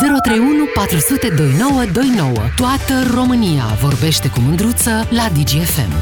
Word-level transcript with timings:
031 0.00 0.64
400 0.74 1.28
2929. 1.28 2.32
Toată 2.56 3.14
România 3.14 3.64
vorbește 3.80 4.28
cu 4.28 4.40
mândruță 4.40 4.90
la 5.10 5.28
DGFM. 5.34 5.92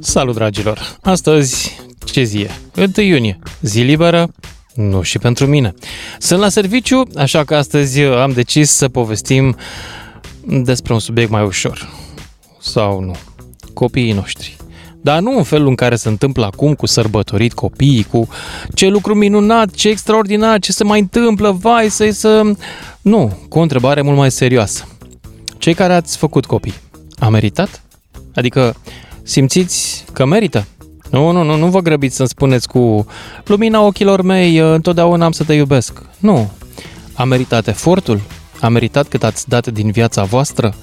Salut, 0.00 0.34
dragilor! 0.34 0.98
Astăzi, 1.02 1.80
ce 2.04 2.22
zi 2.22 2.38
e? 2.40 2.50
1 2.96 3.06
iunie. 3.06 3.38
Zi 3.60 3.80
liberă? 3.80 4.28
Nu 4.74 5.02
și 5.02 5.18
pentru 5.18 5.46
mine. 5.46 5.74
Sunt 6.18 6.40
la 6.40 6.48
serviciu, 6.48 7.02
așa 7.16 7.44
că 7.44 7.56
astăzi 7.56 8.00
am 8.00 8.32
decis 8.32 8.70
să 8.70 8.88
povestim 8.88 9.56
despre 10.44 10.92
un 10.92 10.98
subiect 10.98 11.30
mai 11.30 11.42
ușor. 11.42 11.88
Sau 12.60 13.00
nu. 13.00 13.16
Copiii 13.74 14.12
noștri. 14.12 14.55
Dar 15.06 15.20
nu 15.20 15.36
în 15.36 15.42
felul 15.42 15.68
în 15.68 15.74
care 15.74 15.96
se 15.96 16.08
întâmplă 16.08 16.44
acum 16.44 16.74
cu 16.74 16.86
sărbătorit 16.86 17.52
copiii, 17.52 18.02
cu 18.02 18.28
ce 18.74 18.88
lucru 18.88 19.14
minunat, 19.14 19.70
ce 19.70 19.88
extraordinar, 19.88 20.58
ce 20.58 20.72
se 20.72 20.84
mai 20.84 21.00
întâmplă, 21.00 21.50
vai, 21.50 21.88
să 21.90 22.10
să... 22.12 22.42
Nu, 23.00 23.38
cu 23.48 23.58
o 23.58 23.62
întrebare 23.62 24.02
mult 24.02 24.16
mai 24.16 24.30
serioasă. 24.30 24.88
Cei 25.58 25.74
care 25.74 25.92
ați 25.92 26.16
făcut 26.16 26.46
copii, 26.46 26.74
a 27.18 27.28
meritat? 27.28 27.82
Adică 28.34 28.74
simțiți 29.22 30.04
că 30.12 30.24
merită? 30.24 30.66
Nu, 31.10 31.30
nu, 31.30 31.42
nu, 31.42 31.56
nu 31.56 31.66
vă 31.66 31.80
grăbiți 31.80 32.16
să-mi 32.16 32.28
spuneți 32.28 32.68
cu 32.68 33.06
lumina 33.44 33.80
ochilor 33.80 34.22
mei, 34.22 34.56
întotdeauna 34.56 35.24
am 35.24 35.32
să 35.32 35.44
te 35.44 35.52
iubesc. 35.52 36.02
Nu. 36.18 36.50
A 37.12 37.24
meritat 37.24 37.66
efortul? 37.66 38.20
A 38.60 38.68
meritat 38.68 39.08
cât 39.08 39.24
ați 39.24 39.48
dat 39.48 39.66
din 39.66 39.90
viața 39.90 40.24
voastră? 40.24 40.74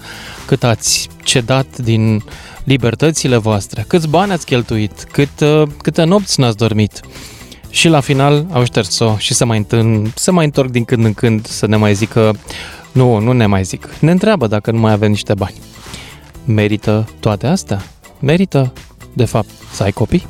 Cât 0.45 0.63
ați 0.63 1.09
cedat 1.23 1.77
din 1.77 2.23
libertățile 2.63 3.37
voastre? 3.37 3.85
Câți 3.87 4.07
bani 4.07 4.31
ați 4.31 4.45
cheltuit? 4.45 5.03
Cât, 5.11 5.39
uh, 5.39 5.63
câte 5.81 6.03
nopți 6.03 6.39
n-ați 6.39 6.57
dormit? 6.57 6.99
Și 7.69 7.87
la 7.87 7.99
final 7.99 8.45
au 8.51 8.63
șters-o 8.63 9.17
și 9.17 9.33
să 9.33 9.45
mai, 9.45 9.57
întân, 9.57 10.11
să 10.15 10.31
mai 10.31 10.45
întorc 10.45 10.69
din 10.69 10.83
când 10.83 11.05
în 11.05 11.13
când 11.13 11.45
să 11.45 11.67
ne 11.67 11.75
mai 11.75 11.93
zică 11.93 12.35
nu, 12.91 13.19
nu 13.19 13.31
ne 13.31 13.45
mai 13.45 13.63
zic. 13.63 13.89
Ne 13.99 14.11
întreabă 14.11 14.47
dacă 14.47 14.71
nu 14.71 14.79
mai 14.79 14.91
avem 14.91 15.09
niște 15.09 15.33
bani. 15.33 15.55
Merită 16.45 17.09
toate 17.19 17.47
astea? 17.47 17.81
Merită, 18.19 18.73
de 19.13 19.25
fapt, 19.25 19.49
să 19.71 19.83
ai 19.83 19.91
copii? 19.91 20.25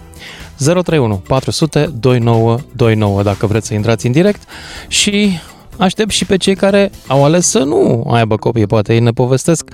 031 0.57 1.15
400 1.15 1.91
2929 1.99 3.23
dacă 3.23 3.47
vreți 3.47 3.67
să 3.67 3.73
intrați 3.73 4.05
în 4.05 4.11
direct 4.11 4.41
și 4.87 5.39
aștept 5.77 6.09
și 6.09 6.25
pe 6.25 6.37
cei 6.37 6.55
care 6.55 6.91
au 7.07 7.23
ales 7.23 7.47
să 7.49 7.59
nu 7.59 8.07
aibă 8.11 8.35
copii. 8.37 8.67
Poate 8.67 8.93
ei 8.93 8.99
ne 8.99 9.11
povestesc 9.11 9.69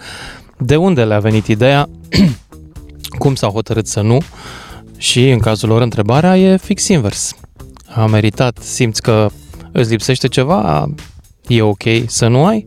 de 0.57 0.75
unde 0.75 1.03
le-a 1.03 1.19
venit 1.19 1.47
ideea, 1.47 1.89
cum 3.17 3.35
s-au 3.35 3.51
hotărât 3.51 3.87
să 3.87 4.01
nu 4.01 4.17
și 4.97 5.29
în 5.29 5.39
cazul 5.39 5.69
lor 5.69 5.81
întrebarea 5.81 6.37
e 6.37 6.57
fix 6.57 6.87
invers. 6.87 7.33
A 7.95 8.05
meritat, 8.05 8.57
simți 8.57 9.01
că 9.01 9.29
îți 9.71 9.89
lipsește 9.89 10.27
ceva, 10.27 10.89
e 11.47 11.61
ok 11.61 11.83
să 12.05 12.27
nu 12.27 12.45
ai? 12.45 12.65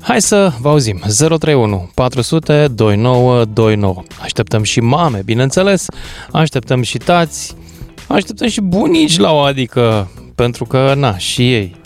Hai 0.00 0.20
să 0.20 0.52
vă 0.60 0.68
auzim. 0.68 1.02
031 1.16 1.90
400 1.94 2.68
2929. 2.68 4.02
Așteptăm 4.20 4.62
și 4.62 4.80
mame, 4.80 5.22
bineînțeles. 5.24 5.86
Așteptăm 6.32 6.82
și 6.82 6.98
tați. 6.98 7.54
Așteptăm 8.08 8.48
și 8.48 8.60
bunici 8.60 9.18
la 9.18 9.32
o 9.32 9.38
adică, 9.38 10.10
pentru 10.34 10.64
că, 10.64 10.94
na, 10.96 11.18
și 11.18 11.52
ei 11.52 11.76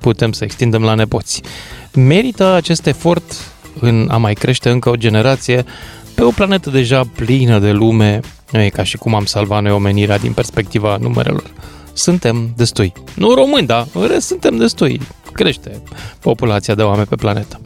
putem 0.00 0.32
să 0.32 0.44
extindem 0.44 0.82
la 0.82 0.94
nepoți. 0.94 1.42
Merită 1.92 2.52
acest 2.52 2.86
efort 2.86 3.52
în 3.80 4.08
a 4.10 4.16
mai 4.16 4.34
crește 4.34 4.70
încă 4.70 4.90
o 4.90 4.96
generație 4.96 5.64
pe 6.14 6.22
o 6.22 6.30
planetă 6.30 6.70
deja 6.70 7.02
plină 7.16 7.58
de 7.58 7.72
lume, 7.72 8.20
nu 8.52 8.60
e 8.60 8.68
ca 8.68 8.82
și 8.82 8.96
cum 8.96 9.14
am 9.14 9.24
salvat 9.24 9.62
noi 9.62 9.72
omenirea 9.72 10.18
din 10.18 10.32
perspectiva 10.32 10.96
numerelor. 10.96 11.50
Suntem 11.92 12.52
destui. 12.56 12.92
Nu 13.16 13.34
români, 13.34 13.66
dar 13.66 13.86
în 13.94 14.06
rest 14.06 14.26
suntem 14.26 14.56
destui. 14.56 15.00
Crește 15.32 15.82
populația 16.20 16.74
de 16.74 16.82
oameni 16.82 17.06
pe 17.06 17.16
planetă. 17.16 17.60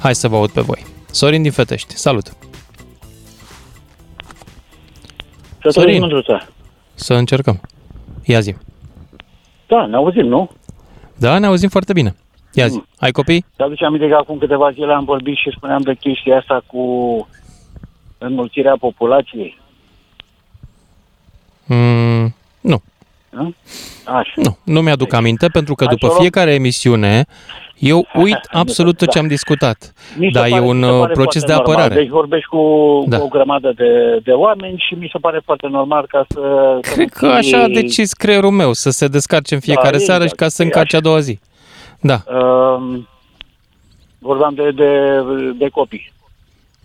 Hai 0.00 0.14
să 0.14 0.28
vă 0.28 0.36
aud 0.36 0.50
pe 0.50 0.60
voi. 0.60 0.84
Sorin 1.10 1.42
din 1.42 1.50
Fetești, 1.50 1.96
salut! 1.96 2.36
Sorin, 5.68 6.24
să 6.94 7.14
încercăm. 7.14 7.60
Ia 8.24 8.40
zi. 8.40 8.54
Da, 9.66 9.86
ne 9.86 9.96
auzim, 9.96 10.26
nu? 10.26 10.50
Da, 11.16 11.38
ne 11.38 11.46
auzim 11.46 11.68
foarte 11.68 11.92
bine. 11.92 12.14
Ia 12.52 12.66
zi, 12.66 12.82
ai 12.98 13.10
copii? 13.10 13.44
Te 13.56 13.62
aduce 13.62 13.84
aminte 13.84 14.08
că 14.08 14.14
acum 14.14 14.38
câteva 14.38 14.70
zile 14.70 14.92
am 14.92 15.04
vorbit 15.04 15.36
și 15.36 15.54
spuneam 15.56 15.80
de 15.80 15.94
chestia 15.94 16.38
asta 16.38 16.62
cu 16.66 16.82
înmulțirea 18.26 18.76
populației? 18.80 19.58
Mm, 21.66 22.34
nu. 22.60 22.82
Nu? 23.30 23.54
Așa. 24.04 24.32
Nu, 24.36 24.58
nu 24.64 24.80
mi-aduc 24.80 25.12
aminte 25.12 25.48
pentru 25.48 25.74
că 25.74 25.84
după 25.84 26.08
fiecare 26.18 26.54
emisiune 26.54 27.26
eu 27.78 28.06
uit 28.24 28.38
absolut 28.50 28.96
tot 28.96 29.10
ce 29.10 29.18
am 29.18 29.26
discutat. 29.26 29.92
Dar 30.32 30.46
e 30.46 30.60
un 30.60 30.82
uh, 30.82 31.10
proces 31.12 31.42
de 31.44 31.52
apărare. 31.52 31.80
Normal. 31.80 32.02
Deci 32.02 32.08
vorbești 32.08 32.48
cu, 32.48 32.58
da. 33.08 33.18
cu 33.18 33.24
o 33.24 33.28
grămadă 33.28 33.72
de, 33.76 34.20
de 34.24 34.30
oameni 34.30 34.84
și 34.88 34.94
mi 34.94 35.08
se 35.12 35.18
pare 35.18 35.40
foarte 35.44 35.66
normal 35.66 36.06
ca 36.08 36.26
să... 36.28 36.78
Cred 36.80 37.08
că 37.08 37.26
așa 37.26 37.62
a 37.62 37.68
decis 37.68 38.12
creierul 38.12 38.50
meu, 38.50 38.72
să 38.72 38.90
se 38.90 39.08
descarce 39.08 39.54
în 39.54 39.60
fiecare 39.60 39.96
da, 39.96 40.04
seară 40.04 40.22
exact. 40.22 40.40
și 40.40 40.44
ca 40.44 40.48
să 40.48 40.62
încarce 40.62 40.96
a 40.96 41.00
doua 41.00 41.20
zi. 41.20 41.38
Da. 42.00 42.22
Uh, 42.26 42.98
vorbeam 44.18 44.54
de, 44.54 44.70
de, 44.70 45.22
de 45.58 45.68
copii. 45.68 46.12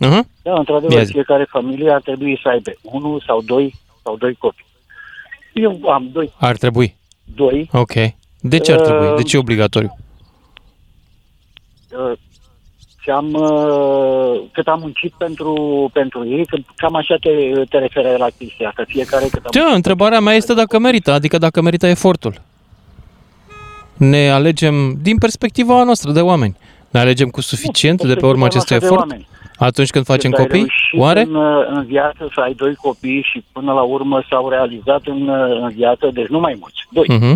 Uh-huh. 0.00 0.22
Da, 0.42 0.54
într-adevăr, 0.58 1.04
fiecare 1.04 1.46
familie 1.50 1.90
ar 1.90 2.00
trebui 2.00 2.40
să 2.42 2.48
aibă 2.48 2.70
unul 2.82 3.22
sau 3.26 3.42
doi 3.42 3.74
sau 4.02 4.16
doi 4.16 4.34
copii. 4.34 4.64
Eu 5.52 5.80
am 5.88 6.08
doi. 6.12 6.32
Ar 6.38 6.56
trebui? 6.56 6.96
Doi. 7.34 7.68
Ok. 7.72 7.92
De 8.40 8.58
ce 8.58 8.72
ar 8.72 8.80
trebui? 8.80 9.16
De 9.16 9.22
ce 9.22 9.36
e 9.36 9.38
obligatoriu? 9.38 9.96
Uh, 11.90 12.12
și 13.02 13.10
am, 13.10 13.32
uh, 13.32 14.42
cât 14.52 14.66
am 14.66 14.80
muncit 14.80 15.12
pentru, 15.12 15.90
pentru 15.92 16.28
ei, 16.28 16.46
că 16.46 16.58
cam 16.76 16.94
așa 16.94 17.16
te, 17.20 17.30
te 17.68 17.78
referi 17.78 18.18
la 18.18 18.28
chestia 18.38 18.68
asta, 18.68 18.84
fiecare 18.86 19.26
cât 19.30 19.44
am 19.44 19.50
Da, 19.52 19.74
întrebarea 19.74 20.20
mea 20.20 20.34
este 20.34 20.54
dacă 20.54 20.78
merită, 20.78 21.12
adică 21.12 21.38
dacă 21.38 21.60
merită 21.60 21.86
efortul. 21.86 22.42
Ne 23.96 24.30
alegem 24.30 24.98
din 25.02 25.18
perspectiva 25.18 25.82
noastră 25.82 26.12
de 26.12 26.20
oameni. 26.20 26.56
Ne 26.90 27.00
alegem 27.00 27.28
cu 27.28 27.40
suficient 27.40 28.02
nu, 28.02 28.08
de 28.08 28.14
pe 28.14 28.26
urma 28.26 28.46
acestui 28.46 28.76
efort? 28.76 29.08
De 29.08 29.24
atunci 29.64 29.90
când 29.90 30.04
facem 30.04 30.30
când 30.30 30.46
copii? 30.46 30.72
Oare? 30.92 31.20
În, 31.20 31.36
în 31.66 31.84
viață 31.84 32.30
să 32.34 32.40
ai 32.40 32.54
doi 32.54 32.74
copii 32.74 33.22
și 33.22 33.44
până 33.52 33.72
la 33.72 33.82
urmă 33.82 34.22
s-au 34.28 34.48
realizat 34.48 35.06
în, 35.06 35.28
în 35.28 35.68
viață, 35.68 36.10
deci 36.12 36.28
nu 36.28 36.40
mai 36.40 36.56
mulți, 36.58 36.86
doi. 36.90 37.06
Uh-huh. 37.08 37.34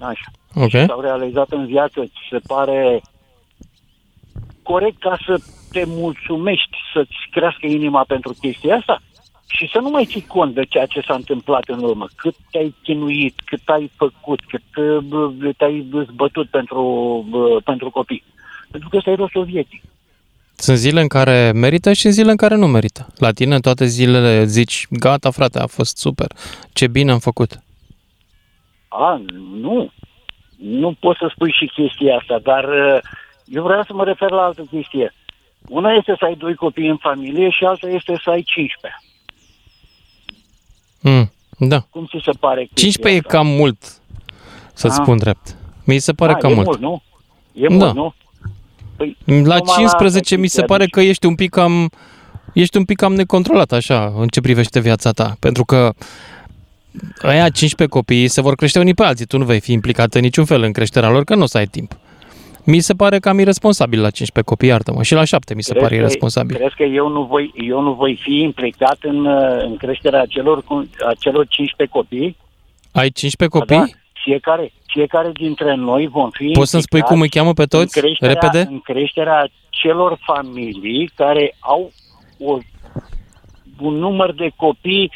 Așa. 0.00 0.26
Okay. 0.54 0.80
Și 0.80 0.86
s-au 0.86 1.00
realizat 1.00 1.50
în 1.50 1.66
viață, 1.66 2.04
ți 2.04 2.28
se 2.30 2.38
pare 2.46 3.02
corect 4.62 4.98
ca 4.98 5.18
să 5.26 5.40
te 5.72 5.82
mulțumești, 5.86 6.76
să-ți 6.92 7.16
crească 7.30 7.66
inima 7.66 8.04
pentru 8.06 8.34
chestia 8.40 8.76
asta? 8.76 9.02
Și 9.46 9.68
să 9.72 9.78
nu 9.78 9.90
mai 9.90 10.04
ții 10.04 10.26
cont 10.26 10.54
de 10.54 10.64
ceea 10.64 10.86
ce 10.86 11.00
s-a 11.00 11.14
întâmplat 11.14 11.64
în 11.66 11.82
urmă, 11.82 12.06
cât 12.16 12.34
te-ai 12.50 12.74
chinuit, 12.82 13.34
cât 13.44 13.60
ai 13.64 13.90
făcut, 13.96 14.40
cât 14.48 14.62
te-ai 15.56 15.86
zbătut 16.12 16.48
pentru, 16.48 16.82
pentru 17.64 17.90
copii. 17.90 18.24
Pentru 18.70 18.88
că 18.88 18.96
ăsta 18.96 19.10
e 19.10 19.14
rostul 19.14 19.44
vieții. 19.44 19.82
Sunt 20.56 20.76
zile 20.76 21.00
în 21.00 21.08
care 21.08 21.52
merită 21.54 21.92
și 21.92 22.10
zile 22.10 22.30
în 22.30 22.36
care 22.36 22.54
nu 22.54 22.66
merită. 22.66 23.06
La 23.16 23.30
tine 23.32 23.60
toate 23.60 23.84
zilele 23.86 24.44
zici, 24.44 24.86
gata 24.90 25.30
frate, 25.30 25.58
a 25.58 25.66
fost 25.66 25.96
super, 25.96 26.26
ce 26.72 26.86
bine 26.86 27.10
am 27.12 27.18
făcut. 27.18 27.62
A, 28.88 29.22
nu. 29.60 29.92
Nu 30.56 30.92
pot 31.00 31.16
să 31.16 31.30
spui 31.34 31.52
și 31.52 31.66
chestia 31.74 32.16
asta, 32.16 32.38
dar 32.42 32.64
uh, 32.64 33.00
eu 33.44 33.62
vreau 33.62 33.82
să 33.82 33.92
mă 33.92 34.04
refer 34.04 34.30
la 34.30 34.42
altă 34.42 34.62
chestie. 34.70 35.14
Una 35.68 35.92
este 35.92 36.14
să 36.18 36.24
ai 36.24 36.34
doi 36.34 36.54
copii 36.54 36.88
în 36.88 36.96
familie 36.96 37.50
și 37.50 37.64
alta 37.64 37.88
este 37.88 38.20
să 38.24 38.30
ai 38.30 38.42
15. 38.42 39.00
Mm, 41.00 41.32
da. 41.68 41.80
Cum 41.90 42.06
ți 42.06 42.24
se 42.24 42.30
pare? 42.40 42.68
15 42.74 43.20
asta? 43.26 43.36
e 43.36 43.36
cam 43.36 43.46
mult, 43.46 43.78
să-ți 44.72 44.94
spun 44.94 45.16
drept. 45.18 45.56
Mi 45.84 45.98
se 45.98 46.12
pare 46.12 46.32
A, 46.32 46.36
cam 46.36 46.50
e 46.50 46.54
mult. 46.54 46.66
mult. 46.66 46.80
nu? 46.80 47.02
E 47.52 47.66
da. 47.68 47.74
mult, 47.74 47.94
nu? 47.94 48.14
Păi, 49.24 49.42
la 49.44 49.58
15 49.58 50.36
mi 50.36 50.46
se 50.46 50.62
pare 50.62 50.86
că 50.86 51.00
ești 51.00 51.26
un 51.26 51.34
pic 51.34 51.50
cam 51.50 51.90
ești 52.52 52.76
un 52.76 52.84
pic 52.84 52.96
cam 52.96 53.14
necontrolat 53.14 53.72
așa 53.72 54.12
în 54.16 54.28
ce 54.28 54.40
privește 54.40 54.80
viața 54.80 55.10
ta, 55.10 55.36
pentru 55.40 55.64
că 55.64 55.92
aia 57.22 57.48
15 57.48 57.86
copii 57.86 58.28
se 58.28 58.40
vor 58.40 58.54
crește 58.54 58.78
unii 58.78 58.94
pe 58.94 59.02
alții, 59.02 59.26
tu 59.26 59.38
nu 59.38 59.44
vei 59.44 59.60
fi 59.60 59.72
implicat 59.72 60.14
în 60.14 60.20
niciun 60.20 60.44
fel 60.44 60.62
în 60.62 60.72
creșterea 60.72 61.10
lor, 61.10 61.24
că 61.24 61.34
nu 61.34 61.42
o 61.42 61.46
să 61.46 61.58
ai 61.58 61.66
timp. 61.66 61.92
Mi 62.64 62.80
se 62.80 62.94
pare 62.94 63.18
cam 63.18 63.38
irresponsabil 63.38 64.00
la 64.00 64.10
15 64.10 64.54
copii, 64.54 64.68
iartă-mă, 64.68 65.02
și 65.02 65.14
la 65.14 65.24
7 65.24 65.54
mi 65.54 65.62
se 65.62 65.70
crezi 65.70 65.84
pare 65.84 65.96
irresponsabil. 65.98 66.56
Crezi 66.56 66.74
că 66.74 66.82
eu 66.82 67.08
nu 67.08 67.22
voi, 67.22 67.52
eu 67.68 67.80
nu 67.80 67.92
voi 67.92 68.18
fi 68.22 68.40
implicat 68.40 68.98
în, 69.00 69.26
în 69.66 69.76
creșterea 69.76 70.20
acelor, 70.20 70.64
acelor 71.08 71.46
15 71.48 71.98
copii? 71.98 72.36
Ai 72.92 73.10
15 73.10 73.58
copii? 73.58 73.76
Da, 73.76 74.01
fiecare, 74.22 74.72
fiecare 74.86 75.30
dintre 75.32 75.74
noi 75.74 76.06
vom 76.06 76.30
fi 76.30 76.50
Poți 76.52 76.70
să-mi 76.70 76.82
spui 76.82 77.00
cum 77.00 77.20
îi 77.20 77.28
cheamă 77.28 77.52
pe 77.52 77.64
toți? 77.64 77.98
În 77.98 78.02
creșterea, 78.02 78.32
Repede? 78.32 78.66
În 78.70 78.80
creșterea 78.80 79.48
celor 79.70 80.18
familii 80.22 81.10
care 81.14 81.56
au 81.58 81.92
o, 82.38 82.58
un 83.80 83.94
număr 83.94 84.32
de 84.32 84.50
copii 84.56 85.10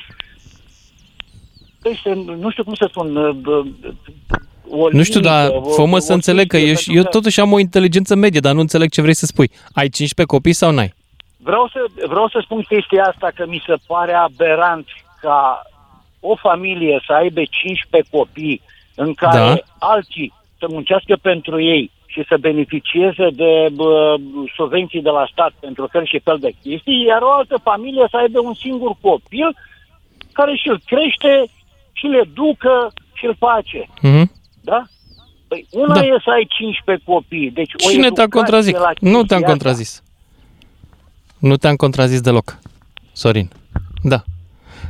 peste, 1.82 2.14
nu 2.14 2.50
știu 2.50 2.64
cum 2.64 2.74
să 2.74 2.86
spun, 2.88 3.16
o 4.70 4.88
Nu 4.90 5.02
știu, 5.02 5.20
dar 5.20 5.48
limită, 5.48 5.68
o- 5.68 5.72
fă-mă 5.72 5.96
o 5.96 5.98
să 5.98 6.12
înțeleg 6.12 6.46
că 6.48 6.56
chestie, 6.56 6.72
ești, 6.72 6.84
pentru 6.84 7.04
eu 7.04 7.10
totuși 7.10 7.40
am 7.40 7.52
o 7.52 7.58
inteligență 7.58 8.14
medie, 8.14 8.40
dar 8.40 8.54
nu 8.54 8.60
înțeleg 8.60 8.90
ce 8.90 9.00
vrei 9.02 9.14
să 9.14 9.26
spui. 9.26 9.50
Ai 9.72 9.88
15 9.88 10.36
copii 10.36 10.52
sau 10.52 10.70
n-ai? 10.72 10.94
Vreau 11.36 11.68
să, 11.72 12.06
vreau 12.06 12.28
să 12.28 12.40
spun 12.42 12.62
chestia 12.62 13.04
asta 13.04 13.30
că 13.34 13.44
mi 13.48 13.62
se 13.66 13.74
pare 13.86 14.12
aberant 14.12 14.86
ca 15.20 15.62
o 16.20 16.36
familie 16.36 17.02
să 17.06 17.12
aibă 17.12 17.40
15 17.50 18.10
copii 18.16 18.62
în 18.96 19.14
care 19.14 19.38
Da. 19.38 19.56
alții 19.78 20.32
să 20.58 20.66
muncească 20.68 21.16
pentru 21.22 21.60
ei 21.62 21.90
și 22.06 22.24
să 22.28 22.36
beneficieze 22.40 23.28
de 23.32 23.68
bă, 23.72 24.16
subvenții 24.56 25.02
de 25.02 25.08
la 25.10 25.28
stat 25.32 25.52
pentru 25.60 25.86
fel 25.90 26.06
și 26.06 26.18
fel 26.18 26.38
de 26.40 26.54
chestii, 26.62 27.04
iar 27.04 27.22
o 27.22 27.30
altă 27.30 27.56
familie 27.62 28.06
să 28.10 28.16
aibă 28.16 28.40
un 28.40 28.54
singur 28.54 28.92
copil 29.00 29.56
care 30.32 30.56
și-l 30.56 30.80
crește 30.86 31.44
și 31.92 32.06
le 32.06 32.22
ducă 32.34 32.92
și 33.14 33.24
îl 33.26 33.36
face. 33.38 33.88
Mhm. 34.02 34.32
Da? 34.60 34.82
Păi 35.48 35.66
una 35.70 35.94
Da. 35.94 36.00
da. 36.00 36.06
e 36.06 36.20
să 36.24 36.30
ai 36.30 36.46
15 36.58 37.04
copii. 37.04 37.50
Deci 37.50 37.72
o 37.74 37.76
Cine 37.90 37.92
te-a 38.10 38.22
educație 38.22 38.28
contrazis? 38.28 38.72
la 38.72 38.90
Nu 39.00 39.10
chestia 39.18 39.26
te-am 39.26 39.40
asta. 39.40 39.50
contrazis. 39.50 40.02
Nu 41.38 41.56
te-am 41.56 41.76
contrazis 41.76 42.20
deloc, 42.20 42.58
Sorin. 43.12 43.50
Da. 44.02 44.22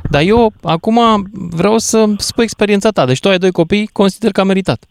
Dar 0.09 0.21
eu 0.21 0.53
acum 0.63 0.99
vreau 1.31 1.77
să 1.77 2.05
spui 2.17 2.43
experiența 2.43 2.89
ta. 2.89 3.05
Deci 3.05 3.19
tu 3.19 3.29
ai 3.29 3.37
doi 3.37 3.51
copii, 3.51 3.87
consider 3.87 4.31
că 4.31 4.41
a 4.41 4.43
meritat 4.43 4.85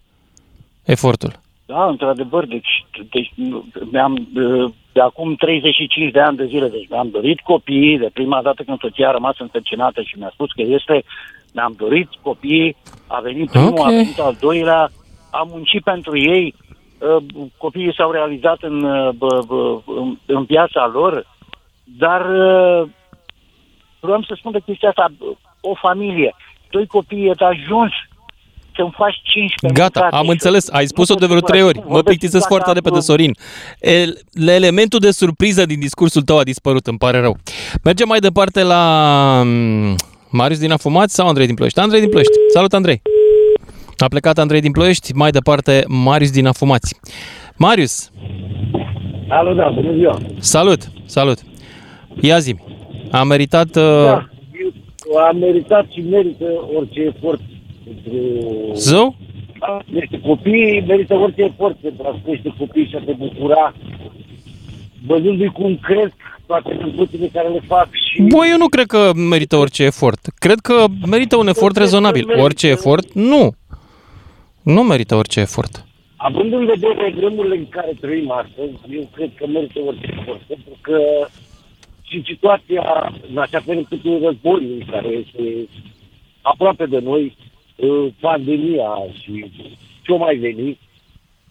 efortul. 0.84 1.32
Da, 1.66 1.84
într-adevăr, 1.88 2.46
deci, 2.46 2.86
deci 3.10 3.32
nu- 3.34 3.64
mi-am, 3.92 4.28
uh, 4.36 4.72
de 4.92 5.00
acum 5.00 5.34
35 5.34 6.12
de 6.12 6.20
ani 6.20 6.36
de 6.36 6.44
zile, 6.46 6.68
deci 6.68 6.88
mi-am 6.90 7.08
dorit 7.10 7.40
copii, 7.40 7.98
de 7.98 8.10
prima 8.12 8.42
dată 8.42 8.62
când 8.62 8.78
soția 8.78 9.08
a 9.08 9.12
rămas 9.12 9.34
însărcinată 9.38 10.02
și 10.02 10.18
mi-a 10.18 10.30
spus 10.32 10.52
că 10.52 10.62
este, 10.62 11.04
mi-am 11.52 11.74
dorit 11.76 12.08
copii, 12.22 12.76
a 13.06 13.20
venit 13.20 13.50
primul, 13.50 13.78
Ok. 13.78 13.86
a 13.86 13.88
venit 13.88 14.18
al 14.18 14.36
doilea, 14.40 14.90
am 15.30 15.48
muncit 15.50 15.82
pentru 15.82 16.18
ei, 16.18 16.54
uh, 16.98 17.24
copiii 17.56 17.94
s-au 17.96 18.10
realizat 18.10 18.58
în, 18.60 18.82
uh, 18.84 19.08
bă, 19.14 19.42
bă, 19.46 19.78
în, 19.86 20.18
în 20.26 20.44
viața 20.44 20.90
lor, 20.92 21.26
dar 21.84 22.20
uh, 22.30 22.88
vreau 24.00 24.22
să 24.22 24.34
spun 24.38 24.52
de 24.52 24.60
chestia 24.64 24.88
asta, 24.88 25.12
o 25.60 25.74
familie, 25.74 26.34
doi 26.70 26.86
copii 26.86 27.26
e 27.28 27.32
de 27.36 27.44
ajuns 27.44 27.92
să-mi 28.76 28.94
faci 28.96 29.20
15 29.22 29.80
Gata, 29.82 30.00
mâncate 30.00 30.16
am 30.16 30.24
și- 30.24 30.30
înțeles. 30.30 30.68
Ai 30.70 30.80
nu 30.80 30.86
spus-o 30.86 31.12
pot 31.12 31.20
de 31.22 31.26
vreo 31.26 31.38
să 31.38 31.44
trei 31.44 31.60
fac. 31.60 31.68
ori. 31.68 31.78
Mă 31.78 31.84
Vorbesc 31.84 32.04
plictisesc 32.06 32.42
dacă 32.42 32.52
foarte 32.54 32.72
repede, 32.72 32.94
am- 32.94 33.00
Sorin. 33.00 33.32
El, 33.80 34.18
elementul 34.46 34.98
de 34.98 35.10
surpriză 35.10 35.66
din 35.66 35.78
discursul 35.80 36.22
tău 36.22 36.38
a 36.38 36.42
dispărut, 36.42 36.86
îmi 36.86 36.98
pare 36.98 37.20
rău. 37.20 37.36
Mergem 37.84 38.08
mai 38.08 38.18
departe 38.18 38.62
la 38.62 38.82
mm, 39.44 39.94
Marius 40.30 40.58
din 40.58 40.72
Afumați 40.72 41.14
sau 41.14 41.28
Andrei 41.28 41.46
din 41.46 41.54
Ploiești? 41.54 41.78
Andrei 41.80 42.00
din 42.00 42.08
Ploiești. 42.08 42.32
Salut, 42.52 42.72
Andrei! 42.72 43.02
A 43.98 44.06
plecat 44.08 44.38
Andrei 44.38 44.60
din 44.60 44.72
Ploiești, 44.72 45.12
mai 45.14 45.30
departe 45.30 45.84
Marius 45.88 46.30
din 46.30 46.46
Afumați. 46.46 46.94
Marius, 47.56 48.10
Alo, 49.28 49.54
da, 49.54 49.68
bună 49.68 49.92
ziua. 49.96 50.18
salut, 50.38 50.80
salut. 51.06 51.38
Ia 52.20 52.38
zi 52.38 52.56
a 53.10 53.22
meritat... 53.22 53.76
Uh, 53.76 54.04
Da, 54.04 54.28
eu 55.12 55.16
am 55.18 55.36
meritat 55.38 55.86
și 55.90 56.00
merită 56.00 56.44
orice 56.74 57.00
efort 57.00 57.40
pentru... 57.84 58.16
Zău? 58.74 59.16
Niște 59.84 60.20
copii 60.20 60.84
merită 60.86 61.14
orice 61.14 61.42
efort 61.42 61.76
pentru 61.76 62.02
a 62.06 62.20
crește 62.24 62.54
copii 62.58 62.86
și 62.86 62.96
a 62.96 63.02
te 63.04 63.12
bucura 63.12 63.74
văzându-i 65.06 65.46
cum 65.48 65.78
cresc 65.82 66.14
toate 66.46 66.78
lucrurile 66.96 67.28
care 67.32 67.48
le 67.48 67.60
fac 67.66 67.88
și... 67.92 68.22
Bă, 68.22 68.46
eu 68.50 68.56
nu 68.56 68.68
cred 68.68 68.86
că 68.86 69.10
merită 69.14 69.56
orice 69.56 69.82
efort. 69.84 70.20
Cred 70.38 70.58
că 70.58 70.84
merită 71.06 71.36
un 71.36 71.48
efort 71.48 71.74
cred 71.74 71.82
că 71.88 71.90
rezonabil. 71.90 72.24
merită. 72.26 72.44
Orice 72.44 72.66
efort? 72.68 73.12
Nu. 73.12 73.50
Nu 74.62 74.82
merită 74.82 75.14
orice 75.14 75.40
efort. 75.40 75.84
Având 76.16 76.52
în 76.52 76.64
vedere 76.66 77.14
vremurile 77.16 77.56
în 77.56 77.68
care 77.68 77.92
trăim 78.00 78.30
astăzi, 78.30 78.72
eu 78.90 79.08
cred 79.14 79.30
că 79.36 79.46
merită 79.46 79.80
orice 79.86 80.14
efort, 80.20 80.40
pentru 80.40 80.76
că 80.80 80.98
și 82.16 82.32
situația, 82.32 83.12
în 83.30 83.38
așa 83.38 83.60
fel 83.60 83.76
încât 83.76 84.04
un 84.04 84.20
război 84.24 84.86
care 84.90 85.08
este 85.08 85.68
aproape 86.42 86.86
de 86.86 86.98
noi, 86.98 87.36
uh, 87.76 88.06
pandemia 88.20 88.90
și 89.22 89.50
ce-o 90.02 90.16
mai 90.16 90.36
veni, 90.36 90.78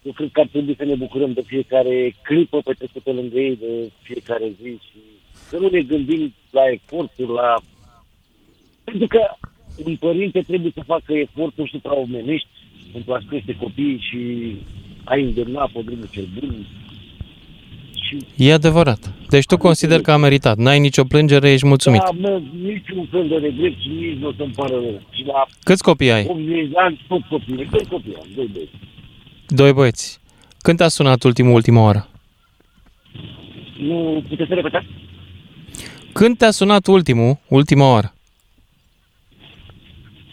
eu 0.04 0.12
cred 0.12 0.30
că 0.32 0.40
ar 0.40 0.48
trebui 0.48 0.76
să 0.78 0.86
ne 0.86 0.96
bucurăm 0.96 1.34
de 1.34 1.42
fiecare 1.46 2.16
clipă 2.22 2.62
petrecută 2.62 3.12
lângă 3.12 3.40
ei, 3.40 3.56
de 3.56 3.92
fiecare 4.02 4.52
zi 4.62 4.70
și 4.70 5.00
să 5.32 5.58
nu 5.58 5.70
ne 5.70 5.82
gândim 5.82 6.34
la 6.52 6.62
eforturi, 6.72 7.32
la... 7.32 7.56
Pentru 8.84 9.08
că 9.08 9.20
un 9.86 9.96
părinte 9.96 10.42
trebuie 10.42 10.72
să 10.76 10.84
facă 10.86 11.14
eforturi 11.14 11.70
supraomenești 11.70 12.48
pentru 12.92 13.14
a 13.14 13.20
crește 13.30 13.56
copiii 13.56 14.00
și 14.10 14.56
a 15.04 15.16
îndemna 15.16 15.70
pe 15.74 15.82
drumul 15.82 16.08
cel 16.12 16.28
bun. 16.40 16.66
Și 17.94 18.26
E 18.36 18.54
adevărat. 18.54 19.14
Deci 19.36 19.46
tu 19.46 19.58
consider 19.58 20.02
că 20.02 20.12
a 20.12 20.18
meritat. 20.18 20.58
N-ai 20.58 20.80
nicio 20.80 21.04
plângere, 21.04 21.52
ești 21.52 21.68
mulțumit. 21.68 22.02
da, 22.02 22.10
mă, 22.30 22.42
niciun 22.62 23.08
fel 23.12 23.28
de 23.28 23.36
regret 23.36 23.74
și 23.82 23.88
nici 23.88 24.18
nu 24.20 24.28
o 24.28 24.32
să-mi 24.38 24.52
pară 24.56 24.74
rău. 24.74 25.02
Și 25.12 25.24
la 25.26 25.46
Câți 25.64 25.84
copii 25.84 26.12
ai? 26.12 26.26
80 26.30 26.68
de 26.70 26.74
ani, 26.76 27.06
tot 27.08 27.22
copii, 27.30 27.56
doi 27.72 27.86
copii 27.90 28.16
am, 28.16 28.28
doi 28.36 28.50
băieți. 28.54 28.72
Doi 29.48 29.74
băieți. 29.74 30.20
Când 30.62 30.78
te-a 30.78 30.88
sunat 30.88 31.24
ultimul, 31.24 31.54
ultima 31.54 31.82
oară? 31.82 32.08
Nu 33.80 34.24
puteți 34.30 34.48
să 34.50 34.54
repetați? 34.54 34.86
Când 36.14 36.38
te-a 36.38 36.52
sunat 36.52 36.88
ultimul, 36.88 37.38
ultima 37.48 37.92
oară? 37.92 38.14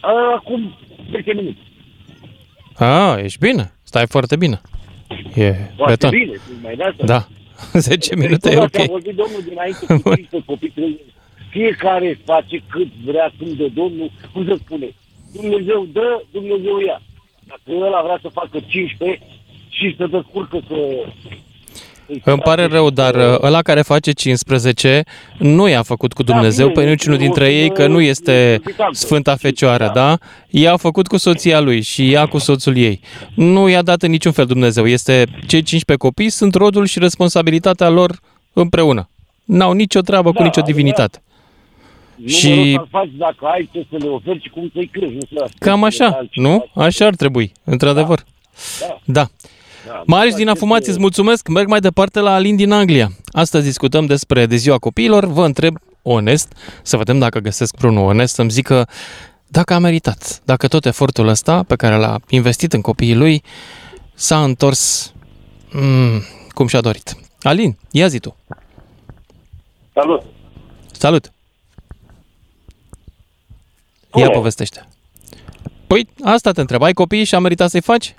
A, 0.01 0.11
Acum 0.37 0.75
10 1.11 1.33
minute. 1.33 1.59
A, 2.75 3.19
ești 3.23 3.39
bine. 3.39 3.73
Stai 3.83 4.07
foarte 4.07 4.37
bine. 4.37 4.61
E 5.35 5.53
Foarte 5.77 6.07
beton. 6.07 6.11
bine, 6.11 6.37
mai 6.63 6.77
de 6.77 6.83
asta. 6.83 7.05
Da. 7.05 7.27
10 7.79 8.17
minute 8.17 8.51
e 8.51 8.55
Tot 8.55 8.63
ok. 8.75 8.81
Am 8.81 8.87
vorbit 8.87 9.15
domnul 9.15 9.43
dinainte 9.49 9.87
cu 9.87 9.93
15 10.15 10.43
copii, 10.47 10.69
trebuie- 10.71 11.05
fiecare 11.51 12.09
își 12.09 12.21
face 12.25 12.63
cât 12.69 12.89
vrea, 13.05 13.33
cum 13.39 13.49
de 13.57 13.69
Domnul, 13.69 14.11
cum 14.33 14.47
se 14.47 14.55
spune. 14.65 14.89
Dumnezeu 15.33 15.87
dă, 15.93 16.23
Dumnezeu 16.33 16.79
ia. 16.81 17.03
Dacă 17.47 17.85
ăla 17.87 18.03
vrea 18.03 18.19
să 18.23 18.29
facă 18.29 18.59
15 18.67 19.21
și 19.69 19.95
să 19.97 20.07
descurcă 20.07 20.59
să... 20.69 20.77
să-i 22.23 22.33
Îmi 22.33 22.43
pare 22.43 22.63
facă 22.63 22.75
rău, 22.75 22.87
și 22.89 22.93
dar 22.95 23.15
să- 23.15 23.21
uh, 23.41 23.47
ăla 23.47 23.63
care 23.63 23.83
face 23.83 24.13
15 24.13 25.03
nu 25.39 25.69
i-a 25.69 25.83
făcut 25.83 26.13
cu 26.13 26.23
Da, 26.23 26.33
Dumnezeu 26.33 26.69
bine, 26.69 26.83
pe 26.83 26.89
niciunul 26.89 27.15
este 27.21 27.27
dintre 27.29 27.45
o- 27.45 27.49
ei, 27.57 27.71
că 27.73 27.87
nu 27.87 28.01
este 28.01 28.61
judecanță. 28.63 29.05
Sfânta 29.07 29.37
Fecioară, 29.37 29.85
Da. 29.87 29.93
da? 29.93 30.19
I-a 30.49 30.77
făcut 30.77 31.07
cu 31.07 31.17
soția 31.17 31.61
lui 31.61 31.81
și 31.83 32.13
ea 32.13 32.27
cu 32.27 32.39
soțul 32.39 32.77
ei. 32.77 33.01
Nu 33.35 33.69
i-a 33.69 33.83
dat 33.83 34.03
în 34.03 34.11
niciun 34.11 34.33
fel 34.33 34.45
Dumnezeu. 34.47 34.87
Este 34.87 35.25
cei 35.47 35.63
15 35.63 35.97
copii 36.07 36.31
sunt 36.31 36.55
rodul 36.55 36.87
și 36.87 36.99
responsabilitatea 36.99 37.89
lor 37.89 38.19
împreună. 38.53 39.09
N-au 39.45 39.73
nicio 39.73 40.01
treabă 40.01 40.29
cu 40.33 40.39
Da, 40.39 40.45
nicio 40.45 40.61
adevărat. 40.61 40.77
divinitate. 40.77 41.23
Numărul 42.17 42.39
și- 42.39 42.73
să-l 42.75 42.87
faci 42.91 43.11
dacă 43.17 43.37
ai 43.53 43.69
ce 43.73 43.87
să 43.91 43.97
le 43.99 44.09
oferi 44.09 44.41
și 44.43 44.49
cum 44.49 44.71
să-i 44.75 44.87
crești. 44.93 45.15
Nu 45.15 45.21
să 45.21 45.35
lași 45.41 45.53
Cam 45.59 45.81
pe 45.81 45.87
așa, 45.87 46.07
altcineva. 46.07 46.55
nu? 46.75 46.83
Așa 46.83 47.07
ar 47.07 47.15
trebui, 47.15 47.53
într-adevăr. 47.65 48.25
Da. 48.81 48.99
Da. 49.05 49.27
Da. 49.87 50.03
Marius 50.07 50.35
din 50.35 50.49
Afumați, 50.49 50.89
îți 50.89 50.99
mulțumesc. 50.99 51.49
Merg 51.49 51.69
mai 51.69 51.81
departe 51.81 52.21
la 52.21 52.35
Alin 52.35 52.57
din 52.57 52.73
Anglia. 52.73 53.13
Astăzi 53.27 53.65
discutăm 53.65 54.07
despre 54.07 54.47
de 54.47 54.57
ziua 54.57 54.79
copiilor. 54.79 55.25
Vă 55.25 55.45
întreb 55.45 55.77
onest, 56.03 56.53
să 56.83 56.97
vedem 56.97 57.19
dacă 57.19 57.39
găsesc 57.39 57.77
vreunul 57.77 58.07
onest, 58.07 58.35
să-mi 58.35 58.51
zică 58.51 58.89
dacă 59.47 59.75
a 59.75 59.79
meritat, 59.79 60.41
dacă 60.45 60.69
tot 60.69 60.85
efortul 60.85 61.29
ăsta 61.29 61.63
pe 61.63 61.77
care 61.77 61.97
l-a 61.97 62.19
investit 62.29 62.73
în 62.73 62.81
copiii 62.81 63.15
lui 63.15 63.43
s-a 64.15 64.45
întors 64.45 65.13
mm, 65.73 66.23
cum 66.49 66.67
și-a 66.67 66.81
dorit. 66.81 67.17
Alin, 67.41 67.77
ia 67.91 68.07
zi 68.07 68.19
tu. 68.19 68.37
Salut! 69.93 70.23
Salut! 70.93 71.33
Ia 74.15 74.25
Bună. 74.25 74.31
povestește. 74.31 74.89
Păi, 75.87 76.09
asta 76.25 76.53
te 76.53 76.61
întreb. 76.61 76.83
Ai 76.83 76.93
copii 76.93 77.25
și 77.25 77.35
a 77.35 77.39
meritat 77.39 77.71
să-i 77.71 77.81
faci? 77.81 78.15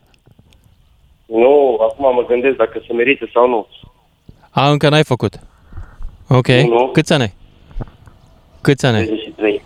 Nu, 1.33 1.77
acum 1.89 2.13
mă 2.15 2.25
gândesc 2.27 2.55
dacă 2.55 2.81
se 2.87 2.93
merită 2.93 3.29
sau 3.33 3.49
nu. 3.49 3.67
A, 4.49 4.69
încă 4.69 4.89
n-ai 4.89 5.03
făcut. 5.03 5.39
Ok. 6.29 6.47
Nu. 6.47 6.89
Câți 6.91 7.13
ani 7.13 7.21
ai? 7.21 7.33
Câți 8.61 8.85
ani 8.85 8.97
ai? 8.97 9.05
33. 9.05 9.63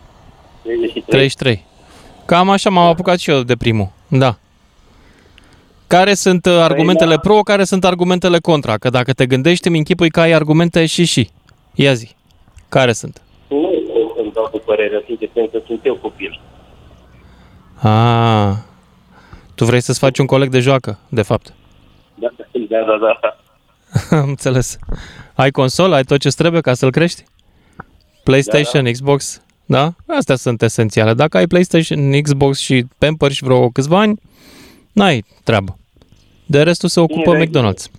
33. 0.64 1.04
33. 1.08 1.66
Cam 2.26 2.50
așa 2.50 2.70
m-am 2.70 2.88
apucat 2.88 3.20
și 3.20 3.30
eu 3.30 3.42
de 3.42 3.56
primul. 3.56 3.90
Da. 4.08 4.36
Care 5.88 6.14
sunt 6.14 6.46
uh, 6.46 6.54
argumentele 6.54 7.16
da. 7.16 7.20
pro, 7.20 7.40
care 7.40 7.64
sunt 7.64 7.86
argumentele 7.86 8.40
contra? 8.40 8.78
Că 8.78 8.90
dacă 8.90 9.14
te 9.14 9.26
gândești, 9.26 9.68
îmi 9.68 9.78
închipui 9.78 10.10
că 10.10 10.20
ai 10.20 10.32
argumente 10.32 10.86
și 10.86 11.06
și. 11.06 11.30
Ia 11.74 11.94
zi. 11.94 12.16
Care 12.70 12.92
sunt? 12.92 13.22
Nu 13.48 13.84
o 14.10 14.14
să-mi 14.16 14.32
dau 14.34 14.48
cu 14.52 14.62
părerea, 14.66 15.04
sincer, 15.06 15.30
pentru 15.34 15.60
că 15.60 15.64
sunt 15.68 15.86
eu 15.86 15.96
copil. 15.96 16.42
Ah. 17.82 18.54
Tu 19.56 19.66
vrei 19.66 19.82
să-ți 19.82 20.00
faci 20.00 20.18
un 20.18 20.26
coleg 20.26 20.50
de 20.50 20.60
joacă, 20.60 21.00
de 21.10 21.22
fapt. 21.22 21.54
Da, 22.20 22.28
da, 22.70 22.98
da, 22.98 23.20
da. 23.22 23.38
Am 24.22 24.28
înțeles. 24.30 24.78
Ai 25.34 25.52
consolă, 25.52 25.96
ai 25.96 26.04
tot 26.04 26.20
ce 26.20 26.30
trebuie 26.30 26.62
ca 26.62 26.74
să-l 26.74 26.92
crești? 26.92 27.24
PlayStation, 28.24 28.84
da, 28.84 28.92
Xbox, 28.92 29.42
da? 29.66 29.94
Astea 30.08 30.36
sunt 30.36 30.62
esențiale. 30.62 31.14
Dacă 31.14 31.38
ai 31.38 31.48
PlayStation, 31.48 32.22
Xbox 32.22 32.60
și 32.60 32.86
Pampers 32.98 33.34
și 33.34 33.44
vreo 33.44 33.70
câțiva 33.70 34.00
ani, 34.00 34.20
N-ai 34.98 35.26
treabă. 35.44 35.78
De 36.46 36.64
restul 36.64 36.90
se 36.90 37.00
ocupă 37.00 37.32
Bine, 37.32 37.46
McDonald's. 37.46 37.92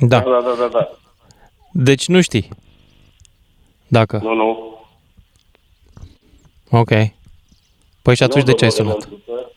Da. 0.00 0.18
Da, 0.18 0.24
da, 0.24 0.54
da, 0.58 0.68
da. 0.72 0.98
Deci 1.72 2.08
nu 2.08 2.20
știi. 2.20 2.48
Dacă. 3.88 4.20
Nu, 4.22 4.34
nu. 4.34 4.78
Ok. 6.70 6.88
Păi 8.02 8.16
și 8.16 8.22
atunci 8.22 8.44
Nu, 8.44 8.52
de 8.52 8.52
ce 8.52 8.64
ai 8.64 8.70
domnule 8.70 8.98
sunat? 9.00 9.10
Mândruță. 9.10 9.52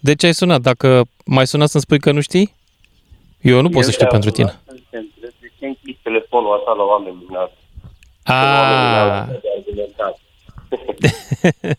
De 0.00 0.14
ce 0.14 0.26
ai 0.26 0.34
sunat? 0.34 0.60
Dacă 0.60 1.04
mai 1.24 1.46
sunat 1.46 1.68
să-mi 1.68 1.82
spui 1.82 1.98
că 1.98 2.12
nu 2.12 2.20
știi? 2.20 2.54
Eu 3.40 3.60
nu 3.60 3.68
pot 3.68 3.76
Eu 3.76 3.82
să 3.82 3.90
știu 3.90 4.06
te-am 4.06 4.20
pentru 4.20 4.30
tine. 4.30 4.48
sunat 4.48 4.80
să 4.90 4.96
înțeleg 4.96 5.32
De 5.40 5.50
ce 5.58 5.66
închizi 5.66 5.98
telefonul 6.02 6.56
asta 6.58 6.72
la 6.76 6.82
oameni 6.82 7.16
din 7.26 7.36
asta? 7.36 7.56
Ah, 8.22 9.26
De 9.26 9.48
argumentat. 9.58 10.18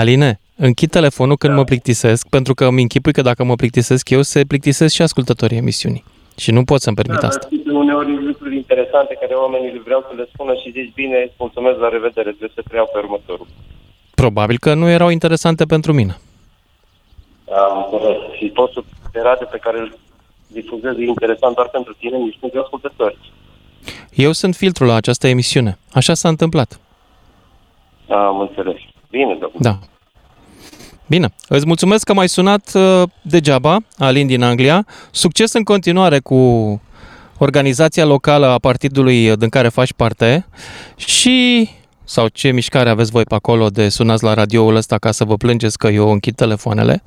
Aline, 0.00 0.40
închid 0.56 0.90
telefonul 0.90 1.36
când 1.36 1.54
mă 1.54 1.64
plictisesc, 1.64 2.28
pentru 2.28 2.54
că 2.54 2.64
îmi 2.64 2.82
închipui 2.82 3.12
că 3.12 3.22
dacă 3.22 3.44
mă 3.44 3.54
plictisesc 3.54 4.10
eu, 4.10 4.22
se 4.22 4.44
plictisesc 4.44 4.94
și 4.94 5.02
ascultătorii 5.02 5.56
emisiunii. 5.56 6.04
Și 6.36 6.50
nu 6.50 6.64
pot 6.64 6.80
să-mi 6.80 6.96
permit 6.96 7.18
Da, 7.20 7.26
asta. 7.26 7.46
dar 7.50 7.58
sunt 7.64 7.76
uneori 7.76 8.24
lucruri 8.24 8.56
interesante 8.56 9.16
care 9.20 9.34
oamenii 9.34 9.72
le 9.72 9.80
vreau 9.84 10.04
să 10.08 10.14
le 10.16 10.28
spună 10.32 10.54
și 10.54 10.70
zici, 10.70 10.92
bine, 10.94 11.30
mulțumesc, 11.38 11.78
la 11.78 11.88
revedere, 11.88 12.28
trebuie 12.30 12.50
să 12.54 12.62
preiau 12.68 12.88
pe 12.92 12.98
următorul. 12.98 13.46
Probabil 14.14 14.58
că 14.58 14.74
nu 14.74 14.88
erau 14.88 15.08
interesante 15.08 15.64
pentru 15.66 15.92
mine. 15.92 16.16
Am 17.50 17.88
înțeles. 17.92 18.16
Și 18.38 18.46
postul 18.46 18.84
de 19.12 19.20
radio 19.22 19.46
pe 19.50 19.58
care 19.58 19.78
îl 19.78 19.98
difuzezi 20.52 21.00
e 21.00 21.06
interesant 21.06 21.54
doar 21.54 21.68
pentru 21.68 21.92
tine, 21.98 22.16
nici 22.16 22.38
pentru 22.40 22.60
ascultători. 22.60 23.18
Eu 24.14 24.32
sunt 24.32 24.54
filtrul 24.54 24.86
la 24.86 24.94
această 24.94 25.26
emisiune. 25.26 25.78
Așa 25.92 26.14
s-a 26.14 26.28
întâmplat. 26.28 26.80
Am 28.08 28.40
înțeles. 28.40 28.76
Bine, 29.10 29.32
domnule. 29.32 29.58
Da. 29.58 29.78
Bine, 31.06 31.28
îți 31.48 31.66
mulțumesc 31.66 32.04
că 32.04 32.14
m-ai 32.14 32.28
sunat 32.28 32.70
uh, 32.74 33.02
degeaba, 33.22 33.78
Alin 33.98 34.26
din 34.26 34.42
Anglia. 34.42 34.86
Succes 35.10 35.52
în 35.52 35.62
continuare 35.62 36.18
cu 36.18 36.36
organizația 37.38 38.04
locală 38.04 38.46
a 38.46 38.58
partidului 38.58 39.36
din 39.36 39.48
care 39.48 39.68
faci 39.68 39.92
parte 39.92 40.46
și 40.96 41.68
sau 42.04 42.28
ce 42.28 42.50
mișcare 42.50 42.90
aveți 42.90 43.10
voi 43.10 43.22
pe 43.22 43.34
acolo 43.34 43.68
de 43.68 43.88
sunați 43.88 44.24
la 44.24 44.34
radioul 44.34 44.74
ăsta 44.76 44.98
ca 44.98 45.10
să 45.10 45.24
vă 45.24 45.36
plângeți 45.36 45.78
că 45.78 45.88
eu 45.88 46.10
închid 46.10 46.34
telefoanele. 46.34 47.02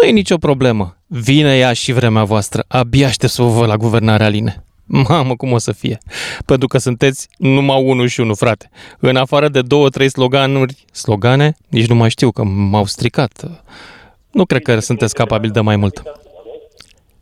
Nu 0.00 0.06
e 0.06 0.10
nicio 0.10 0.36
problemă. 0.36 0.96
Vine 1.06 1.56
ea 1.56 1.72
și 1.72 1.92
vremea 1.92 2.24
voastră. 2.24 2.64
Abia 2.68 3.06
aștept 3.06 3.32
să 3.32 3.42
vă 3.42 3.48
văd 3.48 3.68
la 3.68 3.76
guvernarea 3.76 4.26
Aline. 4.26 4.64
Mamă, 5.08 5.36
cum 5.36 5.52
o 5.52 5.58
să 5.58 5.72
fie? 5.72 5.98
Pentru 6.46 6.68
că 6.68 6.78
sunteți 6.78 7.28
numai 7.38 7.82
unul 7.82 8.06
și 8.06 8.20
unul, 8.20 8.34
frate. 8.34 8.70
În 8.98 9.16
afară 9.16 9.48
de 9.48 9.62
două, 9.62 9.88
trei 9.88 10.08
sloganuri, 10.10 10.84
slogane, 10.92 11.56
nici 11.68 11.86
nu 11.86 11.94
mai 11.94 12.10
știu 12.10 12.30
că 12.30 12.42
m-au 12.44 12.84
stricat. 12.84 13.50
Nu 14.30 14.44
cred 14.44 14.62
că 14.62 14.78
sunteți 14.78 15.14
capabili 15.14 15.52
de 15.52 15.60
mai 15.60 15.76
mult. 15.76 16.02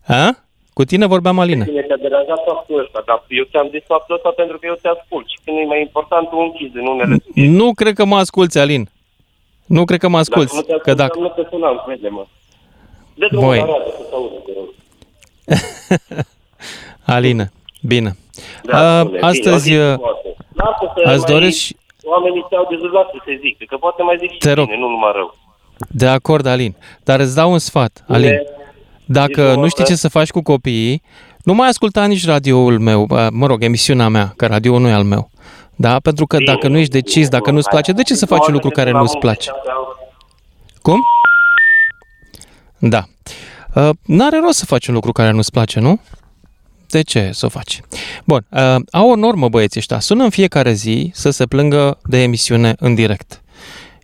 A? 0.06 0.36
Cu 0.72 0.84
tine 0.84 1.06
vorbeam, 1.06 1.38
Aline. 1.38 1.64
Bine, 1.64 1.80
te-a 1.80 1.96
deranjat 1.96 2.40
faptul 2.46 2.80
ăsta, 2.84 3.02
dar 3.06 3.24
eu 3.28 3.44
ți-am 3.50 3.68
zis 3.70 3.82
faptul 3.86 4.14
ăsta 4.14 4.30
pentru 4.36 4.58
că 4.58 4.66
eu 4.66 4.74
te 4.82 4.88
ascult 4.88 5.26
și 5.28 5.38
când 5.44 5.56
e 5.58 5.64
mai 5.64 5.80
important, 5.80 6.28
tu 6.28 6.36
închizi 6.36 6.76
în 6.76 6.86
unele 6.86 7.16
subiecte. 7.24 7.56
Nu 7.56 7.74
cred 7.74 7.94
că 7.94 8.04
mă 8.04 8.16
asculți, 8.16 8.58
Alin. 8.58 8.88
Nu 9.66 9.84
cred 9.84 9.98
că 10.00 10.08
mă 10.08 10.18
asculți. 10.18 10.54
Dacă 10.54 10.66
nu 10.72 10.76
te 10.76 10.82
Că 10.82 10.94
dacă... 10.94 11.18
nu 11.18 11.28
te 11.28 11.42
sunam, 11.50 11.82
crede-mă. 11.86 12.26
De 13.18 13.26
drumul 13.30 13.46
Voi. 13.48 13.58
la 13.58 13.64
radio, 13.64 13.90
să 13.98 14.02
te 14.10 14.14
audă, 14.14 14.34
te 14.46 14.52
rog. 14.58 14.68
Aline, 17.14 17.52
bine. 17.82 18.16
Da, 18.62 18.98
A, 18.98 19.02
domnule, 19.02 19.20
astăzi, 19.26 19.40
bine, 19.42 19.54
o 19.54 19.58
zi 19.58 19.72
uh, 19.90 19.92
frumoasă. 19.94 20.26
Lasă 20.54 20.92
să 20.94 21.00
Îți 21.12 21.22
mai- 21.24 21.32
doresc 21.32 21.56
și- 21.58 21.76
Oamenii 22.04 22.46
te-au 22.48 22.66
dezvoltat 22.70 23.06
să 23.12 23.18
se 23.24 23.38
zică, 23.42 23.64
că 23.68 23.76
poate 23.76 24.02
mai 24.02 24.16
zic 24.20 24.30
și 24.30 24.38
Te 24.38 24.52
rog. 24.52 24.64
bine, 24.66 24.78
nu 24.78 24.88
numai 24.88 25.10
rău. 25.14 25.36
De 25.88 26.06
acord, 26.06 26.46
Alin. 26.46 26.76
Dar 27.04 27.20
îți 27.20 27.34
dau 27.34 27.52
un 27.52 27.58
sfat, 27.58 28.04
Alin. 28.08 28.28
Bine. 28.28 28.42
Dacă 29.04 29.50
Zi 29.52 29.58
nu 29.58 29.68
știi 29.68 29.84
ce 29.84 29.94
să 29.94 30.08
faci 30.08 30.30
cu 30.30 30.42
copiii, 30.42 31.02
nu 31.44 31.54
mai 31.54 31.68
asculta 31.68 32.04
nici 32.06 32.26
radioul 32.26 32.78
meu, 32.78 33.04
bă, 33.04 33.28
mă 33.32 33.46
rog, 33.46 33.62
emisiunea 33.62 34.08
mea, 34.08 34.32
că 34.36 34.46
radioul 34.46 34.80
nu 34.80 34.88
e 34.88 34.92
al 34.92 35.02
meu. 35.04 35.30
Da? 35.76 35.98
Pentru 36.02 36.26
că 36.26 36.36
Bine, 36.36 36.52
dacă 36.52 36.68
nu 36.68 36.78
ești 36.78 36.92
decis, 36.92 37.28
dacă 37.28 37.50
nu-ți 37.50 37.68
place, 37.68 37.92
de 37.92 38.02
ce 38.02 38.14
să 38.14 38.26
faci 38.26 38.46
un 38.46 38.52
lucru 38.52 38.68
care 38.70 38.90
nu-ți 38.90 39.18
place? 39.18 39.50
Cum? 40.82 41.00
Da. 42.78 43.08
Uh, 43.74 43.90
n-are 44.04 44.38
rost 44.42 44.58
să 44.58 44.64
faci 44.64 44.86
un 44.86 44.94
lucru 44.94 45.12
care 45.12 45.30
nu-ți 45.30 45.50
place, 45.50 45.80
nu? 45.80 46.00
De 46.86 47.02
ce 47.02 47.30
să 47.32 47.46
o 47.46 47.48
faci? 47.48 47.80
Bun, 48.24 48.46
uh, 48.50 48.76
au 48.90 49.10
o 49.10 49.14
normă 49.14 49.48
băieții 49.48 49.80
ăștia. 49.80 50.00
Sună 50.00 50.24
în 50.24 50.30
fiecare 50.30 50.72
zi 50.72 51.10
să 51.14 51.30
se 51.30 51.46
plângă 51.46 51.98
de 52.04 52.22
emisiune 52.22 52.74
în 52.78 52.94
direct. 52.94 53.42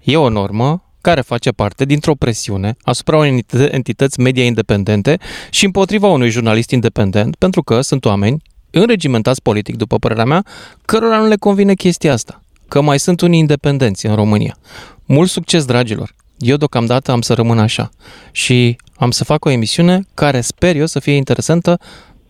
E 0.03 0.17
o 0.17 0.29
normă 0.29 0.83
care 1.01 1.21
face 1.21 1.51
parte 1.51 1.85
dintr-o 1.85 2.15
presiune 2.15 2.77
asupra 2.83 3.17
unei 3.17 3.31
entită- 3.31 3.69
entități 3.71 4.21
media 4.21 4.45
independente 4.45 5.19
și 5.51 5.65
împotriva 5.65 6.09
unui 6.09 6.31
jurnalist 6.31 6.71
independent, 6.71 7.37
pentru 7.37 7.63
că 7.63 7.81
sunt 7.81 8.05
oameni 8.05 8.43
înregimentați 8.71 9.43
politic, 9.43 9.77
după 9.77 9.99
părerea 9.99 10.25
mea, 10.25 10.45
cărora 10.85 11.19
nu 11.19 11.27
le 11.27 11.37
convine 11.37 11.75
chestia 11.75 12.13
asta. 12.13 12.43
Că 12.69 12.81
mai 12.81 12.99
sunt 12.99 13.21
unii 13.21 13.39
independenți 13.39 14.07
în 14.07 14.15
România. 14.15 14.57
Mult 15.05 15.31
succes, 15.31 15.65
dragilor! 15.65 16.15
Eu 16.39 16.57
deocamdată 16.57 17.13
am 17.13 17.21
să 17.21 17.35
rămân 17.35 17.59
așa 17.59 17.89
și 18.33 18.77
am 18.97 19.11
să 19.11 19.25
fac 19.25 19.45
o 19.45 19.51
emisiune 19.51 20.01
care 20.15 20.41
sper 20.41 20.77
eu 20.77 20.87
să 20.87 21.01
fie 21.01 21.13
interesantă 21.15 21.79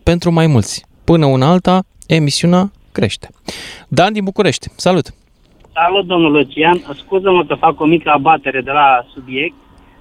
pentru 0.03 0.31
mai 0.31 0.47
mulți. 0.47 0.85
Până 1.03 1.25
una 1.25 1.47
alta, 1.49 1.83
emisiunea 2.07 2.71
crește. 2.91 3.29
Dan 3.87 4.13
din 4.13 4.23
București, 4.23 4.67
salut! 4.75 5.13
Salut, 5.73 6.05
domnul 6.05 6.31
Lucian. 6.31 6.83
Scuză-mă 7.03 7.45
că 7.45 7.55
fac 7.55 7.79
o 7.79 7.85
mică 7.85 8.09
abatere 8.09 8.61
de 8.61 8.71
la 8.71 9.05
subiect, 9.13 9.55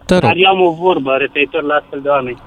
Te 0.06 0.14
rog. 0.14 0.22
dar 0.22 0.36
eu 0.36 0.50
am 0.50 0.60
o 0.60 0.70
vorbă 0.70 1.16
referitor 1.16 1.62
la 1.62 1.74
astfel 1.74 2.00
de 2.02 2.08
oameni. 2.08 2.38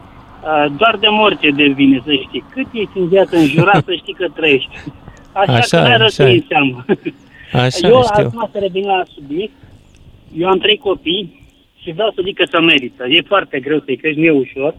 Uh, 0.44 0.66
Doar 0.78 0.98
de 1.00 1.08
morte 1.10 1.50
devine, 1.56 2.02
să 2.06 2.12
știi. 2.28 2.44
Cât 2.50 2.66
ești 2.74 2.98
în 2.98 3.08
viață 3.08 3.36
înjurat, 3.36 3.84
să 3.86 3.94
știi 4.02 4.14
că 4.14 4.28
trăiești. 4.36 4.70
Așa, 5.42 5.54
Așa 5.54 5.78
că 5.78 5.86
e, 5.86 5.88
n-ai 5.88 5.98
rost 5.98 6.16
să 6.16 6.22
așa 6.22 6.32
e. 6.32 6.34
iei 6.34 6.46
seama. 6.50 6.86
Așa, 7.66 7.88
eu, 7.88 8.04
știu. 8.04 8.26
acum 8.26 8.50
să 8.52 8.60
revin 8.60 8.86
la 8.86 9.04
subiect, 9.14 9.54
eu 10.38 10.48
am 10.48 10.58
trei 10.58 10.78
copii 10.78 11.47
și 11.88 11.94
vreau 11.94 12.12
să 12.16 12.22
zic 12.26 12.36
că 12.38 12.46
se 12.52 12.60
merită. 12.60 13.04
E 13.08 13.22
foarte 13.22 13.60
greu 13.60 13.80
să-i 13.86 13.98
crești, 13.98 14.20
nu 14.20 14.26
e 14.26 14.32
ușor. 14.32 14.76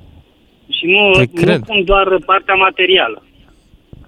Și 0.68 0.86
nu, 0.86 1.10
Păi 1.12 1.28
nu 1.32 1.40
cred. 1.42 1.60
pun 1.64 1.84
doar 1.84 2.18
partea 2.26 2.54
materială. 2.54 3.22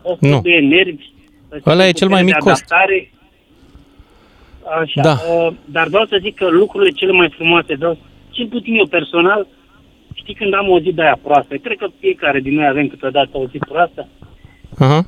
Ăsta 0.07 0.27
Nu. 0.29 0.41
de 0.41 0.59
nervi. 0.59 1.05
ăsta 1.53 1.71
Ăla 1.71 1.83
de 1.83 1.89
e 1.89 1.93
cel 1.93 2.09
mai 2.09 2.21
putere 2.23 2.37
mic 2.37 2.45
de 2.45 2.51
cost. 2.51 2.65
adaptare. 2.73 3.11
Așa. 4.81 5.01
Da. 5.03 5.13
Uh, 5.35 5.53
dar 5.65 5.87
vreau 5.89 6.05
să 6.07 6.19
zic 6.23 6.35
că 6.37 6.47
lucrurile 6.49 6.91
cele 6.91 7.13
mai 7.13 7.29
frumoase, 7.37 7.75
vreau, 7.75 7.99
cel 8.31 8.47
puțin 8.47 8.75
eu 8.75 8.87
personal, 8.87 9.47
știi 10.15 10.35
când 10.35 10.55
am 10.55 10.69
o 10.69 10.81
zi 10.81 10.93
de 10.93 11.03
aia 11.03 11.19
proastă, 11.23 11.57
cred 11.57 11.77
că 11.77 11.87
fiecare 12.01 12.41
din 12.41 12.55
noi 12.55 12.67
avem 12.67 12.87
câteodată 12.89 13.31
o 13.33 13.47
zi 13.47 13.59
proastă, 13.59 14.09
Aha. 14.79 15.03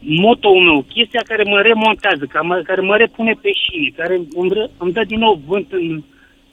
motoul 0.00 0.62
meu, 0.62 0.84
chestia 0.94 1.20
care 1.26 1.42
mă 1.42 1.60
remontează, 1.60 2.24
care 2.28 2.46
mă, 2.46 2.62
care 2.64 2.80
mă 2.80 2.96
repune 2.96 3.38
pe 3.42 3.50
șine, 3.52 3.92
care 3.96 4.14
îmi, 4.36 4.50
ră- 4.54 4.70
îmi 4.78 4.92
dă 4.92 5.04
din 5.06 5.18
nou 5.18 5.40
vânt 5.46 5.72
în 5.72 6.02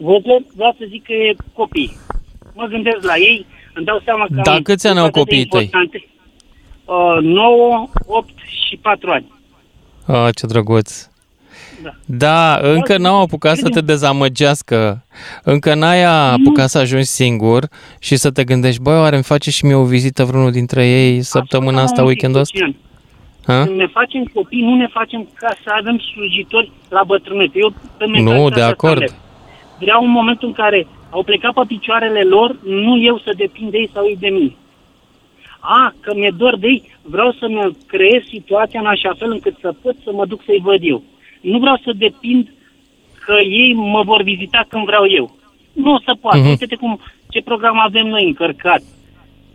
vădă, 0.01 0.45
vreau 0.55 0.75
să 0.79 0.85
zic 0.89 1.03
că 1.03 1.13
e 1.13 1.35
copii. 1.53 1.97
Mă 2.53 2.65
gândesc 2.65 3.01
la 3.05 3.15
ei, 3.17 3.45
îmi 3.73 3.85
dau 3.85 4.01
seama 4.05 4.25
că 4.25 4.39
Da, 4.43 4.53
am 4.53 4.61
câți 4.61 4.87
ani 4.87 4.99
au 4.99 5.05
lucruri 5.05 5.29
atât 5.29 5.37
de 5.39 5.45
copiii 5.47 5.69
tăi? 5.69 5.79
importante. 5.81 6.05
Uh, 6.85 7.23
9, 7.23 7.89
8 8.05 8.29
și 8.67 8.75
4 8.81 9.11
ani. 9.11 9.31
Ah, 10.07 10.35
ce 10.35 10.45
drăguț. 10.45 11.09
Da. 11.83 11.89
Da, 12.05 12.59
încă 12.61 12.97
n-au 12.97 13.21
apucat 13.21 13.57
să 13.57 13.69
te 13.69 13.81
dezamăgească. 13.81 15.05
Încă 15.43 15.73
n-ai 15.73 16.03
apucat 16.03 16.69
să 16.69 16.77
ajungi 16.77 17.05
singur 17.05 17.67
și 17.99 18.15
să 18.15 18.31
te 18.31 18.43
gândești, 18.43 18.81
băi, 18.81 18.97
oare 18.97 19.15
îmi 19.15 19.23
face 19.23 19.51
și 19.51 19.65
mie 19.65 19.75
o 19.75 19.83
vizită 19.85 20.23
vreunul 20.25 20.51
dintre 20.51 20.87
ei 20.87 21.21
săptămâna 21.21 21.75
Așa, 21.75 21.83
asta, 21.83 22.01
un 22.01 22.07
weekendul 22.07 22.41
pic, 22.41 22.53
ăsta? 22.55 22.65
Lucian. 22.65 22.81
Ha? 23.57 23.63
Când 23.65 23.77
ne 23.77 23.87
facem 23.87 24.23
copii, 24.33 24.61
nu 24.61 24.75
ne 24.75 24.87
facem 24.87 25.29
ca 25.33 25.55
să 25.63 25.69
avem 25.79 25.97
slujitori 26.13 26.71
la 26.89 27.03
bătrânețe. 27.03 27.51
Eu 27.59 27.69
pe 27.97 28.05
mentalitatea 28.05 28.41
Nu, 28.41 28.49
de 28.49 28.59
asta 28.61 28.71
acord. 28.71 28.99
merg. 28.99 29.13
Vreau 29.81 30.03
un 30.03 30.11
moment 30.11 30.41
în 30.41 30.51
care 30.51 30.87
au 31.09 31.23
plecat 31.23 31.53
pe 31.53 31.61
picioarele 31.67 32.21
lor, 32.21 32.55
nu 32.63 33.01
eu 33.01 33.17
să 33.19 33.33
depind 33.37 33.71
de 33.71 33.77
ei 33.77 33.89
sau 33.93 34.05
ei 34.05 34.17
de 34.19 34.29
mine. 34.29 34.55
A, 35.59 35.93
că 35.99 36.13
mi-e 36.15 36.33
dor 36.37 36.57
de 36.57 36.67
ei, 36.67 36.83
vreau 37.01 37.31
să-mi 37.39 37.77
creez 37.87 38.23
situația 38.23 38.79
în 38.79 38.85
așa 38.85 39.13
fel 39.17 39.31
încât 39.31 39.55
să 39.61 39.75
pot 39.81 39.95
să 40.03 40.11
mă 40.13 40.25
duc 40.25 40.41
să-i 40.45 40.61
văd 40.63 40.79
eu. 40.81 41.03
Nu 41.41 41.59
vreau 41.59 41.77
să 41.83 41.91
depind 41.95 42.53
că 43.25 43.35
ei 43.39 43.73
mă 43.73 44.01
vor 44.03 44.21
vizita 44.21 44.65
când 44.67 44.85
vreau 44.85 45.05
eu. 45.09 45.35
Nu 45.73 45.93
o 45.93 45.99
să 46.05 46.13
poată. 46.21 46.37
Mhm. 46.37 46.45
Uh-huh. 46.45 46.49
Uite-te 46.49 46.75
cum, 46.75 46.99
ce 47.29 47.41
program 47.41 47.79
avem 47.79 48.07
noi 48.07 48.25
încărcat. 48.25 48.81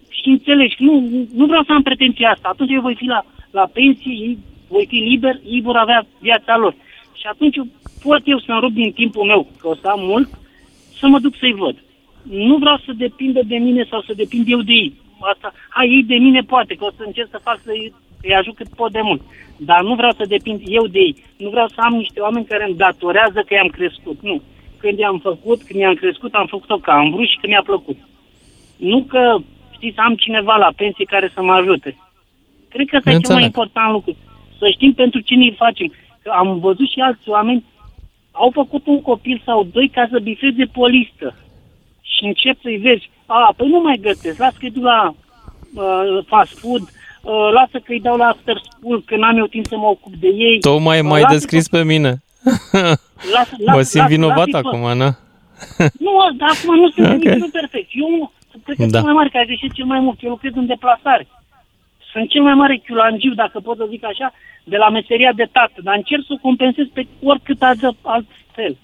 Și 0.09 0.29
înțelegi, 0.29 0.77
nu, 0.79 0.93
nu 1.35 1.47
vreau 1.47 1.63
să 1.63 1.73
am 1.73 1.83
pretenția 1.83 2.31
asta. 2.31 2.49
Atunci 2.53 2.71
eu 2.73 2.81
voi 2.81 2.95
fi 2.95 3.05
la, 3.05 3.25
la 3.51 3.69
pensie, 3.73 4.13
ei, 4.13 4.39
voi 4.69 4.87
fi 4.89 4.97
liber, 4.97 5.41
ei 5.45 5.61
vor 5.61 5.77
avea 5.77 6.07
viața 6.21 6.57
lor. 6.57 6.75
Și 7.27 7.33
atunci 7.35 7.59
pot 8.03 8.23
eu 8.25 8.39
să-mi 8.39 8.61
rup 8.61 8.73
din 8.73 8.93
timpul 8.93 9.25
meu, 9.25 9.47
că 9.61 9.69
o 9.69 9.75
să 9.75 9.87
am 9.89 10.01
mult, 10.01 10.29
să 10.99 11.07
mă 11.07 11.19
duc 11.19 11.35
să-i 11.37 11.59
văd. 11.63 11.77
Nu 12.23 12.57
vreau 12.57 12.79
să 12.85 12.93
depindă 12.93 13.41
de 13.53 13.57
mine 13.57 13.87
sau 13.91 14.01
să 14.01 14.13
depind 14.17 14.45
eu 14.49 14.61
de 14.61 14.73
ei. 14.73 14.93
Asta, 15.21 15.53
hai, 15.69 15.89
ei 15.89 16.03
de 16.03 16.15
mine 16.15 16.41
poate, 16.41 16.75
că 16.75 16.85
o 16.85 16.91
să 16.97 17.03
încerc 17.07 17.29
să 17.31 17.41
fac 17.43 17.61
să-i, 17.65 17.93
să-i 18.21 18.35
ajut 18.35 18.55
cât 18.55 18.69
pot 18.69 18.93
de 18.93 19.01
mult. 19.03 19.23
Dar 19.57 19.83
nu 19.83 19.95
vreau 19.95 20.13
să 20.13 20.25
depind 20.29 20.61
eu 20.65 20.87
de 20.87 20.99
ei. 20.99 21.17
Nu 21.37 21.49
vreau 21.49 21.69
să 21.69 21.81
am 21.81 21.95
niște 21.95 22.21
oameni 22.21 22.47
care 22.47 22.65
îmi 22.67 22.77
datorează 22.77 23.41
că 23.47 23.55
i-am 23.55 23.69
crescut. 23.69 24.19
Nu. 24.23 24.43
când 24.79 24.99
i-am 24.99 25.19
făcut, 25.19 25.63
când 25.63 25.81
i-am 25.81 25.95
crescut, 25.95 26.35
am 26.35 26.47
făcut-o 26.47 26.79
ca 26.79 26.93
am 26.93 27.11
vrut 27.11 27.29
și 27.29 27.39
când 27.41 27.53
mi-a 27.53 27.63
plăcut. 27.71 27.99
Nu 28.77 29.03
că, 29.03 29.37
știți, 29.77 29.99
am 29.99 30.15
cineva 30.15 30.57
la 30.57 30.71
pensie 30.77 31.05
care 31.05 31.31
să 31.35 31.43
mă 31.43 31.53
ajute. 31.53 31.97
Cred 32.69 32.87
că 32.89 32.97
ăsta 32.97 33.11
e 33.11 33.13
cel 33.13 33.21
Înțeleg. 33.21 33.39
mai 33.39 33.51
important 33.53 33.93
lucru. 33.93 34.17
Să 34.59 34.69
știm 34.75 34.93
pentru 34.93 35.21
cine 35.21 35.45
îi 35.45 35.61
facem. 35.65 35.93
Că 36.27 36.33
am 36.33 36.59
văzut 36.59 36.89
și 36.91 37.01
alți 37.01 37.29
oameni 37.29 37.65
au 38.33 38.51
făcut 38.55 38.87
un 38.87 39.01
copil 39.03 39.43
sau 39.45 39.65
doi 39.65 39.89
ca 39.95 40.09
să 40.11 40.19
bifeze 40.23 40.65
pe 40.65 40.79
o 40.79 40.87
listă. 40.87 41.35
Și 42.01 42.25
încep 42.25 42.61
să-i 42.63 42.77
vezi. 42.77 43.11
A, 43.27 43.53
păi 43.57 43.69
nu 43.69 43.81
mai 43.81 43.99
gătesc, 44.03 44.39
las 44.39 44.57
că-i 44.57 44.71
duc 44.71 44.83
la 44.83 45.15
uh, 45.75 46.25
fast 46.27 46.59
food, 46.59 46.81
uh, 46.83 47.49
lasă 47.53 47.79
că-i 47.85 48.01
dau 48.01 48.17
la 48.17 48.27
after 48.27 48.57
school, 48.71 49.03
că 49.07 49.17
n-am 49.17 49.37
eu 49.39 49.47
timp 49.47 49.67
să 49.67 49.77
mă 49.77 49.87
ocup 49.87 50.15
de 50.15 50.27
ei. 50.27 50.59
Tocmai 50.61 50.99
Uh, 51.01 51.07
m-ai 51.09 51.21
lasă 51.23 51.35
descris 51.35 51.69
pe 51.69 51.83
mine. 51.85 52.11
Lasă, 53.35 53.55
Mă 53.59 53.65
lasă, 53.65 53.83
simt 53.83 54.03
lasă, 54.03 54.15
vinovat 54.15 54.37
lasă-i 54.37 54.53
pe- 54.53 54.59
acum, 54.69 54.97
na? 54.97 55.11
Nu, 56.07 56.13
dar 56.41 56.49
acum 56.57 56.75
nu 56.81 56.89
sunt 56.91 57.07
Ok. 57.07 57.13
okay. 57.13 57.19
niciunul 57.25 57.51
perfect. 57.61 57.89
Eu 57.93 58.33
cred 58.65 58.77
că 58.77 58.83
Da. 58.85 58.91
da. 58.91 58.97
cel 58.99 59.07
mai 59.09 59.13
mare 59.19 59.29
care 59.33 59.45
a 59.45 59.47
greșit 59.47 59.73
cel 59.73 59.85
mai 59.85 60.01
mult. 60.01 60.19
Eu 60.23 60.31
lucrez 60.31 60.53
în 60.55 60.67
deplasare. 60.67 61.27
Sunt 62.17 62.31
cel 62.31 62.43
mai 62.43 62.55
mare 62.55 62.77
chiulangiu, 62.77 63.35
dacă 63.35 63.61
pot 63.61 63.77
să 63.77 63.87
zic 63.89 64.05
așa, 64.05 64.33
de 64.65 64.77
la 64.77 64.89
meseria 64.89 65.33
de 65.33 65.49
tată, 65.53 65.81
dar 65.83 65.97
încerc 65.97 66.23
să 66.27 66.33
o 66.33 66.43
compensez 66.47 66.87
pe 66.93 67.07
oricât 67.23 67.63
alt, 67.63 67.97
altfel. 68.03 68.77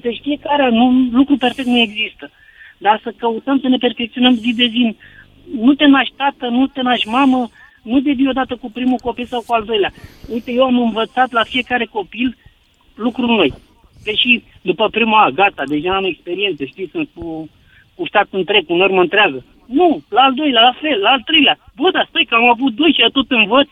Deci 0.00 0.20
fiecare, 0.22 0.70
nu, 0.70 1.08
lucru 1.12 1.36
perfect 1.36 1.68
nu 1.68 1.78
există. 1.78 2.30
Dar 2.78 3.00
să 3.02 3.12
căutăm 3.16 3.58
să 3.60 3.68
ne 3.68 3.76
perfecționăm 3.76 4.34
zi 4.34 4.54
de 4.54 4.66
zi. 4.66 4.96
Nu 5.56 5.74
te 5.74 5.86
naști 5.86 6.14
tată, 6.16 6.46
nu 6.48 6.66
te 6.66 6.82
naști 6.82 7.08
mamă, 7.08 7.48
nu 7.82 8.00
devii 8.00 8.28
odată 8.28 8.56
cu 8.56 8.70
primul 8.70 8.98
copil 8.98 9.26
sau 9.26 9.42
cu 9.46 9.52
al 9.52 9.64
doilea. 9.64 9.92
Uite, 10.32 10.52
eu 10.52 10.64
am 10.64 10.78
învățat 10.78 11.32
la 11.32 11.44
fiecare 11.44 11.84
copil 11.84 12.36
lucruri 12.94 13.32
noi. 13.32 13.52
Deși 14.04 14.42
după 14.62 14.88
prima, 14.88 15.24
a, 15.24 15.30
gata, 15.30 15.62
deja 15.66 15.96
am 15.96 16.04
experiență, 16.04 16.64
știți, 16.64 16.90
sunt 16.90 17.08
cu, 17.14 17.48
cu 17.94 18.06
stat 18.06 18.26
întreg, 18.30 18.66
cu 18.66 18.74
normă 18.74 19.00
întreagă. 19.00 19.44
Nu, 19.78 20.02
la 20.08 20.20
al 20.22 20.34
doilea, 20.34 20.62
la 20.62 20.74
fel, 20.80 20.98
la 21.00 21.10
al 21.10 21.22
treilea. 21.28 21.58
Bă, 21.76 21.90
dar 21.92 22.06
stai 22.08 22.26
că 22.28 22.34
am 22.34 22.48
avut 22.54 22.72
doi 22.74 22.92
și 22.96 23.10
tot 23.12 23.30
învăț. 23.30 23.68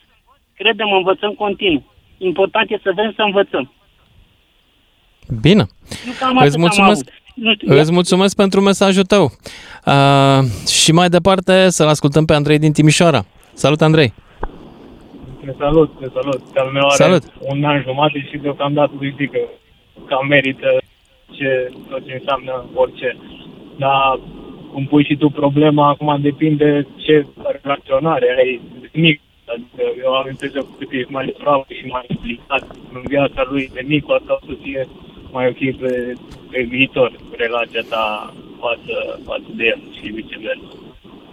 Credem, 0.54 0.90
învățăm 0.92 1.32
continuu. 1.32 1.82
Important 2.18 2.70
e 2.70 2.80
să 2.82 2.90
vrem 2.94 3.12
să 3.16 3.22
învățăm. 3.22 3.72
Bine. 5.40 5.64
Nu 6.06 6.12
cam 6.20 6.36
Îți 6.36 6.40
atât 6.44 6.54
am 6.54 6.60
mulțumesc. 6.60 7.00
avut. 7.08 7.12
Nu 7.34 7.54
știu, 7.54 7.78
Îți 7.78 7.92
mulțumesc 7.92 8.36
pentru 8.36 8.60
mesajul 8.60 9.04
tău. 9.04 9.24
Uh, 9.86 10.40
și 10.68 10.92
mai 10.92 11.08
departe 11.08 11.68
să-l 11.70 11.88
ascultăm 11.88 12.24
pe 12.24 12.34
Andrei 12.34 12.58
din 12.58 12.72
Timișoara. 12.72 13.24
Salut, 13.52 13.80
Andrei! 13.80 14.12
Te 15.44 15.54
salut, 15.58 15.90
te 16.00 16.06
salut. 16.14 16.42
Al 16.56 16.70
meu 16.72 16.86
are 16.86 16.94
Salut. 17.02 17.22
un 17.38 17.64
an 17.64 17.82
jumate 17.82 18.26
și 18.30 18.36
deocamdată 18.36 18.92
îi 19.00 19.14
zic 19.18 19.30
că 19.30 19.38
cam 20.08 20.26
merită 20.26 20.68
ce, 21.30 21.72
tot 21.88 22.06
ce 22.06 22.12
înseamnă 22.18 22.64
orice. 22.74 23.16
Dar 23.76 24.18
cum 24.72 24.84
pui 24.86 25.04
și 25.04 25.16
tu 25.16 25.28
problema, 25.30 25.88
acum 25.88 26.18
depinde 26.20 26.86
ce 26.96 27.26
relaționare 27.62 28.34
ai 28.38 28.60
de 28.80 28.88
mic. 28.92 29.20
Adică 29.44 29.82
eu 30.04 30.12
am 30.14 30.26
impresia 30.28 30.60
că 30.60 30.66
cât 30.78 30.88
ești 30.92 31.12
mai 31.12 31.34
bravo 31.38 31.64
și 31.68 31.86
mai 31.86 32.04
implicat 32.08 32.62
în 32.92 33.02
viața 33.06 33.46
lui 33.50 33.70
de 33.74 33.84
mic, 33.86 34.04
cu 34.04 34.12
asta 34.12 34.38
o 34.42 34.46
să 34.46 34.52
fie 34.62 34.88
mai 35.32 35.46
ok 35.46 35.76
pe, 35.80 36.14
pe 36.50 36.62
viitor 36.62 37.12
relația 37.36 37.80
ta 37.88 38.34
față, 38.60 39.20
față 39.24 39.46
de 39.56 39.64
el 39.64 39.80
și 40.00 40.12
viceversa. 40.12 40.72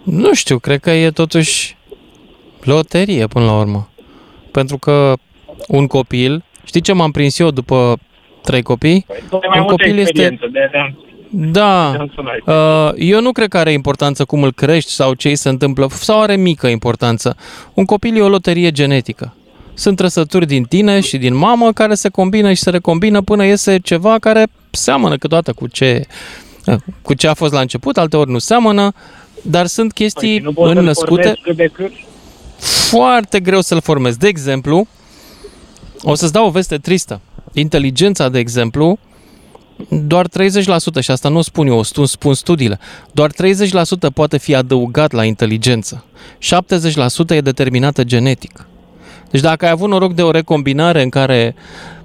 Nu 0.02 0.34
știu, 0.34 0.58
cred 0.58 0.80
că 0.80 0.90
e 0.90 1.10
totuși 1.10 1.76
loterie 2.62 3.26
până 3.26 3.44
la 3.44 3.58
urmă. 3.58 3.88
Pentru 4.52 4.78
că 4.78 5.12
un 5.68 5.86
copil, 5.86 6.44
știi 6.64 6.80
ce 6.80 6.92
m-am 6.92 7.10
prins 7.10 7.38
eu 7.38 7.50
după 7.50 7.98
trei 8.42 8.62
copii? 8.62 9.04
Păi, 9.06 9.22
tu 9.30 9.36
ai 9.36 9.48
mai 9.48 9.58
Un 9.58 9.64
multă 9.68 9.82
copil 9.82 9.98
este- 9.98 10.10
experiență, 10.10 10.46
de 10.52 10.58
aia 10.58 10.82
am 10.84 10.96
Da, 11.30 11.88
am 11.88 12.12
sunat. 12.14 12.36
Uh, 12.46 12.94
eu 12.96 13.20
nu 13.20 13.32
cred 13.32 13.48
că 13.48 13.58
are 13.58 13.72
importanță 13.72 14.24
cum 14.24 14.42
îl 14.42 14.52
crești 14.52 14.90
sau 14.90 15.14
ce 15.14 15.28
îi 15.28 15.36
se 15.36 15.48
întâmplă, 15.48 15.88
sau 15.90 16.20
are 16.20 16.36
mică 16.36 16.66
importanță. 16.66 17.36
Un 17.74 17.84
copil 17.84 18.16
e 18.16 18.20
o 18.20 18.28
loterie 18.28 18.70
genetică. 18.70 19.34
Sunt 19.74 19.96
trăsături 19.96 20.46
din 20.46 20.62
tine 20.64 21.00
și 21.00 21.18
din 21.18 21.34
mamă 21.34 21.72
care 21.72 21.94
se 21.94 22.08
combină 22.08 22.52
și 22.52 22.62
se 22.62 22.70
recombină 22.70 23.22
până 23.22 23.44
iese 23.44 23.78
ceva 23.78 24.18
care 24.18 24.46
seamănă 24.70 25.16
câteodată 25.16 25.52
cu 25.52 25.66
ce, 25.66 26.06
uh, 26.66 26.76
cu 27.02 27.14
ce 27.14 27.28
a 27.28 27.34
fost 27.34 27.52
la 27.52 27.60
început, 27.60 27.96
alteori 27.96 28.30
nu 28.30 28.38
seamănă, 28.38 28.92
dar 29.42 29.66
sunt 29.66 29.92
chestii 29.92 30.40
Păi, 30.40 30.44
nu 30.44 30.52
poți 30.52 30.68
să-l 30.68 30.78
înnăscute 30.78 31.22
formezi 31.22 31.40
cât 31.42 31.56
de 31.56 31.66
cât. 31.66 31.92
foarte 32.88 33.40
greu 33.40 33.60
să-l 33.60 33.80
formezi. 33.80 34.18
De 34.18 34.28
exemplu, 34.28 34.86
o 36.02 36.14
să-ți 36.14 36.32
dau 36.32 36.46
o 36.46 36.50
veste 36.50 36.76
tristă. 36.76 37.20
Inteligența, 37.52 38.28
de 38.28 38.38
exemplu, 38.38 38.98
doar 39.88 40.26
30%, 40.28 41.00
și 41.00 41.10
asta 41.10 41.28
nu 41.28 41.38
o 41.38 41.42
spun 41.42 41.66
eu, 41.66 41.78
o 41.78 41.82
stu- 41.82 42.04
spun 42.04 42.34
studiile, 42.34 42.78
doar 43.12 43.30
30% 43.32 43.34
poate 44.14 44.38
fi 44.38 44.54
adăugat 44.54 45.12
la 45.12 45.24
inteligență. 45.24 46.04
70% 46.38 47.34
e 47.34 47.40
determinată 47.40 48.04
genetic. 48.04 48.66
Deci 49.30 49.40
dacă 49.40 49.64
ai 49.64 49.70
avut 49.70 49.88
noroc 49.88 50.14
de 50.14 50.22
o 50.22 50.30
recombinare 50.30 51.02
în 51.02 51.08
care 51.08 51.54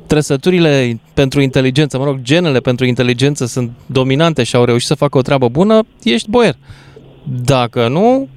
trăsăturile 0.08 1.00
pentru 1.14 1.42
inteligență, 1.42 1.98
mă 1.98 2.04
rog, 2.04 2.22
genele 2.22 2.60
pentru 2.60 2.86
inteligență 2.86 3.46
sunt 3.46 3.72
dominante 3.86 4.44
și 4.44 4.56
au 4.56 4.64
reușit 4.64 4.88
să 4.88 4.96
facă 4.96 5.18
o 5.18 5.22
treabă 5.22 5.50
bună, 5.50 5.84
ești 6.04 6.30
boier. 6.30 6.56
Dacă 7.44 7.88
nu, 7.88 8.28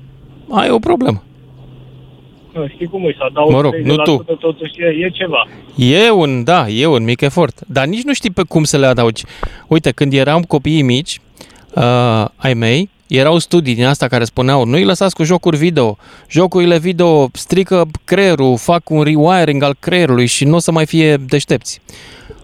ai 0.51 0.71
o 0.71 0.79
problemă. 0.79 1.23
Nu, 2.55 2.69
știi 2.69 2.87
cum 2.87 3.05
e, 3.05 3.15
să 3.19 3.25
adaug 3.29 3.51
Mă 3.51 3.61
rog, 3.61 3.75
nu 3.75 3.97
tu. 3.97 4.25
totuși 4.39 4.73
e, 4.81 5.05
e 5.05 5.11
ceva. 5.11 5.49
E 5.77 6.11
un, 6.11 6.45
da, 6.45 6.69
e 6.69 6.87
un 6.87 7.05
mic 7.05 7.21
efort, 7.21 7.61
dar 7.67 7.87
nici 7.87 8.03
nu 8.03 8.13
știi 8.13 8.31
pe 8.31 8.43
cum 8.49 8.65
să 8.65 8.77
le 8.77 8.87
adaugi. 8.87 9.25
Uite, 9.67 9.91
când 9.91 10.13
eram 10.13 10.43
copiii 10.43 10.83
mici, 10.83 11.21
uh, 11.75 12.25
ai 12.37 12.55
mei, 12.55 12.91
erau 13.07 13.39
studii 13.39 13.75
din 13.75 13.85
asta 13.85 14.07
care 14.07 14.25
spuneau 14.25 14.65
nu-i 14.65 14.85
lăsați 14.85 15.15
cu 15.15 15.23
jocuri 15.23 15.57
video. 15.57 15.97
Jocurile 16.29 16.79
video 16.79 17.29
strică 17.33 17.87
creierul, 18.05 18.57
fac 18.57 18.91
un 18.91 19.03
rewiring 19.03 19.63
al 19.63 19.77
creierului 19.81 20.27
și 20.27 20.45
nu 20.45 20.55
o 20.55 20.59
să 20.59 20.73
mai 20.73 20.87
fie 20.87 21.17
deștepți. 21.17 21.81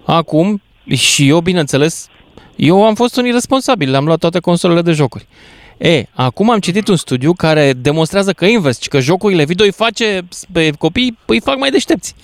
Acum, 0.05 0.63
și 0.95 1.29
eu, 1.29 1.41
bineînțeles, 1.41 2.09
eu 2.57 2.85
am 2.85 2.95
fost 2.95 3.17
un 3.17 3.27
irresponsabil, 3.27 3.91
le-am 3.91 4.05
luat 4.05 4.19
toate 4.19 4.39
consolele 4.39 4.83
de 4.83 4.93
jocuri. 4.93 5.27
E, 5.83 6.05
acum 6.15 6.51
am 6.51 6.59
citit 6.59 6.89
un 6.89 6.97
studiu 6.97 7.33
care 7.33 7.73
demonstrează 7.73 8.33
că 8.33 8.45
invers, 8.45 8.79
ci 8.81 8.89
că 8.89 9.01
jocurile 9.01 9.45
video 9.45 9.65
îi 9.65 9.73
face 9.73 10.21
pe 10.53 10.71
copii, 10.79 11.19
îi 11.27 11.41
fac 11.41 11.59
mai 11.59 11.71
deștepți. 11.71 12.15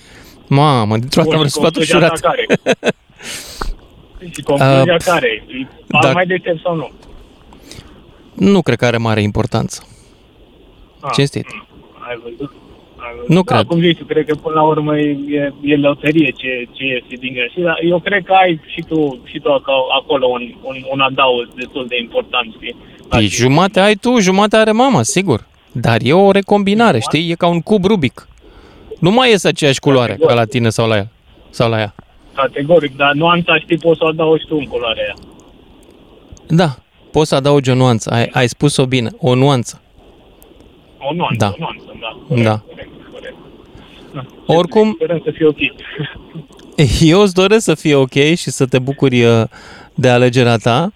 Mamă, 0.47 0.97
dintr-o 0.97 1.21
dată 1.21 1.29
am 1.33 1.35
Bun, 1.35 1.43
răsuflat 1.43 1.73
concluzia 1.73 1.97
ușurat. 1.97 2.19
ta 2.19 2.27
care? 2.29 2.45
și 4.33 4.41
concluzia 4.41 4.93
Uh, 4.93 5.03
care? 5.05 5.27
e? 5.47 5.51
Îi 5.53 5.67
fac 5.87 6.01
da. 6.01 6.11
mai 6.11 6.25
deștept 6.25 6.61
sau 6.61 6.75
nu? 6.75 6.91
Nu 8.33 8.61
cred 8.61 8.77
că 8.77 8.85
are 8.85 8.97
mare 8.97 9.21
importanță. 9.21 9.87
Ah, 10.99 11.11
Cinstit. 11.13 11.45
mm, 11.53 11.65
Ai 12.09 12.19
văzut? 12.23 12.51
Ai 12.97 13.11
văzut? 13.15 13.29
Nu 13.29 13.41
da, 13.41 13.53
cred. 13.55 13.65
cum 13.65 13.79
zici, 13.79 13.97
tu, 13.97 14.05
cred 14.05 14.25
că 14.25 14.35
până 14.35 14.55
la 14.55 14.63
urmă 14.63 14.97
e, 14.99 15.09
e, 15.29 15.53
e 15.61 15.75
loterie 15.75 16.31
ce, 16.37 16.67
ce 16.71 16.83
iese 16.83 17.15
din 17.19 17.33
greșit, 17.33 17.63
dar 17.63 17.79
eu 17.83 17.99
cred 17.99 18.23
că 18.23 18.33
ai 18.33 18.61
și 18.73 18.81
tu, 18.87 19.21
și 19.23 19.39
tu 19.39 19.51
acolo, 19.51 19.83
acolo 20.01 20.25
un, 20.27 20.53
un, 20.63 20.75
un 20.93 20.99
adaos 20.99 21.47
destul 21.55 21.85
de 21.87 21.97
important, 22.01 22.53
știi? 22.55 22.75
Păi 23.09 23.25
Așa. 23.25 23.27
jumate 23.35 23.79
ai 23.79 23.95
tu, 23.95 24.19
jumate 24.19 24.55
are 24.55 24.71
mama, 24.71 25.03
sigur. 25.03 25.45
Dar 25.71 25.99
e 26.03 26.13
o 26.13 26.31
recombinare, 26.31 26.99
știi? 26.99 27.29
E 27.31 27.35
ca 27.35 27.47
un 27.47 27.61
cub 27.61 27.85
Rubic. 27.85 28.27
Nu 28.99 29.11
mai 29.11 29.29
iese 29.29 29.47
aceeași 29.47 29.79
culoare 29.79 30.17
ca 30.27 30.33
la 30.33 30.45
tine 30.45 30.69
sau 30.69 30.87
la 30.87 30.97
el. 30.97 31.07
Sau 31.49 31.69
la 31.69 31.79
ea. 31.79 31.95
Categoric, 32.33 32.95
dar 32.95 33.13
nuanța, 33.13 33.57
știi, 33.59 33.77
poți 33.77 33.97
să 33.97 34.03
o 34.03 34.07
adaugi 34.07 34.45
tu 34.45 34.55
în 34.55 34.65
culoarea 34.65 35.03
aia. 35.03 35.13
Da, 36.47 36.75
poți 37.11 37.29
să 37.29 37.35
adaugi 37.35 37.69
o 37.69 37.73
nuanță. 37.73 38.09
Ai, 38.11 38.29
ai 38.33 38.47
spus-o 38.47 38.85
bine, 38.85 39.09
o 39.19 39.35
nuanță. 39.35 39.81
O 40.99 41.13
nuanță, 41.13 41.35
Da. 41.37 41.47
o 41.47 41.55
nuanță, 41.59 41.83
da. 42.01 42.21
Corect, 42.27 42.43
Da. 42.43 42.61
Corect, 42.67 42.89
corect. 43.13 43.35
Da. 44.13 44.53
Oricum- 44.53 44.93
Sperăm 44.95 45.21
să 45.23 45.31
fie 45.35 45.45
ok. 45.45 45.57
Eu 47.13 47.21
îți 47.21 47.33
doresc 47.33 47.63
să 47.63 47.75
fie 47.75 47.95
ok 47.95 48.13
și 48.13 48.49
să 48.49 48.65
te 48.65 48.79
bucuri 48.79 49.23
uh, 49.23 49.43
de 49.93 50.09
alegerea 50.09 50.57
ta 50.57 50.91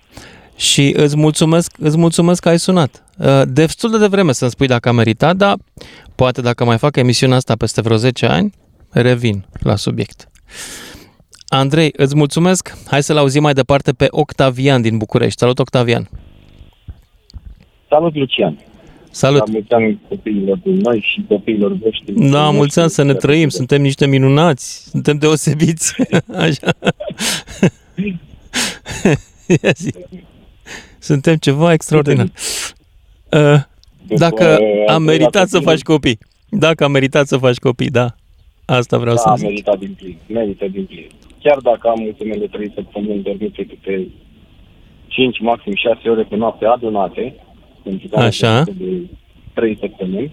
și 0.62 0.94
îți 0.98 1.18
mulțumesc, 1.18 1.76
îți 1.80 1.98
mulțumesc 1.98 2.42
că 2.42 2.50
ai 2.50 2.60
sunat. 2.60 3.04
Uh, 3.18 3.42
Destul 3.48 3.92
de 3.92 3.98
devreme 3.98 4.32
să-mi 4.32 4.52
spui 4.52 4.68
dacă 4.68 4.90
a 4.90 4.92
meritat, 4.92 5.36
dar 5.36 5.58
poate 6.16 6.42
dacă 6.42 6.66
mai 6.66 6.78
fac 6.78 6.96
emisiunea 6.96 7.38
asta 7.38 7.56
peste 7.56 7.82
vreo 7.82 7.98
10 7.98 8.26
ani, 8.26 8.54
revin 8.90 9.46
la 9.60 9.76
subiect. 9.76 10.30
Andrei, 11.48 11.94
îți 11.96 12.16
mulțumesc. 12.16 12.78
Hai 12.88 13.04
să-l 13.04 13.18
auzim 13.18 13.42
mai 13.42 13.54
departe 13.54 13.92
pe 13.92 14.08
Octavian 14.10 14.82
din 14.82 14.98
București. 14.98 15.40
Salut, 15.40 15.60
Octavian. 15.60 16.10
Salut, 17.90 18.16
Lucian! 18.16 18.60
Salut. 19.12 19.40
La 19.40 19.46
mulți 19.52 19.72
ani 19.74 20.02
copiilor 20.10 20.58
din 20.58 20.76
noi 20.76 21.00
și 21.00 21.26
copiilor 21.28 21.74
voștri. 21.74 22.30
Da, 22.30 22.50
mulți 22.50 22.80
ani 22.80 22.90
să 22.90 23.04
ne 23.04 23.14
trăim, 23.14 23.50
suntem 23.50 23.82
niște 23.82 24.08
minunați, 24.08 24.90
suntem 24.90 25.18
deosebiți. 25.18 25.96
Așa. 26.46 26.74
Ia 29.64 29.72
zi. 29.76 29.92
Suntem 31.02 31.36
ceva 31.36 31.74
extraordinar. 31.74 32.26
Uh, 32.26 33.60
Dacă 34.08 34.44
După 34.46 34.92
am 34.92 34.94
al 34.94 35.00
meritat 35.00 35.32
doilea 35.32 35.46
să 35.48 35.58
copil, 35.58 35.70
faci 35.72 35.82
copii. 35.82 36.18
Dacă 36.50 36.84
am 36.84 36.92
meritat 36.92 37.28
să 37.28 37.38
faci 37.38 37.58
copii, 37.58 37.90
da. 37.90 38.08
Asta 38.66 38.98
vreau 38.98 39.16
da, 39.16 39.22
să 39.22 39.34
zic. 39.38 39.48
merită 39.48 39.76
din 39.80 39.96
plin, 40.00 40.18
merită 40.28 40.66
din 40.68 40.86
plin. 40.86 41.08
Chiar 41.44 41.58
dacă 41.58 41.88
am 41.88 42.02
ultimele 42.06 42.48
trei 42.48 42.72
săptămâni 42.76 43.22
dormite 43.24 43.66
câte 43.66 44.08
5, 45.08 45.40
maxim 45.40 45.74
6 45.76 46.10
ore 46.10 46.24
pe 46.24 46.36
noapte 46.36 46.66
adunate, 46.66 47.36
pentru 47.84 48.08
că 48.08 48.16
am 48.16 48.22
Așa. 48.26 48.64
dormit 48.64 48.82
de 49.10 49.16
3 49.54 49.78
săptămâni. 49.80 50.32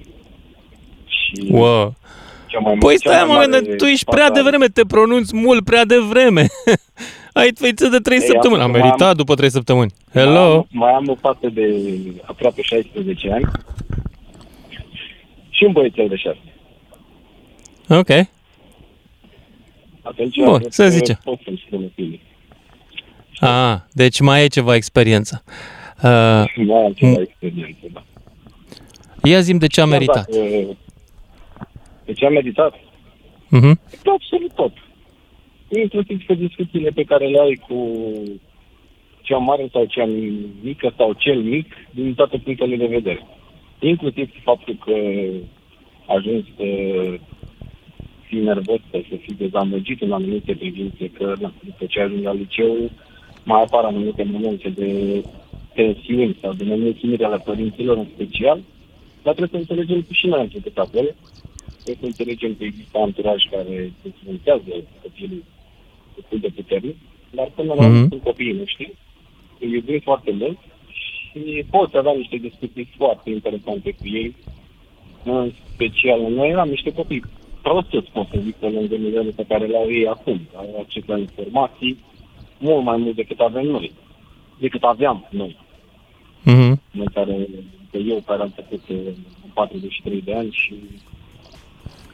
Și 1.06 1.46
Wow. 1.50 1.94
cea 2.46 2.58
mai, 2.58 2.74
Păi 2.78 2.98
cea 2.98 3.10
stai, 3.12 3.24
mai 3.26 3.46
mă, 3.46 3.56
mare 3.58 3.74
tu 3.76 3.84
ești 3.84 4.04
prea 4.04 4.26
pasare- 4.26 4.40
devreme, 4.42 4.66
te 4.66 4.82
pronunți 4.84 5.36
mult 5.36 5.64
prea 5.64 5.84
devreme. 5.84 6.46
Ai 7.38 7.50
făiță 7.54 7.88
de 7.88 7.98
3 7.98 8.18
Ei, 8.18 8.24
săptămâni. 8.26 8.62
Am 8.62 8.68
acum 8.70 8.80
meritat 8.80 9.08
am- 9.08 9.16
după 9.16 9.34
3 9.34 9.50
săptămâni. 9.50 9.92
Mai 10.12 10.24
Hello? 10.24 10.38
am, 10.56 10.66
mai 10.70 10.92
am 10.92 11.08
o 11.08 11.14
fată 11.14 11.48
de 11.48 11.66
aproape 12.24 12.62
16 12.62 13.30
ani 13.32 13.44
și 15.50 15.64
un 15.64 15.72
băiețel 15.72 16.08
de 16.08 16.16
6. 16.16 16.38
Ok. 17.88 18.26
Atunci, 20.02 20.36
Bun, 20.36 20.58
cred 20.58 20.72
să 20.72 20.82
că 20.82 20.88
zice. 20.88 21.18
Pot 21.24 21.40
să-mi 21.44 21.62
spun 21.66 21.84
opinie. 21.84 22.20
Ah, 23.40 23.76
deci 23.92 24.20
mai 24.20 24.44
e 24.44 24.46
ceva 24.46 24.74
experiență. 24.74 25.42
Uh, 25.96 26.02
Mai 26.66 26.84
am 26.84 26.92
ceva 26.92 27.20
experiență, 27.20 27.78
da. 27.92 28.02
ia 29.22 29.40
zi 29.40 29.54
de 29.54 29.66
ce 29.66 29.80
a 29.80 29.84
Chiar 29.84 29.92
meritat. 29.92 30.26
Dacă, 30.30 30.76
de 32.04 32.12
ce 32.12 32.26
a 32.26 32.28
meritat? 32.28 32.74
Mhm. 33.48 33.80
De 34.02 34.10
absolut 34.14 34.52
tot. 34.54 34.72
Inclusiv 35.68 36.26
pe 36.26 36.34
discuțiile 36.34 36.90
pe 36.90 37.04
care 37.04 37.26
le 37.26 37.38
ai 37.38 37.54
cu 37.68 38.02
cea 39.22 39.36
mare 39.36 39.68
sau 39.72 39.84
cea 39.84 40.08
mică 40.62 40.92
sau 40.96 41.12
cel 41.12 41.42
mic 41.42 41.66
din 41.90 42.14
toate 42.14 42.38
punctele 42.38 42.76
de 42.76 42.86
vedere. 42.86 43.26
Inclusiv 43.80 44.30
faptul 44.42 44.76
că 44.84 44.94
ajungi 46.06 46.52
să 46.56 46.64
fii 48.26 48.40
nervos 48.40 48.80
sau 48.90 49.04
să 49.08 49.16
fii 49.16 49.34
dezamăgit 49.34 50.02
în 50.02 50.12
anumite 50.12 50.54
privințe, 50.54 51.10
că 51.10 51.34
na, 51.40 51.52
după 51.64 51.84
ce 51.88 52.00
ajungi 52.00 52.24
la 52.24 52.32
liceu 52.32 52.90
mai 53.44 53.62
apar 53.62 53.84
anumite 53.84 54.22
momente 54.22 54.68
de 54.68 55.24
tensiuni 55.74 56.38
sau 56.40 56.52
de 56.52 56.64
nemulțumire 56.64 57.24
ale 57.24 57.42
părinților 57.44 57.96
în 57.96 58.06
special, 58.14 58.60
dar 59.22 59.34
trebuie 59.34 59.48
să 59.48 59.56
înțelegem 59.56 60.02
că 60.02 60.12
și 60.12 60.26
noi 60.26 60.40
am 60.40 60.48
trecut 60.48 60.78
acolo 60.78 61.08
trebuie 61.84 62.12
să 62.12 62.20
înțelegem 62.22 62.54
că 62.58 62.64
există 62.64 62.98
anturaj 62.98 63.42
care 63.50 63.92
influențează 64.04 64.72
copilul 65.02 65.42
destul 66.18 66.38
de 66.38 66.48
puternic, 66.48 66.96
dar 67.30 67.50
până 67.54 67.74
la 67.74 67.84
urmă 67.84 67.98
Mhm. 67.98 68.08
sunt 68.08 68.22
copiii 68.22 68.52
noștri, 68.52 68.92
îi 69.60 69.70
iubim 69.72 70.00
foarte 70.00 70.30
mult 70.32 70.58
și 71.00 71.64
poți 71.70 71.96
avea 71.96 72.12
niște 72.12 72.36
discuții 72.36 72.88
foarte 72.96 73.30
interesante 73.30 73.90
cu 73.90 74.06
ei, 74.06 74.34
în 75.24 75.52
special 75.74 76.20
noi 76.20 76.48
eram 76.48 76.68
niște 76.68 76.92
copii 76.92 77.24
prostuți, 77.62 78.10
pot 78.10 78.26
să 78.32 78.38
zic, 78.44 78.54
pe 78.54 78.68
lângă 78.68 78.96
nivelul 78.96 79.32
pe 79.32 79.44
care 79.48 79.66
le-au 79.66 79.90
ei 79.90 80.06
acum, 80.06 80.40
au 80.54 80.76
acces 80.80 81.02
la 81.06 81.18
informații 81.18 81.98
mult 82.58 82.84
mai 82.84 82.96
mult 82.96 83.14
decât 83.14 83.40
avem 83.40 83.66
noi, 83.66 83.92
decât 84.58 84.82
aveam 84.82 85.26
noi 85.30 85.56
Mhm. 86.44 86.80
în 86.92 87.06
care 87.14 87.46
că 87.90 87.96
eu 87.98 88.22
care 88.26 88.42
am 88.42 88.50
trecut 88.50 88.88
uh, 88.88 88.96
în 89.44 89.50
43 89.54 90.20
de 90.20 90.34
ani 90.34 90.50
și 90.50 90.74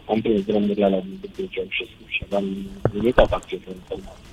am 0.08 0.20
prins 0.20 0.44
drumurile 0.44 0.84
alea 0.84 1.00
din 1.00 1.18
după 1.20 1.42
Ceaușescu 1.50 2.04
și 2.06 2.22
aveam 2.26 2.44
limitat 2.92 3.32
acces 3.32 3.58
la 3.66 3.72
informație. 3.74 4.32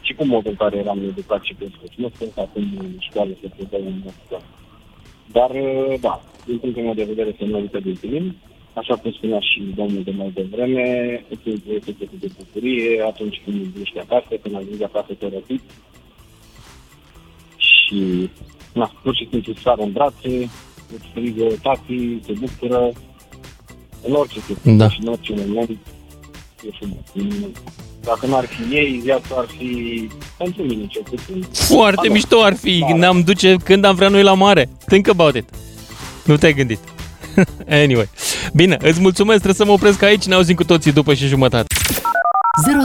Și 0.00 0.14
cu 0.14 0.24
modul 0.24 0.50
în 0.50 0.56
care 0.56 0.76
eram 0.76 0.98
educat 1.02 1.42
și 1.42 1.54
crescut. 1.54 1.92
Nu 1.96 2.10
sunt 2.18 2.32
acum 2.36 2.64
în 2.78 2.96
școală 2.98 3.32
să 3.40 3.48
predau 3.56 3.86
în 3.86 4.02
școală. 4.24 4.44
Dar, 5.32 5.50
uh, 5.50 6.00
da, 6.00 6.22
din 6.46 6.58
punctul 6.58 6.82
meu 6.82 6.94
de 6.94 7.04
vedere 7.04 7.34
se 7.38 7.44
merită 7.44 7.80
de 7.80 7.92
plin. 8.00 8.36
Așa 8.74 8.96
cum 8.96 9.12
spunea 9.12 9.40
și 9.40 9.60
domnul 9.74 10.02
de 10.02 10.10
mai 10.10 10.30
devreme, 10.34 10.86
îți 11.28 11.62
este 11.74 12.08
de 12.20 12.28
bucurie 12.38 13.02
atunci 13.06 13.40
când 13.44 13.76
ești 13.80 13.98
acasă, 13.98 14.34
când 14.42 14.54
ajungi 14.54 14.84
acasă 14.84 15.12
te 15.14 15.28
răpit. 15.28 15.62
Și, 17.56 18.30
na, 18.72 18.92
pur 19.02 19.14
și 19.16 19.28
simplu 19.30 19.52
sară 19.52 19.82
în 19.82 19.92
brațe, 19.92 20.38
îți 20.94 21.06
strigă 21.10 21.46
tati, 21.62 22.18
se 22.22 22.32
bucură, 22.32 22.92
în 24.06 24.12
orice 24.14 24.38
situație 24.46 24.76
Da. 24.76 24.88
și 24.90 24.98
în 25.02 25.08
orice 25.08 25.32
moment 25.36 25.70
e 25.70 26.68
frumos. 26.78 26.98
Dacă 28.04 28.26
n-ar 28.26 28.44
fi 28.46 28.74
ei, 28.74 29.00
viața 29.04 29.34
ar 29.36 29.46
fi, 29.58 30.08
pentru 30.38 30.62
mine 30.62 30.86
cel 30.86 31.02
puțin, 31.10 31.46
Foarte 31.52 32.06
Da. 32.06 32.12
mișto 32.12 32.42
ar 32.42 32.56
fi. 32.56 32.78
Da. 32.88 32.94
Ne-am 32.96 33.20
duce 33.22 33.56
când 33.64 33.84
am 33.84 33.94
vrea 33.94 34.08
noi 34.08 34.22
la 34.22 34.34
mare. 34.34 34.68
Think 34.86 35.08
about 35.08 35.34
it. 35.34 35.48
Nu 36.24 36.36
te-ai 36.36 36.54
gândit. 36.54 36.78
anyway. 37.82 38.08
Bine, 38.52 38.76
îți 38.80 39.00
mulțumesc, 39.00 39.40
trebuie 39.42 39.54
să 39.54 39.64
mă 39.64 39.72
opresc 39.72 40.02
aici, 40.02 40.24
ne 40.24 40.34
auzim 40.34 40.54
cu 40.54 40.64
toții 40.64 40.92
după 40.92 41.14
și 41.14 41.26
jumătate. 41.26 41.74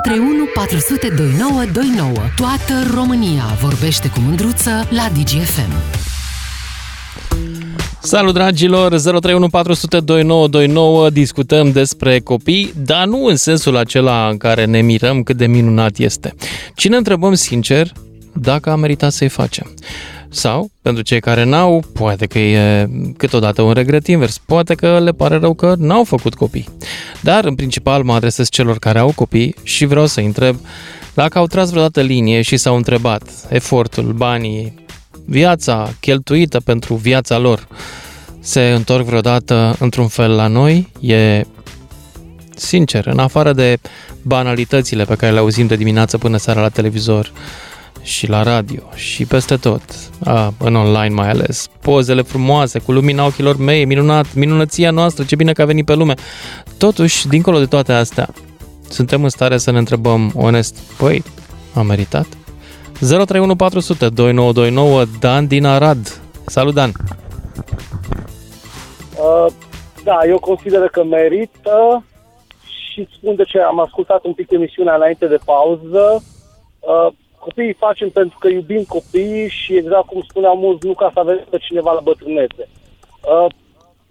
031 0.03 0.43
400 0.53 1.07
2929. 1.09 2.11
Toată 2.35 2.73
România 2.93 3.43
vorbește 3.61 4.07
cu 4.09 4.19
mândruță 4.19 4.87
la 4.89 5.09
DGFM. 5.13 5.71
Salut 8.01 8.33
dragilor, 8.33 8.95
031402929 11.09 11.13
discutăm 11.13 11.71
despre 11.71 12.19
copii, 12.19 12.73
dar 12.85 13.05
nu 13.05 13.25
în 13.25 13.35
sensul 13.35 13.75
acela 13.75 14.27
în 14.29 14.37
care 14.37 14.65
ne 14.65 14.81
mirăm 14.81 15.23
cât 15.23 15.37
de 15.37 15.47
minunat 15.47 15.97
este, 15.97 16.33
ci 16.75 16.87
ne 16.87 16.97
întrebăm 16.97 17.33
sincer 17.33 17.91
dacă 18.33 18.69
a 18.69 18.75
meritat 18.75 19.11
să-i 19.11 19.27
facem. 19.27 19.73
Sau, 20.29 20.69
pentru 20.81 21.03
cei 21.03 21.19
care 21.19 21.43
n-au, 21.43 21.83
poate 21.93 22.25
că 22.25 22.39
e 22.39 22.89
câteodată 23.17 23.61
un 23.61 23.73
regret 23.73 24.07
invers, 24.07 24.37
poate 24.37 24.75
că 24.75 24.99
le 24.99 25.11
pare 25.11 25.37
rău 25.37 25.53
că 25.53 25.75
n-au 25.77 26.03
făcut 26.03 26.33
copii. 26.33 26.67
Dar, 27.21 27.45
în 27.45 27.55
principal, 27.55 28.03
mă 28.03 28.13
adresez 28.13 28.49
celor 28.49 28.79
care 28.79 28.99
au 28.99 29.11
copii 29.15 29.55
și 29.63 29.85
vreau 29.85 30.05
să 30.05 30.19
întreb 30.19 30.55
dacă 31.13 31.37
au 31.37 31.47
tras 31.47 31.69
vreodată 31.69 32.01
linie 32.01 32.41
și 32.41 32.57
s-au 32.57 32.75
întrebat 32.75 33.23
efortul, 33.49 34.13
banii, 34.13 34.78
viața 35.29 35.93
cheltuită 35.99 36.59
pentru 36.59 36.93
viața 36.93 37.37
lor 37.37 37.67
se 38.39 38.69
întorc 38.69 39.05
vreodată 39.05 39.75
într-un 39.79 40.07
fel 40.07 40.35
la 40.35 40.47
noi? 40.47 40.91
E 40.99 41.43
sincer, 42.55 43.05
în 43.05 43.19
afară 43.19 43.53
de 43.53 43.77
banalitățile 44.21 45.03
pe 45.03 45.15
care 45.15 45.31
le 45.31 45.39
auzim 45.39 45.67
de 45.67 45.75
dimineață 45.75 46.17
până 46.17 46.37
seara 46.37 46.61
la 46.61 46.69
televizor 46.69 47.31
și 48.01 48.27
la 48.27 48.43
radio 48.43 48.81
și 48.95 49.25
peste 49.25 49.55
tot, 49.55 49.81
a, 50.23 50.53
în 50.57 50.75
online 50.75 51.13
mai 51.13 51.29
ales, 51.29 51.67
pozele 51.81 52.21
frumoase 52.21 52.79
cu 52.79 52.91
lumina 52.91 53.25
ochilor 53.25 53.57
mei, 53.57 53.85
minunat, 53.85 54.33
minunăția 54.33 54.91
noastră, 54.91 55.23
ce 55.23 55.35
bine 55.35 55.53
că 55.53 55.61
a 55.61 55.65
venit 55.65 55.85
pe 55.85 55.93
lume. 55.93 56.13
Totuși, 56.77 57.27
dincolo 57.27 57.59
de 57.59 57.65
toate 57.65 57.93
astea, 57.93 58.29
suntem 58.89 59.23
în 59.23 59.29
stare 59.29 59.57
să 59.57 59.71
ne 59.71 59.77
întrebăm 59.77 60.31
onest, 60.35 60.75
păi, 60.97 61.23
a 61.73 61.81
meritat? 61.81 62.25
031400 63.01 64.09
2929 64.09 65.05
Dan 65.19 65.47
din 65.47 65.65
Arad. 65.65 66.21
Salut, 66.45 66.73
Dan! 66.73 66.91
Uh, 69.19 69.45
da, 70.03 70.19
eu 70.27 70.39
consider 70.39 70.87
că 70.87 71.03
merită 71.03 72.03
și 72.67 73.07
spun 73.17 73.35
de 73.35 73.43
ce 73.43 73.59
am 73.59 73.79
ascultat 73.79 74.23
un 74.23 74.33
pic 74.33 74.51
emisiunea 74.51 74.95
înainte 74.95 75.27
de 75.27 75.39
pauză. 75.45 76.23
Uh, 76.79 77.07
copiii 77.39 77.73
facem 77.73 78.09
pentru 78.09 78.37
că 78.39 78.47
iubim 78.47 78.83
copiii 78.83 79.49
și 79.49 79.75
exact 79.75 80.05
cum 80.05 80.21
spuneau 80.29 80.55
mulți, 80.57 80.85
nu 80.85 80.93
ca 80.93 81.09
să 81.13 81.19
avem 81.19 81.45
pe 81.49 81.57
cineva 81.57 81.91
la 81.91 81.99
bătrânețe. 81.99 82.67
Uh, 82.67 83.51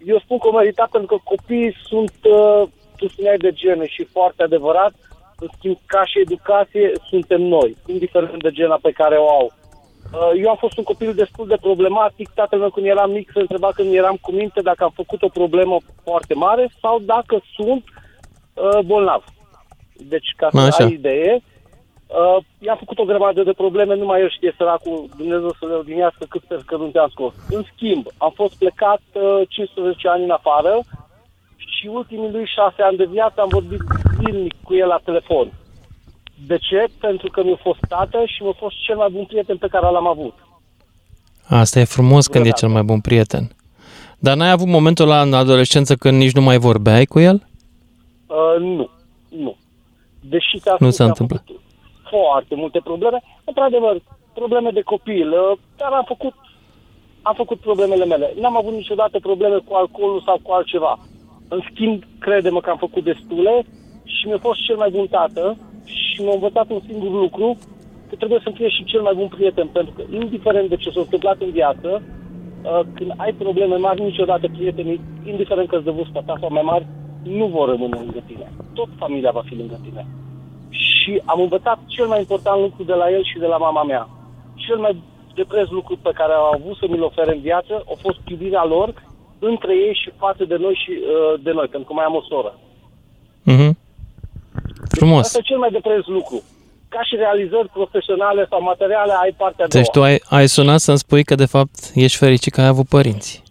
eu 0.05 0.19
spun 0.19 0.37
că 0.37 0.51
meritat 0.51 0.89
pentru 0.89 1.15
că 1.15 1.21
copiii 1.23 1.75
sunt, 1.87 2.13
uh, 2.23 2.63
tu 2.97 3.07
spuneai 3.07 3.37
de 3.37 3.51
gene 3.51 3.87
și 3.87 4.03
foarte 4.03 4.43
adevărat, 4.43 4.93
în 5.39 5.47
schimb 5.57 5.77
ca 5.85 6.05
și 6.05 6.19
educație 6.19 6.91
suntem 7.09 7.41
noi, 7.41 7.77
indiferent 7.85 8.41
de 8.41 8.51
gena 8.51 8.77
pe 8.81 8.91
care 8.91 9.15
o 9.15 9.29
au. 9.29 9.51
Uh, 10.13 10.31
Eu 10.43 10.49
am 10.49 10.55
fost 10.55 10.77
un 10.77 10.83
copil 10.83 11.13
destul 11.13 11.47
de 11.47 11.57
problematic. 11.61 12.29
Tatăl 12.29 12.59
meu 12.59 12.69
când 12.69 12.85
eram 12.85 13.11
mic 13.11 13.31
se 13.33 13.39
întreba 13.39 13.71
când 13.71 13.93
eram 13.93 14.17
cu 14.21 14.31
minte 14.31 14.61
dacă 14.61 14.83
am 14.83 14.91
făcut 14.95 15.21
o 15.21 15.27
problemă 15.27 15.77
foarte 16.03 16.33
mare 16.33 16.71
sau 16.81 16.99
dacă 16.99 17.41
sunt 17.55 17.83
uh, 18.53 18.79
bolnav. 18.85 19.23
Deci 19.93 20.33
ca 20.37 20.47
să 20.51 20.59
Așa. 20.59 20.83
ai 20.83 20.91
idee, 20.91 21.41
uh, 22.07 22.43
i-am 22.59 22.77
făcut 22.77 22.99
o 22.99 23.03
grămadă 23.03 23.43
de 23.43 23.51
probleme, 23.51 23.95
nu 23.95 24.05
mai 24.05 24.21
el 24.21 24.29
știe 24.29 24.53
săracul, 24.57 25.09
Dumnezeu 25.17 25.53
să 25.59 25.65
le 25.65 25.73
odihnească 25.73 26.25
cât 26.29 26.41
sper 26.43 26.61
că 26.65 26.75
nu 26.75 26.87
te-am 26.87 27.09
scos. 27.09 27.33
În 27.49 27.63
schimb, 27.73 28.05
am 28.17 28.31
fost 28.35 28.57
plecat 28.57 29.01
uh, 29.13 29.41
15 29.47 30.07
ani 30.07 30.23
în 30.23 30.29
afară 30.29 30.79
și 31.79 31.87
ultimii 31.87 32.31
lui 32.31 32.45
6 32.55 32.81
ani 32.81 32.97
de 32.97 33.05
viață 33.11 33.41
am 33.41 33.47
vorbit 33.51 33.81
zilnic 34.23 34.53
cu 34.63 34.73
el 34.75 34.87
la 34.87 34.99
telefon. 35.03 35.51
De 36.47 36.57
ce? 36.57 36.85
Pentru 36.99 37.29
că 37.31 37.43
mi-a 37.43 37.59
fost 37.61 37.79
tată 37.87 38.23
și 38.25 38.43
mi-a 38.43 38.51
fost 38.57 38.75
cel 38.85 38.95
mai 38.95 39.09
bun 39.11 39.25
prieten 39.25 39.57
pe 39.57 39.67
care 39.67 39.91
l-am 39.91 40.07
avut. 40.07 40.33
Asta 41.47 41.79
e 41.79 41.83
frumos 41.83 42.25
când 42.27 42.45
e 42.45 42.49
Vreodată. 42.49 42.65
cel 42.65 42.73
mai 42.73 42.83
bun 42.83 43.01
prieten. 43.01 43.51
Dar 44.19 44.35
n-ai 44.35 44.51
avut 44.51 44.67
momentul 44.67 45.07
la 45.07 45.21
în 45.21 45.33
adolescență 45.33 45.95
când 45.95 46.17
nici 46.17 46.31
nu 46.33 46.41
mai 46.41 46.57
vorbeai 46.57 47.05
cu 47.05 47.19
el? 47.19 47.47
Uh, 48.27 48.61
nu, 48.61 48.89
nu. 49.29 49.55
Deși 50.21 50.57
te 50.63 50.71
Nu 50.79 50.89
se 50.89 51.03
întâmplă. 51.03 51.43
foarte 52.09 52.55
multe 52.55 52.79
probleme, 52.83 53.21
într-adevăr, 53.43 54.01
probleme 54.33 54.69
de 54.69 54.81
copil, 54.81 55.29
uh, 55.31 55.57
dar 55.77 55.91
am 55.91 56.03
făcut, 56.07 56.33
am 57.21 57.33
făcut 57.35 57.59
problemele 57.59 58.05
mele. 58.05 58.33
N-am 58.41 58.57
avut 58.57 58.73
niciodată 58.73 59.19
probleme 59.19 59.57
cu 59.67 59.75
alcoolul 59.75 60.21
sau 60.25 60.39
cu 60.43 60.51
altceva. 60.51 60.99
În 61.49 61.61
schimb, 61.71 62.03
crede-mă 62.19 62.59
că 62.61 62.69
am 62.69 62.77
făcut 62.77 63.03
destule 63.03 63.65
și 64.03 64.27
mi-a 64.27 64.37
fost 64.37 64.59
cel 64.65 64.75
mai 64.75 64.89
bun 64.89 65.07
tată 65.07 65.57
și 65.83 66.21
mi-a 66.21 66.33
învățat 66.33 66.69
un 66.69 66.81
singur 66.87 67.11
lucru, 67.11 67.57
că 68.09 68.15
trebuie 68.15 68.39
să 68.43 68.51
fie 68.53 68.69
și 68.69 68.83
cel 68.83 69.01
mai 69.01 69.13
bun 69.15 69.27
prieten, 69.27 69.67
pentru 69.67 69.93
că 69.95 70.03
indiferent 70.21 70.69
de 70.69 70.75
ce 70.75 70.89
s-a 70.89 70.99
întâmplat 70.99 71.37
în 71.41 71.51
viață, 71.51 72.01
uh, 72.01 72.79
când 72.93 73.11
ai 73.17 73.33
probleme 73.33 73.75
mari, 73.75 74.01
niciodată 74.01 74.47
prietenii, 74.47 75.01
indiferent 75.25 75.67
că-ți 75.69 75.83
de 75.83 75.91
vârsta 75.91 76.21
ta 76.25 76.35
sau 76.39 76.49
mai 76.51 76.61
mari, 76.65 76.85
nu 77.23 77.45
vor 77.45 77.69
rămâne 77.69 77.95
lângă 77.95 78.23
tine. 78.25 78.51
Tot 78.73 78.89
familia 78.97 79.31
va 79.31 79.41
fi 79.45 79.55
lângă 79.55 79.79
tine. 79.83 80.05
Și 80.69 81.21
am 81.25 81.41
învățat 81.41 81.79
cel 81.85 82.07
mai 82.07 82.19
important 82.19 82.61
lucru 82.61 82.83
de 82.83 82.93
la 82.93 83.11
el 83.11 83.23
și 83.23 83.37
de 83.39 83.45
la 83.45 83.57
mama 83.57 83.83
mea. 83.83 84.09
Cel 84.55 84.77
mai 84.77 85.03
de 85.35 85.43
preț 85.47 85.69
lucru 85.69 85.97
pe 86.01 86.11
care 86.13 86.33
au 86.33 86.51
avut 86.53 86.75
să 86.77 86.85
mi-l 86.89 87.03
ofere 87.03 87.33
în 87.33 87.41
viață 87.41 87.73
a 87.91 87.95
fost 88.01 88.19
iubirea 88.27 88.65
lor 88.65 88.93
între 89.39 89.73
ei 89.75 89.93
și 90.03 90.11
față 90.17 90.43
de 90.45 90.55
noi 90.55 90.73
și 90.83 90.91
uh, 90.91 91.39
de 91.43 91.51
noi, 91.51 91.67
pentru 91.67 91.87
că 91.87 91.93
mai 91.93 92.05
am 92.05 92.15
o 92.15 92.21
soră. 92.21 92.59
Mhm. 93.43 93.77
Frumos. 94.97 95.19
Asta 95.25 95.37
e 95.37 95.41
cel 95.41 95.57
mai 95.57 95.69
de 95.71 95.79
preț 95.81 96.05
lucru. 96.05 96.43
Ca 96.89 97.03
și 97.03 97.15
realizări 97.15 97.69
profesionale 97.69 98.45
sau 98.49 98.61
materiale, 98.61 99.13
ai 99.21 99.33
partea 99.37 99.65
a 99.65 99.67
doua. 99.67 99.83
Deci 99.83 99.91
tu 99.91 100.03
ai, 100.03 100.21
ai 100.39 100.47
sunat 100.47 100.79
să-mi 100.79 100.97
spui 100.97 101.23
că 101.23 101.35
de 101.35 101.45
fapt 101.45 101.75
ești 101.93 102.17
fericit 102.17 102.53
că 102.53 102.61
ai 102.61 102.67
avut 102.67 102.87
părinți. 102.87 103.43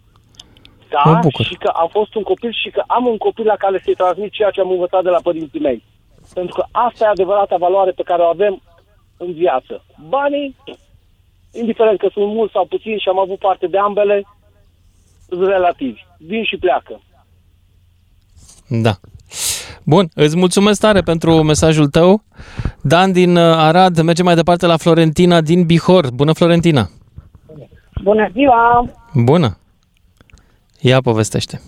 Mă 1.05 1.11
Da, 1.13 1.19
bucur. 1.21 1.45
și 1.45 1.55
că 1.55 1.71
am 1.75 1.87
fost 1.91 2.15
un 2.15 2.23
copil 2.23 2.51
și 2.53 2.69
că 2.69 2.83
am 2.87 3.05
un 3.05 3.17
copil 3.17 3.45
la 3.45 3.55
care 3.55 3.81
să-i 3.83 3.95
transmit 3.95 4.31
ceea 4.31 4.49
ce 4.49 4.61
am 4.61 4.71
învățat 4.71 5.03
de 5.03 5.09
la 5.09 5.19
părinții 5.23 5.59
mei. 5.59 5.83
Pentru 6.33 6.53
că 6.55 6.65
asta 6.71 7.05
e 7.05 7.07
adevărata 7.07 7.55
valoare 7.57 7.91
pe 7.91 8.03
care 8.03 8.21
o 8.21 8.25
avem 8.25 8.61
în 9.17 9.33
viață. 9.33 9.85
Banii, 10.07 10.55
indiferent 11.53 11.99
că 11.99 12.07
sunt 12.13 12.25
mulți 12.33 12.53
sau 12.53 12.65
puțini 12.65 12.99
și 12.99 13.09
am 13.09 13.19
avut 13.19 13.37
parte 13.39 13.67
de 13.67 13.77
ambele, 13.77 14.13
sunt 14.13 14.25
relativi. 15.29 16.05
Vin 16.17 16.43
și 16.43 16.57
pleacă. 16.57 17.01
Da. 18.67 18.95
Bun, 19.83 20.09
îți 20.15 20.37
mulțumesc 20.37 20.79
tare 20.79 21.01
pentru 21.01 21.43
mesajul 21.43 21.87
tău. 21.87 22.23
Dan 22.81 23.11
din 23.11 23.35
uh, 23.35 23.43
Arad, 23.43 24.01
mergem 24.01 24.25
mai 24.25 24.35
departe 24.35 24.65
la 24.65 24.77
Florentina 24.77 25.41
din 25.41 25.65
Bihor. 25.65 26.11
Bună, 26.11 26.33
Florentina! 26.33 26.89
Bună 28.03 28.29
ziua! 28.31 28.85
Bună! 29.13 29.57
Ia 30.79 31.01
povestește. 31.01 31.61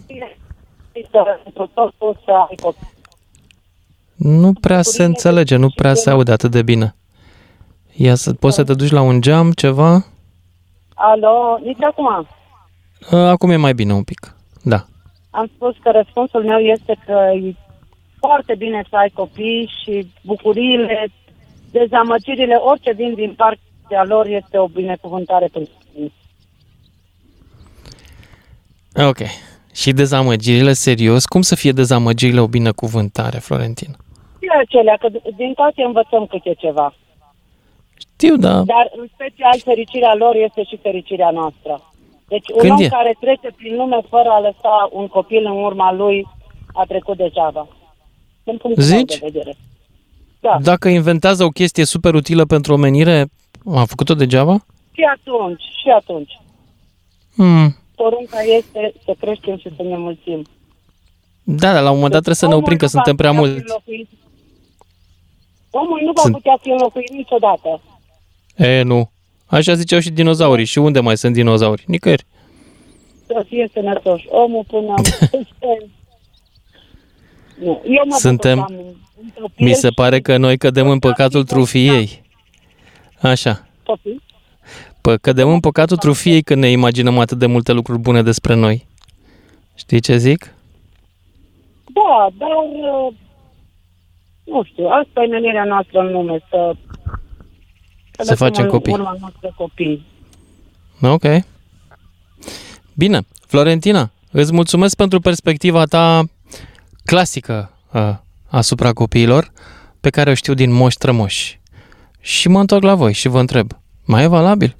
Pentru 1.43 1.71
totul 1.73 2.19
să 2.25 2.31
ai 2.31 2.55
copii. 2.61 2.91
Nu 4.15 4.53
prea 4.53 4.81
se 4.81 5.03
înțelege, 5.03 5.55
nu 5.55 5.69
prea 5.75 5.93
se 5.93 6.09
aude 6.09 6.31
atât 6.31 6.51
de 6.51 6.61
bine. 6.61 6.95
Ia 7.91 8.15
să, 8.15 8.33
poți 8.33 8.55
să 8.55 8.63
te 8.63 8.73
duci 8.73 8.91
la 8.91 9.01
un 9.01 9.21
geam, 9.21 9.51
ceva? 9.51 10.05
Alo, 10.93 11.59
nici 11.63 11.83
acum. 11.83 12.27
Uh, 13.09 13.17
Acum 13.17 13.49
e 13.49 13.55
mai 13.55 13.73
bine 13.73 13.93
un 13.93 14.03
pic. 14.03 14.35
Da. 14.63 14.85
Am 15.29 15.51
spus 15.55 15.75
că 15.83 15.89
răspunsul 15.89 16.43
meu 16.43 16.59
este 16.59 16.97
că 17.05 17.31
e 17.33 17.55
foarte 18.19 18.55
bine 18.55 18.83
să 18.89 18.95
ai 18.95 19.09
copii 19.09 19.71
și 19.81 20.07
bucuriile, 20.21 21.07
dezamăgirile, 21.71 22.55
orice 22.55 22.91
vin 22.91 23.13
din 23.13 23.33
partea 23.37 24.03
lor 24.03 24.25
este 24.25 24.57
o 24.57 24.67
binecuvântare 24.67 25.47
pentru 25.51 25.73
tine. 25.93 26.11
Ok. 29.07 29.17
Și 29.73 29.91
dezamăgirile, 29.91 30.73
serios? 30.73 31.25
Cum 31.25 31.41
să 31.41 31.55
fie 31.55 31.71
dezamăgirile 31.71 32.41
o 32.41 32.47
binecuvântare, 32.47 33.37
Florentin? 33.37 33.95
Și 34.41 34.49
acelea, 34.59 34.97
că 34.99 35.07
din 35.37 35.53
toate 35.53 35.81
învățăm 35.81 36.25
câte 36.25 36.53
ceva. 36.53 36.93
Știu, 37.97 38.35
da. 38.35 38.53
Dar 38.53 38.91
în 38.95 39.07
special 39.13 39.59
fericirea 39.63 40.13
lor 40.13 40.35
este 40.35 40.63
și 40.63 40.77
fericirea 40.81 41.29
noastră. 41.29 41.90
Deci 42.33 42.49
un 42.53 42.57
Când 42.59 42.71
om 42.71 42.81
e? 42.81 42.87
care 42.87 43.15
trece 43.19 43.47
prin 43.55 43.75
lume 43.75 43.99
fără 44.09 44.29
a 44.29 44.39
lăsa 44.39 44.89
un 44.91 45.07
copil 45.07 45.45
în 45.45 45.63
urma 45.63 45.91
lui 45.93 46.27
a 46.73 46.83
trecut 46.87 47.17
degeaba. 47.17 47.67
Din 48.43 48.57
punctul 48.57 48.83
meu 48.87 48.97
Zici? 48.97 49.17
de 49.19 49.29
vedere. 49.31 49.55
Da. 50.39 50.57
Dacă 50.61 50.87
inventează 50.87 51.43
o 51.43 51.49
chestie 51.49 51.85
super 51.85 52.13
utilă 52.13 52.45
pentru 52.45 52.73
omenire, 52.73 53.25
a 53.75 53.83
făcut-o 53.83 54.13
degeaba? 54.13 54.65
Și 54.91 55.01
atunci, 55.17 55.61
și 55.61 55.89
atunci. 55.95 56.39
Hmm. 57.35 57.75
Porunca 57.95 58.39
este 58.41 58.93
să 59.05 59.15
creștem 59.19 59.57
și 59.57 59.69
să 59.75 59.81
ne 59.83 59.97
mulțim. 59.97 60.45
Da, 61.43 61.73
dar 61.73 61.81
la 61.83 61.89
un 61.89 61.95
moment 61.95 62.11
dat 62.13 62.21
trebuie 62.23 62.35
să 62.35 62.47
ne 62.47 62.53
oprim 62.55 62.77
că 62.77 62.85
suntem 62.85 63.15
prea 63.15 63.31
mulți. 63.31 63.63
Omul 65.71 65.99
nu 66.05 66.11
va 66.11 66.21
Sunt- 66.21 66.33
putea 66.33 66.57
fi 66.61 66.69
înlocuit 66.69 67.11
niciodată. 67.11 67.81
E, 68.55 68.81
nu. 68.81 69.11
Așa 69.51 69.73
ziceau 69.73 69.99
și 69.99 70.09
dinozaurii. 70.09 70.65
Și 70.65 70.77
unde 70.77 70.99
mai 70.99 71.17
sunt 71.17 71.33
dinozauri? 71.33 71.83
Nicăieri. 71.87 72.25
Să 73.25 73.45
fie 73.47 73.69
sănătoși. 73.73 74.25
Omul 74.29 74.63
până 74.67 74.87
am 74.97 75.03
Nu, 77.63 77.81
eu 77.85 78.03
mă 78.07 78.15
Suntem- 78.19 78.57
bucur 78.57 78.73
că 78.75 78.79
am 78.79 78.85
un 79.21 79.29
copil 79.41 79.65
Mi 79.65 79.73
se 79.73 79.87
și 79.87 79.93
pare 79.93 80.19
că 80.19 80.37
noi 80.37 80.57
cădem 80.57 80.89
în 80.89 80.99
păcatul 80.99 81.43
trufiei. 81.43 82.21
Așa. 83.21 83.67
copil. 83.83 84.21
Pă, 85.01 85.17
cădem 85.17 85.49
în 85.49 85.59
păcatul 85.59 85.97
trufiei 85.97 86.41
când 86.41 86.61
ne 86.61 86.69
imaginăm 86.69 87.17
atât 87.19 87.37
de 87.37 87.45
multe 87.45 87.71
lucruri 87.71 87.99
bune 87.99 88.21
despre 88.23 88.53
noi. 88.53 88.87
Știi 89.75 89.99
ce 89.99 90.17
zic? 90.17 90.53
Da, 91.93 92.27
dar 92.37 92.49
uh, 92.49 93.13
nu 94.43 94.63
știu, 94.63 94.87
asta 94.87 95.23
e 95.23 95.27
menirea 95.27 95.63
noastră 95.63 95.99
în 95.99 96.11
lume, 96.11 96.39
să, 96.49 96.73
Să 98.23 98.29
lăsăm 98.29 98.47
facem 98.47 98.63
în 98.63 98.69
copii. 98.69 98.93
urma 98.93 99.15
noastră 99.19 99.53
copii. 99.55 100.05
Ok. 101.01 101.23
Bine. 102.93 103.21
Florentina, 103.47 104.11
îți 104.31 104.53
mulțumesc 104.53 104.95
pentru 104.95 105.19
perspectiva 105.19 105.85
ta 105.85 106.23
clasică 107.05 107.77
uh, 107.93 108.15
asupra 108.47 108.93
copiilor, 108.93 109.51
pe 109.99 110.09
care 110.09 110.29
o 110.29 110.33
știu 110.33 110.53
din 110.53 110.71
moși 110.71 110.95
strămoși. 110.95 111.59
Și 112.19 112.47
mă 112.47 112.59
întorc 112.59 112.83
la 112.83 112.95
voi 112.95 113.13
și 113.13 113.27
vă 113.27 113.39
întreb, 113.39 113.71
mai 114.05 114.23
e 114.23 114.27
valabil? 114.27 114.75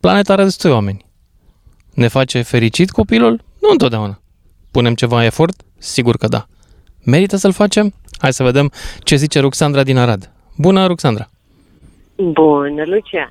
Planeta 0.00 0.32
are 0.32 0.44
destui 0.44 0.70
oameni. 0.70 1.06
Ne 1.94 2.08
face 2.08 2.42
fericit 2.42 2.90
copilul? 2.90 3.44
Nu 3.60 3.68
întotdeauna. 3.70 4.20
Punem 4.70 4.94
ceva 4.94 5.24
efort? 5.24 5.62
Sigur 5.78 6.16
că 6.16 6.28
da. 6.28 6.46
Merită 7.04 7.36
să-l 7.36 7.52
facem? 7.52 7.94
Hai 8.18 8.32
să 8.32 8.42
vedem 8.42 8.72
ce 9.00 9.16
zice 9.16 9.40
Ruxandra 9.40 9.82
din 9.82 9.96
Arad. 9.96 10.32
Bună, 10.56 10.86
Ruxandra! 10.86 11.30
Bună, 12.24 12.82
Lucian. 12.84 13.28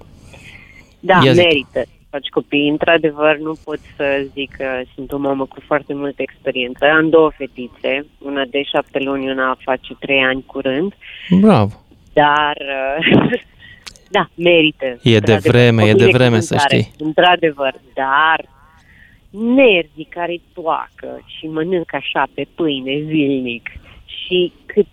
Da, 1.00 1.20
Ia 1.24 1.32
zi. 1.32 1.40
merită 1.42 1.82
să 1.86 1.88
faci 2.10 2.28
copii. 2.28 2.70
Într-adevăr, 2.70 3.38
nu 3.38 3.56
pot 3.64 3.80
să 3.96 4.26
zic 4.34 4.56
că 4.58 4.66
sunt 4.96 5.12
o 5.12 5.18
mamă 5.18 5.46
cu 5.46 5.60
foarte 5.66 5.94
multă 5.94 6.22
experiență. 6.22 6.86
Am 6.86 7.10
două 7.10 7.32
fetițe, 7.38 8.06
una 8.20 8.44
de 8.50 8.64
șapte 8.64 9.00
luni, 9.00 9.30
una 9.32 9.58
face 9.60 9.96
trei 10.00 10.20
ani 10.20 10.44
curând, 10.46 10.94
Bravo! 11.42 11.74
dar 12.14 12.58
uh, 13.02 13.40
da, 14.16 14.30
merită. 14.36 14.86
E 14.86 14.98
de 15.02 15.16
Într-adevăr, 15.16 15.52
vreme, 15.52 15.84
e 15.84 15.94
o 15.94 15.96
de 15.96 16.10
vreme 16.12 16.40
să 16.40 16.54
binecuvântare, 16.54 16.78
știi. 16.78 17.06
Într-adevăr, 17.06 17.74
dar 17.94 18.46
nervii 19.30 20.08
care 20.10 20.42
toacă 20.54 21.22
și 21.26 21.46
mănânc 21.46 21.94
așa 21.94 22.28
pe 22.34 22.48
pâine 22.56 23.04
zilnic 23.06 23.72
și 24.06 24.54
cât 24.66 24.88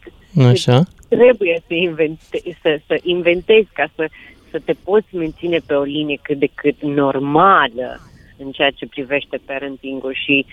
Așa? 0.51 0.83
Trebuie 1.17 1.63
să, 1.67 1.75
invente, 1.75 2.41
să, 2.63 2.79
să 2.87 2.99
inventezi 3.03 3.69
ca 3.73 3.87
să, 3.95 4.09
să 4.51 4.59
te 4.65 4.73
poți 4.85 5.07
menține 5.17 5.59
pe 5.67 5.75
o 5.75 5.83
linie 5.83 6.19
cât 6.23 6.39
de 6.39 6.49
cât 6.55 6.83
normală 6.83 8.01
în 8.39 8.51
ceea 8.51 8.71
ce 8.71 8.87
privește 8.87 9.41
parenting-ul 9.47 10.15
și 10.25 10.47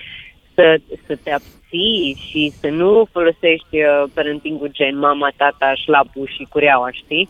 să, 0.56 0.78
să 1.06 1.18
te 1.24 1.32
abții 1.32 2.18
și 2.30 2.52
să 2.60 2.68
nu 2.68 3.08
folosești 3.12 3.76
uh, 3.78 4.04
parenting-ul 4.14 4.70
gen 4.72 4.98
mama, 4.98 5.32
tata, 5.36 5.74
șlapul 5.76 6.28
și 6.38 6.48
cureaua, 6.50 6.90
știi? 6.92 7.30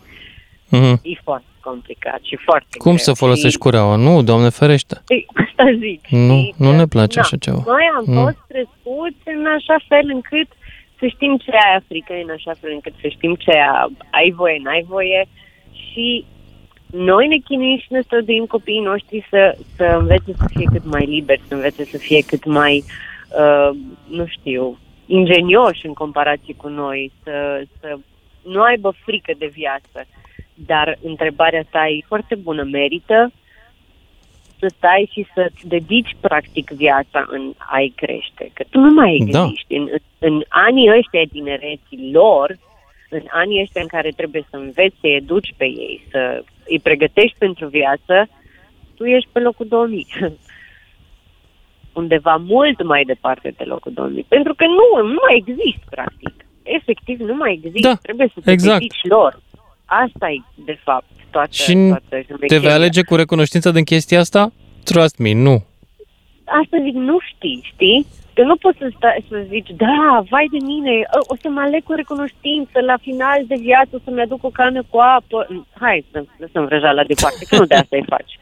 Mhm. 0.68 1.00
E 1.02 1.20
foarte 1.22 1.46
complicat 1.60 2.20
și 2.22 2.36
foarte 2.44 2.76
Cum 2.78 2.92
greu. 2.94 2.96
să 3.04 3.12
folosești 3.12 3.50
și... 3.50 3.58
cureaua? 3.58 3.96
Nu, 3.96 4.22
Doamne 4.22 4.48
ferește. 4.48 5.02
Ei, 5.08 5.26
Asta 5.46 5.64
zic. 5.78 6.06
Nu, 6.08 6.36
Și, 6.40 6.54
nu 6.56 6.76
ne 6.76 6.86
place 6.86 7.16
na, 7.18 7.22
așa 7.24 7.36
ceva. 7.36 7.62
Noi 7.66 7.84
am 7.96 8.04
Nu. 8.14 8.22
fost 8.22 8.38
crescuți 8.48 9.22
în 9.36 9.46
așa 9.56 9.76
fel 9.88 10.10
încât 10.14 10.48
să 11.02 11.08
știm 11.08 11.36
ce 11.36 11.50
ai 11.50 11.74
Africa, 11.76 12.14
în 12.14 12.30
așa 12.30 12.52
fel 12.60 12.70
încât 12.72 12.92
să 13.00 13.08
știm 13.08 13.34
ce 13.34 13.50
ai 14.10 14.30
voie, 14.30 14.58
n-ai 14.62 14.84
voie. 14.88 15.28
Și 15.72 16.24
noi 16.90 17.26
ne 17.28 17.36
chinuim 17.36 17.78
și 17.78 17.92
ne 17.92 18.00
străduim 18.00 18.46
copiii 18.46 18.80
noștri 18.80 19.26
să, 19.30 19.56
să 19.76 19.84
învețe 20.00 20.32
să 20.36 20.44
fie 20.54 20.64
cât 20.72 20.84
mai 20.84 21.04
liberi, 21.06 21.40
să 21.48 21.54
învețe 21.54 21.84
să 21.84 21.98
fie 21.98 22.20
cât 22.26 22.44
mai, 22.44 22.84
uh, 23.38 23.70
nu 24.08 24.26
știu, 24.26 24.78
ingenioși 25.06 25.86
în 25.86 25.92
comparație 25.92 26.54
cu 26.56 26.68
noi, 26.68 27.12
să, 27.22 27.62
să 27.80 27.98
nu 28.42 28.62
aibă 28.62 28.94
frică 29.04 29.32
de 29.38 29.46
viață. 29.52 30.06
Dar 30.54 30.98
întrebarea 31.02 31.64
ta 31.70 31.88
e 31.88 32.00
foarte 32.06 32.34
bună, 32.34 32.62
merită 32.62 33.32
să 34.62 34.74
stai 34.76 35.10
și 35.12 35.26
să-ți 35.34 35.66
dedici 35.68 36.16
practic 36.20 36.70
viața 36.70 37.26
în 37.28 37.52
a-i 37.58 37.92
crește. 37.96 38.50
Că 38.52 38.64
tu 38.70 38.78
nu 38.78 38.92
mai 38.92 39.26
Da. 39.30 39.42
existi. 39.42 39.74
În, 39.74 39.88
în 40.18 40.42
anii 40.48 40.90
ăștia 40.98 41.20
ai 41.20 41.26
tinereții 41.32 42.10
lor, 42.12 42.58
în 43.10 43.22
anii 43.30 43.60
ăștia 43.60 43.80
în 43.82 43.86
care 43.96 44.10
trebuie 44.16 44.44
să 44.50 44.56
înveți 44.56 44.96
să 45.00 45.06
educi 45.06 45.54
pe 45.56 45.64
ei, 45.64 46.06
să 46.10 46.44
îi 46.68 46.80
pregătești 46.82 47.36
pentru 47.38 47.66
viață, 47.66 48.28
tu 48.96 49.04
ești 49.04 49.28
pe 49.32 49.38
locul 49.40 49.66
2000. 49.68 50.06
Undeva 52.00 52.36
mult 52.36 52.82
mai 52.84 53.04
departe 53.04 53.54
de 53.56 53.64
locul 53.64 53.92
2000. 53.92 54.24
Pentru 54.28 54.54
că 54.54 54.64
nu, 54.64 55.06
nu 55.06 55.18
mai 55.26 55.36
există, 55.46 55.84
practic. 55.90 56.34
efectiv 56.62 57.20
nu 57.20 57.34
mai 57.34 57.52
există. 57.52 57.88
Da, 57.88 57.94
Trebuie 57.94 58.30
să 58.34 58.40
te 58.44 58.50
exact. 58.50 58.78
dedici 58.78 59.00
lor. 59.02 59.40
Asta 60.04 60.28
e, 60.30 60.38
de 60.64 60.78
fapt, 60.84 61.04
toată, 61.30 61.48
Și 61.52 61.72
toată 61.88 62.02
te 62.08 62.22
șmecheria. 62.22 62.58
vei 62.60 62.70
alege 62.78 63.02
cu 63.02 63.14
recunoștință 63.14 63.70
din 63.70 63.84
chestia 63.84 64.18
asta? 64.18 64.52
Trust 64.84 65.18
me, 65.18 65.32
nu. 65.32 65.64
Asta 66.44 66.76
zic, 66.82 66.94
nu 66.94 67.16
știi, 67.34 67.60
știi? 67.72 68.06
Că 68.34 68.42
nu 68.42 68.56
poți 68.56 68.78
să, 68.78 68.90
stai, 68.96 69.24
să 69.28 69.44
zici, 69.48 69.70
da, 69.76 70.22
vai 70.30 70.46
de 70.50 70.56
mine, 70.64 70.90
o- 71.18 71.24
o 71.32 71.36
să 71.42 71.48
mă 71.48 71.60
aleg 71.60 71.82
cu 71.82 71.92
recunoștință, 71.92 72.80
la 72.80 72.96
final 73.00 73.38
de 73.46 73.54
viață 73.60 73.90
o 73.92 73.98
să-mi 74.04 74.20
aduc 74.20 74.44
o 74.44 74.48
cană 74.50 74.82
cu 74.90 74.98
apă. 74.98 75.64
Hai 75.80 76.04
să 76.10 76.24
lăsăm 76.36 76.64
vrăjala 76.64 77.04
departe, 77.04 77.44
că 77.48 77.56
nu 77.56 77.64
de 77.64 77.74
asta 77.74 77.96
îi 77.96 78.04
faci. 78.08 78.32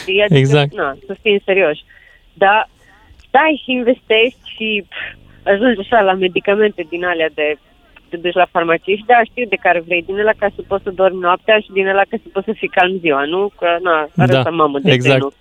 Știi? 0.00 0.20
Adică, 0.22 0.38
Exact. 0.38 0.74
Na, 0.74 0.96
să 1.06 1.16
fim 1.22 1.38
serioși. 1.44 1.82
Dar 2.32 2.68
stai 3.28 3.60
și 3.64 3.70
investești 3.72 4.38
și 4.56 4.84
pf, 4.88 4.98
ajungi 5.52 5.80
așa 5.80 6.00
la 6.00 6.12
medicamente 6.12 6.86
din 6.88 7.04
alea 7.04 7.30
de 7.34 7.56
te 8.16 8.22
duci 8.28 8.42
la 8.42 8.52
farmacie 8.54 8.96
și 8.96 9.04
da, 9.06 9.18
știu 9.24 9.46
de 9.48 9.62
care 9.64 9.80
vrei, 9.86 10.02
din 10.02 10.18
ăla 10.18 10.34
ca 10.38 10.48
să 10.54 10.62
poți 10.68 10.82
să 10.82 10.90
dormi 10.90 11.20
noaptea 11.20 11.58
și 11.58 11.70
din 11.72 11.86
ăla 11.86 12.04
ca 12.10 12.16
să 12.22 12.28
poți 12.32 12.46
să 12.46 12.52
fii 12.56 12.68
calm 12.68 12.98
ziua, 12.98 13.24
nu? 13.24 13.50
Că, 13.58 13.68
na, 13.82 13.96
are 14.16 14.32
Da, 14.32 14.38
asta 14.38 14.50
mamă 14.50 14.78
de 14.78 14.92
exact. 14.92 15.14
genul. 15.14 15.32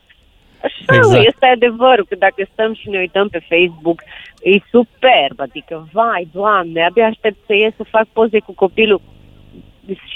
Așa 0.64 0.76
Exact. 0.80 1.06
exact. 1.06 1.28
este 1.28 1.46
adevărul, 1.46 2.06
că 2.10 2.16
dacă 2.16 2.48
stăm 2.52 2.74
și 2.74 2.90
ne 2.90 3.00
uităm 3.00 3.28
pe 3.28 3.42
Facebook, 3.52 4.00
e 4.44 4.58
superb, 4.70 5.38
adică, 5.38 5.88
vai, 5.92 6.28
doamne, 6.32 6.86
abia 6.86 7.06
aștept 7.06 7.38
să 7.46 7.54
ies 7.54 7.74
să 7.76 7.84
fac 7.96 8.06
poze 8.14 8.40
cu 8.40 8.54
copilul 8.54 9.02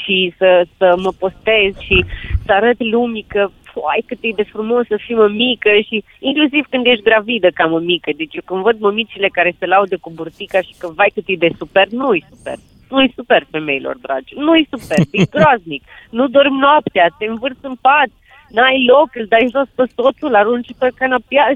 și 0.04 0.34
să, 0.38 0.66
să 0.78 0.96
mă 0.98 1.12
postez 1.20 1.78
și 1.78 2.06
să 2.46 2.52
arăt 2.52 2.80
lumii 2.80 3.26
că, 3.28 3.50
foai, 3.74 4.04
cât 4.06 4.18
e 4.22 4.40
de 4.42 4.52
frumos 4.54 4.86
să 4.88 4.98
fii 5.06 5.16
mămică 5.16 5.70
și 5.88 6.04
inclusiv 6.20 6.64
când 6.70 6.86
ești 6.86 7.08
gravidă 7.10 7.50
ca 7.54 7.66
mămică. 7.66 8.12
Deci 8.18 8.36
eu 8.36 8.42
când 8.46 8.62
văd 8.62 8.80
mămicile 8.80 9.28
care 9.28 9.56
se 9.60 9.66
laudă 9.66 9.98
cu 10.02 10.10
burtica 10.16 10.62
și 10.62 10.74
că, 10.78 10.88
vai, 10.96 11.12
cât 11.14 11.24
e 11.28 11.36
de 11.46 11.50
super, 11.58 11.88
nu-i 11.88 12.26
super. 12.30 12.58
Nu-i 12.90 13.14
super, 13.16 13.48
femeilor 13.52 13.98
dragi. 14.02 14.34
Nu-i 14.36 14.68
super, 14.72 15.00
e 15.12 15.24
groaznic. 15.34 15.84
Nu 16.10 16.28
dormi 16.28 16.60
noaptea, 16.60 17.16
te 17.18 17.26
învârți 17.26 17.66
în 17.70 17.76
pat, 17.82 18.10
n-ai 18.50 18.86
loc, 18.88 19.10
îl 19.14 19.26
dai 19.30 19.48
jos 19.52 19.68
pe 19.76 19.84
soțul, 19.96 20.36
arunci 20.36 20.70
pe 20.80 20.90
canapea. 20.96 21.54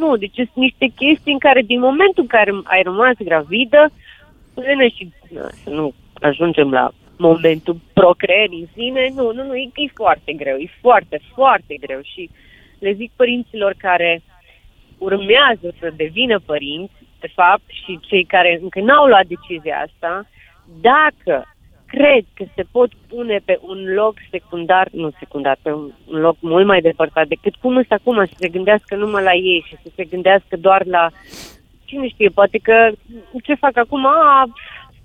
Nu, 0.00 0.16
deci 0.16 0.34
sunt 0.34 0.64
niște 0.66 0.86
chestii 0.86 1.32
în 1.32 1.38
care 1.38 1.62
din 1.62 1.80
momentul 1.80 2.22
în 2.22 2.26
care 2.26 2.50
ai 2.62 2.82
rămas 2.82 3.14
gravidă, 3.18 3.90
până 4.54 4.86
și 4.96 5.12
na, 5.28 5.48
să 5.62 5.70
nu 5.70 5.92
ajungem 6.20 6.70
la 6.70 6.90
momentul 7.20 7.76
procreării 7.92 8.60
în 8.60 8.68
sine, 8.74 9.12
nu, 9.14 9.32
nu, 9.32 9.42
nu, 9.44 9.54
e, 9.54 9.70
e 9.74 9.90
foarte 9.94 10.32
greu, 10.32 10.56
e 10.56 10.78
foarte, 10.80 11.20
foarte 11.34 11.74
greu 11.80 12.00
și 12.02 12.30
le 12.78 12.92
zic 12.92 13.10
părinților 13.16 13.74
care 13.78 14.22
urmează 14.98 15.74
să 15.80 15.92
devină 15.96 16.38
părinți, 16.46 16.92
de 17.20 17.30
fapt, 17.34 17.68
și 17.84 17.98
cei 18.08 18.24
care 18.24 18.58
încă 18.62 18.80
n-au 18.80 19.06
luat 19.06 19.26
decizia 19.26 19.76
asta, 19.86 20.26
dacă 20.80 21.44
cred 21.86 22.24
că 22.34 22.44
se 22.54 22.64
pot 22.70 22.90
pune 23.08 23.40
pe 23.44 23.58
un 23.60 23.94
loc 23.94 24.14
secundar, 24.30 24.88
nu 24.92 25.10
secundar, 25.18 25.56
pe 25.62 25.72
un, 25.72 25.90
un 26.06 26.20
loc 26.20 26.36
mult 26.40 26.66
mai 26.66 26.80
depărtat 26.80 27.26
decât 27.26 27.54
cum 27.54 27.74
sunt 27.74 27.92
acum, 27.92 28.24
să 28.24 28.34
se 28.36 28.48
gândească 28.48 28.96
numai 28.96 29.22
la 29.22 29.34
ei 29.34 29.64
și 29.66 29.76
să 29.82 29.88
se 29.94 30.04
gândească 30.04 30.56
doar 30.56 30.86
la 30.86 31.08
cine 31.84 32.08
știe, 32.08 32.28
poate 32.28 32.58
că 32.58 32.90
ce 33.42 33.54
fac 33.54 33.76
acum, 33.76 34.06
a, 34.06 34.46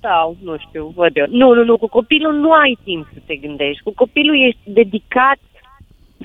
stau, 0.06 0.38
nu 0.44 0.56
știu, 0.58 0.92
văd 0.96 1.18
eu. 1.18 1.26
Nu, 1.30 1.54
nu, 1.54 1.64
nu, 1.64 1.78
cu 1.78 1.88
copilul 1.88 2.34
nu 2.34 2.52
ai 2.52 2.78
timp 2.84 3.08
să 3.14 3.20
te 3.26 3.36
gândești. 3.36 3.84
Cu 3.84 3.92
copilul 3.96 4.46
ești 4.48 4.60
dedicat 4.64 5.38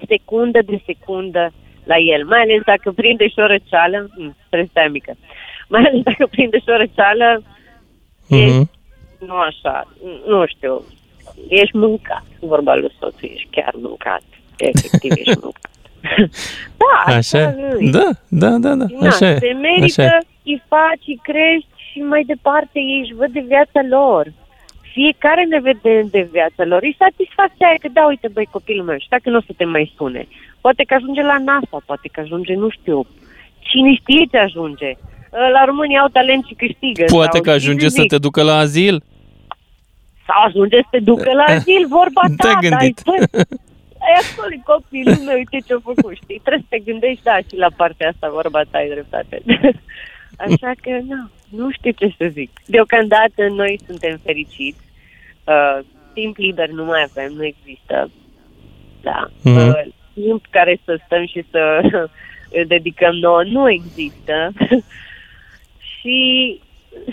secundă 0.09 0.59
de 0.67 0.83
secundă 0.87 1.53
la 1.85 1.97
el, 1.97 2.25
mai 2.27 2.41
ales 2.41 2.63
dacă 2.65 2.93
prinde 2.93 3.29
și 3.29 3.39
o 3.39 3.47
răceală, 3.47 3.99
mm, 4.17 4.37
trebuie 4.49 4.65
să 4.65 4.71
stai 4.71 4.89
mică, 4.89 5.13
mai 5.69 5.83
ales 5.85 6.03
dacă 6.03 6.27
prinde 6.27 6.59
și 6.59 6.69
o 6.69 6.77
răceală, 6.77 7.43
Mhm. 8.29 8.71
nu 9.27 9.35
așa, 9.35 9.89
nu 10.27 10.47
știu, 10.47 10.85
ești 11.49 11.77
mâncat, 11.77 12.25
vorba 12.41 12.75
lui 12.75 12.93
soțul, 12.99 13.29
ești 13.35 13.49
chiar 13.51 13.73
mâncat, 13.77 14.23
efectiv 14.57 15.11
ești 15.11 15.39
mâncat. 15.45 15.71
da, 16.77 17.15
Așa? 17.15 17.39
e. 17.39 17.55
Da, 17.91 18.09
da, 18.29 18.49
da, 18.49 18.75
da. 18.75 18.85
Na, 19.01 19.07
Așa 19.09 19.31
e. 19.31 19.39
se 19.39 19.47
Așa 19.47 19.59
merită, 19.59 20.03
e. 20.03 20.19
îi 20.45 20.63
faci, 20.69 21.07
îi 21.07 21.21
crești 21.23 21.69
și 21.91 21.99
mai 21.99 22.23
departe 22.33 22.79
ei 22.79 23.01
își 23.03 23.15
văd 23.15 23.31
de 23.33 23.45
viața 23.47 23.81
lor. 23.89 24.33
Fiecare 24.93 25.45
ne 25.45 25.61
vede 25.61 26.03
de 26.11 26.29
viața 26.33 26.65
lor. 26.65 26.83
Îi 26.83 26.97
satisfacția 26.99 27.67
aia 27.67 27.81
că 27.81 27.89
da, 27.93 28.05
uite 28.07 28.29
băi 28.29 28.49
copilul 28.57 28.85
meu 28.85 28.99
și 28.99 29.09
dacă 29.09 29.31
nu 29.31 29.37
o 29.37 29.47
să 29.47 29.53
te 29.57 29.65
mai 29.65 29.91
spune. 29.95 30.27
Poate 30.61 30.83
că 30.85 30.95
ajunge 30.95 31.23
la 31.23 31.39
NASA, 31.39 31.79
poate 31.87 32.09
că 32.13 32.21
ajunge, 32.21 32.55
nu 32.55 32.69
știu, 32.69 33.07
cine 33.59 33.95
știe 33.95 34.25
ce 34.31 34.39
ajunge. 34.39 34.91
La 35.57 35.65
România 35.65 36.01
au 36.01 36.09
talent 36.09 36.45
și 36.47 36.55
câștigă. 36.55 37.05
Poate 37.05 37.37
sau 37.37 37.45
că 37.45 37.51
ajunge 37.51 37.87
știi 37.87 37.89
ce 37.89 37.95
să 37.95 38.01
zic? 38.01 38.11
te 38.11 38.19
ducă 38.19 38.43
la 38.43 38.57
azil. 38.57 39.03
Sau 40.27 40.43
ajunge 40.47 40.77
să 40.77 40.89
te 40.91 41.01
ducă 41.01 41.31
la 41.33 41.45
azil, 41.55 41.83
vorba 41.89 42.23
ta. 42.37 42.43
Te-ai 42.43 42.59
gândit. 42.67 43.01
Dar, 43.05 43.29
bă, 43.31 43.39
ai 44.05 44.15
acolo 44.23 44.53
e 44.57 44.61
copilul 44.73 45.21
meu, 45.27 45.37
uite 45.37 45.59
ce-a 45.67 45.81
făcut, 45.83 46.15
știi? 46.23 46.41
Trebuie 46.45 46.67
să 46.67 46.73
te 46.75 46.79
gândești, 46.91 47.23
da, 47.23 47.37
și 47.37 47.57
la 47.65 47.71
partea 47.77 48.09
asta, 48.09 48.37
vorba 48.39 48.61
ta, 48.71 48.79
ai 48.79 48.89
dreptate. 48.89 49.37
Așa 50.45 50.71
că, 50.83 50.91
nu, 51.09 51.19
nu 51.51 51.71
știu 51.71 51.91
ce 51.91 52.15
să 52.19 52.27
zic. 52.29 52.51
Deocamdată 52.67 53.49
noi 53.49 53.81
suntem 53.87 54.21
fericiți. 54.25 54.81
Uh, 55.45 55.79
timp 56.13 56.37
liber 56.37 56.69
nu 56.69 56.85
mai 56.85 57.03
avem, 57.11 57.33
nu 57.33 57.45
există. 57.45 58.11
Da. 59.01 59.31
Mhm. 59.43 59.57
Uh, 59.57 59.83
timp 60.15 60.47
care 60.51 60.81
să 60.85 61.01
stăm 61.05 61.27
și 61.27 61.45
să 61.51 61.81
îl 62.59 62.65
dedicăm 62.67 63.15
nouă 63.15 63.43
nu 63.43 63.71
există. 63.71 64.53
și 65.95 66.61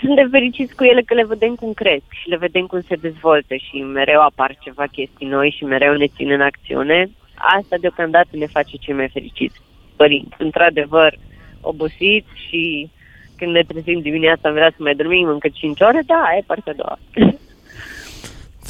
suntem 0.00 0.28
fericiți 0.30 0.74
cu 0.74 0.84
ele 0.84 1.02
că 1.02 1.14
le 1.14 1.24
vedem 1.24 1.54
cum 1.54 1.72
cresc 1.72 2.04
și 2.22 2.28
le 2.28 2.36
vedem 2.36 2.66
cum 2.66 2.80
se 2.80 2.94
dezvoltă 2.94 3.54
și 3.54 3.76
mereu 3.76 4.20
apar 4.20 4.56
ceva 4.60 4.84
chestii 4.86 5.26
noi 5.26 5.54
și 5.56 5.64
mereu 5.64 5.96
ne 5.96 6.06
țin 6.06 6.30
în 6.30 6.40
acțiune. 6.40 7.10
Asta 7.34 7.76
deocamdată 7.80 8.28
ne 8.32 8.46
face 8.46 8.76
cei 8.76 8.94
mai 8.94 9.08
fericiți 9.08 9.60
părinți. 9.96 10.34
Într-adevăr, 10.38 11.18
obosiți 11.60 12.28
și 12.48 12.90
când 13.38 13.52
ne 13.52 13.62
trezim 13.62 14.00
dimineața 14.00 14.50
vrea 14.50 14.70
să 14.70 14.76
mai 14.78 14.94
dormim 14.94 15.28
încă 15.28 15.48
5 15.52 15.80
ore, 15.80 16.02
da, 16.06 16.24
e 16.38 16.42
partea 16.46 16.72
a 16.72 16.76
doua. 16.76 16.98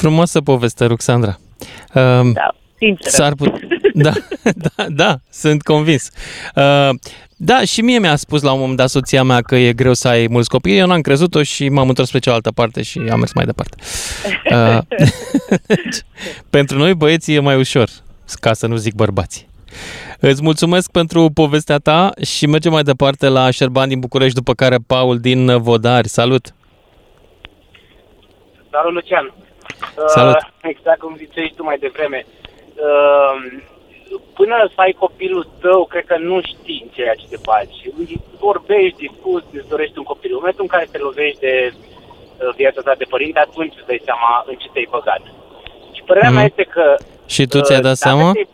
Frumoasă 0.00 0.40
poveste, 0.40 0.84
Ruxandra. 0.84 1.38
Um, 1.94 2.32
da, 2.32 2.54
sincer. 2.78 3.10
S-ar 3.10 3.34
put... 3.34 3.52
da, 4.06 4.12
da, 4.54 4.86
da, 4.88 5.16
sunt 5.30 5.62
convins. 5.62 6.10
Uh, 6.54 6.90
da, 7.36 7.64
și 7.64 7.80
mie 7.80 7.98
mi-a 7.98 8.16
spus 8.16 8.42
la 8.42 8.52
un 8.52 8.58
moment 8.58 8.76
dat 8.76 8.88
soția 8.88 9.22
mea 9.22 9.40
că 9.40 9.56
e 9.56 9.72
greu 9.72 9.94
să 9.94 10.08
ai 10.08 10.26
mulți 10.30 10.48
copii. 10.48 10.78
Eu 10.78 10.86
n-am 10.86 11.00
crezut-o 11.00 11.42
și 11.42 11.68
m-am 11.68 11.88
întors 11.88 12.10
pe 12.10 12.18
cealaltă 12.18 12.50
parte 12.50 12.82
și 12.82 12.98
am 13.10 13.18
mers 13.18 13.32
mai 13.32 13.44
departe. 13.44 13.76
Uh, 14.50 14.78
deci, 15.66 16.02
pentru 16.50 16.78
noi 16.78 16.94
băieții 16.94 17.34
e 17.34 17.40
mai 17.40 17.56
ușor, 17.56 17.88
ca 18.40 18.52
să 18.52 18.66
nu 18.66 18.76
zic 18.76 18.94
bărbații. 18.94 19.48
Îți 20.20 20.42
mulțumesc 20.42 20.90
pentru 20.90 21.30
povestea 21.34 21.78
ta 21.78 22.10
și 22.22 22.46
mergem 22.46 22.72
mai 22.72 22.82
departe 22.82 23.28
la 23.28 23.50
Șerban 23.50 23.88
din 23.88 24.00
București, 24.00 24.34
după 24.34 24.52
care 24.54 24.76
Paul 24.86 25.18
din 25.18 25.62
Vodari. 25.62 26.08
Salut! 26.08 26.44
Salut, 28.70 28.92
Lucian. 28.92 29.34
Salut. 30.06 30.34
Uh, 30.34 30.48
exact 30.72 30.98
cum 31.00 31.16
ziceai 31.16 31.52
tu 31.56 31.62
mai 31.64 31.78
devreme. 31.78 32.26
Uh, 32.86 33.34
până 34.38 34.56
să 34.74 34.80
ai 34.80 34.92
copilul 35.04 35.48
tău, 35.60 35.84
cred 35.92 36.04
că 36.04 36.16
nu 36.18 36.40
știi 36.50 36.90
ceea 36.94 37.14
ce 37.14 37.26
te 37.30 37.36
faci. 37.50 37.76
Vorbești, 38.40 38.96
discuți, 39.06 39.46
îți 39.58 39.68
dorești 39.68 39.98
un 39.98 40.04
copil. 40.12 40.30
În 40.32 40.38
momentul 40.40 40.64
în 40.66 40.72
care 40.74 40.86
te 40.92 40.98
lovești 40.98 41.40
de 41.40 41.54
uh, 41.72 42.54
viața 42.56 42.80
ta 42.80 42.94
de 42.98 43.06
părinte, 43.14 43.38
atunci 43.38 43.74
îți 43.78 43.86
dai 43.86 44.00
seama 44.08 44.30
în 44.50 44.54
ce 44.62 44.68
te-ai 44.72 44.88
băgat. 44.96 45.22
Și 45.96 46.02
părerea 46.08 46.28
Mhm. 46.30 46.36
mea 46.38 46.46
este 46.50 46.64
că... 46.74 46.84
Și 47.34 47.46
tu 47.46 47.58
ți-ai 47.60 47.80
dat 47.88 47.96
dacă 47.98 48.04
seama? 48.06 48.32
te- 48.32 48.46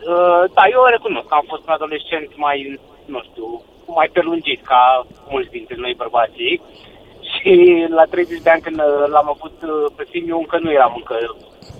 Uh, 0.00 0.44
da, 0.56 0.62
eu 0.72 0.80
o 0.80 0.92
recunosc 0.96 1.26
că 1.28 1.34
am 1.34 1.46
fost 1.48 1.62
un 1.66 1.72
adolescent 1.72 2.36
mai, 2.36 2.80
nu 3.04 3.20
știu, 3.28 3.46
mai 3.86 4.08
prelungit 4.12 4.60
ca 4.64 5.06
mulți 5.28 5.50
dintre 5.50 5.76
noi 5.78 5.94
bărbații. 6.02 6.62
Și 7.32 7.52
la 7.88 8.04
30 8.04 8.40
de 8.40 8.50
ani 8.50 8.62
când 8.66 8.78
uh, 8.78 9.04
l-am 9.14 9.28
avut 9.34 9.56
uh, 9.62 9.92
pe 9.96 10.04
film, 10.10 10.28
eu 10.28 10.38
încă 10.38 10.58
nu 10.58 10.72
eram 10.72 10.92
încă 10.96 11.16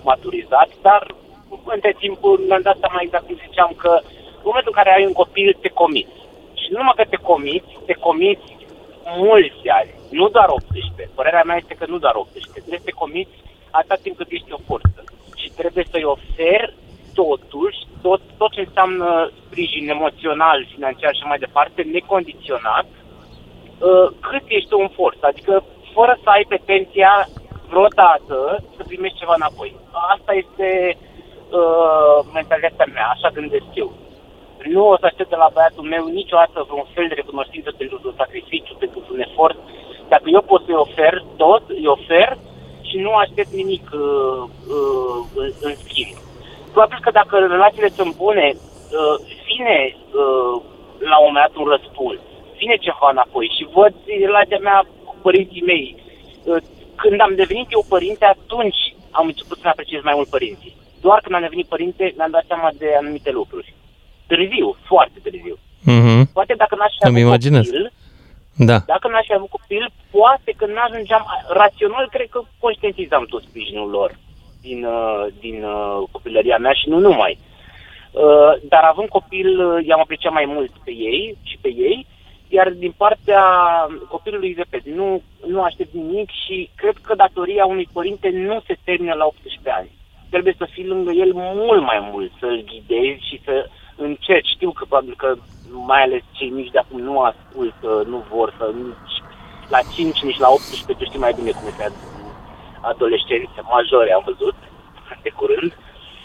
maturizat, 0.03 0.71
dar 0.83 1.15
între 1.65 1.93
timp 1.99 2.19
mi-am 2.49 2.63
dat 2.69 2.77
seama 2.81 3.01
exact 3.03 3.27
cum 3.27 3.41
ziceam 3.47 3.73
că 3.77 3.93
în 4.43 4.49
momentul 4.51 4.73
în 4.73 4.83
care 4.83 4.95
ai 4.95 5.07
un 5.07 5.13
copil, 5.13 5.57
te 5.61 5.69
comiți. 5.69 6.19
Și 6.61 6.67
nu 6.71 6.77
numai 6.79 6.97
că 6.97 7.05
te 7.05 7.17
comiți, 7.17 7.73
te 7.87 7.93
comiți 7.93 8.49
mulți 9.17 9.69
ani, 9.79 9.91
nu 10.11 10.29
doar 10.29 10.49
18. 10.49 11.11
Părerea 11.15 11.43
mea 11.47 11.57
este 11.57 11.75
că 11.75 11.85
nu 11.89 11.99
doar 11.99 12.15
18. 12.15 12.51
Trebuie 12.53 12.79
să 12.79 12.85
te 12.85 13.01
comiți 13.03 13.37
atâta 13.71 13.97
timp 14.03 14.17
cât 14.17 14.31
ești 14.31 14.53
o 14.53 14.65
forță. 14.67 15.01
Și 15.41 15.49
trebuie 15.51 15.85
să-i 15.91 16.11
oferi 16.15 16.75
totuși 17.21 17.79
tot, 18.03 18.21
tot 18.41 18.51
ce 18.53 18.61
înseamnă 18.67 19.09
sprijin 19.45 19.85
emoțional, 19.97 20.59
financiar 20.75 21.15
și 21.15 21.31
mai 21.31 21.43
departe, 21.47 21.81
necondiționat, 21.83 22.87
uh, 22.93 24.07
cât 24.29 24.45
ești 24.59 24.73
un 24.75 24.89
forță. 24.99 25.23
Adică 25.27 25.55
fără 25.95 26.13
să 26.23 26.29
ai 26.31 26.45
pretenția 26.53 27.13
vreodată 27.71 28.37
să 28.77 28.83
primești 28.91 29.19
ceva 29.19 29.35
înapoi. 29.37 29.71
Asta 30.15 30.33
este 30.43 30.69
uh, 30.97 32.19
mentalitatea 32.39 32.93
mea, 32.95 33.09
așa 33.15 33.29
gândesc 33.39 33.69
eu. 33.83 33.91
Nu 34.75 34.83
o 34.93 34.97
să 35.01 35.07
aștept 35.07 35.31
de 35.31 35.43
la 35.43 35.51
băiatul 35.55 35.85
meu 35.95 36.05
niciodată 36.07 36.67
vreun 36.69 36.89
fel 36.95 37.07
de 37.09 37.21
recunoștință 37.23 37.71
pentru 37.81 38.01
un 38.05 38.15
sacrificiu, 38.23 38.75
pentru 38.83 38.99
un 39.13 39.21
efort, 39.27 39.59
dacă 40.09 40.27
eu 40.27 40.43
pot 40.51 40.61
să-i 40.65 40.83
ofer 40.87 41.15
tot, 41.37 41.63
îi 41.69 41.87
ofer 41.97 42.31
și 42.89 42.97
nu 42.99 43.13
aștept 43.15 43.53
nimic 43.63 43.85
uh, 43.93 44.43
uh, 44.77 45.19
în, 45.43 45.51
în 45.61 45.75
schimb. 45.85 46.15
Probabil 46.73 46.99
că 47.01 47.11
dacă 47.11 47.35
relațiile 47.39 47.89
sunt 47.99 48.17
bune, 48.17 48.47
uh, 48.55 49.17
vine 49.49 49.79
uh, 50.21 50.55
la 51.11 51.17
un 51.19 51.27
moment 51.27 51.45
dat 51.47 51.55
un 51.63 51.69
răspuns, 51.75 52.19
vine 52.61 52.77
ceva 52.87 53.09
înapoi 53.11 53.47
și 53.57 53.69
văd 53.77 53.93
relația 54.27 54.59
mea 54.69 54.79
cu 55.05 55.15
părinții 55.27 55.63
mei. 55.71 55.87
Uh, 56.45 56.57
când 57.03 57.21
am 57.21 57.35
devenit 57.35 57.69
eu 57.71 57.85
părinte, 57.89 58.25
atunci 58.25 58.81
am 59.11 59.27
început 59.27 59.59
să 59.61 59.69
apreciez 59.69 60.03
mai 60.03 60.13
mult 60.17 60.29
părinții. 60.29 60.77
Doar 61.01 61.19
când 61.23 61.35
am 61.35 61.41
devenit 61.47 61.67
părinte, 61.75 62.13
mi-am 62.17 62.31
dat 62.31 62.45
seama 62.47 62.69
de 62.79 62.89
anumite 63.01 63.31
lucruri. 63.31 63.75
Târziu, 64.27 64.77
foarte 64.91 65.19
târziu. 65.23 65.57
Mhm. 65.85 66.33
Poate 66.33 66.55
dacă 66.63 66.75
n-aș 66.77 66.93
fi 66.99 67.07
Îmi 67.09 67.17
avut 67.19 67.29
imaginez. 67.29 67.65
copil, 67.67 67.93
Da. 68.71 68.79
dacă 68.93 69.09
n-aș 69.09 69.27
fi 69.27 69.35
avut 69.35 69.49
copil, 69.59 69.85
poate 70.11 70.51
că 70.59 70.67
n-ajungeam, 70.67 71.25
rațional 71.49 72.09
cred 72.15 72.29
că 72.35 72.41
conștientizam 72.59 73.25
tot 73.33 73.43
sprijinul 73.49 73.89
lor 73.91 74.11
din, 74.61 74.85
uh, 74.85 75.27
din 75.41 75.63
uh, 75.65 76.09
copilăria 76.11 76.59
mea 76.59 76.73
și 76.73 76.89
nu 76.89 76.99
numai. 76.99 77.39
Uh, 78.11 78.53
dar 78.69 78.83
având 78.83 79.09
copil, 79.09 79.67
uh, 79.67 79.87
i-am 79.87 80.01
apreciat 80.01 80.33
mai 80.33 80.45
mult 80.47 80.71
pe 80.85 80.91
ei 80.91 81.37
și 81.43 81.59
pe 81.61 81.69
ei, 81.69 82.07
iar 82.49 82.71
din 82.71 82.95
partea 82.97 83.45
copilului, 84.09 84.55
repet, 84.57 84.85
nu, 84.85 85.23
nu 85.47 85.63
aștept 85.63 85.93
nimic 85.93 86.31
și 86.45 86.71
cred 86.75 86.97
că 87.03 87.15
datoria 87.15 87.65
unui 87.65 87.89
părinte 87.93 88.31
nu 88.33 88.63
se 88.67 88.77
termină 88.85 89.15
la 89.15 89.25
18 89.25 89.71
ani. 89.71 89.91
Trebuie 90.31 90.55
să 90.59 90.67
fii 90.71 90.87
lângă 90.87 91.11
el 91.11 91.33
mult 91.35 91.83
mai 91.83 92.09
mult, 92.13 92.33
să-l 92.41 92.65
ghidezi 92.65 93.29
și 93.29 93.41
să 93.45 93.67
încerci. 93.97 94.49
Știu 94.49 94.71
că 94.71 94.85
probabil 94.89 95.15
că 95.17 95.35
mai 95.87 96.03
ales 96.03 96.23
cei 96.33 96.49
mici 96.49 96.71
de 96.71 96.79
acum 96.79 97.01
nu 97.01 97.21
ascultă, 97.21 98.05
nu 98.07 98.25
vor 98.31 98.55
să 98.59 98.73
nici 98.77 99.17
la 99.69 99.79
5, 99.95 100.23
nici 100.23 100.39
la 100.39 100.49
18, 100.49 100.93
tu 100.93 101.05
știi 101.05 101.19
mai 101.19 101.33
bine 101.37 101.51
cum 101.51 101.67
este 101.67 101.85
adolescenți 102.81 103.61
majore, 103.71 104.13
am 104.13 104.23
văzut 104.25 104.55
de 105.23 105.31
curând 105.31 105.73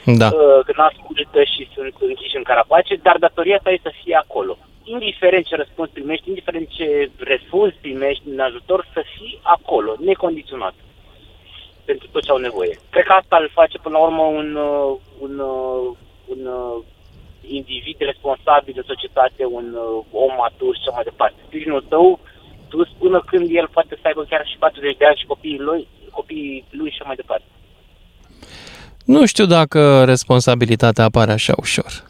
Da. 0.05 0.27
uh, 0.27 0.59
că 0.65 0.71
nu 0.75 0.83
ascultă 0.83 1.43
și 1.43 1.69
sunt 1.73 1.93
închiși 1.99 2.37
în 2.37 2.43
carapace, 2.43 2.95
dar 2.95 3.17
datoria 3.17 3.59
ta 3.63 3.71
e 3.71 3.79
să 3.87 3.91
fii 4.03 4.13
acolo. 4.13 4.57
Indiferent 4.83 5.45
ce 5.45 5.55
răspuns 5.55 5.89
primești, 5.89 6.27
indiferent 6.27 6.67
ce 6.69 7.11
refuzi 7.17 7.75
primești 7.81 8.23
în 8.29 8.39
ajutor, 8.39 8.87
să 8.93 9.03
fii 9.17 9.39
acolo, 9.43 9.95
necondiționat, 9.99 10.73
pentru 11.85 12.07
tot 12.11 12.23
ce 12.23 12.31
au 12.31 12.37
nevoie. 12.37 12.79
Cred 12.89 13.05
că 13.05 13.13
asta 13.13 13.37
îl 13.41 13.49
face 13.53 13.77
până 13.77 13.97
la 13.97 14.03
urmă 14.03 14.21
un, 14.21 14.55
uh, 14.55 14.95
un, 15.19 15.39
uh, 15.39 15.95
un 16.25 16.45
uh, 16.45 16.83
individ 17.47 17.97
responsabil 17.99 18.73
de 18.73 18.83
societate, 18.91 19.45
un 19.45 19.67
uh, 19.73 20.03
om 20.11 20.33
matur 20.37 20.75
și 20.75 20.81
așa 20.81 20.95
mai 20.95 21.03
departe. 21.03 21.35
Sprijinul 21.45 21.85
tău 21.89 22.19
dus 22.69 22.87
până 22.99 23.23
când 23.25 23.47
el 23.51 23.67
poate 23.67 23.93
să 24.01 24.07
aibă 24.07 24.23
chiar 24.23 24.47
și 24.47 24.57
40 24.57 24.97
de 24.97 25.05
ani 25.05 25.21
și 25.21 25.25
copiii 25.25 25.65
lui, 25.69 25.87
copiii 26.15 26.65
lui 26.69 26.89
și 26.89 26.95
așa 26.99 27.03
mai 27.07 27.15
departe. 27.15 27.45
Nu 29.05 29.25
știu 29.25 29.45
dacă 29.45 30.03
responsabilitatea 30.03 31.03
apare 31.03 31.31
așa 31.31 31.53
ușor. 31.57 32.03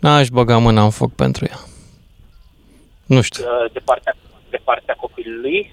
N-aș 0.00 0.28
băga 0.28 0.58
mâna 0.58 0.82
în 0.84 0.90
foc 0.90 1.12
pentru 1.14 1.44
ea. 1.50 1.58
Nu 3.06 3.20
știu. 3.20 3.44
Uh, 3.44 3.72
de 3.72 3.78
partea, 3.84 4.16
de 4.50 4.60
partea 4.64 4.94
copilului 4.94 5.72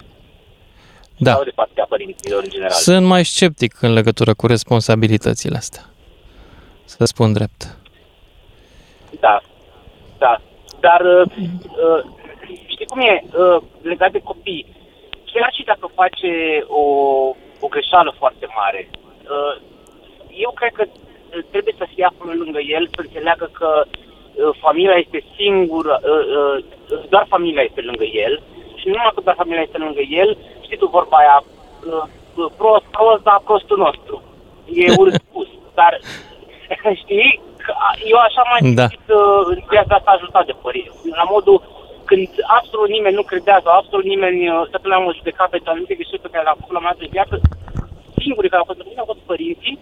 Da. 1.18 1.32
sau 1.32 1.44
de 1.44 1.50
partea 1.54 1.86
părinților 1.88 2.42
în 2.42 2.48
general. 2.50 2.70
Sunt 2.70 3.06
mai 3.06 3.24
sceptic 3.24 3.82
în 3.82 3.92
legătură 3.92 4.34
cu 4.34 4.46
responsabilitățile 4.46 5.56
astea. 5.56 5.84
Să 6.84 7.04
spun 7.04 7.32
drept. 7.32 7.76
Da, 9.20 9.42
da. 10.18 10.40
Dar 10.80 11.00
uh, 11.00 11.32
uh, 11.36 12.04
știi 12.66 12.86
cum 12.86 13.00
e 13.00 13.22
uh, 13.24 13.62
legat 13.82 14.12
de 14.12 14.18
copii? 14.18 14.66
Chiar 15.32 15.50
și 15.56 15.64
dacă 15.64 15.86
face 16.00 16.30
o, 16.66 16.82
o 17.64 17.66
greșeală 17.74 18.14
foarte 18.18 18.46
mare, 18.60 18.90
uh, 19.34 19.54
eu 20.44 20.50
cred 20.54 20.72
că 20.78 20.84
uh, 20.86 21.42
trebuie 21.50 21.74
să 21.78 21.86
fie 21.94 22.04
acolo 22.04 22.32
lângă 22.42 22.60
el, 22.76 22.84
să 22.94 23.00
înțeleagă 23.00 23.50
că 23.58 23.84
uh, 23.84 24.50
familia 24.60 24.96
este 25.04 25.24
singură, 25.36 26.00
uh, 26.02 26.24
uh, 26.38 27.04
doar 27.08 27.26
familia 27.28 27.62
este 27.62 27.80
lângă 27.80 28.04
el 28.04 28.42
și 28.78 28.86
nu 28.88 28.94
numai 28.94 29.12
că 29.14 29.20
doar 29.20 29.36
familia 29.42 29.62
este 29.62 29.78
lângă 29.78 30.00
el, 30.22 30.36
știi 30.64 30.76
tu 30.76 30.86
vorba 30.86 31.16
aia, 31.16 31.36
uh, 31.44 32.02
uh, 32.36 32.50
prost, 32.56 32.84
prost, 32.96 33.22
dar 33.22 33.40
prostul 33.44 33.78
nostru. 33.86 34.22
E 34.74 34.94
urât 35.00 35.14
spus, 35.28 35.48
dar 35.74 35.92
știi, 37.02 37.40
că 37.64 37.72
a- 37.86 37.96
eu 38.12 38.18
așa 38.18 38.42
mai 38.50 38.72
Da. 38.74 38.86
simțit 38.86 39.08
uh, 39.14 39.42
în 39.52 39.58
viața 39.68 39.94
asta 39.94 40.10
ajutat 40.10 40.46
de 40.46 40.54
părinți. 40.62 41.08
La 41.20 41.22
modul 41.34 41.58
când 42.12 42.28
absolut 42.58 42.90
nimeni 42.96 43.18
nu 43.18 43.24
credea 43.30 43.58
sau 43.64 43.72
absolut 43.80 44.06
nimeni 44.12 44.40
uh, 44.48 44.54
să 44.70 44.76
puneam 44.82 45.04
o 45.08 45.16
judecat 45.18 45.48
pentru 45.54 45.68
anumite 45.70 45.98
greșeli 45.98 46.24
pe 46.24 46.32
care 46.32 46.44
le-am 46.44 46.60
făcut 46.60 46.74
la 46.74 46.80
un 46.80 46.84
moment 46.84 46.98
dat 46.98 47.06
în 47.06 47.16
viață, 47.16 47.34
singurii 48.22 48.52
care 48.52 48.62
au 48.62 48.70
fost 48.70 48.80
mine 48.88 49.02
au 49.02 49.10
fost 49.12 49.24
părinții 49.32 49.76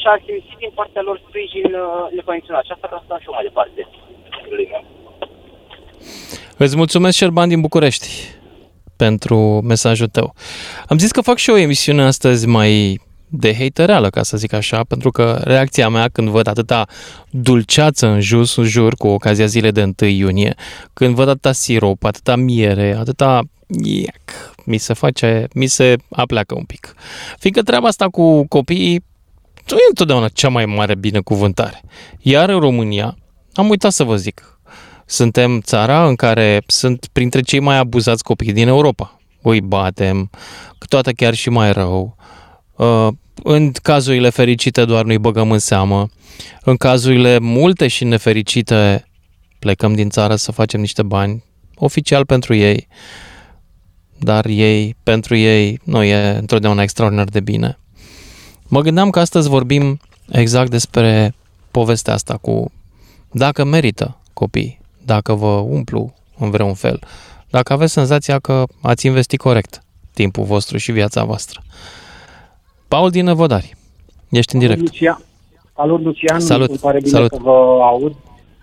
și 0.00 0.06
am 0.06 0.18
simțit 0.26 0.58
din 0.64 0.72
partea 0.78 1.02
lor 1.08 1.16
sprijin 1.26 1.68
uh, 1.74 2.06
necondiționat. 2.16 2.64
Și 2.66 2.72
asta 2.74 2.88
vreau 2.90 3.02
să 3.02 3.10
dau 3.10 3.20
și 3.22 3.28
eu 3.28 3.36
mai 3.38 3.48
departe. 3.48 3.80
copilului 4.36 4.68
meu. 4.72 4.82
Îți 6.64 6.78
mulțumesc, 6.82 7.16
Șerban 7.16 7.48
din 7.52 7.60
București, 7.66 8.08
pentru 9.04 9.36
mesajul 9.72 10.10
tău. 10.16 10.28
Am 10.90 10.98
zis 11.02 11.10
că 11.14 11.28
fac 11.30 11.36
și 11.42 11.48
eu 11.50 11.56
o 11.56 11.64
emisiune 11.66 12.02
astăzi 12.12 12.44
mai 12.58 12.72
de 13.28 13.54
hatereală, 13.58 14.10
ca 14.10 14.22
să 14.22 14.36
zic 14.36 14.52
așa, 14.52 14.84
pentru 14.84 15.10
că 15.10 15.40
reacția 15.44 15.88
mea 15.88 16.08
când 16.08 16.28
văd 16.28 16.46
atâta 16.46 16.86
dulceață 17.30 18.06
în 18.06 18.20
jus, 18.20 18.56
în 18.56 18.64
jur, 18.64 18.94
cu 18.94 19.06
ocazia 19.06 19.46
zilei 19.46 19.72
de 19.72 19.92
1 20.00 20.10
iunie, 20.10 20.54
când 20.92 21.14
văd 21.14 21.28
atâta 21.28 21.52
sirop, 21.52 22.04
atâta 22.04 22.36
miere, 22.36 22.96
atâta... 22.98 23.40
Iac, 23.82 24.54
mi 24.64 24.78
se 24.78 24.92
face, 24.92 25.48
mi 25.54 25.66
se 25.66 25.96
apleacă 26.10 26.54
un 26.54 26.64
pic. 26.64 26.94
Fiindcă 27.38 27.62
treaba 27.62 27.88
asta 27.88 28.08
cu 28.08 28.46
copiii 28.46 29.04
nu 29.68 29.76
e 29.76 29.86
întotdeauna 29.88 30.28
cea 30.28 30.48
mai 30.48 30.66
mare 30.66 30.94
binecuvântare. 30.94 31.82
Iar 32.20 32.48
în 32.48 32.58
România, 32.58 33.16
am 33.52 33.68
uitat 33.68 33.92
să 33.92 34.04
vă 34.04 34.16
zic, 34.16 34.60
suntem 35.06 35.60
țara 35.60 36.06
în 36.06 36.14
care 36.14 36.62
sunt 36.66 37.08
printre 37.12 37.40
cei 37.40 37.60
mai 37.60 37.78
abuzați 37.78 38.22
copii 38.22 38.52
din 38.52 38.68
Europa. 38.68 39.20
Îi 39.42 39.60
batem, 39.60 40.30
câteodată 40.78 41.12
chiar 41.12 41.34
și 41.34 41.48
mai 41.48 41.72
rău. 41.72 42.16
Uh, 42.76 43.08
În 43.42 43.72
cazurile 43.72 44.30
fericite 44.30 44.84
doar 44.84 45.04
nu-i 45.04 45.18
băgăm 45.18 45.50
în 45.50 45.58
seamă. 45.58 46.08
În 46.62 46.76
cazurile 46.76 47.38
multe 47.38 47.88
și 47.88 48.04
nefericite 48.04 49.04
plecăm 49.58 49.94
din 49.94 50.08
țară 50.10 50.36
să 50.36 50.52
facem 50.52 50.80
niște 50.80 51.02
bani 51.02 51.44
oficial 51.74 52.26
pentru 52.26 52.54
ei, 52.54 52.88
dar 54.18 54.46
ei, 54.46 54.96
pentru 55.02 55.36
ei, 55.36 55.80
nu 55.84 56.02
e 56.02 56.36
întotdeauna 56.38 56.82
extraordinar 56.82 57.26
de 57.26 57.40
bine. 57.40 57.78
Mă 58.68 58.80
gândeam 58.80 59.10
că 59.10 59.20
astăzi 59.20 59.48
vorbim 59.48 60.00
exact 60.30 60.70
despre 60.70 61.34
povestea 61.70 62.12
asta 62.14 62.36
cu 62.36 62.72
dacă 63.30 63.64
merită 63.64 64.20
copii, 64.32 64.80
dacă 65.04 65.34
vă 65.34 65.46
umplu 65.46 66.14
în 66.38 66.50
vreun 66.50 66.74
fel, 66.74 67.02
dacă 67.50 67.72
aveți 67.72 67.92
senzația 67.92 68.38
că 68.38 68.64
ați 68.80 69.06
investit 69.06 69.40
corect 69.40 69.82
timpul 70.12 70.44
vostru 70.44 70.76
și 70.76 70.92
viața 70.92 71.24
voastră. 71.24 71.62
Paul 72.88 73.10
din 73.10 73.24
Năvodari, 73.24 73.74
ești 74.30 74.54
în 74.54 74.60
direct. 74.60 74.80
Lucian. 74.80 75.18
Salut, 75.74 76.00
Lucian. 76.04 76.40
Salut, 76.40 76.68
Îmi 76.68 76.78
pare 76.78 76.98
bine 76.98 77.10
salut. 77.10 77.30
că 77.30 77.38
vă 77.42 77.78
aud. 77.82 78.14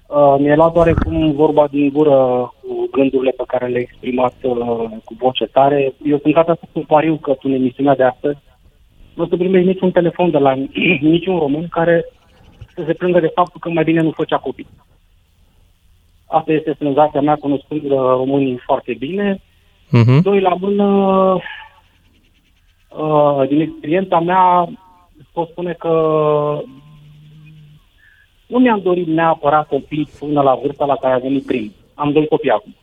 Uh, 0.08 0.36
mi-e 0.40 0.56
luat 0.56 0.76
oarecum 0.76 1.32
vorba 1.32 1.68
din 1.72 1.90
gură 1.94 2.18
cu 2.62 2.88
gândurile 2.92 3.32
pe 3.32 3.44
care 3.48 3.68
le-ai 3.68 3.82
exprimat 3.90 4.34
uh, 4.42 4.56
cu 5.04 5.14
voce 5.20 5.46
tare. 5.46 5.94
Eu 6.06 6.18
sunt 6.22 6.34
gata 6.34 6.54
să 6.60 6.66
spun 6.70 6.84
pariu 6.84 7.16
că 7.16 7.32
tu 7.32 7.40
în 7.44 7.52
emisiunea 7.54 7.96
de 7.96 8.04
astăzi 8.04 8.38
nu 9.14 9.24
o 9.24 9.28
să 9.28 9.36
primești 9.38 9.68
niciun 9.68 9.92
telefon 9.92 10.32
de 10.32 10.38
la 10.38 10.54
niciun 11.16 11.38
român 11.40 11.68
care 11.70 12.06
să 12.76 12.84
se 12.86 12.94
plângă 12.94 13.20
de 13.20 13.32
faptul 13.34 13.60
că 13.60 13.70
mai 13.70 13.84
bine 13.84 14.02
nu 14.02 14.12
făcea 14.12 14.38
copii. 14.38 14.68
Asta 16.28 16.52
este 16.52 16.76
senzația 16.80 17.22
mea 17.22 17.36
cunoscând 17.36 17.84
uh, 17.84 17.90
românii 17.98 18.60
foarte 18.66 18.94
bine. 19.00 19.42
Mhm. 19.90 20.22
Doi 20.22 20.42
la 20.42 20.54
mână, 20.60 20.88
uh, 22.98 23.48
din 23.48 23.60
experiența 23.60 24.20
mea, 24.20 24.70
pot 25.34 25.50
spune 25.50 25.74
că 25.74 25.90
nu 28.48 28.60
mi-am 28.60 28.80
dorit 28.82 29.08
neapărat 29.08 29.68
copii 29.68 30.10
până 30.20 30.42
la 30.42 30.60
vârsta 30.62 30.86
la 30.86 30.96
care 30.96 31.14
a 31.14 31.18
venit 31.18 31.46
prim. 31.46 31.72
Am 31.94 32.12
doi 32.12 32.28
copii 32.28 32.50
acum. 32.50 32.76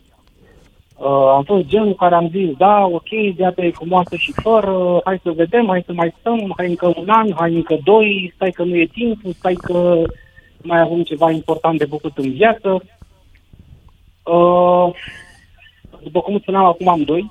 Uh, 0.96 1.06
am 1.06 1.42
fost 1.42 1.66
genul 1.66 1.94
care 1.94 2.14
am 2.14 2.28
zis, 2.28 2.56
da, 2.56 2.84
ok, 2.84 3.08
viața 3.34 3.64
e 3.64 3.70
frumoasă 3.70 4.16
și 4.16 4.32
fără, 4.32 5.00
hai 5.04 5.20
să 5.22 5.30
vedem, 5.30 5.66
hai 5.66 5.82
să 5.86 5.92
mai 5.92 6.14
stăm, 6.18 6.52
hai 6.56 6.68
încă 6.68 6.92
un 6.96 7.08
an, 7.08 7.32
hai 7.36 7.54
încă 7.54 7.78
doi, 7.84 8.32
stai 8.34 8.50
că 8.50 8.64
nu 8.64 8.76
e 8.76 8.86
timpul, 8.86 9.32
stai 9.32 9.54
că 9.54 10.02
mai 10.62 10.80
avem 10.80 11.02
ceva 11.02 11.30
important 11.30 11.78
de 11.78 11.84
făcut 11.84 12.18
în 12.18 12.30
viață. 12.32 12.82
Uh, 14.24 14.90
după 16.02 16.20
cum 16.20 16.38
spuneam, 16.38 16.64
acum 16.64 16.88
am 16.88 17.02
doi 17.02 17.30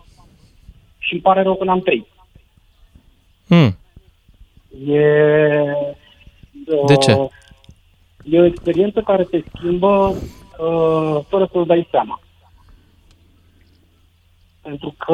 și 0.98 1.14
îmi 1.14 1.22
pare 1.22 1.42
rău 1.42 1.56
că 1.56 1.64
n-am 1.64 1.80
trei. 1.80 2.08
Hmm. 3.50 3.78
E, 4.88 5.04
De 6.88 6.96
ce? 6.96 7.12
uh, 7.14 7.28
E 8.24 8.40
o 8.40 8.46
experiență 8.46 9.02
care 9.02 9.24
te 9.24 9.42
schimbă 9.56 10.16
uh, 10.60 11.20
fără 11.28 11.50
să-ți 11.52 11.68
dai 11.68 11.88
seama. 11.92 12.20
Pentru 14.62 14.96
că 14.98 15.14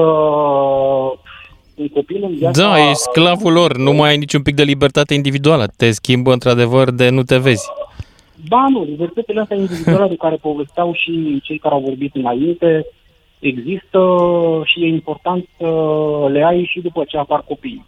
un 1.76 1.88
copil 1.88 2.24
în 2.24 2.36
viața... 2.36 2.62
Da, 2.62 2.90
ești 2.90 3.02
sclavul 3.02 3.54
lor, 3.54 3.78
nu 3.78 3.94
mai 3.94 4.10
ai 4.10 4.18
niciun 4.18 4.42
pic 4.42 4.56
de 4.56 4.64
libertate 4.64 5.14
individuală. 5.14 5.68
Te 5.78 5.92
schimbă 5.92 6.32
într-adăvăr 6.34 6.92
de 6.92 7.10
nu 7.10 7.24
te 7.24 7.38
vezi. 7.38 7.70
Ba 8.48 8.66
nu, 8.70 8.84
libertățile 8.84 9.42
astea 9.42 9.58
individuale 9.58 10.08
de 10.08 10.16
care 10.16 10.36
povesteau 10.36 10.94
și 10.94 11.40
cei 11.44 11.58
care 11.58 11.74
au 11.74 11.82
vorbit 11.82 12.16
înainte 12.16 12.86
există 13.40 14.00
și 14.66 14.84
e 14.84 14.88
important 14.88 15.48
să 15.58 15.66
le 16.32 16.44
ai 16.44 16.70
și 16.72 16.80
după 16.80 17.04
ce 17.08 17.18
apar 17.18 17.42
copiii. 17.48 17.86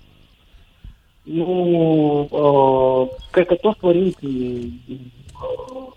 Nu, 1.34 2.28
uh, 2.30 3.08
cred 3.32 3.46
că 3.46 3.56
toți 3.56 3.80
părinții, 3.80 4.74
uh, 4.88 5.88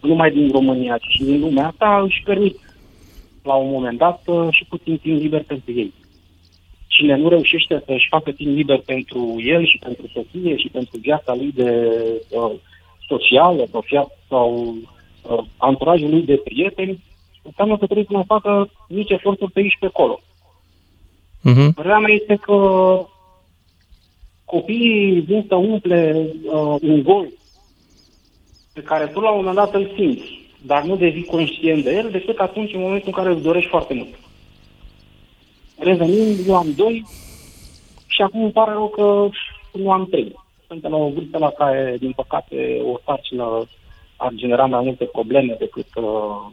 nu 0.00 0.08
numai 0.08 0.30
din 0.30 0.50
România, 0.50 0.98
ci 0.98 1.06
și 1.08 1.24
din 1.24 1.40
lumea 1.40 1.66
asta, 1.66 2.00
își 2.04 2.22
permit 2.24 2.58
la 3.42 3.54
un 3.54 3.70
moment 3.70 3.98
dat 3.98 4.22
uh, 4.26 4.48
și 4.50 4.64
puțin 4.64 4.98
timp 4.98 5.20
liber 5.20 5.42
pentru 5.42 5.72
ei. 5.72 5.92
Cine 6.86 7.16
nu 7.16 7.28
reușește 7.28 7.82
să-și 7.86 8.08
facă 8.08 8.30
timp 8.30 8.56
liber 8.56 8.78
pentru 8.78 9.34
el 9.38 9.66
și 9.66 9.78
pentru 9.78 10.06
soție 10.12 10.56
și 10.56 10.68
pentru 10.68 10.98
viața 10.98 11.34
lui 11.34 11.52
de 11.52 11.90
uh, 12.30 12.52
socială 13.08 13.66
sau, 13.70 13.80
fia, 13.80 14.06
sau 14.28 14.74
uh, 15.22 15.44
anturajul 15.56 16.10
lui 16.10 16.22
de 16.22 16.36
prieteni, 16.44 17.02
înseamnă 17.42 17.78
că 17.78 17.84
trebuie 17.84 18.06
să 18.08 18.12
mai 18.14 18.24
facă 18.26 18.70
nici 18.88 19.10
eforturi 19.10 19.52
pe 19.52 19.60
aici 19.60 19.76
pe 19.80 19.86
acolo. 19.86 20.20
Uh-huh. 21.50 21.74
Părerea 21.74 21.98
mea 21.98 22.14
este 22.14 22.34
că 22.34 22.54
copiii 24.46 25.20
vin 25.20 25.44
să 25.48 25.54
umple 25.54 26.26
uh, 26.44 26.76
un 26.80 27.02
gol 27.02 27.28
pe 28.72 28.82
care 28.82 29.06
tu 29.06 29.20
la 29.20 29.30
un 29.30 29.36
moment 29.36 29.56
dat 29.56 29.74
îl 29.74 29.92
simți, 29.96 30.38
dar 30.62 30.82
nu 30.82 30.96
devii 30.96 31.24
conștient 31.24 31.82
de 31.84 31.94
el 31.94 32.10
decât 32.10 32.38
atunci 32.38 32.72
în 32.74 32.80
momentul 32.80 33.08
în 33.08 33.22
care 33.22 33.28
îl 33.28 33.40
dorești 33.40 33.68
foarte 33.68 33.94
mult. 33.94 34.14
Revenind, 35.78 36.46
eu 36.46 36.56
am 36.56 36.72
doi 36.76 37.04
și 38.06 38.22
acum 38.22 38.42
îmi 38.42 38.52
pare 38.52 38.72
rău 38.72 38.88
că 38.88 39.28
nu 39.78 39.90
am 39.90 40.06
trei. 40.06 40.34
Suntem 40.66 40.90
la 40.90 40.96
o 40.96 41.10
vârstă 41.10 41.38
la 41.38 41.50
care, 41.50 41.96
din 42.00 42.12
păcate, 42.12 42.80
o 42.84 42.98
sarcină 43.04 43.68
ar 44.16 44.32
genera 44.34 44.64
mai 44.64 44.84
multe 44.84 45.04
probleme 45.04 45.56
decât 45.58 45.86
uh, 45.94 46.46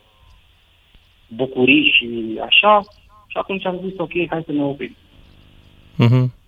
bucurii 1.27 1.91
și 1.91 2.39
așa. 2.41 2.83
Și 3.27 3.37
atunci 3.37 3.65
am 3.65 3.79
zis, 3.83 3.97
ok, 3.97 4.11
hai 4.29 4.43
să 4.45 4.51
ne 4.51 4.63
oprim. 4.63 4.95
Uh-huh. 5.99 6.42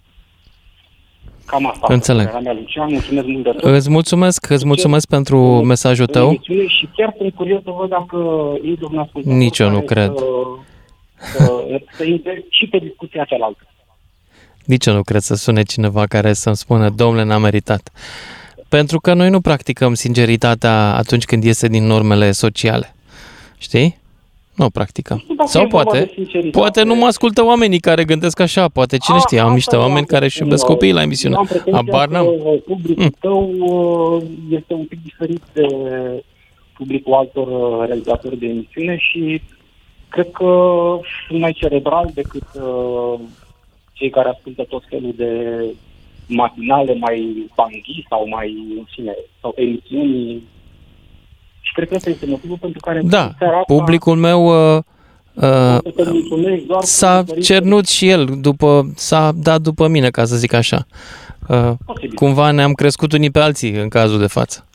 Cam 1.45 1.67
asta. 1.67 1.85
Înțeleg. 1.89 2.25
Părerea 2.25 2.51
Mea, 2.51 2.61
Lucian, 2.61 2.91
mulțumesc 2.91 3.27
mult 3.27 3.43
de 3.43 3.49
tot. 3.49 3.63
Îți 3.63 3.89
mulțumesc, 3.89 4.49
îți 4.49 4.65
mulțumesc 4.65 5.07
pentru 5.07 5.39
mesajul 5.63 6.05
tău. 6.05 6.27
Emisiune 6.27 6.67
Și 6.67 6.89
chiar 6.95 7.13
sunt 7.17 7.33
curios 7.33 7.63
să 7.63 7.69
văd 7.79 7.89
dacă 7.89 8.17
ei 8.63 8.77
domnul 8.79 9.01
ascultător 9.01 9.37
Nici 9.37 9.59
eu 9.59 9.69
nu 9.69 9.81
care 9.81 10.05
cred. 10.05 10.17
Să, 10.17 11.37
să, 11.37 11.63
să 11.97 12.03
intre 12.03 12.45
și 12.49 12.67
pe 12.67 12.77
discuția 12.77 13.23
cealaltă. 13.23 13.67
Nici 14.65 14.85
eu 14.85 14.93
nu 14.93 15.01
cred 15.01 15.21
să 15.21 15.35
sune 15.35 15.63
cineva 15.63 16.05
care 16.05 16.33
să-mi 16.33 16.55
spună, 16.55 16.89
domnule, 16.89 17.23
n-a 17.23 17.37
meritat. 17.37 17.91
Pentru 18.69 18.99
că 18.99 19.13
noi 19.13 19.29
nu 19.29 19.41
practicăm 19.41 19.93
sinceritatea 19.93 20.95
atunci 20.95 21.25
când 21.25 21.43
iese 21.43 21.67
din 21.67 21.85
normele 21.85 22.31
sociale. 22.31 22.95
Știi? 23.57 23.99
Nu 24.55 24.65
o 24.65 24.69
practicăm. 24.69 25.23
dacă 25.37 25.49
Sau 25.49 25.61
e 25.61 25.67
vorba 25.69 25.83
poate, 25.83 25.99
de 26.05 26.11
sinceritate. 26.13 26.57
poate 26.59 26.83
nu 26.83 26.95
mă 26.95 27.05
ascultă 27.05 27.43
oamenii 27.45 27.79
care 27.79 28.03
gândesc 28.03 28.39
așa. 28.39 28.67
Poate 28.67 28.97
cine 28.97 29.17
A, 29.17 29.19
știe, 29.19 29.37
am 29.39 29.43
asta 29.43 29.55
niște 29.55 29.75
vreau 29.75 29.87
oameni 29.87 30.05
să 30.07 30.13
care 30.13 30.25
își 30.25 30.35
spun, 30.35 30.45
iubesc 30.45 30.67
eu. 30.67 30.73
copiii 30.73 30.93
la 30.93 31.01
emisiune. 31.01 31.33
Eu 31.35 31.39
am 31.41 31.45
pretenția 31.45 31.79
Abar 31.79 32.07
n-am. 32.07 32.25
că 32.25 32.49
publicul 32.65 33.13
tău 33.19 33.53
uh, 33.59 34.23
este 34.49 34.73
un 34.73 34.85
pic 34.85 35.03
diferit 35.03 35.41
de 35.53 35.67
publicul 36.77 37.13
altor 37.13 37.47
uh, 37.47 37.85
realizatori 37.85 38.37
de 38.37 38.47
emisiune 38.47 38.97
și 38.97 39.41
cred 40.09 40.31
că 40.31 40.49
sunt 41.27 41.39
mai 41.39 41.51
cerebral 41.53 42.11
decât 42.13 42.47
uh, 42.53 43.19
cei 43.93 44.09
care 44.09 44.29
ascultă 44.29 44.63
tot 44.69 44.83
felul 44.89 45.13
de 45.15 45.63
matinale 46.27 46.93
mai 46.93 47.49
banghi 47.55 48.05
sau 48.09 48.27
mai, 48.27 48.55
în 48.77 48.83
fine, 48.95 49.15
sau 49.41 49.53
emisiuni. 49.55 50.41
Și 51.67 51.73
cred 51.73 51.87
că 51.87 51.95
ăsta 51.95 52.09
este 52.09 52.25
motivul 52.25 52.57
pentru 52.61 52.79
care 52.79 53.01
Da, 53.03 53.31
seara 53.37 53.57
asta 53.59 53.73
publicul 53.73 54.15
meu 54.15 54.45
uh, 54.45 54.81
uh, 55.33 55.43
o 55.43 55.43
să 55.43 55.91
te 55.95 56.03
mulțumesc 56.03 56.63
doar 56.63 56.79
cu 56.79 56.85
s-a 56.85 57.23
părinte- 57.23 57.41
cernut 57.41 57.87
și 57.87 58.09
el, 58.09 58.37
după, 58.39 58.91
s-a 58.95 59.31
dat 59.35 59.61
după 59.61 59.87
mine, 59.87 60.09
ca 60.09 60.25
să 60.25 60.35
zic 60.35 60.53
așa. 60.53 60.87
Uh, 61.47 61.71
cumva 62.15 62.51
ne-am 62.51 62.73
crescut 62.73 63.13
unii 63.13 63.29
pe 63.29 63.39
alții 63.39 63.71
în 63.71 63.87
cazul 63.89 64.19
de 64.19 64.27
față. 64.27 64.65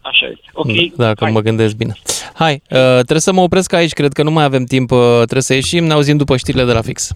Așa 0.00 0.26
este. 0.26 0.50
Ok, 0.52 0.96
Dacă 0.96 1.30
mă 1.30 1.40
gândesc 1.40 1.74
bine. 1.74 1.94
Hai, 2.34 2.62
uh, 2.70 2.78
trebuie 2.94 3.20
să 3.20 3.32
mă 3.32 3.40
opresc 3.40 3.72
aici, 3.72 3.92
cred 3.92 4.12
că 4.12 4.22
nu 4.22 4.30
mai 4.30 4.44
avem 4.44 4.64
timp, 4.64 4.90
uh, 4.90 4.98
trebuie 5.16 5.42
să 5.42 5.54
ieșim, 5.54 5.84
ne 5.84 5.92
auzim 5.92 6.16
după 6.16 6.36
știrile 6.36 6.64
de 6.64 6.72
la 6.72 6.80
fix. 6.82 7.10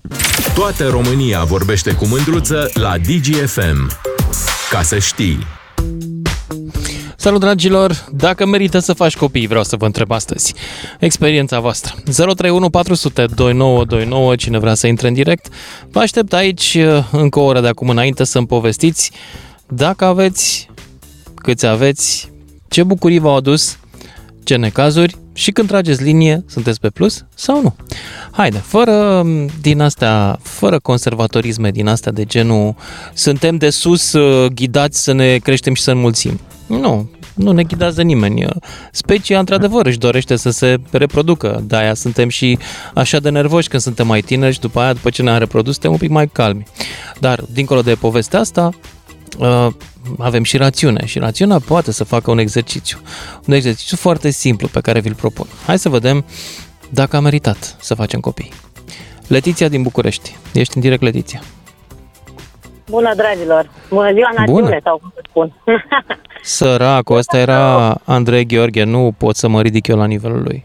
Toată 0.54 0.88
România 0.88 1.44
vorbește 1.44 1.92
cu 1.94 2.06
mândruță 2.06 2.70
la 2.74 2.94
DGFM. 2.98 3.90
Ca 4.70 4.82
să 4.82 4.98
știi. 4.98 5.38
Salut 7.26 7.40
dragilor, 7.40 8.08
dacă 8.12 8.46
merită 8.46 8.78
să 8.78 8.92
faci 8.92 9.16
copii, 9.16 9.46
vreau 9.46 9.64
să 9.64 9.76
vă 9.76 9.84
întreb 9.84 10.10
astăzi. 10.10 10.54
Experiența 11.00 11.60
voastră. 11.60 11.94
031 12.04 12.70
400 12.70 13.26
2929, 13.34 14.36
cine 14.36 14.58
vrea 14.58 14.74
să 14.74 14.86
intre 14.86 15.08
în 15.08 15.14
direct. 15.14 15.48
Vă 15.90 16.00
aștept 16.00 16.32
aici 16.32 16.76
uh, 16.78 17.08
încă 17.12 17.38
o 17.38 17.42
oră 17.42 17.60
de 17.60 17.68
acum 17.68 17.88
înainte 17.88 18.24
să-mi 18.24 18.46
povestiți 18.46 19.10
dacă 19.66 20.04
aveți, 20.04 20.68
câți 21.34 21.66
aveți, 21.66 22.32
ce 22.68 22.82
bucurii 22.82 23.18
v-au 23.18 23.36
adus, 23.36 23.78
ce 24.44 24.56
necazuri 24.56 25.16
și 25.32 25.50
când 25.50 25.68
trageți 25.68 26.02
linie, 26.02 26.44
sunteți 26.48 26.80
pe 26.80 26.88
plus 26.88 27.24
sau 27.34 27.62
nu. 27.62 27.76
Haide, 28.30 28.58
fără 28.58 29.22
m, 29.22 29.50
din 29.60 29.80
astea, 29.80 30.38
fără 30.42 30.78
conservatorisme 30.78 31.70
din 31.70 31.86
astea 31.86 32.12
de 32.12 32.24
genul 32.24 32.74
suntem 33.14 33.56
de 33.56 33.70
sus 33.70 34.12
uh, 34.12 34.50
ghidați 34.54 35.02
să 35.02 35.12
ne 35.12 35.36
creștem 35.36 35.74
și 35.74 35.82
să 35.82 35.90
înmulțim. 35.90 36.40
Nu, 36.66 37.08
nu 37.36 37.52
ne 37.52 37.62
ghidează 37.62 38.02
nimeni. 38.02 38.46
Specia, 38.92 39.38
într-adevăr, 39.38 39.86
își 39.86 39.98
dorește 39.98 40.36
să 40.36 40.50
se 40.50 40.76
reproducă. 40.90 41.62
De-aia 41.66 41.94
suntem 41.94 42.28
și 42.28 42.58
așa 42.94 43.18
de 43.18 43.30
nervoși 43.30 43.68
când 43.68 43.82
suntem 43.82 44.06
mai 44.06 44.20
tineri 44.20 44.54
și 44.54 44.60
după 44.60 44.80
aia, 44.80 44.92
după 44.92 45.10
ce 45.10 45.22
ne-am 45.22 45.38
reprodus, 45.38 45.72
suntem 45.72 45.92
un 45.92 45.98
pic 45.98 46.10
mai 46.10 46.28
calmi. 46.28 46.66
Dar, 47.20 47.44
dincolo 47.52 47.80
de 47.80 47.94
povestea 47.94 48.40
asta, 48.40 48.70
uh, 49.38 49.68
avem 50.18 50.42
și 50.42 50.56
rațiune 50.56 51.06
și 51.06 51.18
rațiunea 51.18 51.58
poate 51.58 51.92
să 51.92 52.04
facă 52.04 52.30
un 52.30 52.38
exercițiu. 52.38 52.98
Un 53.46 53.54
exercițiu 53.54 53.96
foarte 53.96 54.30
simplu 54.30 54.68
pe 54.68 54.80
care 54.80 55.00
vi-l 55.00 55.14
propun. 55.14 55.46
Hai 55.66 55.78
să 55.78 55.88
vedem 55.88 56.24
dacă 56.90 57.16
a 57.16 57.20
meritat 57.20 57.76
să 57.80 57.94
facem 57.94 58.20
copii. 58.20 58.52
Letiția 59.26 59.68
din 59.68 59.82
București. 59.82 60.36
Ești 60.52 60.76
în 60.76 60.82
direct, 60.82 61.02
Letiția. 61.02 61.42
Bună, 62.88 63.14
dragilor! 63.14 63.70
Bună 63.90 64.12
ziua, 64.12 64.28
națiune, 64.36 64.60
Bună. 64.60 64.78
sau 64.84 64.96
cum 64.98 65.12
să 65.14 65.20
spun. 65.28 65.52
Săracul, 66.56 67.16
ăsta 67.16 67.38
era 67.38 67.94
Andrei 68.04 68.46
Gheorghe, 68.46 68.84
nu 68.84 69.12
pot 69.18 69.34
să 69.36 69.48
mă 69.48 69.60
ridic 69.60 69.86
eu 69.86 69.96
la 69.96 70.04
nivelul 70.06 70.42
lui. 70.42 70.64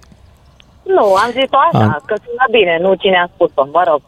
nu, 0.83 1.13
am 1.13 1.29
zis-o 1.31 1.57
așa, 1.71 1.83
Am- 1.83 2.03
că 2.05 2.15
sună 2.25 2.45
bine, 2.51 2.77
nu 2.81 2.93
cine 2.93 3.17
a 3.17 3.29
spus-o, 3.33 3.67
mă 3.71 3.83
rog. 3.87 4.01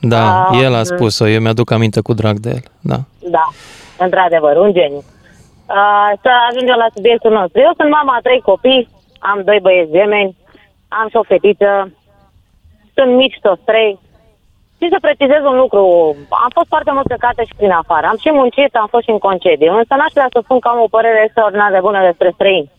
Da, 0.00 0.44
Ah, 0.48 0.58
el 0.62 0.74
a 0.74 0.78
mm. 0.78 0.84
spus-o, 0.84 1.28
eu 1.28 1.40
mi-aduc 1.40 1.70
aminte 1.70 2.00
cu 2.00 2.12
drag 2.12 2.36
de 2.38 2.50
el. 2.50 2.62
Da. 2.80 2.98
Da, 3.30 3.48
într-adevăr, 3.98 4.56
un 4.56 4.72
geniu. 4.72 5.02
Uh, 5.76 6.10
să 6.22 6.30
ajungem 6.50 6.76
la 6.76 6.86
subiectul 6.94 7.32
nostru. 7.32 7.60
Eu 7.60 7.72
sunt 7.76 7.90
mama 7.90 8.14
a 8.16 8.20
trei 8.22 8.40
copii, 8.40 8.88
am 9.18 9.42
doi 9.44 9.58
băieți 9.62 9.90
gemeni, 9.90 10.36
am 10.88 11.08
și 11.08 11.16
o 11.16 11.22
fetiță, 11.22 11.90
sunt 12.94 13.10
mici 13.16 13.38
toți 13.42 13.62
trei. 13.64 13.98
Și 14.84 14.94
să 14.94 15.06
precizez 15.08 15.42
un 15.52 15.56
lucru, 15.64 15.82
am 16.44 16.52
fost 16.58 16.68
foarte 16.74 16.92
mult 16.92 17.06
plecată 17.06 17.42
și 17.42 17.54
prin 17.60 17.70
afară. 17.70 18.06
Am 18.06 18.18
și 18.24 18.30
muncit, 18.40 18.72
am 18.82 18.88
fost 18.94 19.04
și 19.04 19.14
în 19.16 19.22
concediu, 19.28 19.72
însă 19.80 19.92
n-aș 19.96 20.12
vrea 20.18 20.28
să 20.34 20.38
spun 20.42 20.58
că 20.60 20.68
am 20.68 20.80
o 20.86 20.92
părere 20.96 21.20
extraordinar 21.24 21.70
de 21.72 21.84
bună 21.86 22.00
despre 22.08 22.30
străini. 22.34 22.70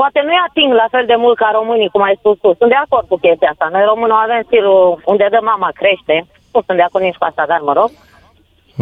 Poate 0.00 0.20
nu-i 0.24 0.44
ating 0.46 0.70
la 0.82 0.86
fel 0.94 1.04
de 1.06 1.16
mult 1.24 1.36
ca 1.42 1.48
românii, 1.58 1.92
cum 1.94 2.02
ai 2.02 2.18
spus 2.18 2.36
tu. 2.42 2.50
Sunt 2.58 2.70
de 2.74 2.82
acord 2.84 3.06
cu 3.08 3.16
chestia 3.24 3.50
asta. 3.50 3.66
Noi 3.74 3.84
românii 3.90 4.22
avem 4.24 4.42
stilul 4.46 5.00
unde 5.12 5.26
dă 5.34 5.40
mama 5.50 5.70
crește. 5.80 6.16
Nu 6.52 6.60
sunt 6.66 6.76
de 6.80 6.86
acord 6.86 7.04
nici 7.04 7.20
cu 7.20 7.26
asta, 7.28 7.44
dar 7.52 7.60
mă 7.68 7.72
rog. 7.80 7.90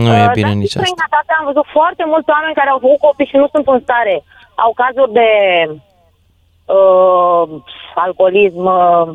Nu 0.00 0.10
e 0.20 0.26
Uh, 0.26 0.36
bine 0.38 0.48
dar 0.48 0.56
nici 0.60 0.70
și 0.70 0.76
asta. 0.76 0.88
străinătate 0.88 1.32
am 1.38 1.44
văzut 1.50 1.66
foarte 1.76 2.04
mulți 2.12 2.30
oameni 2.34 2.58
care 2.60 2.70
au 2.70 2.80
făcut 2.84 3.00
copii 3.06 3.30
și 3.32 3.40
nu 3.42 3.46
sunt 3.52 3.66
în 3.74 3.80
stare. 3.86 4.16
Au 4.64 4.72
cazuri 4.82 5.12
de 5.20 5.28
uh, 6.76 7.44
alcoolism 8.04 8.64
uh, 8.78 9.08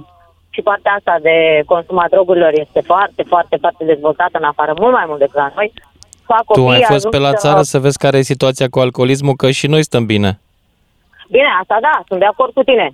și 0.50 0.62
partea 0.62 0.91
asta 0.97 1.16
de 1.22 1.36
consuma 1.66 2.06
drogurilor 2.10 2.52
este 2.54 2.82
foarte, 2.86 3.24
foarte, 3.28 3.56
foarte 3.60 3.84
dezvoltată 3.86 4.38
în 4.41 4.43
afară, 4.43 4.74
mult 4.80 4.93
mai 4.93 5.04
mult 5.08 5.20
decât 5.20 5.36
la 5.36 5.52
noi. 5.56 5.74
Fac 6.26 6.43
Tu 6.45 6.62
copii, 6.62 6.74
ai 6.76 6.82
fost 6.93 7.06
ajung 7.06 7.14
pe 7.14 7.20
la 7.28 7.30
să- 7.30 7.36
țară 7.45 7.62
să 7.62 7.80
vezi 7.80 7.97
care 7.97 8.18
e 8.18 8.22
situația 8.34 8.68
cu 8.70 8.80
alcoolismul, 8.80 9.36
că 9.41 9.47
și 9.52 9.68
noi 9.68 9.84
stăm 9.84 10.06
bine. 10.06 10.39
Bine, 11.36 11.50
asta 11.62 11.78
da, 11.82 11.95
sunt 12.08 12.20
de 12.20 12.26
acord 12.26 12.52
cu 12.54 12.64
tine. 12.64 12.88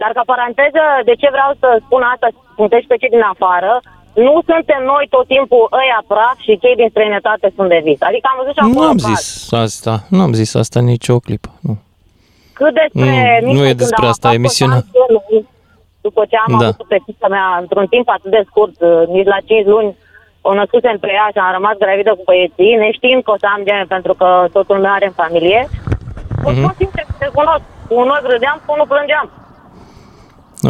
Dar 0.00 0.10
ca 0.16 0.22
paranteză, 0.32 0.82
de 1.08 1.14
ce 1.20 1.28
vreau 1.36 1.50
să 1.62 1.68
spun 1.86 2.02
asta, 2.12 2.26
să 2.30 2.38
punctez 2.56 2.82
pe 2.88 2.96
cei 3.00 3.08
din 3.16 3.24
afară, 3.34 3.72
nu 4.26 4.34
suntem 4.50 4.80
noi 4.92 5.04
tot 5.14 5.26
timpul 5.34 5.64
ăia 5.82 5.98
praf 6.10 6.36
și 6.46 6.58
cei 6.62 6.74
din 6.80 6.88
străinătate 6.90 7.46
sunt 7.56 7.68
de 7.74 7.80
vis. 7.88 8.00
Adică 8.08 8.26
am 8.30 8.38
văzut 8.40 8.54
și 8.56 8.62
Nu 8.64 8.70
acolo 8.70 8.88
am 8.94 8.98
caz. 9.04 9.10
zis 9.12 9.52
asta, 9.64 9.94
nu 10.14 10.20
am 10.26 10.32
zis 10.40 10.50
asta 10.54 10.80
nici 10.80 11.08
o 11.08 11.18
clipă. 11.26 11.50
Nu. 11.66 11.74
Cât 12.58 12.72
despre... 12.82 13.10
Nu, 13.40 13.46
nici 13.46 13.56
nu 13.58 13.62
e 13.64 13.66
când 13.72 13.82
despre 13.84 14.04
am 14.04 14.10
asta 14.14 14.26
aflat 14.28 14.40
emisiunea. 14.40 14.80
că 14.80 14.84
Danțelul- 14.92 15.46
După 16.06 16.22
ce 16.30 16.36
am 16.36 16.52
Da. 16.58 16.66
avut 16.66 16.86
pe 16.92 16.98
fiica 17.04 17.28
mea 17.28 17.46
într-un 17.60 17.86
timp 17.94 18.08
atât 18.08 18.30
de 18.30 18.42
scurt, 18.48 18.76
uh, 18.80 19.02
nici 19.16 19.26
la 19.34 19.38
5 19.48 19.66
luni, 19.66 19.96
o 20.48 20.54
născusem 20.54 20.96
pe 20.98 21.10
ea 21.18 21.26
și 21.32 21.38
am 21.38 21.52
rămas 21.58 21.76
gravidă 21.84 22.10
cu 22.14 22.22
băieții, 22.30 22.74
neștiind 22.84 23.22
că 23.22 23.30
o 23.34 23.38
să 23.42 23.46
am 23.54 23.62
gene 23.68 23.84
pentru 23.94 24.12
că 24.20 24.28
totul 24.56 24.78
meu 24.84 24.92
are 24.92 25.06
în 25.06 25.16
familie. 25.22 25.60
Vă 26.44 26.50
Mhm. 26.50 26.58
spun 26.60 26.72
sincer, 26.80 27.04
te 27.18 27.26
cunosc. 27.38 27.64
Cu 27.88 27.94
unul 28.02 28.18
râdeam, 28.32 28.56
cu 28.64 28.72
unul 28.76 28.86
plângeam. 28.92 29.26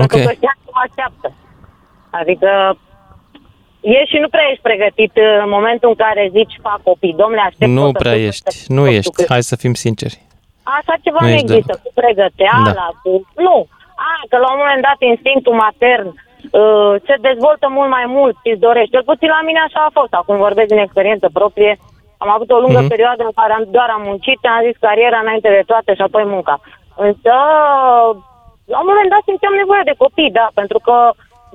Ok. 0.03 0.07
Pentru 0.13 0.27
că 0.29 0.33
știam 0.39 0.57
ce 0.65 0.71
mă 0.77 0.81
așteaptă. 0.87 1.29
Adică 2.21 2.51
ești 3.81 4.13
și 4.15 4.19
nu 4.25 4.29
prea 4.29 4.47
ești 4.51 4.63
pregătit 4.69 5.13
în 5.45 5.49
momentul 5.57 5.89
în 5.89 5.95
care 6.05 6.23
zici 6.37 6.55
fac 6.67 6.79
copii. 6.83 7.15
Domnule, 7.23 7.41
aștept 7.47 7.71
Nu 7.71 7.83
o 7.83 7.87
să 7.87 7.99
prea 8.03 8.13
fiu 8.13 8.21
ești, 8.31 8.43
pregătit. 8.43 8.69
nu 8.77 8.83
ești. 8.87 9.27
Hai 9.33 9.43
să 9.53 9.57
fim 9.57 9.75
sinceri. 9.85 10.17
Așa 10.79 10.95
ceva 11.05 11.19
Nu 11.21 11.27
nu, 11.27 11.33
ești 11.33 11.45
există, 11.45 11.73
cu 11.83 11.91
pregăteala, 12.01 12.73
Da. 12.83 12.89
cu... 13.03 13.11
Nu. 13.47 13.57
A, 14.11 14.13
că 14.31 14.37
la 14.45 14.49
un 14.53 14.59
moment 14.63 14.83
dat 14.89 14.99
instinctul 15.13 15.55
matern 15.67 16.07
uh, 16.09 16.93
se 17.07 17.15
dezvoltă 17.29 17.67
mult 17.77 17.91
mai 17.97 18.07
mult, 18.17 18.35
ți 18.43 18.63
dorești. 18.67 18.95
Cel 18.95 19.05
puțin 19.11 19.29
la 19.37 19.43
mine 19.49 19.61
așa 19.65 19.81
a 19.85 19.95
fost. 19.99 20.13
Acum 20.15 20.37
vorbesc 20.47 20.69
din 20.73 20.85
experiență 20.87 21.27
proprie. 21.39 21.73
Am 22.25 22.31
avut 22.37 22.51
o 22.51 22.63
lungă 22.65 22.81
Mhm. 22.81 22.93
perioadă 22.95 23.23
în 23.25 23.35
care 23.41 23.53
am, 23.53 23.65
doar 23.77 23.89
am 23.97 24.03
muncit, 24.11 24.41
am 24.43 24.65
zis 24.67 24.77
cariera 24.87 25.19
înainte 25.23 25.49
de 25.57 25.63
toate 25.71 25.91
și 25.95 26.03
apoi 26.07 26.25
munca. 26.35 26.57
Însă, 27.07 27.33
la 28.73 28.79
un 28.83 28.89
moment 28.91 29.11
dat 29.15 29.23
simțeam 29.25 29.55
nevoie 29.63 29.83
de 29.91 29.99
copii, 30.03 30.37
da, 30.41 30.47
pentru 30.61 30.79
că 30.87 30.95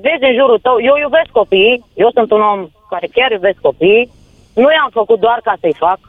vezi 0.06 0.28
în 0.30 0.36
jurul 0.40 0.60
tău, 0.66 0.76
eu 0.90 0.96
iubesc 1.04 1.30
copiii, 1.42 1.84
eu 2.04 2.10
sunt 2.18 2.30
un 2.32 2.42
om 2.52 2.60
care 2.92 3.08
chiar 3.16 3.32
iubesc 3.32 3.60
copiii, 3.70 4.10
nu 4.62 4.68
i-am 4.72 4.92
făcut 5.00 5.20
doar 5.20 5.40
ca 5.44 5.54
să-i 5.62 5.82
fac, 5.86 6.00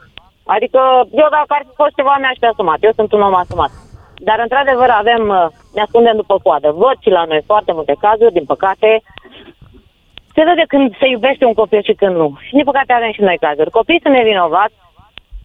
Adică 0.55 0.79
eu 1.21 1.27
dacă 1.37 1.51
ar 1.57 1.63
fi 1.67 1.73
fost 1.75 1.93
ceva 1.95 2.15
mi-aș 2.19 2.37
fi 2.39 2.45
asumat. 2.45 2.77
Eu 2.81 2.91
sunt 2.95 3.11
un 3.11 3.21
om 3.21 3.35
asumat. 3.35 3.71
Dar 4.27 4.39
într-adevăr 4.39 4.89
avem, 5.01 5.23
uh, 5.29 5.45
ne 5.73 5.81
ascundem 5.81 6.15
după 6.15 6.35
coadă. 6.43 6.71
Văd 6.71 6.97
și 6.99 7.09
la 7.09 7.23
noi 7.23 7.41
foarte 7.45 7.71
multe 7.71 7.95
cazuri, 7.99 8.33
din 8.33 8.45
păcate. 8.45 9.01
Se 10.35 10.43
vede 10.49 10.63
când 10.67 10.97
se 10.99 11.07
iubește 11.07 11.45
un 11.45 11.53
copil 11.53 11.81
și 11.83 11.93
când 11.93 12.15
nu. 12.15 12.37
Și 12.45 12.53
din 12.53 12.63
păcate 12.63 12.93
avem 12.93 13.11
și 13.11 13.21
noi 13.21 13.37
cazuri. 13.39 13.69
Copiii 13.69 14.03
sunt 14.03 14.13
nevinovați, 14.13 14.75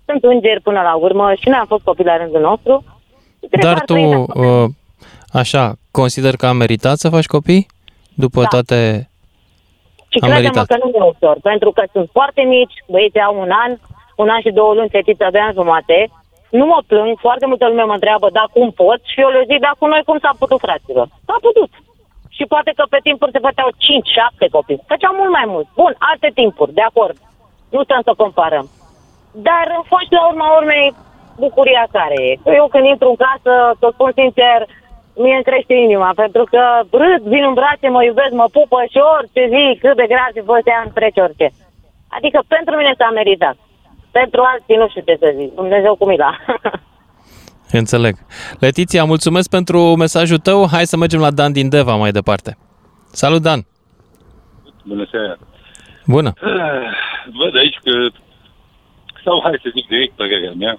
sunt 0.07 0.25
îngeri 0.25 0.61
până 0.61 0.81
la 0.81 0.95
urmă 0.95 1.33
și 1.41 1.49
noi 1.49 1.59
am 1.59 1.67
fost 1.67 1.85
copii 1.85 2.05
la 2.05 2.17
rândul 2.17 2.41
nostru. 2.41 2.85
Trebuie 3.39 3.71
Dar 3.71 3.77
să 3.79 3.85
tu, 3.85 3.93
trăim 3.93 4.27
uh, 4.35 4.69
așa, 5.33 5.73
consider 5.91 6.37
că 6.37 6.47
a 6.47 6.53
meritat 6.53 6.97
să 6.97 7.09
faci 7.09 7.27
copii? 7.27 7.67
După 8.15 8.41
Da. 8.41 8.47
toate... 8.47 9.09
Și 10.09 10.19
Am 10.21 10.29
crede-mă 10.29 10.41
meritat. 10.41 10.67
că 10.67 10.77
nu 10.83 10.91
e 10.95 11.13
ușor, 11.15 11.37
pentru 11.43 11.71
că 11.71 11.83
sunt 11.93 12.09
foarte 12.13 12.43
mici, 12.43 12.77
băieții 12.89 13.21
au 13.21 13.41
un 13.41 13.51
an, 13.51 13.77
un 14.17 14.29
an 14.29 14.41
și 14.41 14.51
două 14.51 14.75
luni, 14.75 14.89
fetița 14.89 15.29
de 15.31 15.39
ani 15.39 15.53
jumate. 15.53 16.11
Nu 16.59 16.65
mă 16.73 16.81
plâng, 16.91 17.13
foarte 17.27 17.47
multă 17.51 17.65
lume 17.69 17.85
mă 17.91 17.97
întreabă, 17.99 18.27
da, 18.39 18.45
cum 18.55 18.69
pot? 18.83 19.01
Și 19.13 19.21
eu 19.25 19.31
le 19.37 19.43
zic, 19.51 19.59
da, 19.67 19.73
cu 19.79 19.87
noi 19.93 20.03
cum 20.09 20.19
s-a 20.25 20.33
putut, 20.43 20.61
fraților? 20.67 21.07
S-a 21.27 21.39
putut. 21.47 21.71
Și 22.37 22.45
poate 22.53 22.71
că 22.79 22.85
pe 22.89 22.99
timpuri 23.07 23.35
se 23.35 23.45
făceau 23.47 23.69
5-7 23.69 24.47
copii. 24.57 24.85
Făceau 24.93 25.13
mult 25.21 25.33
mai 25.39 25.47
mult. 25.53 25.67
Bun, 25.81 25.93
alte 26.11 26.29
timpuri, 26.41 26.77
de 26.79 26.85
acord. 26.91 27.17
Nu 27.75 27.81
stăm 27.83 28.03
să 28.09 28.21
comparăm. 28.23 28.67
Dar 29.49 29.65
în 29.79 29.85
fond 29.91 30.05
și 30.07 30.19
la 30.19 30.27
urma 30.31 30.49
urmei, 30.59 30.87
bucuria 31.45 31.85
care 31.97 32.17
e. 32.29 32.33
Eu 32.61 32.67
când 32.73 32.87
intru 32.87 33.09
în 33.13 33.19
casă, 33.27 33.53
să 33.81 33.87
spun 33.93 34.11
sincer, 34.21 34.59
mie 35.23 35.37
îmi 35.37 35.49
crește 35.49 35.75
inima, 35.87 36.11
pentru 36.23 36.45
că 36.53 36.63
râd, 37.03 37.23
vin 37.33 37.45
în 37.51 37.55
brațe, 37.59 37.87
mă 37.89 38.03
iubesc, 38.05 38.33
mă 38.41 38.47
pupă 38.57 38.79
și 38.93 39.01
orice 39.17 39.43
zi, 39.53 39.65
cât 39.83 39.97
de 40.01 40.07
grav 40.13 40.31
și 40.35 40.49
fost 40.51 40.67
ea, 40.73 40.81
îmi 40.83 40.97
trece 40.99 41.21
orice. 41.27 41.49
Adică 42.17 42.39
pentru 42.55 42.73
mine 42.77 42.93
s-a 42.99 43.11
meritat. 43.19 43.57
Pentru 44.21 44.41
alții 44.53 44.77
nu 44.77 44.89
știu 44.89 45.03
ce 45.07 45.17
să 45.21 45.35
zic. 45.39 45.55
Dumnezeu 45.55 45.95
cu 45.97 46.07
mila. 46.09 46.31
Înțeleg. 47.81 48.15
Letiția, 48.61 49.05
mulțumesc 49.05 49.49
pentru 49.51 49.79
mesajul 49.97 50.39
tău. 50.39 50.69
Hai 50.71 50.87
să 50.87 50.97
mergem 50.97 51.21
la 51.21 51.31
Dan 51.31 51.53
din 51.53 51.69
Deva 51.69 51.95
mai 51.97 52.11
departe. 52.11 52.57
Salut, 53.13 53.43
Dan! 53.43 53.61
Bună 54.85 55.07
seara. 55.11 55.37
Bună! 56.07 56.33
Ah, 56.41 56.53
Văd 57.41 57.57
aici 57.57 57.79
că, 57.85 57.91
sau 59.25 59.41
hai 59.43 59.59
să 59.63 59.71
zic 59.75 59.87
direct 59.89 60.13
părerea 60.17 60.53
mea, 60.59 60.79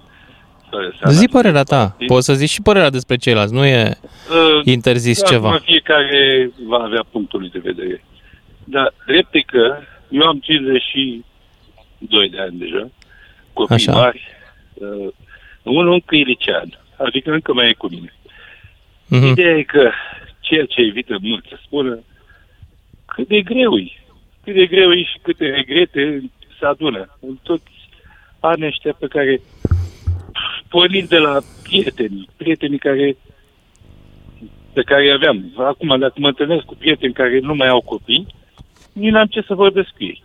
fără 0.70 0.92
să 1.00 1.10
Zi 1.10 1.28
părerea 1.28 1.62
ta. 1.62 1.96
Poți 2.06 2.26
să 2.26 2.34
zici 2.34 2.50
și 2.50 2.62
părerea 2.62 2.90
despre 2.90 3.16
ceilalți. 3.16 3.52
Nu 3.54 3.64
e 3.64 3.98
Uh, 4.30 4.60
interzis 4.64 5.20
da, 5.22 5.26
ceva. 5.28 5.48
acum 5.48 5.60
Fiecare 5.64 6.50
va 6.66 6.76
avea 6.78 7.04
punctul 7.10 7.40
lui 7.40 7.50
de 7.50 7.58
vedere. 7.62 8.04
Dar 8.64 8.94
drept 9.06 9.34
e 9.34 9.40
că 9.40 9.76
eu 10.10 10.22
am 10.26 10.38
52 10.38 12.28
de 12.28 12.40
ani 12.40 12.58
deja, 12.58 12.88
copii 13.58 13.74
Așa. 13.74 13.92
mari, 13.92 14.22
uh, 14.74 15.12
unul 15.62 15.92
încă 15.92 16.16
e 16.16 16.22
licean, 16.22 16.68
adică 16.96 17.30
încă 17.32 17.52
mai 17.52 17.68
e 17.68 17.72
cu 17.72 17.88
mine. 17.88 18.12
Mhm. 19.08 19.26
Ideea 19.26 19.56
e 19.56 19.62
că 19.62 19.90
ceea 20.40 20.64
ce 20.64 20.80
evită 20.80 21.16
mult 21.20 21.44
să 21.48 21.56
spună, 21.64 21.98
cât 23.06 23.28
de 23.28 23.40
greu 23.40 23.76
e, 23.76 23.92
cât 24.44 24.54
de 24.54 24.66
greu 24.66 24.92
e 24.92 25.02
și 25.02 25.18
câte 25.22 25.44
regrete 25.44 26.30
se 26.58 26.66
adună 26.66 27.18
în 27.20 27.38
toți 27.42 27.70
anii 28.40 28.66
ăștia 28.66 28.94
pe 28.98 29.06
care, 29.06 29.40
pornind 30.68 31.08
de 31.08 31.18
la 31.18 31.38
prieteni, 31.62 32.28
prietenii 32.36 32.78
care 32.78 33.16
pe 34.72 34.82
care 34.82 35.02
îi 35.02 35.12
aveam. 35.12 35.52
Acum, 35.56 35.98
dacă 35.98 36.14
mă 36.16 36.26
întâlnesc 36.26 36.64
cu 36.64 36.74
prieteni 36.74 37.12
care 37.12 37.38
nu 37.38 37.54
mai 37.54 37.68
au 37.68 37.80
copii, 37.80 38.26
nici 38.92 39.10
n-am 39.10 39.26
ce 39.26 39.40
să 39.46 39.54
vorbesc 39.54 39.88
cu 39.88 40.04
ei. 40.04 40.22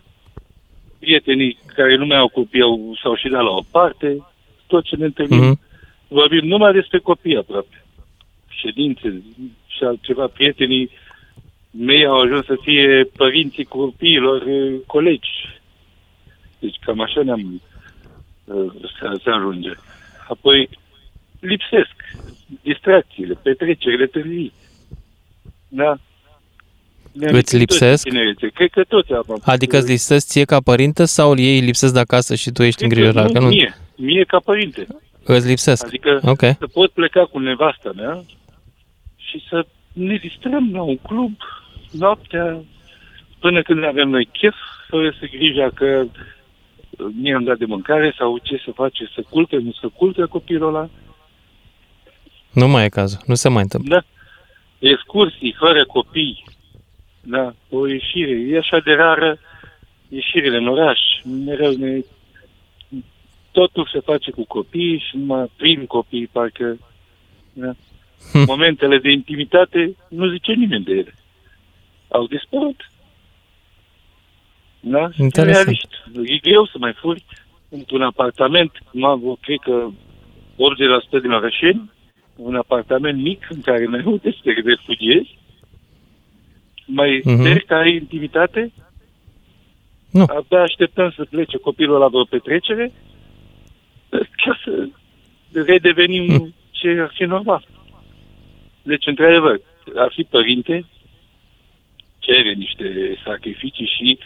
Prietenii 1.02 1.58
care 1.74 1.96
nu 1.96 2.06
mai 2.06 2.16
au 2.18 2.28
copii 2.28 2.62
au, 2.62 2.96
s-au 3.02 3.14
și 3.16 3.28
dat 3.28 3.42
la 3.42 3.50
o 3.50 3.62
parte, 3.70 4.26
tot 4.66 4.84
ce 4.84 4.96
ne 4.96 5.04
întâlnim, 5.04 5.38
Mhm. 5.40 5.60
vorbim 6.08 6.46
numai 6.46 6.72
despre 6.72 6.98
copii 6.98 7.36
aproape. 7.36 7.84
Ședințe 8.48 9.22
și 9.66 9.84
altceva. 9.84 10.26
Prietenii 10.26 10.90
mei 11.70 12.04
au 12.06 12.20
ajuns 12.20 12.44
să 12.44 12.56
fie 12.62 13.04
părinții 13.16 13.64
copiilor, 13.64 14.46
eh, 14.46 14.74
colegi. 14.86 15.30
Deci 16.58 16.76
cam 16.80 17.00
așa 17.00 17.22
ne-am 17.22 17.62
uh, 18.44 18.72
să, 18.98 19.18
să 19.22 19.30
ajunge. 19.30 19.70
Apoi 20.28 20.68
lipsesc 21.40 21.94
distracțiile, 22.62 23.34
petrecerile 23.42 24.06
târзii. 24.06 24.52
Da? 25.68 25.96
Ne-am 27.12 27.34
Îți 27.34 27.56
lipsit 27.56 27.58
lipsesc? 27.58 28.02
toți 28.04 28.14
tinerețe. 28.16 28.48
Cred 28.54 28.70
că 28.70 28.82
toți 28.88 29.12
am 29.12 29.40
Adică 29.44 29.76
îți 29.76 29.88
lipsesc 29.90 30.26
ție 30.26 30.44
ca 30.44 30.60
părinte 30.60 31.04
sau 31.04 31.38
ei 31.38 31.60
lipsesc 31.60 31.92
de 31.92 31.98
acasă 31.98 32.34
și 32.34 32.50
tu 32.50 32.62
ești 32.62 32.78
Cred 32.86 32.92
că 32.92 32.98
îngrijorat? 32.98 33.26
nu, 33.26 33.32
Că 33.32 33.38
nu, 33.38 33.48
Mie, 33.48 33.74
mie 33.96 34.24
ca 34.24 34.38
părinte. 34.44 34.86
îți 35.24 35.46
lipsesc. 35.46 35.86
Adică 35.86 36.20
Ok. 36.24 36.38
să 36.40 36.66
pot 36.72 36.90
pleca 36.90 37.24
cu 37.24 37.38
nevasta 37.38 37.90
mea 37.96 38.22
și 39.16 39.44
să 39.48 39.66
ne 39.92 40.16
distrăm 40.16 40.70
la 40.72 40.82
un 40.82 40.96
club 40.96 41.32
noaptea 41.90 42.60
până 43.38 43.62
când 43.62 43.84
avem 43.84 44.08
noi 44.08 44.28
chef, 44.32 44.54
fără 44.88 45.14
să 45.20 45.26
grija 45.30 45.70
că 45.74 46.04
uh, 46.04 47.06
mie 47.20 47.34
am 47.34 47.44
dat 47.44 47.58
de 47.58 47.64
mâncare 47.64 48.14
sau 48.18 48.38
ce 48.42 48.60
să 48.64 48.70
face, 48.74 49.10
să 49.14 49.24
culte, 49.28 49.56
nu 49.56 49.72
să 49.80 49.88
culte 49.96 50.22
copilul 50.24 50.68
ăla. 50.74 50.88
Nu 52.52 52.68
mai 52.68 52.84
e 52.84 52.88
cazul. 52.88 53.20
Nu 53.26 53.34
se 53.34 53.48
mai 53.48 53.62
întâmplă. 53.62 53.94
Da. 53.94 54.88
Excursii 54.88 55.54
fără 55.58 55.84
copii. 55.86 56.44
Da, 57.22 57.54
o 57.70 57.86
ieșire. 57.86 58.30
E 58.30 58.58
așa 58.58 58.78
de 58.78 58.92
rară 58.92 59.38
ieșirile 60.08 60.56
în 60.56 60.68
oraș. 60.68 61.00
Mereu 61.44 61.72
ne... 61.72 62.00
Totul 63.50 63.88
se 63.92 64.00
face 64.00 64.30
cu 64.30 64.44
copii 64.44 64.98
și 65.08 65.16
numai 65.16 65.50
prin 65.56 65.86
copii, 65.86 66.26
parcă... 66.26 66.78
Da. 67.52 67.72
Hm. 68.32 68.44
Momentele 68.46 68.98
de 68.98 69.10
intimitate 69.10 69.96
nu 70.08 70.28
zice 70.28 70.52
nimeni 70.52 70.84
de 70.84 70.92
ele. 70.92 71.14
Au 72.08 72.26
dispărut. 72.26 72.90
Da? 74.80 75.00
Suntem 75.00 75.24
Interesant. 75.24 75.64
realiști. 75.64 76.34
E 76.34 76.38
greu 76.38 76.66
să 76.66 76.76
mai 76.78 76.92
furi 76.92 77.24
într-un 77.68 78.02
apartament, 78.02 78.70
cum 78.90 79.04
am, 79.04 79.38
cred 79.40 79.58
că 79.58 79.88
80% 81.18 81.20
din 81.20 81.30
orășeni, 81.30 81.90
un 82.36 82.56
apartament 82.56 83.22
mic 83.22 83.46
în 83.50 83.60
care 83.60 83.86
mai 83.86 84.00
multe 84.04 84.30
să 84.30 84.38
te 84.42 84.52
refugiezi, 84.52 85.38
mai 86.94 87.20
Mhm. 87.24 87.34
mm-hmm. 87.34 87.40
sper 87.44 87.58
că 87.66 87.74
ai 87.74 87.94
intimitate, 87.94 88.72
Nu. 90.10 90.22
abia 90.22 90.60
așteptăm 90.62 91.12
să 91.16 91.24
plece 91.30 91.56
copilul 91.56 91.98
la 91.98 92.08
vreo 92.08 92.24
petrecere, 92.24 92.92
ca 94.10 94.58
să 94.64 94.88
redevenim 95.66 96.24
Mm. 96.32 96.54
ce 96.70 96.88
ar 97.00 97.10
fi 97.14 97.22
normal. 97.22 97.66
Deci, 98.82 99.06
într-adevăr, 99.06 99.60
a 99.96 100.06
fi 100.14 100.22
părinte 100.22 100.84
cere 102.18 102.52
niște 102.52 103.16
sacrificii 103.24 103.86
și 103.96 104.18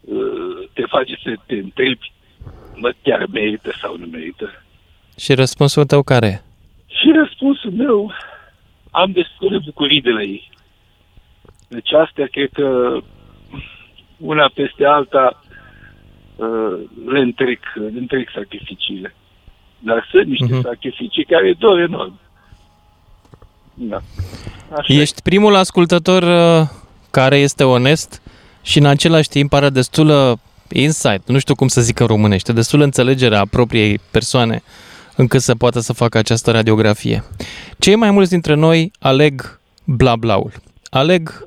uh, 0.00 0.68
te 0.72 0.82
face 0.86 1.18
să 1.22 1.34
te 1.46 1.54
întrebi, 1.54 2.12
mă, 2.74 2.92
chiar 3.02 3.26
merită 3.32 3.72
sau 3.80 3.96
nu 3.96 4.06
merită? 4.06 4.62
Și 5.18 5.34
răspunsul 5.34 5.84
tău 5.84 6.02
care 6.02 6.26
e? 6.26 6.40
Și 6.86 7.12
răspunsul 7.14 7.70
meu, 7.70 8.12
am 8.90 9.12
destule 9.12 9.58
bucurii 9.64 10.00
de 10.00 10.10
la 10.10 10.22
ei. 10.22 10.50
Deci 11.72 11.92
astea 11.92 12.26
cred 12.30 12.48
că 12.52 12.98
una 14.16 14.50
peste 14.54 14.84
alta 14.84 15.42
uh, 16.36 16.74
le 17.12 17.18
întrec, 17.20 17.58
le 17.74 17.98
întrec 17.98 18.28
sacrificiile. 18.34 19.14
Dar 19.78 20.08
sunt 20.10 20.26
niște 20.26 20.52
Mhm. 20.52 20.62
sacrificii 20.62 21.24
care 21.24 21.54
dor 21.58 21.78
enorm. 21.78 22.18
Da. 23.74 24.00
Așa 24.76 24.94
Ești 24.94 25.22
primul 25.22 25.54
ascultător 25.54 26.22
uh, 26.22 26.68
care 27.10 27.36
este 27.36 27.64
onest 27.64 28.22
și 28.62 28.78
în 28.78 28.86
același 28.86 29.28
timp 29.28 29.52
are 29.52 29.68
destulă 29.70 30.38
insight, 30.72 31.28
nu 31.28 31.38
știu 31.38 31.54
cum 31.54 31.68
să 31.68 31.80
zic 31.80 32.00
în 32.00 32.06
românește, 32.06 32.52
destulă 32.52 32.84
înțelegere 32.84 33.36
a 33.36 33.46
propriei 33.46 34.00
persoane 34.10 34.62
încât 35.16 35.40
să 35.40 35.54
poată 35.54 35.80
să 35.80 35.92
facă 35.92 36.18
această 36.18 36.50
radiografie. 36.50 37.24
Cei 37.78 37.94
mai 37.94 38.10
mulți 38.10 38.30
dintre 38.30 38.54
noi 38.54 38.90
aleg 39.00 39.60
bla 39.84 40.16
blaul. 40.16 40.52
Aleg 40.90 41.42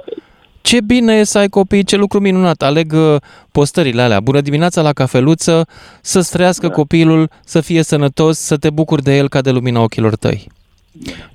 ce 0.65 0.81
bine 0.81 1.13
e 1.13 1.23
să 1.23 1.37
ai 1.37 1.49
copii, 1.49 1.83
ce 1.83 1.95
lucru 1.95 2.19
minunat. 2.19 2.61
Aleg 2.61 2.93
uh, 2.93 3.15
postările 3.51 4.01
alea. 4.01 4.19
Bună 4.19 4.41
dimineața 4.41 4.81
la 4.81 4.93
cafeluță, 4.93 5.67
să-ți 6.01 6.31
trăiască 6.31 6.67
da. 6.67 6.73
copilul, 6.73 7.29
să 7.43 7.61
fie 7.61 7.83
sănătos, 7.83 8.37
să 8.37 8.57
te 8.57 8.69
bucuri 8.69 9.03
de 9.03 9.17
el 9.17 9.29
ca 9.29 9.41
de 9.41 9.51
lumina 9.51 9.81
ochilor 9.81 10.15
tăi. 10.15 10.47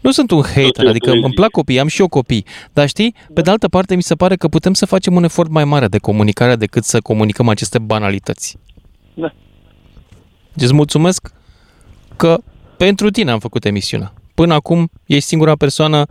Nu 0.01 0.11
sunt 0.11 0.31
un 0.31 0.43
hater, 0.43 0.87
adică 0.87 1.11
îmi 1.11 1.33
plac 1.35 1.51
copii, 1.51 1.81
am 1.81 1.87
și 1.87 2.01
eu 2.01 2.09
copii. 2.09 2.45
Dar 2.73 2.89
știi, 2.89 3.15
pe 3.35 3.41
de 3.41 3.51
altă 3.51 3.69
parte 3.69 3.95
mi 3.95 4.03
se 4.03 4.15
pare 4.15 4.37
că 4.37 4.49
putem 4.49 4.75
să 4.75 4.87
facem 4.87 5.15
un 5.15 5.25
efort 5.25 5.51
mai 5.51 5.65
mare 5.65 5.87
de 5.87 5.99
comunicare 5.99 6.57
decât 6.57 6.85
să 6.85 7.01
comunicăm 7.01 7.49
aceste 7.49 7.79
banalități. 7.79 8.57
Da. 9.15 9.33
Deci 10.53 10.65
îți 10.65 10.75
mulțumesc 10.75 11.33
că 12.17 12.39
pentru 12.77 13.11
tine 13.11 13.31
am 13.31 13.39
făcut 13.39 13.65
emisiunea. 13.65 14.13
Până 14.35 14.55
acum 14.55 14.91
ești 15.07 15.29
singura 15.29 15.55
persoană 15.57 16.07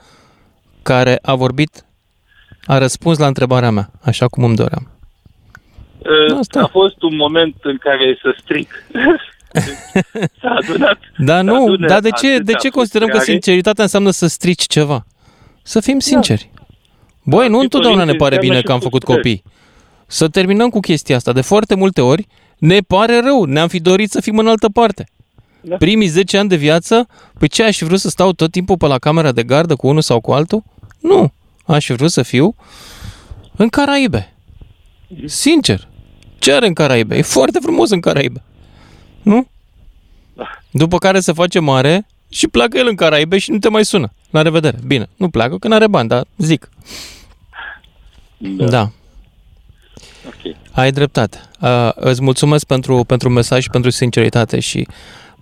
care 0.82 1.20
a 1.22 1.36
vorbit, 1.36 1.84
a 2.70 2.78
răspuns 2.78 3.18
la 3.18 3.28
întrebarea 3.28 3.72
mea, 3.72 3.90
așa 4.02 4.28
cum 4.28 4.44
îmi 4.44 4.56
doream. 4.56 4.92
Asta. 6.40 6.62
A 6.62 6.68
fost 6.68 7.02
un 7.02 7.16
moment 7.16 7.56
în 7.62 7.78
care 7.78 8.18
să 8.22 8.36
stric. 8.42 8.70
S-a 10.42 10.60
adunat. 10.64 10.98
Dar 11.18 11.44
nu, 11.44 11.64
adunat 11.64 11.90
dar 11.90 12.00
de 12.00 12.10
ce, 12.10 12.40
de 12.40 12.54
ce 12.54 12.70
considerăm 12.70 13.08
că 13.08 13.14
frustrare. 13.14 13.40
sinceritatea 13.40 13.84
înseamnă 13.84 14.10
să 14.10 14.28
strici 14.28 14.68
ceva? 14.68 15.06
Să 15.62 15.80
fim 15.80 16.00
sinceri. 16.00 16.50
Băi, 17.24 17.48
nu 17.48 17.58
fi 17.58 17.64
întotdeauna 17.64 18.04
ne 18.04 18.14
părinte 18.14 18.24
pare 18.24 18.36
înseamnă 18.36 18.48
bine 18.48 18.60
și 18.60 18.64
că 18.64 18.72
am 18.72 18.80
făcut 18.80 19.04
frustrări. 19.04 19.38
copii. 19.40 19.54
Să 20.08 20.28
terminăm 20.28 20.70
cu 20.70 20.80
chestia 20.80 21.16
asta. 21.16 21.32
De 21.34 21.42
foarte 21.42 21.76
multe 21.76 22.02
ori 22.02 22.28
ne 22.58 22.80
pare 22.80 23.20
rău, 23.20 23.44
ne-am 23.44 23.68
fi 23.68 23.80
dorit 23.80 24.12
să 24.12 24.22
fim 24.22 24.38
în 24.38 24.48
altă 24.48 24.70
parte. 24.70 25.06
Da. 25.62 25.76
Primii 25.76 26.08
10 26.08 26.38
ani 26.38 26.50
de 26.50 26.56
viață, 26.56 27.08
păi 27.40 27.48
ce 27.48 27.64
aș 27.64 27.78
fi 27.78 27.84
vrut 27.84 28.00
să 28.00 28.10
stau 28.10 28.32
tot 28.32 28.52
timpul 28.52 28.78
pe 28.78 28.88
la 28.88 28.98
camera 28.98 29.32
de 29.32 29.44
gardă 29.44 29.76
cu 29.76 29.88
unul 29.88 30.02
sau 30.02 30.22
cu 30.22 30.32
altul? 30.32 30.64
Nu. 31.00 31.32
Aș 31.70 31.86
fi 31.86 31.94
vrut 31.94 32.12
să 32.12 32.22
fiu 32.22 32.56
în 33.56 33.70
Caraibe. 33.70 34.34
Sincer. 35.26 35.88
Ce 36.40 36.54
are 36.54 36.68
în 36.68 36.74
Caraibe? 36.74 37.18
E 37.18 37.22
foarte 37.22 37.60
frumos 37.62 37.90
în 37.90 38.00
Caraibe. 38.00 38.42
Nu? 39.22 39.48
După 40.72 40.98
care 40.98 41.20
se 41.20 41.32
face 41.32 41.60
mare 41.60 42.08
și 42.30 42.48
pleacă 42.48 42.78
el 42.78 42.88
în 42.88 42.96
Caraibe 42.96 43.38
și 43.38 43.52
nu 43.52 43.58
te 43.58 43.70
mai 43.70 43.86
sună. 43.86 44.12
La 44.30 44.42
revedere. 44.42 44.78
Bine, 44.88 45.10
nu 45.16 45.30
pleacă 45.30 45.58
că 45.58 45.68
n-are 45.68 45.88
bani, 45.88 46.08
dar 46.08 46.26
zic. 46.38 46.70
Da. 48.38 48.66
da. 48.66 48.92
Ok. 50.28 50.56
Ai 50.72 50.92
dreptate. 50.92 51.42
Uh, 51.62 51.92
îți 51.96 52.22
mulțumesc 52.22 52.66
pentru, 52.66 53.04
pentru 53.04 53.30
mesaj 53.30 53.64
și 53.64 53.70
pentru 53.70 53.90
sinceritate 53.90 54.60
și 54.60 54.88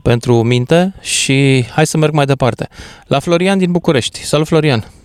pentru 0.02 0.44
minte 0.44 0.94
și 1.02 1.66
hai 1.70 1.88
să 1.88 1.98
merg 1.98 2.14
mai 2.14 2.26
departe. 2.26 2.68
La 3.06 3.20
Florian 3.20 3.58
din 3.58 3.72
București. 3.72 4.24
Salut, 4.24 4.48
Florian! 4.48 4.97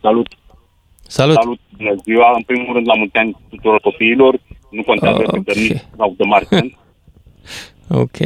Salut! 0.00 0.26
Salut! 1.02 1.34
Salut! 1.34 1.58
Bună 1.76 1.94
ziua! 2.02 2.32
În 2.36 2.42
primul 2.42 2.74
rând, 2.74 2.86
la 2.86 2.94
mulți 2.94 3.16
ani 3.16 3.36
tuturor 3.48 3.80
copiilor. 3.80 4.40
Nu 4.70 4.82
contează 4.82 5.18
Ah, 5.26 5.28
cât 5.32 5.44
de 5.44 5.50
ok. 5.50 5.56
mici 5.56 5.82
sau 5.96 6.14
de 6.16 6.24
mari 6.24 6.44
sunt. 6.44 6.76
Ok. 7.90 8.16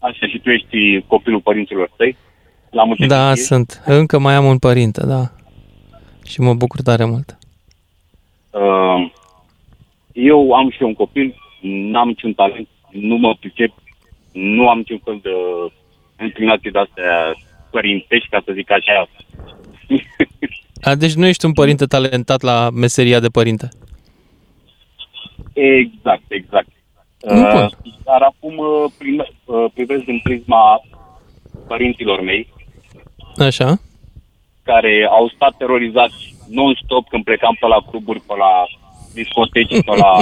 Așa 0.00 0.26
și 0.26 0.38
tu 0.42 0.50
ești 0.50 1.04
copilul 1.06 1.40
părinților 1.40 1.90
tăi. 1.96 2.16
La 2.70 2.84
mulți 2.84 3.06
Da, 3.06 3.28
ani. 3.28 3.36
sunt. 3.36 3.82
Încă 3.86 4.18
mai 4.18 4.34
am 4.34 4.44
un 4.44 4.58
părinte, 4.58 5.06
da. 5.06 5.22
Și 6.26 6.40
mă 6.40 6.54
bucur 6.54 6.80
tare 6.82 7.04
mult. 7.04 7.38
Uh, 8.50 9.10
eu 10.12 10.52
am 10.52 10.70
și 10.70 10.78
eu 10.82 10.88
un 10.88 10.94
copil, 10.94 11.34
n-am 11.60 12.08
niciun 12.08 12.32
talent, 12.34 12.68
nu 12.90 13.16
mă 13.16 13.34
pricep, 13.40 13.72
nu 14.32 14.68
am 14.68 14.78
niciun 14.78 15.00
fel 15.04 15.18
de 15.22 15.30
înclinații 16.16 16.70
de-astea 16.70 17.32
părintești, 17.70 18.28
ca 18.28 18.42
să 18.44 18.52
zic 18.54 18.70
așa. 18.70 19.08
A, 20.84 20.94
deci 20.94 21.12
nu 21.14 21.26
ești 21.26 21.44
un 21.44 21.52
părinte 21.52 21.84
talentat 21.86 22.40
la 22.42 22.70
meseria 22.70 23.20
de 23.20 23.28
părinte. 23.28 23.68
Exact, 25.52 26.22
exact. 26.28 26.68
Nu 27.20 27.40
Uh, 27.40 27.52
pot. 27.52 27.78
dar 28.04 28.22
acum 28.22 28.56
uh, 28.58 28.90
prime, 28.98 29.24
uh, 29.44 29.64
privesc 29.74 30.04
din 30.04 30.20
prisma 30.22 30.80
părinților 31.68 32.20
mei, 32.20 32.48
Așa? 33.36 33.80
care 34.62 35.06
au 35.10 35.28
stat 35.34 35.54
terorizați 35.56 36.34
non-stop 36.50 37.08
când 37.08 37.24
plecam 37.24 37.56
pe 37.60 37.66
la 37.66 37.78
cluburi, 37.90 38.20
pe 38.20 38.34
la 38.36 38.52
discoteci, 39.14 39.68
pe 39.84 39.94
la 39.96 40.14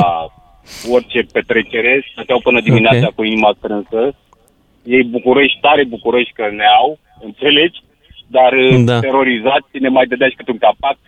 orice 0.94 1.20
petrecere, 1.32 2.04
stăteau 2.12 2.40
până 2.40 2.60
dimineața 2.60 3.06
Ok. 3.06 3.14
cu 3.14 3.22
inima 3.24 3.54
strânsă. 3.58 4.14
Ei 4.84 5.02
bucurești, 5.04 5.58
tare 5.60 5.84
bucurești 5.84 6.32
că 6.32 6.48
ne 6.50 6.64
au, 6.80 6.98
înțelegi? 7.22 7.80
Dar 8.30 8.52
uh, 8.52 8.84
Da. 8.84 9.00
terorizați 9.00 9.78
ne 9.80 9.88
mai 9.88 10.06
dădea 10.06 10.28
și 10.28 10.34
câte 10.34 10.50
un 10.50 10.58
capac, 10.58 10.98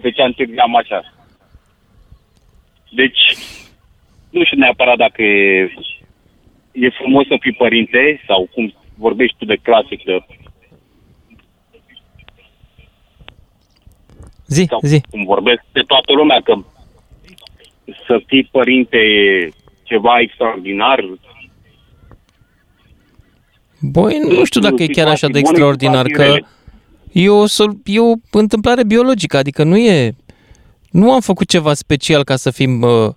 deci 0.00 0.18
întârziam 0.18 0.76
așa. 0.76 1.14
Deci, 2.90 3.20
nu 4.30 4.44
știu 4.44 4.58
neapărat 4.58 4.96
dacă 4.96 5.22
e, 5.22 5.72
e 6.72 6.88
frumos 6.90 7.26
să 7.26 7.36
fii 7.40 7.52
părinte 7.52 8.20
sau 8.26 8.48
cum 8.52 8.74
vorbești 8.96 9.36
tu 9.38 9.44
de 9.44 9.56
clasic, 9.62 10.04
de 10.04 10.24
Zi, 14.46 14.64
sau 14.68 14.80
zi. 14.82 15.00
cum 15.10 15.24
vorbesc 15.24 15.62
de 15.72 15.80
toată 15.80 16.12
lumea, 16.12 16.40
că 16.40 16.54
să 18.06 18.22
fii 18.26 18.48
părinte 18.50 18.96
e 18.96 19.48
ceva 19.82 20.20
extraordinar. 20.20 21.04
Băi, 23.92 24.18
nu 24.28 24.44
știu 24.44 24.60
dacă 24.60 24.82
e 24.82 24.86
chiar 24.86 25.06
așa 25.08 25.26
de 25.26 25.38
Situații 25.38 25.42
bune, 25.42 25.48
extraordinar, 25.72 26.06
situații 26.06 26.14
că 26.14 26.22
rele. 26.22 26.46
e 27.12 27.28
o, 27.28 27.46
sol- 27.46 27.76
e 27.84 28.00
o 28.00 28.12
întâmplare 28.30 28.84
biologică, 28.84 29.36
adică 29.36 29.64
nu 29.64 29.76
e... 29.76 30.14
Nu 30.90 31.12
am 31.12 31.20
făcut 31.20 31.48
ceva 31.48 31.74
special 31.74 32.24
ca 32.24 32.36
să 32.36 32.50
fim 32.50 32.82
uh, 32.82 33.08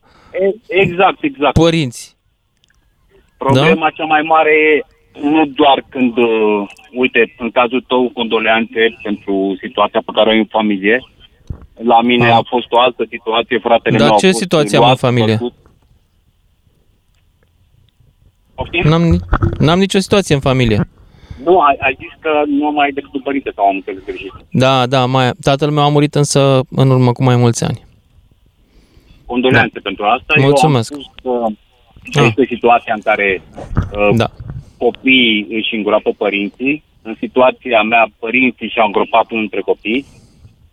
E- 0.68 0.80
Exact, 0.82 1.18
exact. 1.24 1.54
părinți. 1.54 2.16
Problema 3.38 3.90
cea 3.90 4.04
mai 4.06 4.22
mare 4.22 4.50
e 4.52 4.82
nu 5.22 5.46
doar 5.46 5.86
când, 5.90 6.18
uh, 6.18 6.68
uite, 6.94 7.36
în 7.40 7.52
cazul 7.52 7.84
tău, 7.88 8.10
condoleanțe 8.14 8.98
pentru 9.04 9.58
situația 9.62 10.02
pe 10.06 10.12
care 10.16 10.30
o 10.30 10.32
ai 10.32 10.38
în 10.38 10.46
familie. 10.46 11.00
La 11.84 12.02
mine 12.02 12.30
a 12.32 12.42
fost 12.42 12.68
o 12.72 12.80
altă 12.80 13.06
situație, 13.10 13.58
fratele 13.60 13.98
Dar 13.98 14.08
meu 14.08 14.16
a 14.16 14.20
ce 14.20 14.26
fost 14.28 14.40
situație 14.40 14.78
am 14.78 14.84
în 14.84 14.90
luat, 14.90 15.00
familie? 15.00 15.38
bătut. 15.40 15.54
Poftim? 18.58 18.84
N-am, 18.90 19.02
ni- 19.12 19.20
n-am 19.66 19.80
nicio 19.80 20.00
situație 20.00 20.36
în 20.36 20.42
familie. 20.42 20.80
Nu, 21.44 21.60
ai, 21.60 21.76
ai 21.80 21.96
zis 22.00 22.14
că 22.20 22.30
nu 22.48 22.72
mai 22.72 22.86
ai 22.86 22.92
decât 22.92 23.14
un 23.14 23.22
părinte 23.22 23.52
sau 23.56 23.66
am 23.66 23.76
înțeles 23.76 24.04
greșit. 24.06 24.34
Da, 24.52 24.88
da, 24.88 25.06
mai, 25.06 25.30
tatăl 25.42 25.70
meu 25.70 25.84
a 25.84 25.88
murit 25.90 26.16
însă 26.16 26.62
în 26.70 26.90
urmă 26.90 27.12
cu 27.12 27.24
mai 27.24 27.36
mulți 27.36 27.64
ani. 27.64 27.86
Condoleanțe 29.26 29.72
da. 29.74 29.80
pentru 29.84 30.04
asta. 30.06 30.34
Mulțumesc. 30.40 30.94
Eu 31.24 31.44
am 31.44 31.58
spus 32.00 32.14
că 32.14 32.22
este 32.28 32.46
situația 32.56 32.94
în 32.94 33.02
care 33.02 33.42
uh, 33.98 34.10
Da. 34.16 34.28
copiii 34.78 35.48
își 35.50 35.76
îngroapă 35.76 36.12
părinții. 36.18 36.84
În 37.02 37.16
situația 37.20 37.82
mea, 37.82 38.08
părinții 38.20 38.70
și-au 38.70 38.86
îngropat 38.86 39.26
unul 39.32 39.42
dintre 39.48 39.62
copii. 39.62 40.06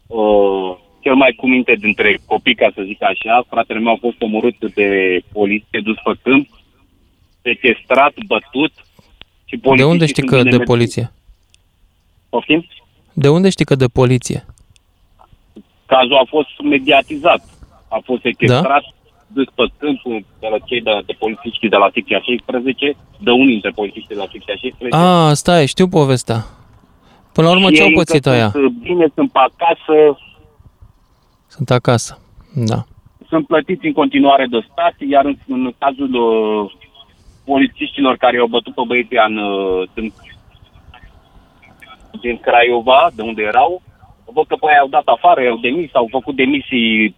Uh, 0.07 0.77
cel 1.01 1.15
mai 1.15 1.33
cu 1.37 1.47
minte 1.49 1.75
dintre 1.81 2.19
copii, 2.27 2.55
ca 2.55 2.71
să 2.75 2.83
zic 2.85 3.03
așa, 3.03 3.45
fratele 3.49 3.79
meu 3.79 3.93
a 3.93 3.97
fost 4.01 4.23
omorât 4.23 4.75
de 4.75 4.89
poliție, 5.33 5.81
dus 5.83 5.97
pe 6.05 6.13
câmp, 6.23 6.49
sequestrat, 7.45 8.13
bătut 8.27 8.73
și 9.45 9.57
De 9.57 9.61
polițiștii 9.63 9.93
unde 9.93 10.07
știi 10.07 10.23
sunt 10.23 10.31
că 10.31 10.37
bine 10.37 10.51
de 10.51 10.57
mersi. 10.57 10.71
poliție? 10.73 11.13
Poftim? 12.29 12.61
De 13.13 13.29
unde 13.29 13.49
știi 13.51 13.65
că 13.65 13.75
de 13.75 13.87
poliție? 14.01 14.45
Cazul 15.87 16.17
a 16.17 16.27
fost 16.29 16.49
mediatizat. 16.63 17.43
A 17.89 18.01
fost 18.05 18.21
sequestrat, 18.23 18.63
Da? 18.63 18.69
da? 18.69 18.81
dus 19.27 19.45
pe 19.55 19.65
câmpul 19.79 20.25
de 20.41 20.47
la 20.51 20.59
cei 20.59 20.81
de, 20.81 20.91
de 21.07 21.13
polițiști 21.19 21.69
de 21.69 21.77
la 21.77 21.91
secția 21.95 22.21
16, 22.21 22.97
de 23.19 23.31
unii 23.31 23.47
dintre 23.57 23.71
polițiști 23.71 24.09
de 24.09 24.15
la 24.15 24.27
secția 24.33 24.55
16. 24.57 24.97
A, 24.97 25.33
stai, 25.35 25.67
știu 25.67 25.89
povestea. 25.89 26.45
Până 27.33 27.47
la 27.47 27.53
urmă, 27.55 27.69
Și 27.69 27.75
ce 27.75 27.83
au 27.83 27.89
ei 27.89 27.95
pățit 27.95 28.15
încă 28.27 28.31
aia? 28.39 28.51
Sunt 28.51 28.71
bine, 28.73 29.07
sunt 29.15 29.33
pe 29.33 29.39
acasă, 29.39 30.19
Sunt 31.47 31.71
acasă. 31.71 32.19
Da. 32.55 32.85
sunt 33.29 33.47
plătiți 33.47 33.87
în 33.87 33.93
continuare 33.93 34.47
de 34.51 34.67
stat, 34.73 34.95
iar 35.11 35.25
în, 35.25 35.37
în 35.49 35.73
cazul 35.79 36.15
uh, 36.15 36.73
polițiștilor 37.45 38.17
care 38.17 38.37
i-au 38.37 38.47
bătut 38.47 38.75
pe 38.75 38.83
băieții 38.87 39.19
în, 39.29 39.37
uh, 39.37 39.89
din, 39.95 40.13
din 42.21 42.37
Craiova, 42.39 43.11
de 43.15 43.23
unde 43.23 43.43
erau, 43.43 43.83
văd 44.25 44.47
că 44.47 44.57
pe 44.57 44.67
aia 44.69 44.81
au 44.81 44.89
dat 44.89 45.07
afară, 45.07 45.43
i-au 45.43 45.57
demis, 45.57 45.91
au 45.95 46.09
făcut 46.11 46.37
demisii. 46.37 47.15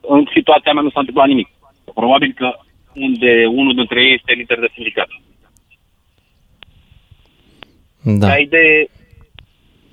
În 0.00 0.26
situația 0.34 0.72
mea 0.72 0.82
nu 0.82 0.90
s-a 0.90 1.00
întâmplat 1.00 1.26
nimic. 1.26 1.48
Probabil 1.94 2.32
că 2.36 2.48
unde 2.94 3.46
unul 3.46 3.74
dintre 3.74 4.02
ei 4.02 4.14
este 4.14 4.32
lider 4.32 4.58
de 4.60 4.68
sindicat. 4.74 5.08
Da. 8.02 8.28
Ai 8.28 8.46
de 8.46 8.88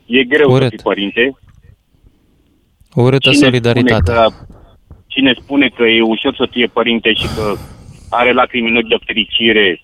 E 0.05 0.23
greu 0.23 0.51
Urât. 0.51 0.63
să 0.63 0.69
fii 0.69 0.83
părinte. 0.83 1.37
Urâtă 2.95 3.29
Cine 3.29 3.43
solidaritate. 3.45 4.11
Spune 4.11 4.27
că, 4.27 4.33
cine 5.07 5.33
spune 5.41 5.67
că 5.67 5.83
e 5.83 6.01
ușor 6.01 6.35
să 6.35 6.47
fie 6.51 6.67
părinte 6.67 7.13
și 7.13 7.27
că 7.35 7.53
are 8.13 8.31
lacrimi 8.31 8.69
în 8.69 8.75
ochi 8.75 8.87
de 8.87 9.05
fericire 9.05 9.81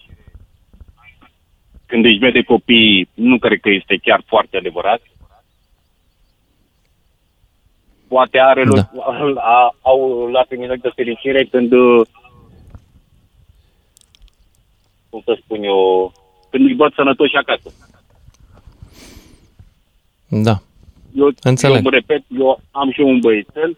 când 1.86 2.06
își 2.06 2.18
vede 2.18 2.42
copii, 2.42 3.10
nu 3.14 3.38
cred 3.40 3.60
că 3.60 3.70
este 3.70 4.00
chiar 4.04 4.24
foarte 4.26 4.58
adevărat. 4.58 5.02
Poate 8.08 8.40
are 8.40 8.64
da. 8.64 8.90
a, 9.36 9.76
au 9.82 10.28
lacrimi 10.32 10.66
în 10.66 10.72
ochi 10.72 10.82
de 10.82 10.92
fericire 10.96 11.44
când 11.44 11.72
uh, 11.72 12.08
cum 15.10 15.22
să 15.26 15.38
spun 15.44 15.64
eu, 15.64 16.12
când 16.50 16.66
își 16.66 16.76
văd 16.76 16.94
sănătoși 16.94 17.36
acasă. 17.36 17.74
Da. 20.28 20.62
Eu, 21.16 21.30
Înțeleg. 21.42 21.76
eu 21.76 21.82
mă 21.82 21.90
repet, 21.90 22.24
eu 22.40 22.62
am 22.72 22.92
și 22.92 23.02
eu 23.02 23.08
un 23.08 23.20
băiețel, 23.20 23.78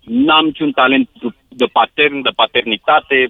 n-am 0.00 0.44
niciun 0.44 0.72
talent 0.72 1.08
de 1.48 1.64
patern, 1.72 2.22
de 2.22 2.30
paternitate, 2.34 3.28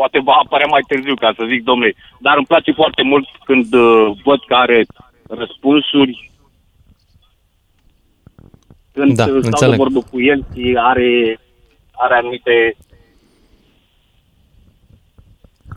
poate 0.00 0.18
va 0.28 0.32
apărea 0.44 0.66
mai 0.74 0.84
târziu, 0.90 1.14
ca 1.14 1.30
să 1.36 1.42
zic, 1.52 1.60
domnule, 1.70 1.94
dar 2.26 2.34
îmi 2.36 2.50
place 2.52 2.72
foarte 2.72 3.02
mult 3.02 3.26
când 3.48 3.66
uh, 3.74 4.06
văd 4.24 4.40
că 4.46 4.54
are 4.54 4.78
răspunsuri, 5.28 6.30
când 8.92 9.16
Da, 9.16 9.24
uh, 9.24 9.28
stau 9.28 9.50
înțeleg. 9.50 9.76
de 9.76 9.82
vorbă 9.84 10.00
cu 10.10 10.20
el 10.20 10.40
și 10.54 10.64
are, 10.90 11.10
are 12.04 12.14
anumite 12.14 12.76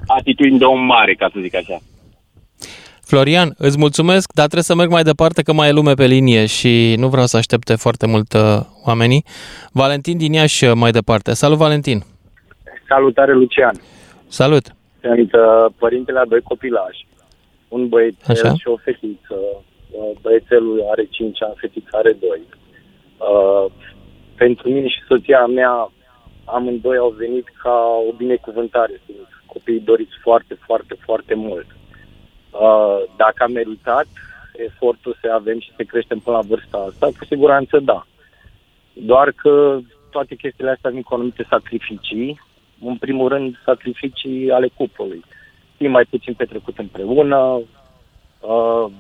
atitudini 0.08 0.58
de 0.58 0.66
om 0.66 0.82
mare, 0.86 1.14
ca 1.14 1.30
să 1.34 1.40
zic 1.42 1.56
așa. 1.56 1.78
Florian, 3.06 3.54
îți 3.58 3.78
mulțumesc, 3.78 4.34
dar 4.34 4.46
trebuie 4.46 4.64
să 4.72 4.76
merg 4.76 4.90
mai 4.92 5.04
departe 5.04 5.42
că 5.42 5.54
mai 5.54 5.68
e 5.70 5.72
lume 5.72 5.94
pe 5.94 6.06
linie 6.06 6.46
și 6.46 6.96
nu 6.98 7.08
vreau 7.08 7.26
să 7.26 7.38
aștepte 7.38 7.76
foarte 7.76 8.06
mult 8.08 8.34
uh, 8.34 8.60
oamenii. 8.86 9.26
Valentin 9.72 10.18
din 10.18 10.34
Iași 10.34 10.66
uh, 10.66 10.72
mai 10.76 10.92
departe. 10.92 11.34
Salut, 11.34 11.58
Valentin! 11.58 12.04
Salutare, 12.88 13.34
Lucian. 13.34 13.76
Salut! 14.42 14.66
Sunt 15.02 15.34
uh, 15.34 15.66
părintele 15.78 16.20
a 16.20 16.26
doi 16.26 16.42
copilași. 16.42 17.08
Un 17.68 17.88
băiețel 17.88 18.46
Așa. 18.46 18.54
și 18.56 18.68
o 18.68 18.78
fetiță. 18.78 19.36
Uh, 19.92 20.12
băiețelul 20.22 20.88
are 20.92 21.06
5 21.06 21.44
ani, 21.44 21.54
fetița 21.58 21.98
are 21.98 22.12
2. 22.12 22.30
Uh, 22.30 23.72
pentru 24.36 24.70
mine 24.70 24.88
și 24.88 25.00
soția 25.08 25.46
mea, 25.46 25.92
amândoi 26.46 26.98
au 26.98 27.10
venit 27.10 27.48
ca 27.64 28.04
o 28.10 28.12
binecuvântare. 28.18 29.02
Sunt 29.06 29.28
copiii 29.46 29.80
doriți 29.80 30.16
foarte, 30.22 30.58
foarte, 30.66 30.96
foarte 31.06 31.34
mult. 31.34 31.68
Uh, 32.52 32.98
dacă 33.18 33.44
am 33.44 33.52
meritat 33.52 34.08
efortul 34.56 35.18
să 35.22 35.32
avem 35.34 35.60
și 35.60 35.72
să 35.76 35.84
creștem 35.84 36.20
până 36.20 36.36
la 36.36 36.48
vârsta 36.48 36.78
asta, 36.90 37.06
cu 37.06 37.26
siguranță 37.26 37.80
da. 37.80 38.06
Doar 38.94 39.32
că 39.32 39.80
toate 40.12 40.36
chestiile 40.36 40.72
astea 40.72 40.90
vin 40.90 41.02
cu 41.02 41.14
anumite 41.14 41.46
sacrificii. 41.50 42.40
În 42.86 42.96
primul 42.96 43.28
rând, 43.28 43.62
sacrificii 43.66 44.52
ale 44.52 44.68
cuplului. 44.68 45.24
Fii 45.78 45.88
mai 45.88 46.06
puțin 46.10 46.34
petrecut 46.34 46.78
împreună, 46.78 47.62
uh, 48.40 48.92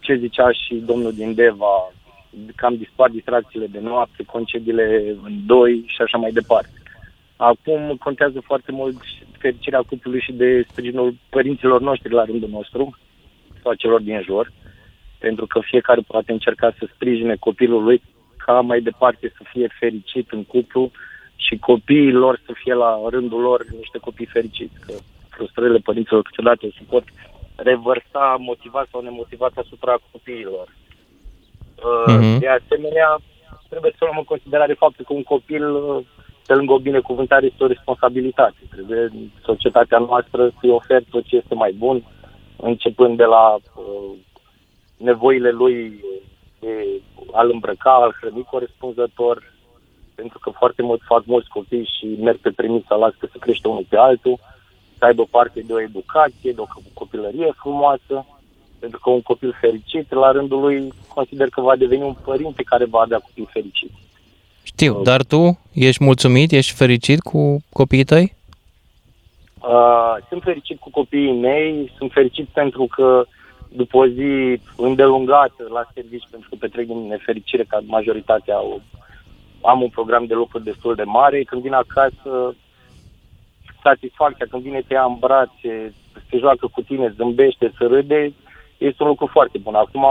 ce 0.00 0.14
zicea 0.14 0.52
și 0.52 0.74
domnul 0.74 1.12
din 1.12 1.34
Deva, 1.34 1.92
cam 2.54 2.76
dispar 2.76 3.10
distracțiile 3.10 3.66
de 3.66 3.80
noapte, 3.80 4.22
concediile 4.22 5.16
în 5.24 5.32
doi 5.46 5.84
și 5.86 6.02
așa 6.02 6.18
mai 6.18 6.30
departe. 6.32 6.72
Acum 7.36 7.96
contează 7.98 8.40
foarte 8.40 8.72
mult 8.72 8.96
fericirea 9.38 9.82
cuplului 9.88 10.20
și 10.20 10.32
de 10.32 10.66
sprijinul 10.70 11.14
părinților 11.28 11.80
noștri 11.80 12.12
la 12.12 12.24
rândul 12.24 12.48
nostru 12.48 12.98
sau 13.62 13.72
a 13.72 13.74
celor 13.74 14.00
din 14.00 14.22
jur, 14.24 14.52
pentru 15.18 15.46
că 15.46 15.60
fiecare 15.60 16.00
poate 16.06 16.32
încerca 16.32 16.74
să 16.78 16.88
sprijine 16.94 17.34
copilul 17.34 17.82
lui 17.82 18.02
ca 18.36 18.60
mai 18.60 18.80
departe 18.80 19.32
să 19.36 19.42
fie 19.52 19.68
fericit 19.78 20.30
în 20.30 20.44
cuplu 20.44 20.90
și 21.36 21.58
copiii 21.58 22.12
lor 22.12 22.40
să 22.46 22.52
fie 22.54 22.74
la 22.74 23.00
rândul 23.10 23.40
lor 23.40 23.64
niște 23.78 23.98
copii 23.98 24.26
fericiți. 24.26 24.80
Că 24.86 24.92
frustrările 25.28 25.78
părinților 25.78 26.22
câteodată 26.22 26.66
se 26.66 26.84
pot 26.88 27.04
revărsa 27.56 28.36
motivat 28.38 28.86
sau 28.90 29.00
nemotivat 29.00 29.52
asupra 29.56 29.98
copiilor. 30.12 30.68
Uh, 31.76 32.14
Mhm. 32.14 32.38
De 32.38 32.48
asemenea, 32.48 33.18
trebuie 33.68 33.92
să 33.98 34.04
luăm 34.04 34.18
în 34.18 34.24
considerare 34.24 34.74
faptul 34.74 35.04
că 35.04 35.12
un 35.12 35.22
copil, 35.22 35.74
uh, 35.74 36.04
pe 36.46 36.54
lângă 36.54 36.72
o 36.72 36.78
binecuvântare, 36.78 37.46
este 37.46 37.64
o 37.64 37.66
responsabilitate. 37.66 38.56
Trebuie 38.70 39.00
în 39.00 39.28
societatea 39.44 39.98
noastră 39.98 40.50
să-i 40.60 40.70
oferi 40.70 41.06
tot 41.10 41.24
ce 41.24 41.36
este 41.36 41.54
mai 41.54 41.72
bun, 41.72 42.02
începând 42.56 43.16
de 43.16 43.24
la 43.24 43.54
uh, 43.54 44.12
nevoile 44.96 45.50
lui 45.50 46.04
de 46.60 47.00
a-l 47.32 47.50
îmbrăca, 47.52 47.90
a-l 47.94 48.16
hrăni 48.20 48.44
corespunzător, 48.50 49.52
pentru 50.16 50.38
că 50.38 50.50
foarte 50.50 50.82
mult 50.82 51.00
fac 51.04 51.22
mulți 51.24 51.48
copii 51.48 51.90
și 51.98 52.06
merg 52.20 52.38
pe 52.38 52.50
premisa 52.50 52.94
las 52.94 53.14
că 53.18 53.26
se 53.32 53.38
crește 53.38 53.68
unul 53.68 53.86
pe 53.88 53.96
altul, 53.96 54.38
să 54.98 55.04
aibă 55.04 55.24
parte 55.30 55.60
de 55.66 55.72
o 55.72 55.80
educație, 55.80 56.52
de 56.52 56.60
o 56.60 56.66
copilărie 56.94 57.52
frumoasă, 57.56 58.26
pentru 58.78 58.98
că 59.02 59.10
un 59.10 59.22
copil 59.22 59.56
fericit, 59.60 60.12
la 60.12 60.30
rândul 60.32 60.60
lui, 60.60 60.92
consider 61.14 61.48
că 61.48 61.60
va 61.60 61.76
deveni 61.76 62.02
un 62.02 62.16
părinte 62.24 62.62
care 62.62 62.84
va 62.84 63.00
avea 63.00 63.18
copii 63.18 63.48
fericiți. 63.52 64.04
Știu, 64.62 65.02
dar 65.02 65.24
tu 65.24 65.58
ești 65.72 66.04
mulțumit, 66.04 66.52
ești 66.52 66.72
fericit 66.72 67.20
cu 67.20 67.58
copiii 67.72 68.04
tăi? 68.04 68.34
Uh, 69.60 70.16
sunt 70.28 70.42
fericit 70.42 70.78
cu 70.78 70.90
copiii 70.90 71.32
mei, 71.32 71.92
sunt 71.96 72.12
fericit 72.12 72.48
pentru 72.48 72.86
că 72.86 73.26
după 73.68 73.96
o 73.96 74.06
zi 74.06 74.60
îndelungată 74.76 75.66
la 75.72 75.86
servici, 75.94 76.28
pentru 76.30 76.48
că 76.48 76.56
petrec 76.58 76.86
din 76.86 77.06
nefericire 77.06 77.64
ca 77.68 77.82
majoritatea 77.86 78.54
au, 78.54 78.82
am 79.66 79.82
un 79.82 79.88
program 79.88 80.24
de 80.24 80.34
lucruri 80.34 80.64
destul 80.64 80.94
de 80.94 81.02
mare, 81.02 81.42
când 81.42 81.62
vin 81.62 81.72
acasă, 81.72 82.54
satisfacția, 83.82 84.46
când 84.50 84.62
vine 84.62 84.80
te 84.86 84.94
ia 84.94 85.04
în 85.04 85.16
brațe, 85.18 85.94
se 86.30 86.38
joacă 86.38 86.66
cu 86.66 86.80
tine, 86.82 87.14
zâmbește, 87.16 87.72
să 87.78 87.86
râde, 87.86 88.32
este 88.78 89.02
un 89.02 89.08
lucru 89.08 89.26
foarte 89.26 89.58
bun. 89.58 89.74
Acum 89.74 90.04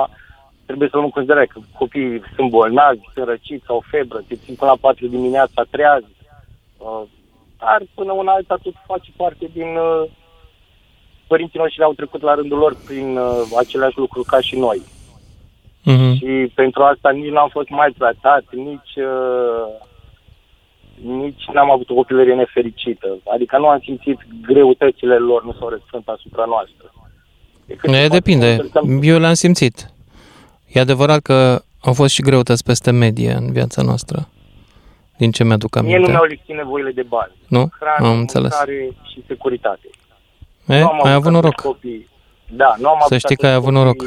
trebuie 0.66 0.88
să 0.88 0.96
luăm 0.96 1.06
în 1.06 1.18
considerare 1.18 1.46
că 1.46 1.60
copiii 1.78 2.22
sunt 2.36 2.50
bolnavi, 2.50 3.10
sunt 3.14 3.28
răciți, 3.28 3.68
au 3.68 3.84
febră, 3.92 4.24
te 4.28 4.36
țin 4.36 4.56
până 4.56 4.72
la 4.72 4.78
4 4.82 5.08
dimineața 5.08 5.66
treaz, 5.70 6.04
uh, 6.78 7.02
dar 7.60 7.82
până 7.94 8.12
una 8.12 8.32
alta 8.32 8.58
tot 8.64 8.74
face 8.86 9.12
parte 9.16 9.50
din... 9.54 9.76
Uh, 9.76 10.10
părinții 11.28 11.60
noștri 11.60 11.84
au 11.84 11.94
trecut 11.94 12.22
la 12.22 12.36
rândul 12.36 12.58
lor 12.58 12.76
prin 12.86 13.18
uh, 13.18 13.42
aceleași 13.58 13.98
lucruri 13.98 14.28
ca 14.28 14.40
și 14.40 14.56
noi. 14.60 14.82
Mhm. 15.86 16.16
Și 16.16 16.52
pentru 16.56 16.84
asta 16.84 17.10
nici 17.12 17.32
n-am 17.32 17.50
fost 17.52 17.70
mai 17.70 17.96
tratat, 17.98 18.44
nici, 18.52 18.96
uh, 18.96 19.66
nici 21.24 21.44
n-am 21.54 21.72
avut 21.72 21.90
o 21.90 21.94
copilărie 21.94 22.34
nefericită. 22.34 23.18
Adică 23.34 23.58
nu 23.58 23.68
am 23.68 23.80
simțit 23.84 24.18
greutățile 24.42 25.16
lor, 25.18 25.44
nu 25.44 25.54
s-au 25.60 25.70
răsfrânt 25.70 26.08
asupra 26.08 26.46
noastră. 26.48 26.92
Ne 27.84 28.08
depinde. 28.08 28.58
Eu 29.02 29.20
le-am 29.20 29.34
simțit. 29.34 29.90
E 30.68 30.80
adevărat 30.80 31.20
că 31.22 31.62
au 31.82 31.94
fost 31.94 32.14
și 32.14 32.22
greutăți 32.22 32.64
peste 32.64 32.92
medie 32.92 33.32
în 33.32 33.52
viața 33.52 33.82
noastră. 33.82 34.28
Din 35.18 35.32
ce 35.32 35.44
mi-aduc 35.44 35.74
Mie 35.76 35.90
nu 35.90 35.94
aminte. 35.96 36.12
mi-au 36.12 36.24
lipsit 36.26 36.56
nevoile 36.56 36.92
de 36.92 37.02
bază. 37.04 37.32
Nu? 37.48 37.70
Hrană, 37.80 38.08
Am 38.12 38.18
înțeles. 38.20 38.52
mâncare 38.52 38.90
și 39.12 39.24
securitate. 39.28 39.90
E, 40.68 40.80
Nu 40.80 40.88
am 40.88 41.00
ai 41.06 41.12
avut 41.12 41.22
atât 41.26 41.32
noroc. 41.32 41.56
Copii. 41.56 42.10
Da, 42.50 42.76
nu 42.80 42.88
am 42.90 42.96
Să 43.00 43.06
avut 43.06 43.18
știi 43.20 43.36
că 43.36 43.46
ai 43.46 43.52
atât 43.52 43.64
avut 43.64 43.74
noroc. 43.78 44.04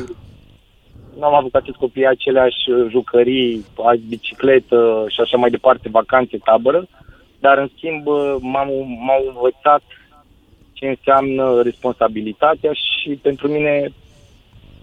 Nu 1.18 1.24
am 1.24 1.34
avut 1.34 1.54
atât 1.54 1.76
copii 1.76 2.06
aceleași 2.06 2.70
uh, 2.70 2.86
jucării, 2.90 3.64
azi 3.84 4.08
bicicletă 4.08 5.04
și 5.08 5.20
așa 5.20 5.36
mai 5.36 5.50
departe, 5.50 5.88
vacanțe, 5.88 6.38
tabără, 6.44 6.86
dar 7.38 7.58
în 7.58 7.68
schimb 7.76 8.06
uh, 8.06 8.36
m-am, 8.40 8.68
m-au 9.06 9.24
învățat 9.26 9.82
ce 10.72 10.86
înseamnă 10.86 11.62
responsabilitatea 11.62 12.72
și 12.72 13.18
pentru 13.22 13.48
mine 13.48 13.92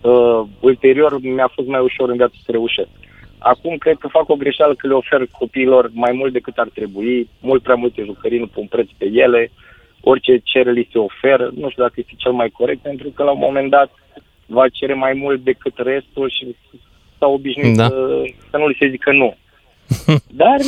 uh, 0.01 0.41
ulterior 0.59 1.21
mi-a 1.21 1.51
fost 1.53 1.67
mai 1.67 1.81
ușor 1.81 2.09
în 2.09 2.15
viață 2.15 2.35
să 2.43 2.51
reușesc. 2.51 2.89
Acum 3.37 3.77
cred 3.77 3.97
că 3.97 4.07
fac 4.07 4.29
o 4.29 4.35
greșeală 4.35 4.73
că 4.73 4.87
le 4.87 4.93
ofer 4.93 5.27
copiilor 5.39 5.89
mai 5.93 6.11
mult 6.11 6.33
decât 6.33 6.57
ar 6.57 6.69
trebui, 6.73 7.29
mult 7.41 7.61
prea 7.63 7.75
multe 7.75 8.03
jucării, 8.03 8.39
nu 8.39 8.47
pun 8.47 8.65
preț 8.65 8.87
pe 8.97 9.05
ele, 9.11 9.51
orice 10.01 10.41
cere 10.43 10.71
li 10.71 10.89
se 10.91 10.97
oferă, 10.97 11.51
nu 11.55 11.69
știu 11.69 11.83
dacă 11.83 11.93
este 11.95 12.13
cel 12.17 12.31
mai 12.31 12.49
corect, 12.49 12.81
pentru 12.81 13.09
că 13.09 13.23
la 13.23 13.31
un 13.31 13.39
moment 13.39 13.69
dat 13.69 13.89
va 14.45 14.69
cere 14.69 14.93
mai 14.93 15.13
mult 15.13 15.43
decât 15.43 15.73
restul 15.77 16.29
și 16.29 16.55
s-au 17.17 17.33
obișnuit 17.33 17.75
Da. 17.75 17.87
să, 17.87 18.23
să 18.49 18.57
nu 18.57 18.67
li 18.67 18.77
se 18.79 18.89
zică 18.89 19.11
nu. 19.11 19.35
Dar 20.41 20.59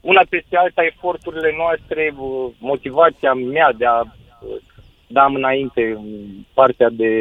una 0.00 0.22
peste 0.28 0.56
alta, 0.56 0.84
eforturile 0.84 1.54
noastre, 1.56 2.14
uh, 2.18 2.50
motivația 2.58 3.32
mea 3.34 3.72
de 3.72 3.84
a 3.84 4.00
uh, 4.00 4.56
da 5.06 5.24
înainte 5.24 5.96
în 5.96 6.06
partea 6.54 6.88
de 6.90 7.12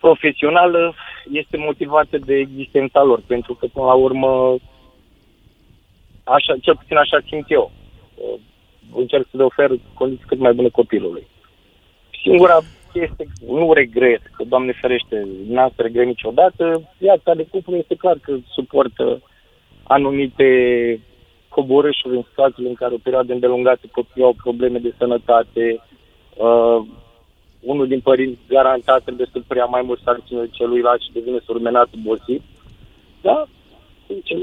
profesională 0.00 0.94
este 1.32 1.56
motivată 1.56 2.18
de 2.18 2.34
existența 2.34 3.02
lor, 3.02 3.20
pentru 3.26 3.54
că 3.54 3.66
până 3.66 3.86
la 3.86 3.94
urmă 3.94 4.56
așa, 6.24 6.56
cel 6.60 6.76
puțin 6.76 6.96
așa 6.96 7.18
simt 7.26 7.50
eu. 7.50 7.70
Uh, 8.14 8.40
Încerc 8.94 9.26
să 9.30 9.36
le 9.36 9.42
ofer 9.42 9.70
condiții 9.94 10.26
cât 10.26 10.38
mai 10.38 10.52
bune 10.52 10.68
copilului. 10.68 11.26
Singura 12.22 12.58
este, 12.92 13.26
nu 13.46 13.72
regret, 13.72 14.20
că 14.36 14.44
Doamne 14.48 14.72
ferește, 14.80 15.28
n-am 15.48 15.72
să 15.76 15.82
regret 15.82 16.06
niciodată, 16.06 16.82
viața 16.98 17.34
de 17.34 17.46
cuplu 17.50 17.76
este 17.76 17.94
clar 17.94 18.18
că 18.22 18.36
suportă 18.48 19.22
anumite 19.82 20.48
coborâșuri 21.48 22.16
în 22.16 22.22
situațiile 22.28 22.68
în 22.68 22.74
care 22.74 22.94
o 22.94 22.98
perioadă 23.02 23.32
îndelungată 23.32 23.80
copiii 23.92 24.24
au 24.24 24.34
probleme 24.42 24.78
de 24.78 24.94
sănătate, 24.98 25.80
uh, 26.36 26.86
unul 27.60 27.88
din 27.88 28.00
părinți 28.00 28.38
garantat 28.48 29.02
trebuie 29.02 29.26
să 29.32 29.38
preia 29.46 29.64
mai 29.64 29.82
mult 29.84 30.00
sarcinile 30.04 30.48
celuilalt 30.50 31.00
și 31.00 31.12
devine 31.12 31.38
surmenat 31.44 31.88
obosit. 31.98 32.42
Da? 33.22 33.46
Sincer, 34.06 34.38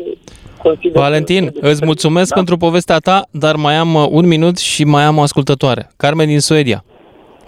consider 0.64 1.02
Valentin, 1.02 1.52
că- 1.52 1.68
îți 1.68 1.86
mulțumesc 1.86 2.30
Da. 2.30 2.36
pentru 2.36 2.58
povestea 2.58 2.98
ta, 2.98 3.26
dar 3.32 3.56
mai 3.56 3.76
am 3.76 3.94
uh, 3.96 4.08
un 4.10 4.28
minut 4.28 4.58
și 4.58 4.84
mai 4.84 5.04
am 5.04 5.18
o 5.18 5.22
ascultătoare. 5.22 5.92
Carmen 5.98 6.28
din 6.28 6.40
Suedia. 6.40 6.84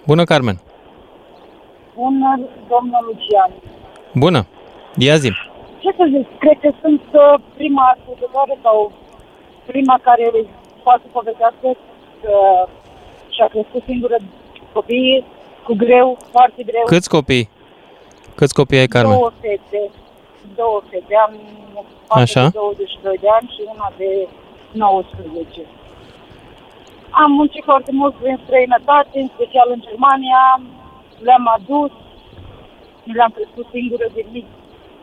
Bună, 0.06 0.24
Carmen. 0.24 0.60
Bună, 2.00 2.30
domnul 2.72 3.02
Lucian. 3.08 3.50
Bună. 4.24 4.40
Ia 5.06 5.16
zi. 5.22 5.30
Ce 5.82 5.90
să 5.98 6.04
zic, 6.12 6.26
cred 6.38 6.58
că 6.64 6.70
sunt 6.82 7.02
uh, 7.12 7.34
prima 7.56 7.84
ascultătoare 7.94 8.54
sau 8.62 8.92
prima 9.66 9.96
care 10.02 10.26
poate 10.82 11.00
să 11.04 11.08
povestească 11.18 11.68
că 12.22 12.34
și-a 13.34 13.48
crescut 13.54 13.82
singură 13.84 14.16
copiii 14.72 15.24
cu 15.66 15.74
greu, 15.84 16.08
foarte 16.34 16.62
greu. 16.70 16.84
Câți 16.84 17.08
copii? 17.16 17.48
Câți 18.34 18.54
copii 18.54 18.78
ai, 18.78 18.92
Carmen? 18.94 19.16
Două 19.18 19.30
fete. 19.40 19.82
Două 20.60 20.78
fete. 20.90 21.14
Am 21.26 21.32
o 21.74 21.82
fată 22.06 22.20
Așa. 22.20 22.42
de 22.42 22.50
22 22.54 23.16
de 23.24 23.28
ani 23.38 23.48
și 23.54 23.60
una 23.74 23.88
de 23.96 24.28
19. 24.72 25.60
Am 27.10 27.30
muncit 27.40 27.64
foarte 27.64 27.92
mult 28.00 28.14
prin 28.14 28.38
străinătate, 28.44 29.14
în 29.24 29.28
special 29.36 29.68
în 29.74 29.80
Germania. 29.86 30.42
Le-am 31.22 31.46
adus, 31.56 31.90
mi 33.04 33.14
le-am 33.14 33.30
crescut 33.30 33.66
singură 33.70 34.06
de, 34.14 34.24
mic, 34.32 34.46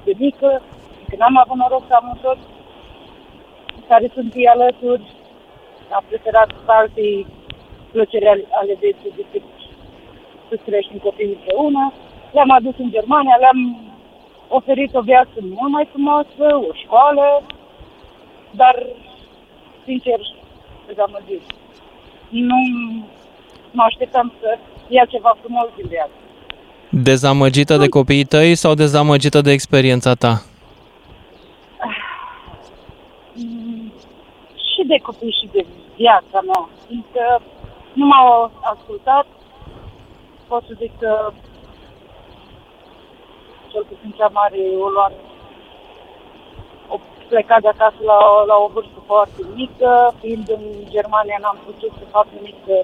de 0.04 0.14
mică, 0.18 0.62
că 1.10 1.16
n-am 1.18 1.38
avut 1.38 1.58
noroc 1.58 1.84
să 1.88 1.94
am 1.94 2.08
un 2.12 2.18
soț 2.22 2.38
care 3.88 4.12
sunt 4.14 4.34
ei 4.34 4.48
alături. 4.48 5.12
Am 5.92 6.04
preferat 6.08 6.50
alții 6.66 7.28
plăcere 7.92 8.28
ale, 8.28 8.46
ale 8.52 8.74
vieții 8.80 9.14
decât 9.16 9.44
să 10.50 10.56
creștem 10.66 10.98
copiii 10.98 11.38
împreună. 11.38 11.94
Le-am 12.32 12.52
adus 12.52 12.76
în 12.78 12.90
Germania, 12.90 13.36
le-am 13.36 13.62
oferit 14.48 14.96
o 14.96 15.02
viață 15.02 15.38
mult 15.42 15.72
mai 15.72 15.88
frumoasă, 15.92 16.46
o 16.70 16.74
școală, 16.74 17.42
dar, 18.52 18.86
sincer, 19.84 20.20
dezamăgit. 20.88 21.42
Nu 22.30 22.60
mă 23.76 23.84
așteptam 23.84 24.34
să 24.40 24.58
ia 24.88 25.06
ceva 25.06 25.38
frumos 25.42 25.68
din 25.76 25.88
viață. 25.88 26.18
Dezamăgită 26.90 27.78
de 27.78 27.88
copiii 27.88 28.24
tăi 28.24 28.56
sau 28.56 28.74
dezamăgită 28.74 29.42
de 29.42 29.52
experiența 29.52 30.14
ta? 30.14 30.34
Mm, 33.34 33.92
și 34.56 34.82
de 34.88 34.98
copii 35.02 35.38
și 35.40 35.50
de 35.52 35.66
viața 35.96 36.40
mea, 36.48 36.70
fiindcă 36.88 37.42
nu 37.94 38.06
m-au 38.06 38.52
ascultat, 38.62 39.26
pot 40.48 40.64
să 40.68 40.74
zic 40.80 40.92
că 41.00 41.32
cel 43.72 43.84
puțin 43.90 44.12
cea 44.18 44.28
mare 44.28 44.60
o 44.86 44.90
luat 44.90 45.14
o 46.88 47.00
plecat 47.28 47.62
de 47.62 47.68
acasă 47.68 48.02
la, 48.12 48.18
la 48.52 48.56
o 48.66 48.68
vârstă 48.74 49.00
foarte 49.06 49.42
mică, 49.56 50.14
fiind 50.20 50.50
în 50.50 50.64
Germania 50.90 51.38
n-am 51.42 51.58
putut 51.66 51.92
să 52.00 52.06
fac 52.12 52.28
nimic. 52.38 52.56
că 52.66 52.76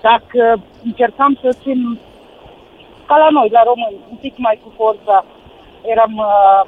Dacă 0.00 0.62
încercam 0.84 1.38
să 1.42 1.48
țin 1.62 1.98
ca 3.06 3.16
la 3.16 3.28
noi, 3.30 3.48
la 3.50 3.62
români, 3.62 4.00
un 4.10 4.16
pic 4.16 4.34
mai 4.36 4.60
cu 4.62 4.72
forța, 4.76 5.24
eram 5.82 6.14
uh, 6.16 6.62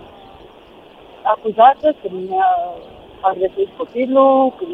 acuzată 1.23 1.87
că 2.01 2.09
mi-a 2.11 2.53
agresat 3.21 3.77
copilul, 3.77 4.53
că 4.57 4.65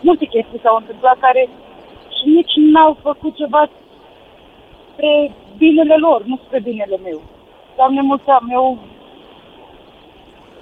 multe 0.00 0.24
chestii 0.24 0.60
s-au 0.62 0.76
întâmplat 0.76 1.18
care 1.18 1.48
și 2.16 2.28
nici 2.28 2.54
n-au 2.72 2.96
făcut 3.02 3.36
ceva 3.36 3.68
spre 4.92 5.32
binele 5.56 5.96
lor, 5.96 6.22
nu 6.24 6.36
spre 6.44 6.60
binele 6.60 6.96
meu. 7.02 7.20
Doamne, 7.76 8.00
mulți 8.00 8.28
am, 8.28 8.48
eu 8.52 8.78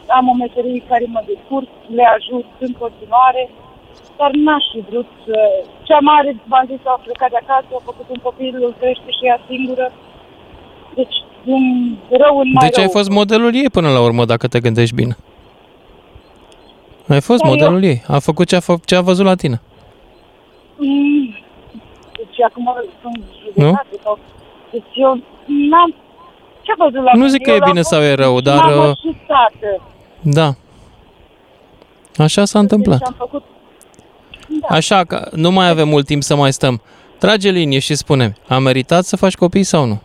am 0.07 0.29
o 0.29 0.35
meserie 0.35 0.83
care 0.89 1.05
mă 1.09 1.23
descurc, 1.27 1.69
le 1.87 2.05
ajut 2.05 2.47
în 2.59 2.73
continuare, 2.73 3.51
dar 4.21 4.31
n-aș 4.47 4.65
fi 4.73 4.81
vrut 4.91 5.09
să... 5.27 5.37
Cea 5.89 6.01
mare, 6.11 6.31
v-am 6.51 6.65
zis, 6.71 6.81
a 6.85 7.01
plecat 7.05 7.31
de 7.35 7.39
acasă, 7.45 7.67
a 7.73 7.81
făcut 7.91 8.07
un 8.15 8.21
copil, 8.27 8.53
îl 8.67 8.75
crește 8.81 9.11
și 9.17 9.23
ea 9.31 9.39
singură. 9.49 9.87
Deci, 10.99 11.17
din 11.45 11.63
rău 12.23 12.35
în 12.43 12.49
mai 12.55 12.65
Deci 12.67 12.75
rău. 12.77 12.85
ai 12.85 12.91
fost 12.99 13.11
modelul 13.11 13.55
ei 13.55 13.71
până 13.77 13.89
la 13.97 14.01
urmă, 14.09 14.23
dacă 14.33 14.47
te 14.49 14.61
gândești 14.67 14.95
bine. 14.95 15.15
Ai 17.09 17.21
fost 17.29 17.41
Dar 17.43 17.49
eu- 17.51 17.55
modelul 17.57 17.83
ei. 17.83 18.03
A 18.07 18.19
făcut 18.19 18.47
ce 18.49 18.57
a, 18.57 18.61
fă, 18.61 18.75
ce 18.85 18.95
a 18.97 19.01
văzut 19.01 19.25
la 19.25 19.35
tine. 19.35 19.61
Mm, 20.77 21.35
Deci 22.17 22.41
acum 22.49 22.75
sunt 23.03 23.23
judecată 23.45 23.87
sau... 24.03 24.19
Deci 24.71 24.83
eu 24.95 25.13
n-am... 25.71 25.95
Ce 26.63 26.73
a 26.73 26.75
văzut 26.85 27.03
la 27.05 27.11
Nu 27.13 27.19
mine? 27.19 27.29
zic 27.29 27.43
că 27.43 27.51
Eu 27.51 27.57
e 27.57 27.59
l-am 27.59 27.69
bine 27.71 27.83
sau 27.83 28.01
e 28.03 28.15
rău, 28.15 28.33
fost 28.33 28.45
dar, 28.45 28.65
mamă 28.65 28.87
uh, 28.89 28.97
și 28.97 29.17
tată. 29.27 29.83
Da. 30.21 30.49
Așa 32.25 32.45
s-a 32.45 32.59
întâmplat. 32.59 32.99
Deci 32.99 33.07
am 33.09 33.15
făcut... 33.19 33.43
Da. 34.59 34.67
Așa 34.69 35.05
că 35.05 35.29
nu 35.35 35.51
mai 35.51 35.69
avem 35.69 35.89
mult 35.89 36.07
timp 36.07 36.23
să 36.23 36.35
mai 36.37 36.53
stăm. 36.53 36.83
Trage 37.19 37.51
linie 37.51 37.79
și 37.79 37.95
spune 37.95 38.33
a 38.49 38.59
meritat 38.59 39.05
să 39.05 39.17
faci 39.17 39.35
copii 39.35 39.63
sau 39.63 39.85
nu? 39.85 40.03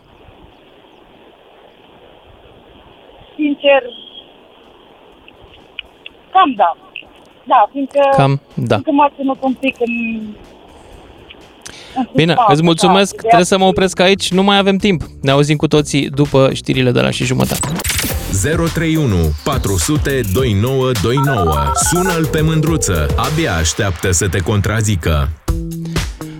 Sincer, 3.36 3.82
cam 6.32 6.54
da. 6.56 6.76
Da, 7.44 7.68
fiindcă... 7.72 8.00
Cam 8.16 8.40
da. 8.54 8.66
Fiindcă 8.66 8.90
m-a 8.90 9.12
ținut 9.16 9.38
un 9.40 9.54
pic 9.54 9.76
în... 9.78 10.22
în 11.96 12.06
Bine, 12.14 12.32
suspans, 12.32 12.52
îți 12.52 12.62
mulțumesc. 12.62 13.14
da, 13.14 13.20
Trebuie 13.20 13.44
să 13.44 13.58
mă 13.58 13.64
opresc 13.64 14.00
aici. 14.00 14.30
Nu 14.30 14.42
mai 14.42 14.58
avem 14.58 14.76
timp. 14.76 15.02
Ne 15.22 15.30
auzim 15.30 15.56
cu 15.56 15.66
toții 15.66 16.08
după 16.10 16.50
știrile 16.52 16.90
de 16.90 17.00
la 17.00 17.10
și 17.10 17.24
jumătate. 17.24 17.68
031 18.42 19.16
400 19.44 20.20
2929. 20.32 21.72
Sună-l 21.74 22.26
pe 22.26 22.40
mândruță. 22.40 23.06
Abia 23.16 23.54
așteaptă 23.54 24.10
să 24.10 24.28
te 24.28 24.38
contrazică. 24.38 25.28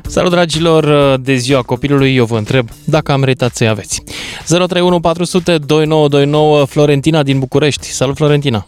Salut, 0.08 0.30
dragilor! 0.30 1.16
De 1.16 1.34
ziua 1.34 1.62
copilului 1.62 2.14
eu 2.16 2.24
vă 2.24 2.36
întreb 2.36 2.68
dacă 2.84 3.12
am 3.12 3.20
meritat 3.20 3.54
să-i 3.54 3.68
aveți. 3.68 4.02
031 4.48 5.00
400 5.00 5.58
2929 5.58 6.64
Florentina 6.64 7.22
din 7.22 7.38
București. 7.38 7.86
Salut, 7.86 8.16
Florentina! 8.16 8.66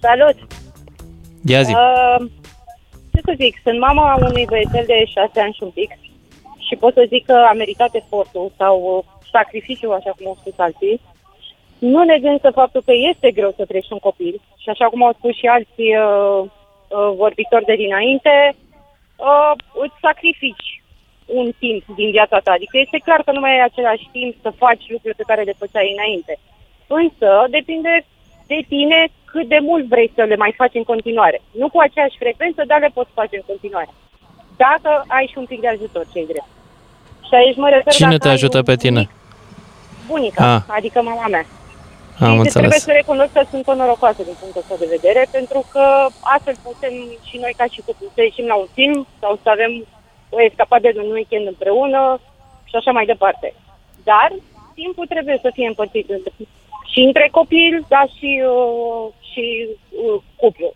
Salut! 0.00 0.36
Ia 1.44 1.62
zi! 1.62 1.70
Uh, 1.72 2.26
ce 3.16 3.22
să 3.30 3.34
zic, 3.44 3.54
sunt 3.62 3.78
mama 3.78 4.16
unui 4.28 4.44
băiețel 4.52 4.84
de 4.86 4.98
șase 5.14 5.40
ani 5.40 5.56
și 5.56 5.62
un 5.62 5.70
pic 5.70 5.90
și 6.66 6.74
pot 6.76 6.92
să 6.94 7.04
zic 7.08 7.24
că 7.26 7.36
a 7.50 7.52
meritat 7.52 7.94
efortul 7.94 8.52
sau 8.56 8.74
uh, 8.82 9.04
sacrificiul, 9.30 9.92
așa 9.92 10.12
cum 10.16 10.26
au 10.26 10.36
spus 10.40 10.58
alții, 10.58 11.00
nu 11.78 12.02
negând 12.02 12.40
să 12.40 12.58
faptul 12.60 12.82
că 12.84 12.92
este 13.10 13.30
greu 13.30 13.52
să 13.56 13.64
crești 13.64 13.92
un 13.92 13.98
copil 13.98 14.40
și 14.62 14.68
așa 14.68 14.86
cum 14.86 15.04
au 15.04 15.12
spus 15.18 15.34
și 15.36 15.46
alții 15.46 15.90
uh, 15.96 16.40
uh, 16.44 17.10
vorbitori 17.22 17.68
de 17.70 17.74
dinainte, 17.84 18.34
uh, 19.16 19.52
îți 19.82 20.00
sacrifici 20.06 20.68
un 21.26 21.46
timp 21.58 21.82
din 21.96 22.10
viața 22.10 22.38
ta. 22.38 22.50
Adică 22.52 22.78
este 22.78 22.98
clar 23.06 23.20
că 23.22 23.32
nu 23.32 23.40
mai 23.40 23.52
ai 23.52 23.64
același 23.64 24.06
timp 24.12 24.34
să 24.42 24.60
faci 24.62 24.84
lucruri 24.94 25.20
pe 25.20 25.28
care 25.30 25.42
le 25.42 25.60
făceai 25.62 25.94
înainte. 25.96 26.38
Însă 26.86 27.28
depinde 27.50 28.04
de 28.46 28.58
tine 28.68 29.08
cât 29.24 29.46
de 29.48 29.58
mult 29.62 29.84
vrei 29.86 30.12
să 30.14 30.22
le 30.22 30.36
mai 30.36 30.52
faci 30.56 30.74
în 30.74 30.84
continuare. 30.84 31.38
Nu 31.50 31.68
cu 31.68 31.78
aceeași 31.80 32.16
frecvență, 32.18 32.62
dar 32.66 32.80
le 32.80 32.90
poți 32.94 33.10
face 33.14 33.36
în 33.36 33.42
continuare. 33.46 33.88
Dacă 34.56 34.90
ai 35.08 35.26
și 35.30 35.38
un 35.38 35.46
pic 35.46 35.60
de 35.60 35.68
ajutor, 35.68 36.04
ce 36.12 36.24
drept. 36.32 36.50
Și 37.28 37.34
aici 37.34 37.56
mă 37.56 37.68
refer 37.68 37.92
Cine 37.92 38.08
dacă 38.08 38.22
te 38.22 38.28
ai 38.28 38.34
ajută 38.34 38.56
un 38.56 38.62
pe 38.70 38.76
tine? 38.76 39.08
Bunica, 40.08 40.54
Ah. 40.54 40.60
adică 40.78 41.02
mama 41.02 41.26
mea. 41.26 41.44
Am 42.20 42.34
și 42.44 42.50
trebuie 42.54 42.64
înțeles. 42.64 42.82
să 42.82 42.92
recunosc 42.92 43.32
că 43.32 43.42
sunt 43.50 43.66
o 43.68 43.74
norocoasă 43.74 44.22
din 44.22 44.36
punctul 44.40 44.60
ăsta 44.64 44.76
de 44.84 44.92
vedere, 44.96 45.22
pentru 45.30 45.60
că 45.72 45.84
astfel 46.34 46.56
putem 46.62 46.92
și 47.28 47.36
noi 47.42 47.54
ca 47.56 47.64
și 47.72 47.82
cuplu 47.86 48.06
să 48.14 48.20
ieșim 48.22 48.46
la 48.46 48.54
un 48.62 48.68
film 48.74 49.06
sau 49.20 49.38
să 49.42 49.48
avem 49.50 49.72
o 50.36 50.42
escapadă 50.42 50.88
de 50.92 51.00
un 51.04 51.10
weekend 51.12 51.46
împreună 51.46 52.20
și 52.68 52.74
așa 52.76 52.90
mai 52.90 53.06
departe. 53.12 53.54
Dar 54.04 54.28
timpul 54.74 55.06
trebuie 55.06 55.38
să 55.42 55.50
fie 55.56 55.66
împărțit 55.66 56.10
între, 56.10 56.32
și 56.92 57.00
între 57.00 57.28
copil, 57.30 57.84
dar 57.88 58.08
și, 58.18 58.42
uh, 58.46 59.12
și 59.32 59.68
uh, 59.90 60.22
cuplu. 60.36 60.72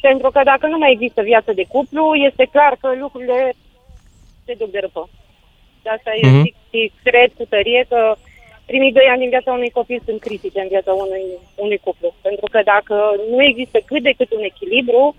Pentru 0.00 0.30
că 0.30 0.40
dacă 0.44 0.66
nu 0.66 0.78
mai 0.78 0.92
există 0.92 1.22
viață 1.22 1.52
de 1.52 1.64
cuplu, 1.68 2.14
este 2.14 2.44
clar 2.52 2.76
că 2.80 2.88
lucrurile 2.98 3.52
se 4.44 4.54
duc 4.58 4.70
de 4.70 4.78
răpă. 4.78 5.08
De 5.82 5.88
asta 5.90 6.10
eu 6.22 6.30
Mhm. 6.30 6.42
zic 6.42 6.54
și 6.70 6.92
cred 7.02 7.30
cu 7.36 7.44
tărie 7.48 7.84
că 7.88 8.14
primii 8.66 8.92
doi 8.92 9.06
ani 9.10 9.18
din 9.20 9.28
viața 9.28 9.52
unui 9.52 9.70
copil 9.70 10.00
sunt 10.04 10.20
critice 10.20 10.60
în 10.60 10.68
viața 10.68 10.92
unui, 10.92 11.24
unui 11.54 11.78
cuplu. 11.78 12.14
Pentru 12.22 12.46
că 12.50 12.60
dacă 12.64 12.96
nu 13.30 13.42
există 13.42 13.78
cât 13.84 14.02
de 14.02 14.12
cât 14.16 14.30
un 14.32 14.42
echilibru, 14.42 15.16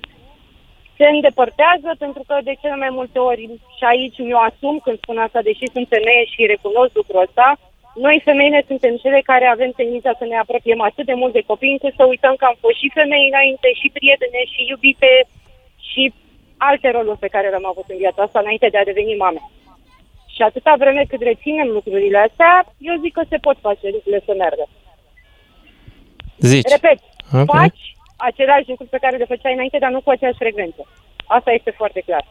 se 0.97 1.05
îndepărtează 1.07 1.89
pentru 1.97 2.23
că 2.27 2.35
de 2.43 2.53
cele 2.61 2.75
mai 2.75 2.89
multe 2.89 3.19
ori 3.19 3.43
și 3.77 3.83
aici 3.91 4.17
mi-o 4.17 4.37
asum 4.49 4.79
când 4.83 4.97
spun 4.97 5.17
asta, 5.17 5.41
deși 5.41 5.65
sunt 5.73 5.87
femeie 5.87 6.23
și 6.33 6.45
recunosc 6.45 6.95
lucrul 6.95 7.21
ăsta, 7.21 7.59
noi 7.95 8.21
femeile 8.23 8.63
suntem 8.67 8.95
cele 8.95 9.21
care 9.21 9.45
avem 9.45 9.71
tendința 9.75 10.11
să 10.17 10.25
ne 10.25 10.37
apropiem 10.37 10.81
atât 10.81 11.05
de 11.05 11.13
mult 11.13 11.33
de 11.33 11.43
copii 11.51 11.71
încât 11.71 11.93
să 11.95 12.05
uităm 12.05 12.35
că 12.35 12.45
am 12.45 12.57
fost 12.59 12.77
și 12.77 12.91
femei 12.93 13.27
înainte, 13.31 13.69
și 13.79 13.91
prietene, 13.97 14.41
și 14.53 14.61
iubite, 14.69 15.27
și 15.89 16.13
alte 16.57 16.89
roluri 16.89 17.23
pe 17.23 17.33
care 17.35 17.49
le-am 17.49 17.67
avut 17.67 17.87
în 17.87 17.97
viața 17.97 18.21
asta 18.23 18.39
înainte 18.39 18.67
de 18.69 18.77
a 18.77 18.89
deveni 18.91 19.15
mame. 19.15 19.41
Și 20.33 20.41
atâta 20.41 20.73
vreme 20.77 21.03
cât 21.07 21.21
reținem 21.21 21.67
lucrurile 21.67 22.17
astea, 22.17 22.53
eu 22.77 22.95
zic 23.03 23.13
că 23.13 23.23
se 23.29 23.37
pot 23.37 23.57
face 23.61 23.85
lucrurile 23.95 24.21
să 24.25 24.33
meargă. 24.37 24.65
Zici. 26.37 26.71
Repet, 26.71 26.99
Ok. 27.33 27.51
faci 27.55 27.83
aceleași 28.17 28.69
lucruri 28.69 28.89
pe 28.89 28.97
care 29.01 29.17
le 29.17 29.25
făceai 29.25 29.53
înainte, 29.53 29.77
dar 29.77 29.91
nu 29.91 30.01
cu 30.01 30.09
aceeași 30.09 30.37
frecvență. 30.37 30.81
Asta 31.25 31.51
este 31.51 31.71
foarte 31.71 32.01
clar. 32.05 32.25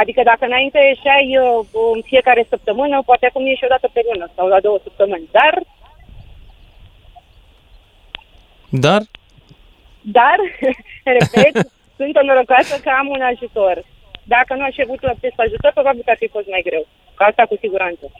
Adică 0.00 0.20
dacă 0.30 0.44
înainte 0.46 0.78
ieșeai 0.78 1.26
uh, 1.38 1.66
în 1.94 2.02
fiecare 2.10 2.46
săptămână, 2.48 3.02
poate 3.08 3.26
acum 3.26 3.46
ieși 3.46 3.64
o 3.64 3.72
dată 3.74 3.88
pe 3.92 4.00
lună 4.08 4.26
sau 4.36 4.46
la 4.48 4.60
două 4.60 4.78
săptămâni. 4.82 5.28
Dar, 5.30 5.54
Dar, 8.68 9.02
dar, 10.00 10.38
repet, 11.18 11.54
sunt 11.96 12.14
norocoasă 12.22 12.80
că 12.80 12.90
am 12.98 13.08
un 13.08 13.20
ajutor. 13.32 13.84
Dacă 14.24 14.54
nu 14.54 14.64
aș 14.64 14.74
fi 14.74 14.82
avut 14.82 15.02
acest 15.02 15.38
ajutor, 15.38 15.70
probabil 15.74 16.02
că 16.04 16.10
ar 16.10 16.16
fi 16.16 16.28
fost 16.28 16.48
mai 16.48 16.62
greu. 16.64 16.86
Ca 17.14 17.24
asta 17.24 17.42
cu 17.48 17.56
siguranță. 17.60 18.12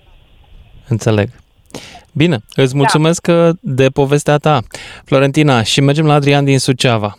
înțeleg. 0.88 1.28
Bine, 2.12 2.36
îți 2.54 2.76
mulțumesc 2.76 3.26
da. 3.26 3.50
de 3.60 3.88
povestea 3.88 4.36
ta, 4.36 4.60
Florentina, 5.04 5.62
și 5.62 5.80
mergem 5.80 6.06
la 6.06 6.14
Adrian 6.14 6.44
din 6.44 6.58
Suceava. 6.58 7.18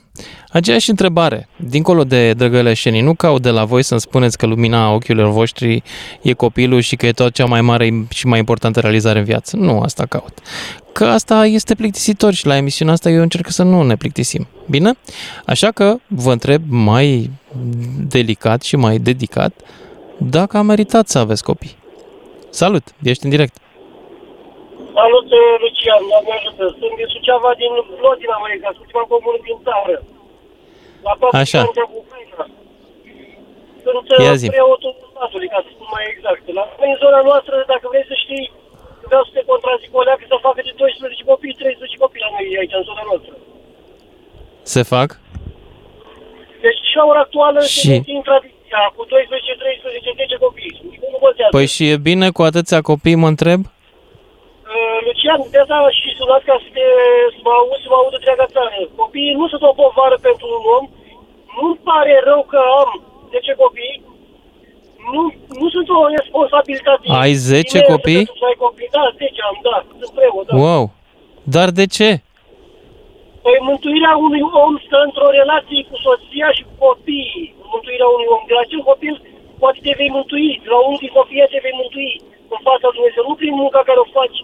Aceeași 0.49 0.89
întrebare, 0.89 1.47
dincolo 1.55 2.03
de 2.03 2.33
drăgăleșenii, 2.33 3.01
nu 3.01 3.13
caut 3.13 3.41
de 3.41 3.49
la 3.49 3.65
voi 3.65 3.83
să-mi 3.83 3.99
spuneți 3.99 4.37
că 4.37 4.45
lumina 4.45 4.93
ochiilor 4.93 5.31
voștri 5.31 5.83
e 6.21 6.33
copilul 6.33 6.79
și 6.79 6.95
că 6.95 7.05
e 7.05 7.11
tot 7.11 7.33
cea 7.33 7.45
mai 7.45 7.61
mare 7.61 8.07
și 8.09 8.27
mai 8.27 8.39
importantă 8.39 8.79
realizare 8.79 9.19
în 9.19 9.25
viață. 9.25 9.55
Nu 9.55 9.79
asta 9.79 10.05
caut. 10.05 10.39
Că 10.93 11.05
asta 11.05 11.45
este 11.45 11.75
plictisitor 11.75 12.33
și 12.33 12.45
la 12.45 12.57
emisiunea 12.57 12.93
asta 12.93 13.09
eu 13.09 13.21
încerc 13.21 13.49
să 13.49 13.63
nu 13.63 13.83
ne 13.83 13.95
plictisim. 13.95 14.47
Bine? 14.69 14.93
Așa 15.45 15.71
că 15.71 15.95
vă 16.07 16.31
întreb 16.31 16.63
mai 16.67 17.29
delicat 18.07 18.61
și 18.61 18.75
mai 18.75 18.97
dedicat 18.97 19.53
dacă 20.17 20.57
a 20.57 20.61
meritat 20.61 21.07
să 21.07 21.17
aveți 21.17 21.43
copii. 21.43 21.75
Salut, 22.49 22.93
ești 23.01 23.23
în 23.23 23.29
direct. 23.29 23.57
Salut, 24.99 25.27
uh, 25.39 25.43
Lucian, 25.63 26.01
Doamne 26.11 26.33
ajută. 26.39 26.63
Sunt 26.79 26.93
din 26.99 27.07
Suceava, 27.15 27.51
din 27.61 27.71
Vlodina, 27.99 28.35
mă 28.43 28.47
exact, 28.55 28.77
ultima 28.83 29.03
comună 29.13 29.37
din 29.47 29.57
țară. 29.67 29.95
La 31.07 31.13
toată 31.21 31.35
Așa. 31.43 31.59
granița 31.61 31.83
cu 31.91 31.95
Ucraina. 32.03 32.43
Sunt 33.85 34.05
uh, 34.13 34.19
Ia 34.27 34.35
zi. 34.41 34.47
preotul 34.55 34.93
statului, 35.13 35.49
ca 35.53 35.59
să 35.65 35.69
spun 35.75 35.89
mai 35.95 36.05
exact. 36.13 36.43
La 36.57 36.63
noi, 36.79 36.89
în 36.93 36.99
zona 37.03 37.19
noastră, 37.29 37.53
dacă 37.73 37.85
vrei 37.91 38.05
să 38.11 38.15
știi, 38.23 38.45
vreau 39.09 39.23
să 39.27 39.31
te 39.35 39.41
contrazic 39.51 39.91
o 39.99 40.01
leacă 40.07 40.23
să 40.31 40.35
facă 40.47 40.59
de 40.67 40.73
12 40.75 41.23
copii, 41.31 41.53
13 41.61 42.03
copii 42.03 42.23
la 42.25 42.29
noi 42.33 42.45
aici, 42.61 42.77
în 42.79 42.85
zona 42.89 43.03
noastră. 43.09 43.33
Se 44.73 44.81
fac? 44.93 45.09
Deci 46.65 46.79
și 46.89 46.95
la 46.99 47.05
ora 47.11 47.21
actuală 47.27 47.59
Și- 47.73 47.85
se 47.87 47.91
mențin 47.95 48.19
tradiția 48.29 48.81
cu 48.95 49.01
12, 49.13 49.51
13, 49.63 50.11
10 50.21 50.35
copii. 50.45 50.71
Nimeni 50.91 51.11
nu 51.15 51.19
bătează. 51.25 51.53
Păi 51.57 51.67
și 51.75 51.83
e 51.93 51.97
bine 52.09 52.27
cu 52.35 52.41
atâția 52.49 52.81
copii, 52.91 53.21
mă 53.23 53.29
întreb? 53.33 53.61
Uh, 55.25 55.31
Lucian, 55.31 55.51
de 55.53 55.59
asta 55.63 55.77
și 55.99 56.09
sunat 56.19 56.43
ca 56.49 56.55
să, 56.63 56.69
te, 56.75 56.85
să 57.35 57.39
mă 57.45 57.51
auzi, 57.59 57.83
să 57.83 57.87
mă 57.91 57.97
audă 58.01 58.15
întreaga 58.19 58.47
țară. 58.55 58.79
Copiii 59.01 59.37
nu 59.39 59.45
sunt 59.51 59.63
o 59.69 59.77
povară 59.81 60.17
pentru 60.27 60.45
un 60.57 60.63
om. 60.77 60.85
Nu-mi 61.55 61.81
pare 61.89 62.13
rău 62.29 62.41
că 62.51 62.59
am 62.81 62.89
10 63.33 63.53
copii. 63.63 63.95
Nu, 65.13 65.21
nu 65.59 65.67
sunt 65.75 65.87
o 65.97 65.99
responsabilitate. 66.17 67.05
Ai 67.23 67.33
10 67.33 67.55
inertă 67.55 67.91
copii? 67.91 68.21
pentru 68.23 68.39
Să 68.41 68.45
ai 68.51 68.57
copii? 68.65 68.89
Da, 68.97 69.03
10 69.17 69.41
am, 69.49 69.57
da. 69.67 69.77
Sunt 69.99 70.13
preot, 70.17 70.45
da. 70.47 70.53
Wow! 70.63 70.83
Dar 71.55 71.69
de 71.79 71.85
ce? 71.95 72.09
Păi 73.43 73.57
mântuirea 73.69 74.13
unui 74.27 74.43
om 74.65 74.73
stă 74.85 74.97
într-o 75.07 75.29
relație 75.39 75.81
cu 75.89 75.95
soția 76.05 76.49
și 76.57 76.63
cu 76.67 76.73
copiii. 76.85 77.45
Mântuirea 77.73 78.09
unui 78.15 78.29
om. 78.33 78.41
De 78.49 78.53
la 78.57 78.61
acel 78.65 78.81
copil 78.91 79.15
poate 79.61 79.79
te 79.85 79.93
vei 79.99 80.11
mântui. 80.17 80.49
De 80.63 80.69
la 80.73 80.79
unul 80.87 81.01
din 81.03 81.13
copii 81.17 81.51
te 81.53 81.59
vei 81.65 81.75
mântui 81.81 82.11
în 82.53 82.59
fața 82.67 82.85
lui 82.87 82.95
Dumnezeu. 82.97 83.23
Nu 83.29 83.35
prin 83.41 83.53
munca 83.61 83.81
care 83.89 83.99
o 84.05 84.07
faci. 84.17 84.39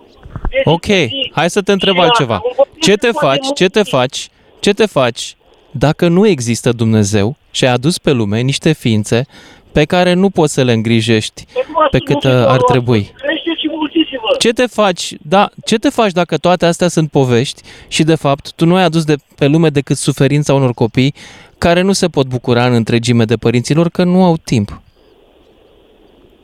De 0.51 0.61
zi 0.63 0.69
Ok, 0.69 0.81
cu 0.81 0.91
zi. 0.91 1.31
hai 1.33 1.49
să 1.49 1.61
te 1.61 1.71
întreb 1.71 1.93
Și 1.93 1.99
altceva. 1.99 2.33
asta, 2.35 2.47
un 2.47 2.53
copil 2.55 2.81
Ce 2.81 2.89
se 2.91 2.95
te 2.97 3.09
poate 3.11 3.27
faci, 3.27 3.47
ce 3.55 3.67
te 3.69 3.83
faci, 3.83 4.29
ce 4.59 4.73
te 4.73 4.85
faci 4.85 5.35
dacă 5.71 6.07
nu 6.07 6.27
există 6.27 6.71
Dumnezeu 6.71 7.35
și 7.51 7.65
ai 7.65 7.71
adus 7.71 7.97
pe 7.97 8.11
lume 8.11 8.39
niște 8.39 8.71
ființe 8.71 9.25
pe 9.71 9.85
care 9.85 10.13
nu 10.13 10.29
poți 10.29 10.53
să 10.53 10.63
le 10.63 10.71
îngrijești 10.73 11.45
pe 11.91 11.97
cât 11.99 12.23
uh, 12.23 12.31
ar 12.31 12.61
trebui? 12.61 13.11
Crește 13.15 13.49
și 13.59 13.67
mulțiți-vă. 13.69 14.35
Ce 14.39 14.49
te 14.53 14.65
faci, 14.65 15.13
da, 15.21 15.49
ce 15.65 15.77
te 15.77 15.89
faci 15.89 16.11
dacă 16.11 16.37
toate 16.37 16.65
astea 16.65 16.87
sunt 16.87 17.09
povești 17.11 17.61
și 17.87 18.03
de 18.03 18.15
fapt 18.15 18.51
tu 18.53 18.65
nu 18.65 18.75
ai 18.75 18.83
adus 18.83 19.03
de 19.03 19.15
pe 19.35 19.47
lume 19.47 19.69
decât 19.69 19.97
suferința 19.97 20.53
unor 20.53 20.73
copii 20.73 21.13
care 21.57 21.81
nu 21.81 21.91
se 21.91 22.07
pot 22.07 22.25
bucura 22.27 22.65
în 22.65 22.73
întregime 22.73 23.25
de 23.25 23.35
părinților 23.37 23.89
că 23.89 24.03
nu 24.03 24.23
au 24.23 24.37
timp? 24.37 24.81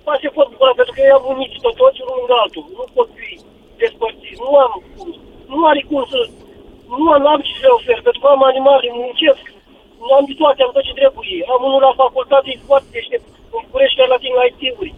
Poate 0.03 0.19
se 0.23 0.29
pot 0.37 0.47
bucura, 0.51 0.71
pentru 0.75 0.93
că 0.95 1.01
ei 1.01 1.09
am 1.17 1.23
unit 1.35 1.51
pe 1.65 1.71
toți 1.81 1.97
unul 2.03 2.19
în 2.27 2.33
altul. 2.43 2.63
Nu 2.77 2.85
pot 2.93 3.09
fi 3.15 3.39
despărțiți. 3.81 4.41
Nu 4.45 4.51
am 4.65 4.73
cum. 4.95 5.09
Nu 5.53 5.59
are 5.69 5.81
cum 5.89 6.01
să... 6.11 6.19
Nu 6.99 7.05
am, 7.15 7.23
am 7.33 7.41
ce 7.47 7.53
să 7.61 7.67
ofer, 7.77 7.99
pentru 8.05 8.19
că 8.23 8.27
am 8.35 8.43
animale, 8.51 8.87
muncesc. 9.01 9.43
Nu 10.05 10.11
am 10.17 10.23
de 10.29 10.33
toate, 10.41 10.59
am 10.65 10.71
tot 10.75 10.83
ce 10.87 10.93
trebuie. 10.99 11.39
Am 11.55 11.61
unul 11.67 11.81
la 11.87 11.93
facultate, 12.03 12.47
e 12.53 12.67
foarte 12.71 12.89
deștept. 12.95 13.25
În 13.55 13.59
București, 13.65 13.95
chiar 13.97 14.09
la 14.13 14.19
tine 14.23 14.35
la 14.41 14.45
IT-uri. 14.51 14.91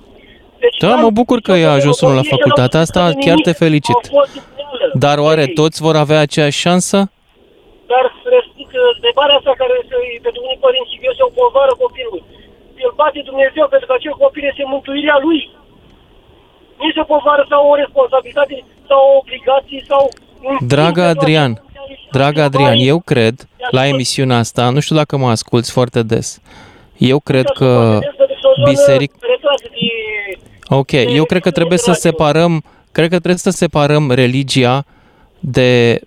Deci, 0.64 0.78
Da, 0.84 0.92
am- 0.94 1.02
mă 1.06 1.12
bucur 1.20 1.40
că 1.48 1.54
i-a 1.56 1.74
ajuns 1.80 1.98
unul 2.04 2.16
la 2.22 2.30
facultate, 2.36 2.76
asta 2.86 3.02
chiar 3.24 3.38
te 3.48 3.54
felicit. 3.64 4.00
Dar 5.04 5.18
oare 5.28 5.46
toți 5.60 5.78
vor 5.86 5.96
avea 6.04 6.20
aceeași 6.28 6.60
șansă? 6.66 6.98
Dar 7.92 8.04
răstic, 8.36 8.70
întrebarea 8.96 9.36
asta 9.40 9.54
care 9.62 9.74
este 9.82 9.96
pentru 10.26 10.42
unii 10.48 10.64
părinți 10.66 10.92
și 10.94 11.00
este 11.12 11.24
o 11.30 11.32
povară 11.40 11.74
copilului. 11.84 12.24
Îl 12.88 12.94
bate 13.02 13.20
Dumnezeu 13.32 13.66
pentru 13.74 13.88
că 13.90 13.94
acel 13.98 14.16
copil 14.24 14.44
este 14.52 14.64
mântuirea 14.74 15.18
lui. 15.26 15.40
Nu 16.80 16.86
este 16.90 17.00
o 17.00 17.08
povară 17.14 17.46
sau 17.50 17.62
o 17.72 17.76
responsabilitate 17.76 18.56
sau 18.88 19.00
o 19.14 19.18
obligație 19.22 19.82
sau... 19.88 20.04
un 20.42 20.68
Dragă 20.68 21.02
timp 21.02 21.14
de 21.14 21.20
Adrian, 21.20 21.54
toate. 21.54 21.70
dragă 22.12 22.42
Adrian, 22.42 22.78
eu 22.92 23.00
cred, 23.00 23.48
la 23.72 23.88
emisiunea 23.88 24.38
asta, 24.38 24.70
nu 24.70 24.80
știu 24.80 24.96
dacă 24.96 25.18
mă 25.18 25.30
asculți 25.30 25.72
foarte 25.72 26.04
des, 26.04 26.40
eu 26.98 27.20
cred 27.20 27.46
că 27.46 28.00
biseric... 28.64 29.12
Ok, 30.68 30.92
eu 30.92 31.26
cred 31.26 31.42
că 31.42 31.52
trebuie 31.52 31.78
să 31.78 31.92
separăm, 31.92 32.64
cred 32.92 33.10
că 33.10 33.16
trebuie 33.16 33.38
să 33.38 33.50
separăm 33.50 34.12
religia 34.12 34.86
de 35.40 36.02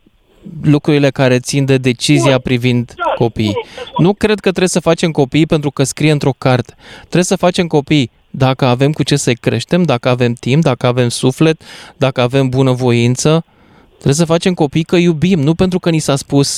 lucrurile 0.62 1.10
care 1.10 1.38
țin 1.38 1.64
de 1.64 1.76
decizia 1.76 2.38
privind 2.38 2.94
copiii. 3.14 3.56
Nu 3.96 4.12
cred 4.12 4.34
că 4.34 4.48
trebuie 4.48 4.68
să 4.68 4.80
facem 4.80 5.10
copii 5.10 5.46
pentru 5.46 5.70
că 5.70 5.82
scrie 5.82 6.10
într-o 6.10 6.34
carte. 6.38 6.74
Trebuie 7.00 7.22
să 7.22 7.36
facem 7.36 7.66
copii 7.66 8.10
dacă 8.34 8.64
avem 8.64 8.92
cu 8.92 9.02
ce 9.02 9.16
să-i 9.16 9.42
creștem, 9.46 9.82
dacă 9.82 10.08
avem 10.08 10.32
timp, 10.32 10.62
dacă 10.62 10.86
avem 10.86 11.08
suflet, 11.08 11.56
dacă 12.04 12.20
avem 12.20 12.48
bunăvoință. 12.48 13.44
Trebuie 13.92 14.22
să 14.22 14.32
facem 14.34 14.52
copii 14.62 14.90
că 14.90 14.96
iubim, 14.96 15.40
nu 15.48 15.54
pentru 15.62 15.78
că 15.78 15.88
ni 15.90 16.06
s-a 16.06 16.16
spus 16.24 16.48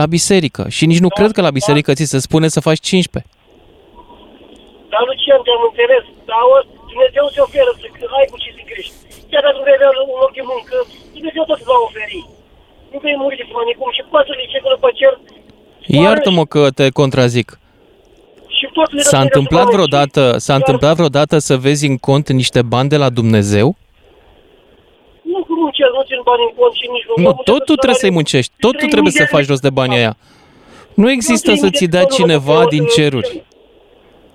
la 0.00 0.06
biserică. 0.16 0.62
Și 0.76 0.84
nici 0.90 1.04
nu 1.06 1.10
cred 1.18 1.30
că 1.32 1.40
la 1.48 1.56
biserică 1.58 1.90
ți 1.92 2.12
se 2.14 2.18
spune 2.26 2.46
să 2.54 2.60
faci 2.68 2.80
15. 2.80 3.32
Dar 4.92 5.02
Lucian, 5.08 5.40
te-am 5.46 5.62
înțeles. 5.68 6.04
Dar 6.28 6.40
o, 6.52 6.54
Dumnezeu 6.90 7.24
se 7.34 7.40
oferă 7.46 7.70
să 7.78 7.86
ai 8.18 8.26
cu 8.32 8.36
ce 8.42 8.50
să 8.56 8.62
crești. 8.70 8.94
Chiar 9.30 9.42
dacă 9.44 9.56
nu 9.56 9.64
vei 9.66 9.76
avea 9.78 9.90
un 10.14 10.20
loc 10.24 10.32
de 10.38 10.44
muncă, 10.52 10.76
Dumnezeu 11.16 11.42
tot 11.48 11.58
îți 11.60 11.68
va 11.70 11.78
oferi. 11.88 12.20
Nu 12.92 12.98
vei 13.04 13.16
muri 13.22 13.40
de 13.40 13.46
foame, 13.50 13.72
cum 13.78 13.90
și 13.96 14.02
păsările 14.12 14.46
ce 14.52 14.58
pe 14.84 14.90
cer 15.00 15.14
Iartă-mă 16.04 16.44
că 16.54 16.62
te 16.78 16.86
contrazic. 17.00 17.48
Și 18.58 18.66
tot 18.72 18.88
le 18.92 19.02
dă 19.02 19.08
S-a 19.08 19.16
de 19.18 19.22
întâmplat 19.28 19.64
războaie 19.64 19.76
vreodată, 19.88 20.38
s-a 20.38 20.52
Iar- 20.52 20.60
întâmplat 20.60 20.94
vreodată 21.00 21.36
să 21.48 21.54
vezi 21.56 21.86
în 21.86 21.96
cont 22.08 22.26
niște 22.40 22.60
bani 22.62 22.88
de 22.88 22.96
la 22.96 23.08
Dumnezeu? 23.18 23.68
Nu 25.32 25.38
cu 25.48 25.52
muncesc, 25.62 25.90
nu 25.98 26.02
țin 26.08 26.20
bani 26.28 26.42
în 26.48 26.52
cont 26.58 26.74
și 26.80 26.86
nici 26.94 27.06
nu. 27.08 27.14
Nu, 27.24 27.30
tot 27.50 27.62
tu 27.68 27.74
trebuie 27.82 28.02
să-i 28.04 28.16
muncești, 28.18 28.52
tot 28.64 28.74
tu 28.80 28.86
trebuie 28.94 29.12
să 29.20 29.24
faci 29.34 29.46
rost 29.50 29.62
de 29.68 29.70
banii 29.80 29.98
aia. 30.02 30.14
Nu 31.02 31.06
există 31.16 31.50
să 31.62 31.68
ți 31.76 31.86
dea 31.94 32.04
cineva 32.16 32.58
din 32.74 32.84
ceruri. 32.96 33.30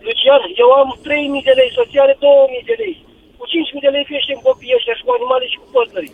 Lucian, 0.08 0.42
eu 0.64 0.70
am 0.82 0.90
3.000 1.04 1.44
de 1.50 1.54
lei, 1.60 1.70
soția 1.78 2.02
are 2.06 2.16
2.000 2.20 2.66
de 2.70 2.76
lei. 2.82 2.96
Cu 3.38 3.46
5.000 3.48 3.82
de 3.86 3.90
lei 3.96 4.06
creștem 4.10 4.40
copiii 4.50 4.76
ăștia 4.78 4.94
și 4.98 5.04
cu 5.08 5.12
animale 5.18 5.46
și 5.52 5.58
cu 5.62 5.68
păsări. 5.76 6.10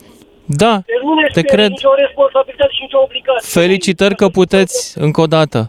Da, 0.63 0.73
Deci 0.89 1.03
nu 1.07 1.13
ne 1.13 1.25
te 1.25 1.29
sperie 1.39 1.51
cred. 1.53 1.69
nicio 1.75 1.93
responsabilitate 2.03 2.71
și 2.77 2.81
nicio 2.87 2.99
obligație. 3.07 3.49
Felicitări 3.59 4.15
că 4.21 4.27
puteți, 4.39 4.77
încă 5.05 5.19
o 5.25 5.27
dată. 5.37 5.59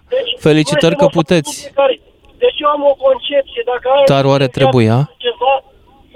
Felicitări 0.47 0.97
că 1.03 1.07
puteți. 1.19 1.53
Care- 1.81 2.01
deci 2.43 2.59
eu 2.65 2.69
am 2.77 2.83
o 2.93 2.95
concepție, 3.07 3.63
dacă 3.73 3.87
ai... 3.95 4.05
Dar 4.15 4.25
oare 4.33 4.49
trebuia? 4.59 4.97
Ceva, 5.27 5.55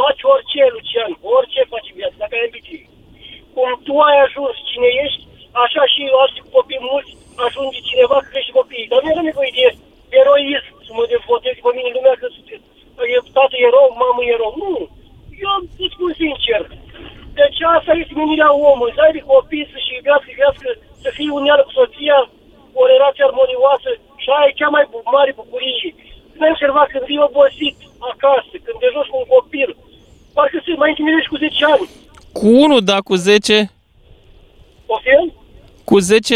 faci 0.01 0.23
orice, 0.33 0.61
Lucian, 0.75 1.13
orice 1.37 1.61
faci 1.73 1.91
în 1.91 1.97
viață, 2.01 2.17
dacă 2.23 2.35
ai 2.37 2.47
ambiții. 2.49 2.83
Cum 3.55 3.69
tu 3.87 3.95
ai 4.09 4.19
ajuns 4.27 4.55
cine 4.71 4.91
ești, 5.05 5.23
așa 5.65 5.83
și 5.93 6.01
alți 6.23 6.41
copii 6.57 6.87
mulți 6.91 7.13
ajunge 7.47 7.79
cineva 7.91 8.17
că 8.21 8.29
crește 8.33 8.53
copiii. 8.61 8.91
Dar 8.91 9.01
nu 9.03 9.11
era 9.13 9.25
nevoie 9.31 9.53
de 9.59 9.67
eroism 10.21 10.75
să 10.87 10.91
mă 10.97 11.05
devotez 11.15 11.55
pe 11.65 11.71
mine 11.77 11.91
lumea 11.97 12.17
că 12.21 12.27
e 13.15 13.19
tată 13.37 13.57
e 13.59 13.67
erou, 13.69 13.89
mamă 14.03 14.21
e 14.25 14.35
erou. 14.37 14.53
Nu, 14.63 14.73
eu 15.45 15.53
îți 15.85 15.95
spun 15.95 16.13
sincer. 16.23 16.61
Deci 17.41 17.59
asta 17.77 17.93
este 18.03 18.15
menirea 18.21 18.51
omului, 18.71 18.97
să 18.97 19.01
aibă 19.03 19.21
copii, 19.33 19.71
să-și 19.73 19.95
iubească, 19.97 20.29
iubească, 20.31 20.69
să 21.03 21.09
fie 21.17 21.31
uneală 21.39 21.63
cu 21.65 21.73
soția, 21.79 22.19
o 22.81 22.83
relație 22.93 23.25
armonioasă 23.25 23.91
și 24.23 24.29
aia 24.31 24.49
e 24.49 24.59
cea 24.61 24.71
mai 24.77 24.85
mare 25.17 25.33
bucurie. 25.41 25.89
Când 26.35 26.43
ai 26.47 26.55
observat 26.57 26.87
când 26.93 27.05
vii 27.11 27.27
obosit 27.29 27.77
acasă, 28.13 28.55
când 28.65 28.77
te 28.83 28.89
joci 28.95 29.11
cu 29.13 29.17
un 29.23 29.27
copil, 29.35 29.71
parcă 30.37 30.57
se 30.65 30.73
mai 30.83 30.89
intimidești 30.93 31.31
cu 31.33 31.37
10 31.37 31.65
ani. 31.75 31.87
Cu 32.39 32.47
unul, 32.65 32.81
da, 32.91 32.99
cu 33.09 33.15
10, 33.15 33.55
O 34.95 34.97
fel? 35.07 35.25
cu 35.91 35.97
10, 35.99 36.35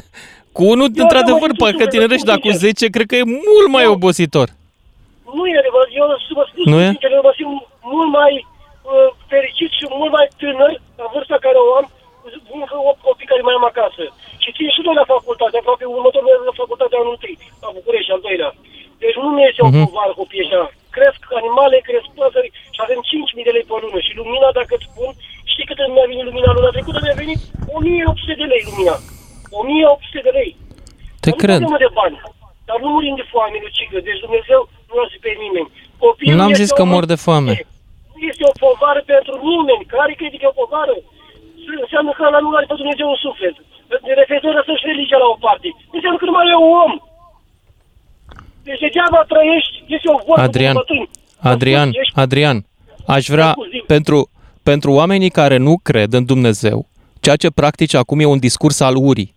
cu 0.56 0.62
unul, 0.72 0.88
Eu 0.94 1.02
într-adevăr, 1.04 1.48
am 1.50 1.56
mai 1.56 1.62
parcă 1.62 1.82
spus 1.84 1.92
tinerești, 1.94 2.26
cu 2.26 2.30
dar 2.30 2.38
cu 2.44 2.50
10. 2.50 2.66
10 2.66 2.94
cred 2.94 3.06
că 3.10 3.16
e 3.16 3.34
mult 3.50 3.68
mai 3.76 3.86
obositor. 3.96 4.48
Nu 5.36 5.42
e 5.52 5.62
adevărat, 5.62 5.90
eu 5.98 6.04
să 6.28 6.32
vă 6.38 6.44
spun 6.50 6.64
Nu 6.70 6.78
e? 6.84 6.88
sincer, 6.94 7.10
eu 7.18 7.24
mă 7.28 7.32
simt 7.38 7.54
mult 7.92 8.10
mai 8.20 8.32
uh, 8.90 9.08
fericit 9.32 9.70
și 9.78 9.84
mult 10.00 10.12
mai 10.16 10.26
tânăr 10.40 10.72
la 11.00 11.06
vârsta 11.14 11.36
care 11.46 11.58
o 11.66 11.68
am, 11.78 11.86
încă 12.58 12.76
8 12.90 13.00
copii 13.06 13.30
care 13.32 13.42
mai 13.46 13.56
am 13.58 13.66
acasă. 13.72 14.02
Și 14.42 14.48
țin 14.56 14.68
și 14.74 14.80
noi 14.86 14.96
la 15.00 15.10
facultate, 15.14 15.56
aproape 15.58 15.84
următorul 15.96 16.30
an 16.34 16.42
la 16.50 16.54
facultate 16.62 16.94
anul 16.96 17.14
întâi, 17.16 17.36
la 17.64 17.68
București, 17.78 18.12
al 18.14 18.22
doilea. 18.26 18.50
Deci 19.02 19.16
nu 19.22 19.28
mi 19.36 19.42
este 19.48 19.60
o 19.66 19.68
Mhm. 19.70 19.78
povară 19.84 20.12
copiii 20.20 20.42
ăștia. 20.44 20.62
Cresc 20.96 21.20
animale, 21.40 21.76
cresc 21.88 22.06
păsări 22.18 22.50
și 22.74 22.80
avem 22.86 23.00
5.000 23.10 23.46
de 23.48 23.52
lei 23.56 23.66
pe 23.68 23.74
lună. 23.82 23.98
Și 24.06 24.12
lumina, 24.20 24.48
dacă 24.58 24.72
îți 24.76 24.88
spun, 24.90 25.10
știi 25.52 25.66
cât 25.68 25.78
mi-a 25.94 26.06
venit 26.10 26.24
lumina 26.30 26.50
luna 26.56 26.70
trecută? 26.76 26.98
Mi-a 27.02 27.18
venit 27.24 27.40
1.800 27.76 28.34
de 28.40 28.46
lei 28.52 28.62
lumina. 28.68 28.94
1.800 29.60 30.20
de 30.26 30.32
lei. 30.38 30.50
Te 31.24 31.30
Nu 31.32 31.36
cred. 31.42 31.58
problemă 31.60 31.78
de 31.86 31.90
bani. 32.00 32.16
Dar 32.68 32.76
nu 32.82 32.88
murim 32.94 33.14
de 33.20 33.26
foame, 33.32 33.58
Lucică. 33.66 33.96
Deci 34.08 34.22
Dumnezeu 34.26 34.60
nu 34.88 34.94
lasă 35.00 35.16
pe 35.24 35.30
nimeni. 35.44 35.68
Copilul 36.04 36.36
N-am 36.38 36.52
este 36.52 36.62
zis 36.64 36.72
că 36.78 36.84
o- 36.86 36.90
mor 36.94 37.04
de 37.12 37.18
foame. 37.24 37.52
Nu 38.14 38.20
este 38.30 38.44
o 38.50 38.54
povară 38.64 39.00
pentru 39.14 39.34
nimeni. 39.50 39.82
Care 39.94 40.12
crede 40.20 40.36
că 40.38 40.44
e 40.46 40.54
o 40.54 40.60
povară? 40.62 40.94
Înseamnă 41.84 42.10
că 42.16 42.22
ăla 42.28 42.40
nu 42.44 42.50
are 42.58 42.66
pe 42.70 42.80
Dumnezeu 42.82 43.06
un 43.14 43.20
suflet. 43.26 43.56
De 44.08 44.12
referitor 44.20 44.52
la 44.58 44.62
să-și 44.68 44.88
religia 44.90 45.18
la 45.24 45.28
o 45.34 45.36
parte. 45.46 45.68
Înseamnă 45.96 46.18
că 46.18 46.26
nu 46.28 46.34
mai 46.36 46.46
e 46.54 46.56
un 46.66 46.72
om. 46.84 46.92
Deci 48.70 48.80
degeaba 48.80 49.24
trăiești, 49.28 49.74
este 49.86 50.08
o 50.08 50.18
vorbă 50.26 50.42
Adrian, 50.42 50.72
de 50.74 50.78
bătrâni. 50.78 51.08
Adrian, 51.38 51.88
Ești- 51.88 52.12
Adrian, 52.14 52.66
aș 53.06 53.26
vrea 53.26 53.54
pentru, 53.86 54.30
pentru 54.62 54.92
oamenii 54.92 55.30
care 55.30 55.56
nu 55.56 55.78
cred 55.82 56.12
în 56.12 56.24
Dumnezeu, 56.24 56.88
ceea 57.20 57.36
ce 57.36 57.50
practici 57.50 57.94
acum 57.94 58.20
e 58.20 58.24
un 58.24 58.38
discurs 58.38 58.80
al 58.80 58.96
urii. 58.96 59.34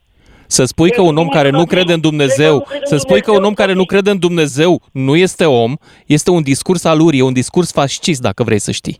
Să 0.48 0.66
spui 0.66 0.92
că 0.92 1.02
un 1.02 1.18
om 1.18 1.28
care 1.28 1.50
nu 1.50 1.66
crede 1.66 1.94
în 1.94 2.00
Dumnezeu, 2.00 2.68
să 2.84 2.98
spui 2.98 3.22
că 3.22 3.32
un 3.32 3.44
om 3.44 3.54
care 3.54 3.74
nu 3.74 3.86
crede 3.86 4.10
în 4.10 4.20
Dumnezeu 4.20 4.82
nu 4.92 5.16
este 5.16 5.46
om, 5.46 5.74
este 6.06 6.30
un 6.32 6.42
discurs 6.42 6.84
al 6.84 7.00
urii, 7.00 7.20
e 7.20 7.24
un 7.24 7.34
discurs 7.34 7.72
fascist, 7.72 8.22
dacă 8.22 8.44
vrei 8.44 8.60
să 8.60 8.72
știi. 8.72 9.00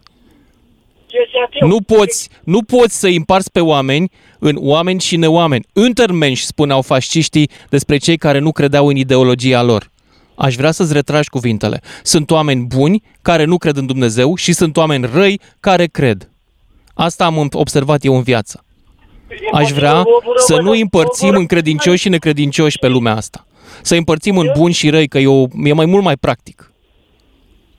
Este 1.08 1.38
ateu. 1.46 1.68
Nu 1.68 1.82
poți, 1.82 2.30
nu 2.44 2.64
poți 2.64 3.00
să 3.00 3.08
îi 3.08 3.16
împarți 3.16 3.52
pe 3.52 3.60
oameni 3.60 4.12
în 4.40 4.56
oameni 4.60 5.00
și 5.00 5.16
neoameni. 5.18 5.66
Untermensch, 5.74 6.42
spuneau 6.42 6.82
fasciștii 6.82 7.50
despre 7.70 7.98
cei 7.98 8.18
care 8.18 8.40
nu 8.40 8.52
credeau 8.52 8.88
în 8.88 8.96
ideologia 8.96 9.62
lor. 9.64 9.92
Aș 10.36 10.56
vrea 10.56 10.72
să-ți 10.72 10.94
retragi 10.94 11.30
cuvintele. 11.30 11.82
Sunt 12.04 12.32
oameni 12.32 12.66
buni 12.66 13.04
care 13.22 13.44
nu 13.44 13.58
cred 13.58 13.78
în 13.78 13.86
Dumnezeu 13.86 14.36
și 14.36 14.54
sunt 14.54 14.78
oameni 14.78 15.10
răi 15.14 15.40
care 15.60 15.86
cred. 15.86 16.30
Asta 16.94 17.26
am 17.26 17.50
observat 17.52 18.04
eu 18.04 18.16
în 18.16 18.22
viață. 18.22 18.64
Aș 19.52 19.72
vrea 19.72 20.04
să 20.36 20.62
nu 20.62 20.72
împărțim 20.72 21.36
în 21.36 21.46
credincioși 21.46 22.02
și 22.02 22.10
necredincioși 22.10 22.78
pe 22.80 22.88
lumea 22.88 23.16
asta. 23.16 23.48
Să 23.82 23.96
împărțim 23.96 24.38
în 24.38 24.52
buni 24.58 24.74
și 24.74 24.90
răi, 24.90 25.08
că 25.08 25.18
e, 25.18 25.28
o, 25.28 25.46
e 25.64 25.74
mai 25.74 25.86
mult 25.86 26.04
mai 26.04 26.16
practic. 26.16 26.72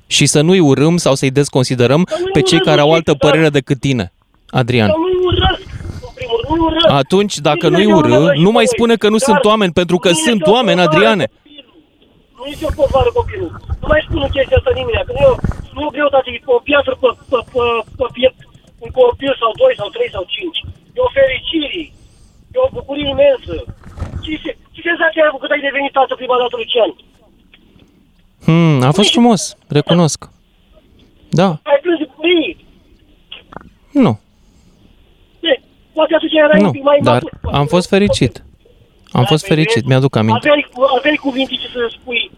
Și 0.07 0.27
să 0.27 0.41
nu-i 0.41 0.59
urâm 0.59 0.97
sau 0.97 1.15
să-i 1.15 1.31
desconsiderăm 1.31 2.07
pe 2.33 2.41
cei 2.41 2.61
care 2.61 2.81
au 2.81 2.93
altă 2.93 3.15
părere 3.15 3.49
decât 3.49 3.81
tine, 3.81 4.13
Adrian. 4.49 4.87
Dar 4.87 4.97
nu-i 4.97 5.25
urăsc, 5.25 5.61
în 6.03 6.09
primul 6.15 6.39
rând, 6.39 6.59
nu-i 6.59 6.67
urăsc. 6.67 6.89
Atunci, 6.89 7.39
dacă 7.39 7.69
nu-i 7.69 7.93
urâ, 7.93 8.33
nu 8.37 8.51
mai 8.51 8.65
spune 8.67 8.95
că 8.95 9.09
nu 9.09 9.19
sunt 9.19 9.45
oameni, 9.45 9.73
pentru 9.73 9.99
că 9.99 10.11
sunt 10.13 10.47
oameni, 10.47 10.81
Adriane. 10.81 11.31
Nu 12.45 12.51
este 12.55 12.67
o 12.71 12.77
povară 12.81 13.11
copilul. 13.19 13.51
Nu 13.81 13.87
mai 13.93 14.03
spune 14.07 14.27
chestia 14.35 14.57
asta 14.59 14.73
nimeni. 14.79 15.07
Că 15.09 15.13
nu, 15.17 15.23
e- 15.29 15.41
nu 15.75 15.81
e 15.85 15.89
o 15.91 15.95
greutate, 15.97 16.29
e 16.31 16.41
o 16.59 16.65
piatră 16.69 16.95
pe, 17.03 17.09
pe, 17.31 17.39
pe, 17.53 17.65
pe 17.99 18.07
piept, 18.17 18.41
un 18.85 18.91
copil 18.99 19.33
sau 19.41 19.51
doi 19.63 19.75
sau 19.81 19.89
trei 19.97 20.11
sau 20.15 20.25
cinci. 20.37 20.59
E 20.97 20.99
o 21.07 21.15
fericire. 21.19 21.81
E 22.55 22.57
o 22.67 22.69
bucurie 22.77 23.09
imensă. 23.15 23.55
Ce, 24.25 24.31
se- 24.43 24.57
ce 24.75 24.81
senzație 24.89 25.21
ai 25.21 25.29
avut 25.31 25.41
când 25.43 25.53
ai 25.57 25.67
devenit 25.69 25.93
tată 25.99 26.13
prima 26.21 26.37
dată, 26.43 26.55
Lucian? 26.61 26.91
Hmm, 28.47 28.79
a 28.89 28.93
fost 28.99 29.11
frumos, 29.17 29.43
recunosc. 29.79 30.21
Da, 31.41 31.49
Ai 31.71 31.79
plâns 31.83 31.99
de 32.03 32.07
bucurie. 32.11 32.57
nu, 34.05 34.13
E, 35.51 35.61
Poate 35.93 36.15
atunci 36.15 36.33
erai 36.33 36.59
un 36.61 36.65
nu, 36.65 36.71
pic 36.71 36.83
mai 36.83 36.99
dar 37.03 37.13
matur. 37.23 37.55
am 37.61 37.67
fost 37.67 37.89
fericit. 37.89 38.45
Am 39.19 39.25
fost 39.33 39.45
fericit, 39.47 39.85
mi-aduc 39.91 40.17
aminte. 40.17 40.39
Aveai, 40.49 40.67
aveai 40.99 41.19
cuvinte 41.27 41.55
ce 41.63 41.69
să 41.75 41.81
spui. 42.01 42.31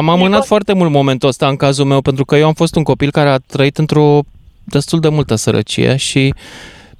Am 0.00 0.08
amânat 0.14 0.44
foarte 0.52 0.72
mult 0.80 0.90
momentul 0.98 1.28
ăsta 1.32 1.46
în 1.52 1.56
cazul 1.64 1.86
meu, 1.92 2.00
pentru 2.08 2.24
că 2.28 2.34
eu 2.42 2.46
am 2.50 2.56
fost 2.62 2.74
un 2.80 2.84
copil 2.90 3.10
care 3.18 3.28
a 3.34 3.38
trăit 3.54 3.76
într-o 3.82 4.08
destul 4.76 5.00
de 5.04 5.10
multă 5.16 5.34
sărăcie 5.44 5.90
și 6.08 6.22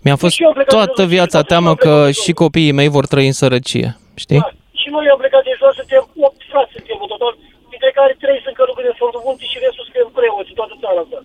mi-a 0.04 0.16
fost 0.22 0.34
eu 0.40 0.46
am 0.50 0.56
plecat 0.58 0.74
toată 0.76 1.02
de- 1.02 1.12
viața 1.14 1.38
teamă 1.52 1.72
că 1.84 1.92
și 2.22 2.32
copiii 2.44 2.76
mei 2.78 2.90
vor 2.96 3.04
trăi 3.12 3.26
în 3.32 3.36
sărăcie, 3.42 3.88
știi? 4.24 4.42
Și 4.80 4.86
noi 4.94 5.04
am 5.14 5.18
plecat 5.22 5.42
de 5.48 5.52
jos, 5.60 5.72
suntem 5.80 6.02
8 6.28 6.40
frați, 6.50 6.72
suntem 6.76 6.98
în 7.04 7.08
total, 7.14 7.32
dintre 7.72 7.90
care 7.98 8.12
3 8.24 8.44
sunt 8.44 8.54
călugări 8.60 8.90
în 8.92 8.98
Fondul 9.02 9.22
Munții 9.28 9.50
și 9.52 9.58
restul 9.64 9.84
suntem 9.88 10.06
preoți 10.18 10.50
în 10.52 10.56
toată 10.60 10.74
țara 10.82 11.00
asta. 11.04 11.18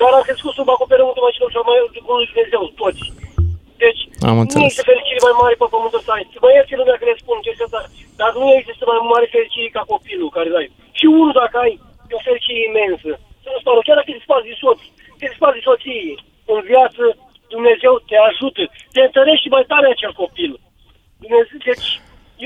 Dar 0.00 0.10
am 0.18 0.24
crescut 0.28 0.52
sub 0.58 0.68
acoperământul 0.76 1.24
mașinilor 1.26 1.50
și 1.54 1.58
mai 1.70 1.78
de 1.96 2.00
bunul 2.08 2.24
Dumnezeu, 2.30 2.62
toți. 2.82 3.02
Deci, 3.84 4.00
Am 4.28 4.36
nu 4.36 4.42
înțeles. 4.44 4.64
există 4.64 4.84
fericire 4.90 5.20
mai 5.28 5.36
mare 5.40 5.54
pe 5.60 5.66
pământul 5.74 6.00
ăsta. 6.00 6.12
Mă 6.44 6.50
ierte 6.52 6.74
lumea 6.80 6.96
că 7.00 7.04
le 7.08 7.22
spun 7.22 7.36
chestia 7.46 7.66
asta, 7.68 7.80
dar 8.20 8.30
nu 8.40 8.46
există 8.60 8.82
mai 8.90 9.00
mare 9.12 9.26
fericire 9.34 9.68
ca 9.76 9.82
copilul 9.92 10.30
care 10.36 10.48
l-ai. 10.54 10.68
Și 10.98 11.06
unul 11.18 11.32
dacă 11.40 11.56
ai, 11.64 11.74
e 12.10 12.18
o 12.18 12.26
fericire 12.28 12.60
imensă. 12.70 13.10
Să 13.42 13.48
nu 13.52 13.58
spară, 13.62 13.80
chiar 13.86 13.96
dacă 13.98 14.08
te 14.10 14.18
desparți 14.18 14.48
de 14.50 14.54
soț, 14.62 14.80
te 15.18 15.24
desparți 15.30 15.58
de 15.58 15.66
soție. 15.68 16.14
În 16.52 16.60
viață, 16.70 17.02
Dumnezeu 17.54 17.92
te 18.08 18.16
ajută, 18.28 18.62
te 18.94 19.00
întărești 19.08 19.48
mai 19.56 19.64
tare 19.72 19.86
acel 19.94 20.12
copil. 20.22 20.52
Dumnezeu, 21.22 21.58
deci, 21.70 21.88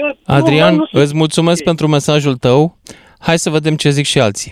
eu, 0.00 0.06
Adrian, 0.38 0.74
nu, 0.74 0.84
nu, 0.94 1.00
îți 1.04 1.14
mulțumesc 1.22 1.60
pentru 1.70 1.86
mesajul 1.96 2.36
tău. 2.46 2.60
Hai 3.26 3.38
să 3.44 3.50
vedem 3.56 3.74
ce 3.76 3.88
zic 3.98 4.06
și 4.12 4.20
alții. 4.26 4.50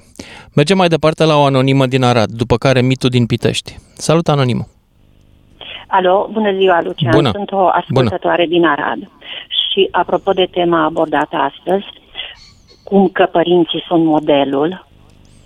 Mergem 0.58 0.76
mai 0.76 0.88
departe 0.88 1.22
la 1.24 1.36
o 1.36 1.44
anonimă 1.50 1.86
din 1.86 2.02
Arad, 2.02 2.30
după 2.42 2.56
care 2.56 2.80
mitul 2.80 3.10
din 3.16 3.26
Pitești. 3.26 3.70
Salut, 3.94 4.28
anonimă! 4.28 4.64
Alo, 5.90 6.28
bună 6.32 6.52
ziua, 6.52 6.80
Lucian. 6.82 7.12
Bună. 7.12 7.30
Sunt 7.30 7.52
o 7.52 7.66
ascultătoare 7.66 8.46
din 8.46 8.64
Arad. 8.64 8.98
Și 9.48 9.88
apropo 9.90 10.32
de 10.32 10.48
tema 10.50 10.84
abordată 10.84 11.36
astăzi, 11.36 11.84
cum 12.84 13.08
că 13.08 13.28
părinții 13.32 13.84
sunt 13.88 14.04
modelul 14.04 14.86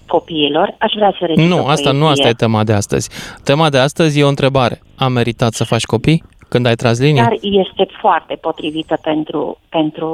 copiilor, 0.06 0.74
aș 0.78 0.92
vrea 0.96 1.14
să 1.18 1.24
recit 1.26 1.48
Nu, 1.48 1.64
o 1.64 1.66
asta 1.66 1.92
nu 1.92 1.98
poezie. 2.04 2.10
asta 2.12 2.28
e 2.28 2.46
tema 2.46 2.64
de 2.64 2.72
astăzi. 2.72 3.10
Tema 3.44 3.68
de 3.70 3.78
astăzi 3.78 4.18
e 4.18 4.24
o 4.24 4.28
întrebare. 4.28 4.80
A 4.96 5.08
meritat 5.08 5.52
să 5.52 5.64
faci 5.64 5.84
copii 5.84 6.22
când 6.48 6.66
ai 6.66 6.74
tras 6.74 6.98
linie? 7.00 7.22
Dar 7.22 7.36
este 7.40 7.86
foarte 8.00 8.34
potrivită 8.34 8.98
pentru, 9.02 9.58
pentru 9.68 10.08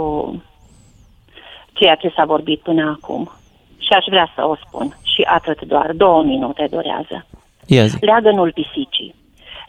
ceea 1.73 1.95
ce 1.95 2.13
s-a 2.17 2.25
vorbit 2.25 2.61
până 2.61 2.99
acum. 3.03 3.31
Și 3.79 3.93
aș 3.93 4.05
vrea 4.09 4.33
să 4.35 4.47
o 4.47 4.55
spun. 4.67 4.97
Și 5.03 5.23
atât 5.23 5.63
doar. 5.63 5.93
Două 5.93 6.23
minute 6.23 6.67
durează. 6.71 7.27
Ia 7.67 7.87
zi. 7.87 7.97
Leagănul 8.01 8.53
pisicii. 8.53 9.15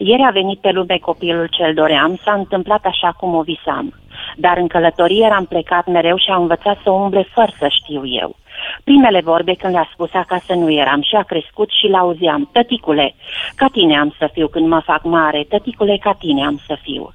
Ieri 0.03 0.22
a 0.22 0.30
venit 0.30 0.60
pe 0.60 0.72
lume 0.72 0.98
copilul 0.98 1.48
cel 1.52 1.73
doream, 1.73 2.19
s-a 2.23 2.34
întâmplat 2.34 2.86
așa 2.86 3.11
cum 3.19 3.36
o 3.36 3.41
visam. 3.41 3.94
Dar 4.36 4.57
în 4.57 4.68
călătorie 4.68 5.26
eram 5.26 5.45
plecat 5.45 5.86
mereu 5.88 6.18
și 6.18 6.30
a 6.30 6.36
învățat 6.36 6.78
să 6.84 6.90
umble 6.91 7.28
fără 7.34 7.52
să 7.60 7.68
știu 7.69 8.02
eu. 8.06 8.36
Primele 8.84 9.22
vorbe 9.23 9.53
când 9.53 9.73
le-a 9.73 9.90
spus 9.94 10.14
acasă 10.14 10.53
nu 10.53 10.72
eram 10.72 11.02
și 11.02 11.15
a 11.15 11.22
crescut 11.22 11.69
și 11.69 11.88
l-auzeam. 11.88 12.49
Tăticule, 12.52 13.15
ca 13.56 13.68
tine 13.72 13.98
am 13.98 14.14
să 14.18 14.30
fiu 14.34 14.48
când 14.48 14.68
mă 14.68 14.82
fac 14.86 15.03
mare, 15.03 15.45
tăticule, 15.49 15.98
ca 15.98 16.14
tine 16.14 16.45
am 16.45 16.60
să 16.68 16.78
fiu. 16.82 17.14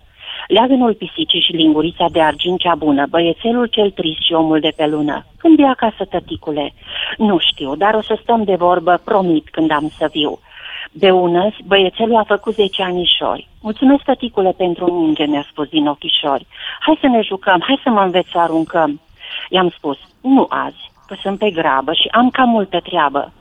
Leagănul 0.48 0.94
pisicii 0.94 1.40
și 1.40 1.52
lingurița 1.52 2.06
de 2.12 2.20
argint 2.22 2.58
cea 2.58 2.74
bună, 2.74 3.06
băiețelul 3.10 3.66
cel 3.66 3.90
trist 3.90 4.20
și 4.22 4.32
omul 4.32 4.60
de 4.60 4.72
pe 4.76 4.86
lună. 4.86 5.24
Când 5.38 5.58
e 5.58 5.64
acasă, 5.64 6.04
tăticule? 6.04 6.72
Nu 7.16 7.38
știu, 7.38 7.76
dar 7.76 7.94
o 7.94 8.02
să 8.02 8.18
stăm 8.22 8.44
de 8.44 8.54
vorbă, 8.54 9.00
promit, 9.04 9.48
când 9.50 9.70
am 9.70 9.90
să 9.98 10.08
viu. 10.12 10.38
De 10.98 11.10
ună, 11.10 11.48
băiețelul 11.66 12.16
a 12.16 12.22
făcut 12.22 12.54
10 12.54 12.82
anișori. 12.82 13.48
Mulțumesc, 13.62 14.02
tăticule, 14.02 14.52
pentru 14.56 14.92
minge, 14.92 15.24
mi-a 15.24 15.46
spus 15.50 15.68
din 15.68 15.86
ochișori. 15.86 16.46
Hai 16.80 16.98
să 17.00 17.06
ne 17.06 17.20
jucăm, 17.20 17.60
hai 17.66 17.80
să 17.82 17.90
mă 17.90 18.00
înveți 18.00 18.30
să 18.30 18.38
aruncăm. 18.38 19.00
I-am 19.48 19.68
spus, 19.76 19.98
nu 20.20 20.46
azi, 20.48 20.90
că 21.06 21.16
sunt 21.22 21.38
pe 21.38 21.50
grabă 21.50 21.92
și 21.92 22.08
am 22.10 22.30
cam 22.30 22.48
multă 22.48 22.80
treabă. 22.80 23.32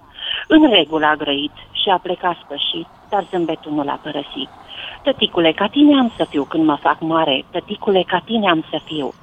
În 0.48 0.70
regulă 0.70 1.06
a 1.06 1.16
grăit 1.16 1.52
și 1.72 1.90
a 1.90 1.98
plecat 1.98 2.38
spășit, 2.44 2.88
dar 3.10 3.24
zâmbetul 3.30 3.72
nu 3.72 3.84
l-a 3.84 4.00
părăsit. 4.04 4.50
Tăticule, 5.04 5.52
ca 5.52 5.68
tine 5.68 6.00
am 6.00 6.12
să 6.18 6.26
fiu 6.30 6.44
când 6.44 6.66
mă 6.66 6.78
fac 6.82 7.00
mare, 7.00 7.46
tăticule, 7.52 8.04
ca 8.08 8.22
tine 8.26 8.50
am 8.50 8.66
să 8.70 8.80
fiu. 8.86 9.14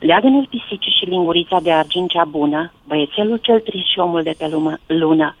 Leagă-ne 0.00 0.42
pisicii 0.50 0.96
și 0.98 1.04
lingurița 1.04 1.60
de 1.60 1.72
argint 1.72 2.10
cea 2.10 2.24
bună, 2.24 2.72
băiețelul 2.86 3.36
cel 3.36 3.60
trist 3.60 3.86
și 3.86 3.98
omul 3.98 4.22
de 4.22 4.34
pe 4.38 4.48
lumă, 4.48 4.74
lună. 4.86 5.36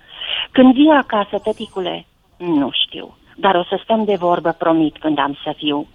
Când 0.50 0.74
vii 0.74 0.90
acasă, 0.90 1.38
tăticule, 1.38 2.04
nu 2.40 2.70
știu. 2.72 3.14
dar 3.36 3.54
o 3.54 3.62
să 3.62 3.80
stăm 3.82 4.04
de 4.04 4.14
vorbă, 4.14 4.54
promit, 4.58 4.98
când 4.98 5.18
am 5.18 5.38
să 5.44 5.54
fiu. 5.56 5.86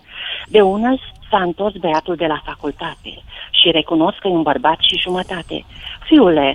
De 0.48 0.62
ună 0.62 0.96
s-a 1.30 1.42
întors 1.42 1.76
băiatul 1.76 2.16
de 2.16 2.26
la 2.26 2.42
facultate 2.46 3.14
și 3.52 3.72
recunosc 3.72 4.18
că 4.18 4.28
e 4.28 4.32
un 4.32 4.42
bărbat 4.42 4.78
și 4.80 5.00
jumătate. 5.00 5.66
Fiule, 6.06 6.54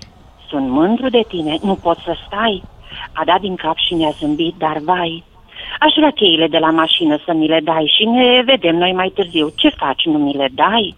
sunt 0.48 0.68
mândru 0.68 1.08
de 1.08 1.24
tine, 1.28 1.56
nu 1.62 1.74
poți 1.74 2.02
să 2.02 2.16
stai? 2.26 2.62
A 3.12 3.24
dat 3.24 3.40
din 3.40 3.56
cap 3.56 3.76
și 3.76 3.94
ne-a 3.94 4.10
zâmbit, 4.10 4.54
dar 4.58 4.78
vai, 4.78 5.24
aș 5.78 5.92
vrea 5.96 6.10
cheile 6.10 6.46
de 6.48 6.58
la 6.58 6.70
mașină 6.70 7.18
să 7.24 7.32
mi 7.32 7.48
le 7.48 7.60
dai 7.60 7.92
și 7.96 8.04
ne 8.04 8.42
vedem 8.44 8.76
noi 8.76 8.92
mai 8.92 9.08
târziu. 9.14 9.48
Ce 9.56 9.68
faci, 9.68 10.04
nu 10.04 10.18
mi 10.18 10.32
le 10.32 10.48
dai? 10.52 10.94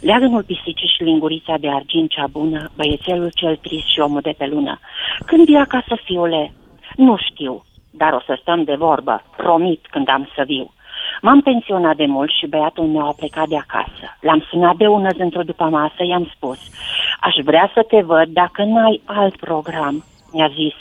Leagănul 0.00 0.42
pisicii 0.42 0.92
și 0.96 1.02
lingurița 1.02 1.56
de 1.60 1.68
argint 1.70 2.10
cea 2.10 2.26
bună, 2.26 2.70
băiețelul 2.76 3.30
cel 3.34 3.56
trist 3.56 3.86
și 3.86 4.00
omul 4.00 4.20
de 4.20 4.34
pe 4.38 4.46
lună. 4.46 4.78
Când 5.26 5.44
vii 5.44 5.56
acasă, 5.56 5.98
fiule? 6.04 6.52
Nu 6.96 7.16
știu, 7.16 7.64
dar 7.92 8.12
o 8.12 8.20
să 8.26 8.38
stăm 8.40 8.64
de 8.64 8.74
vorbă, 8.74 9.22
promit 9.36 9.86
când 9.90 10.08
am 10.08 10.28
să 10.34 10.42
viu. 10.46 10.72
M-am 11.20 11.40
pensionat 11.40 11.96
de 11.96 12.06
mult 12.06 12.30
și 12.30 12.46
băiatul 12.46 12.84
meu 12.84 13.06
a 13.06 13.14
plecat 13.16 13.48
de 13.48 13.56
acasă. 13.56 14.16
L-am 14.20 14.44
sunat 14.50 14.76
de 14.76 14.86
ună 14.86 15.08
într-o 15.18 15.42
după 15.42 15.64
masă, 15.64 16.04
i-am 16.04 16.30
spus, 16.34 16.58
aș 17.20 17.34
vrea 17.44 17.70
să 17.74 17.82
te 17.82 18.00
văd 18.00 18.28
dacă 18.28 18.62
n-ai 18.62 19.02
alt 19.04 19.36
program. 19.36 20.04
Mi-a 20.32 20.48
zis, 20.48 20.74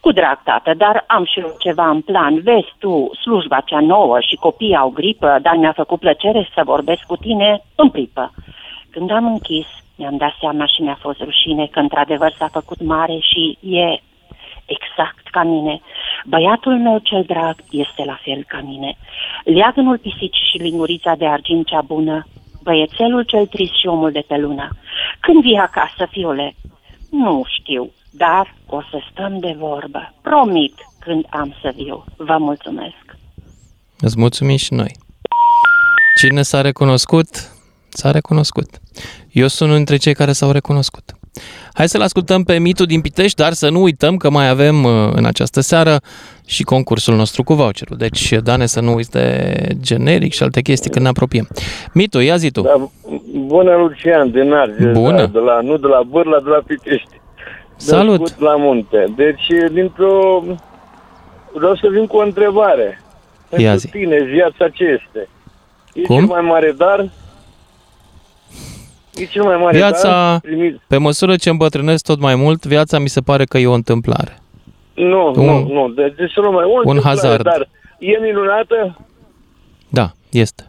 cu 0.00 0.12
drag, 0.12 0.42
tată, 0.42 0.74
dar 0.76 1.04
am 1.06 1.24
și 1.24 1.38
eu 1.38 1.54
ceva 1.58 1.88
în 1.88 2.00
plan. 2.00 2.40
Vezi 2.42 2.74
tu, 2.78 3.10
slujba 3.20 3.60
cea 3.60 3.80
nouă 3.80 4.20
și 4.20 4.36
copiii 4.36 4.76
au 4.76 4.90
gripă, 4.90 5.38
dar 5.42 5.56
mi-a 5.56 5.72
făcut 5.72 5.98
plăcere 5.98 6.48
să 6.54 6.62
vorbesc 6.64 7.02
cu 7.06 7.16
tine 7.16 7.62
în 7.74 7.90
pripă. 7.90 8.30
Când 8.90 9.10
am 9.10 9.26
închis, 9.26 9.66
mi-am 9.96 10.16
dat 10.16 10.34
seama 10.40 10.66
și 10.66 10.82
mi-a 10.82 10.98
fost 11.00 11.20
rușine 11.20 11.66
că 11.66 11.78
într-adevăr 11.78 12.32
s-a 12.38 12.48
făcut 12.52 12.82
mare 12.82 13.18
și 13.20 13.58
e 13.60 14.00
exact 14.66 15.28
ca 15.30 15.42
mine. 15.42 15.80
Băiatul 16.26 16.78
meu 16.78 16.98
cel 16.98 17.24
drag 17.26 17.56
este 17.70 18.04
la 18.04 18.18
fel 18.22 18.44
ca 18.46 18.60
mine. 18.64 18.96
Leagănul 19.44 19.98
pisicii 19.98 20.50
și 20.50 20.62
lingurița 20.62 21.14
de 21.14 21.26
argint 21.26 21.66
cea 21.66 21.80
bună, 21.80 22.26
băiețelul 22.62 23.22
cel 23.22 23.46
trist 23.46 23.78
și 23.80 23.86
omul 23.86 24.12
de 24.12 24.24
pe 24.26 24.36
lună. 24.36 24.68
Când 25.20 25.42
vii 25.42 25.56
acasă, 25.56 26.08
fiule? 26.10 26.54
Nu 27.10 27.44
știu, 27.58 27.90
dar 28.10 28.54
o 28.66 28.80
să 28.90 28.98
stăm 29.10 29.38
de 29.38 29.54
vorbă. 29.58 30.14
Promit 30.22 30.74
când 30.98 31.26
am 31.30 31.54
să 31.62 31.72
viu. 31.76 32.04
Vă 32.16 32.36
mulțumesc. 32.38 33.04
Îți 33.98 34.18
mulțumim 34.18 34.56
și 34.56 34.74
noi. 34.74 34.92
Cine 36.16 36.42
s-a 36.42 36.60
recunoscut, 36.60 37.28
s-a 37.88 38.10
recunoscut. 38.10 38.68
Eu 39.30 39.46
sunt 39.46 39.60
unul 39.60 39.76
dintre 39.76 39.96
cei 39.96 40.14
care 40.14 40.32
s-au 40.32 40.50
recunoscut. 40.50 41.19
Hai 41.74 41.88
să-l 41.88 42.00
ascultăm 42.02 42.42
pe 42.42 42.58
Mitu 42.58 42.84
din 42.84 43.00
Pitești, 43.00 43.36
dar 43.36 43.52
să 43.52 43.68
nu 43.68 43.82
uităm 43.82 44.16
că 44.16 44.30
mai 44.30 44.48
avem 44.48 44.84
uh, 44.84 44.90
în 45.12 45.24
această 45.24 45.60
seară 45.60 46.00
și 46.46 46.62
concursul 46.62 47.14
nostru 47.16 47.42
cu 47.42 47.54
voucherul. 47.54 47.96
Deci, 47.96 48.32
Dane, 48.42 48.66
să 48.66 48.80
nu 48.80 48.94
uiți 48.94 49.10
de 49.10 49.54
generic 49.80 50.32
și 50.32 50.42
alte 50.42 50.60
chestii 50.60 50.90
când 50.90 51.04
ne 51.04 51.10
apropiem. 51.10 51.48
Mitu, 51.92 52.18
ia 52.18 52.36
zi 52.36 52.50
tu. 52.50 52.60
Da, 52.60 52.88
bună, 53.46 53.76
Lucian, 53.76 54.30
din 54.30 54.52
Argeș. 54.52 54.92
Bună. 54.92 55.16
Da, 55.16 55.26
de 55.26 55.38
la, 55.38 55.60
nu 55.60 55.76
de 55.76 55.86
la 55.86 56.02
Bârla, 56.02 56.40
de 56.40 56.48
la 56.48 56.62
Pitești. 56.66 57.20
Salut. 57.76 58.18
Născut 58.20 58.42
la 58.42 58.56
munte. 58.56 59.04
Deci, 59.16 59.46
dintr-o... 59.72 60.42
Vreau 61.52 61.74
să 61.74 61.88
vin 61.92 62.06
cu 62.06 62.16
o 62.16 62.22
întrebare. 62.22 63.00
Ia 63.56 63.56
Pentru 63.70 63.76
zi. 63.76 63.88
tine, 63.88 64.22
viața 64.22 64.68
ce 64.68 64.84
este? 64.84 65.28
E 65.92 66.02
Cum? 66.02 66.16
cel 66.16 66.24
mai 66.24 66.40
mare 66.40 66.74
dar? 66.76 67.10
E 69.14 69.24
cel 69.24 69.42
mai 69.42 69.56
mare 69.56 69.76
Viața, 69.76 70.08
dar 70.10 70.40
primit? 70.40 70.80
pe 70.86 70.96
măsură 70.96 71.36
ce 71.36 71.50
îmbătrânesc 71.50 72.04
tot 72.04 72.20
mai 72.20 72.34
mult, 72.34 72.66
viața 72.66 72.98
mi 72.98 73.08
se 73.08 73.20
pare 73.20 73.44
că 73.44 73.58
e 73.58 73.66
o 73.66 73.72
întâmplare. 73.72 74.38
Nu, 74.94 75.32
Un- 75.36 75.44
nu, 75.44 75.68
nu. 75.72 75.88
De, 75.88 76.14
de 76.16 76.26
să 76.34 76.40
nu 76.40 76.50
mai... 76.50 76.64
O 76.64 76.68
un 76.68 76.76
întâmplare, 76.76 77.08
hazard. 77.08 77.42
Dar 77.42 77.68
e 77.98 78.18
minunată? 78.18 78.96
Da, 79.88 80.06
este. 80.30 80.64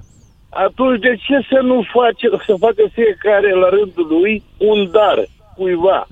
Atunci 0.50 1.00
de 1.00 1.16
ce 1.26 1.36
să 1.52 1.60
nu 1.64 1.84
face, 1.94 2.26
să 2.46 2.54
facă 2.60 2.84
fiecare 2.94 3.54
la 3.56 3.70
rândul 3.70 4.08
lui 4.10 4.44
un 4.58 4.90
dar 4.92 5.18
cuiva? 5.56 6.08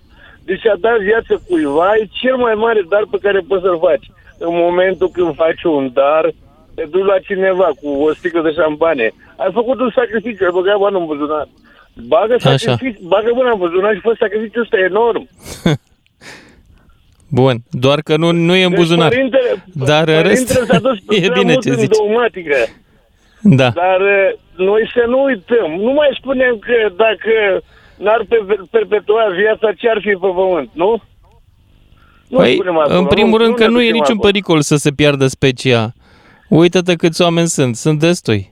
Deci 0.45 0.65
a 0.67 0.75
da 0.79 0.93
viață 1.09 1.41
cuiva 1.49 1.89
e 1.95 2.07
cel 2.21 2.35
mai 2.35 2.53
mare 2.53 2.81
dar 2.89 3.03
pe 3.11 3.17
care 3.21 3.39
poți 3.47 3.63
să-l 3.63 3.79
faci. 3.87 4.05
În 4.37 4.53
momentul 4.65 5.09
când 5.09 5.35
faci 5.35 5.63
un 5.63 5.89
dar, 5.93 6.23
te 6.75 6.83
duci 6.91 7.05
la 7.13 7.19
cineva 7.19 7.67
cu 7.81 7.87
o 8.07 8.13
sticlă 8.13 8.41
de 8.41 8.51
șampanie. 8.51 9.13
Ai 9.37 9.51
făcut 9.53 9.79
un 9.79 9.91
sacrificiu, 9.95 10.45
ai 10.45 10.51
băgat 10.59 10.77
bani 10.77 10.97
în 10.99 11.05
buzunar. 11.05 11.47
Bagă, 11.95 12.33
Așa. 12.33 12.57
sacrificiu, 12.57 13.07
bagă 13.07 13.31
mâna 13.33 13.51
în 13.51 13.57
buzunar 13.57 13.93
și 13.93 13.99
fă 13.99 14.15
sacrificiul 14.19 14.61
ăsta 14.61 14.77
enorm. 14.89 15.29
Bun, 17.31 17.57
doar 17.69 18.01
că 18.01 18.17
nu, 18.17 18.31
nu 18.31 18.55
e 18.55 18.63
în 18.63 18.69
Deci 18.69 18.79
buzunar. 18.79 19.09
părintele- 19.09 19.63
Dar 19.73 20.07
în 20.07 20.21
rest, 20.21 20.53
părintele 20.53 20.65
s-a 20.65 20.79
dus 20.79 20.97
e 21.17 21.19
prea 21.19 21.39
bine 21.39 21.51
mult 21.51 21.63
ce 21.63 21.69
în 21.69 21.77
zici. 21.77 21.97
dogmatică. 21.97 22.55
Da. 23.41 23.69
Dar 23.69 23.99
uh, 24.01 24.29
noi 24.55 24.89
să 24.93 25.03
nu 25.07 25.23
uităm. 25.23 25.71
Nu 25.79 25.91
mai 25.91 26.09
spunem 26.19 26.57
că 26.59 26.93
dacă 26.95 27.63
n-ar 27.97 28.25
pe- 28.29 28.45
perpetua 28.71 29.23
viața, 29.41 29.73
ce 29.73 29.89
ar 29.89 29.97
fi 30.01 30.07
pe 30.09 30.27
pământ, 30.35 30.69
nu? 30.73 31.01
Nu 32.27 32.37
Păi, 32.37 32.53
spunem 32.53 32.77
acolo, 32.77 32.97
în 32.99 33.05
primul 33.05 33.29
nu- 33.29 33.37
rând 33.37 33.49
nu 33.49 33.55
că 33.55 33.63
ne 33.63 33.69
nu 33.69 33.79
e 33.81 33.83
ducem 33.83 33.93
niciun 33.93 34.15
acolo. 34.15 34.29
pericol 34.31 34.61
să 34.61 34.75
se 34.75 34.91
piardă 34.91 35.27
specia. 35.27 35.93
Uită-te 36.49 36.95
câți 36.95 37.21
oameni 37.21 37.47
sunt, 37.47 37.75
sunt 37.75 37.99
destui. 37.99 38.49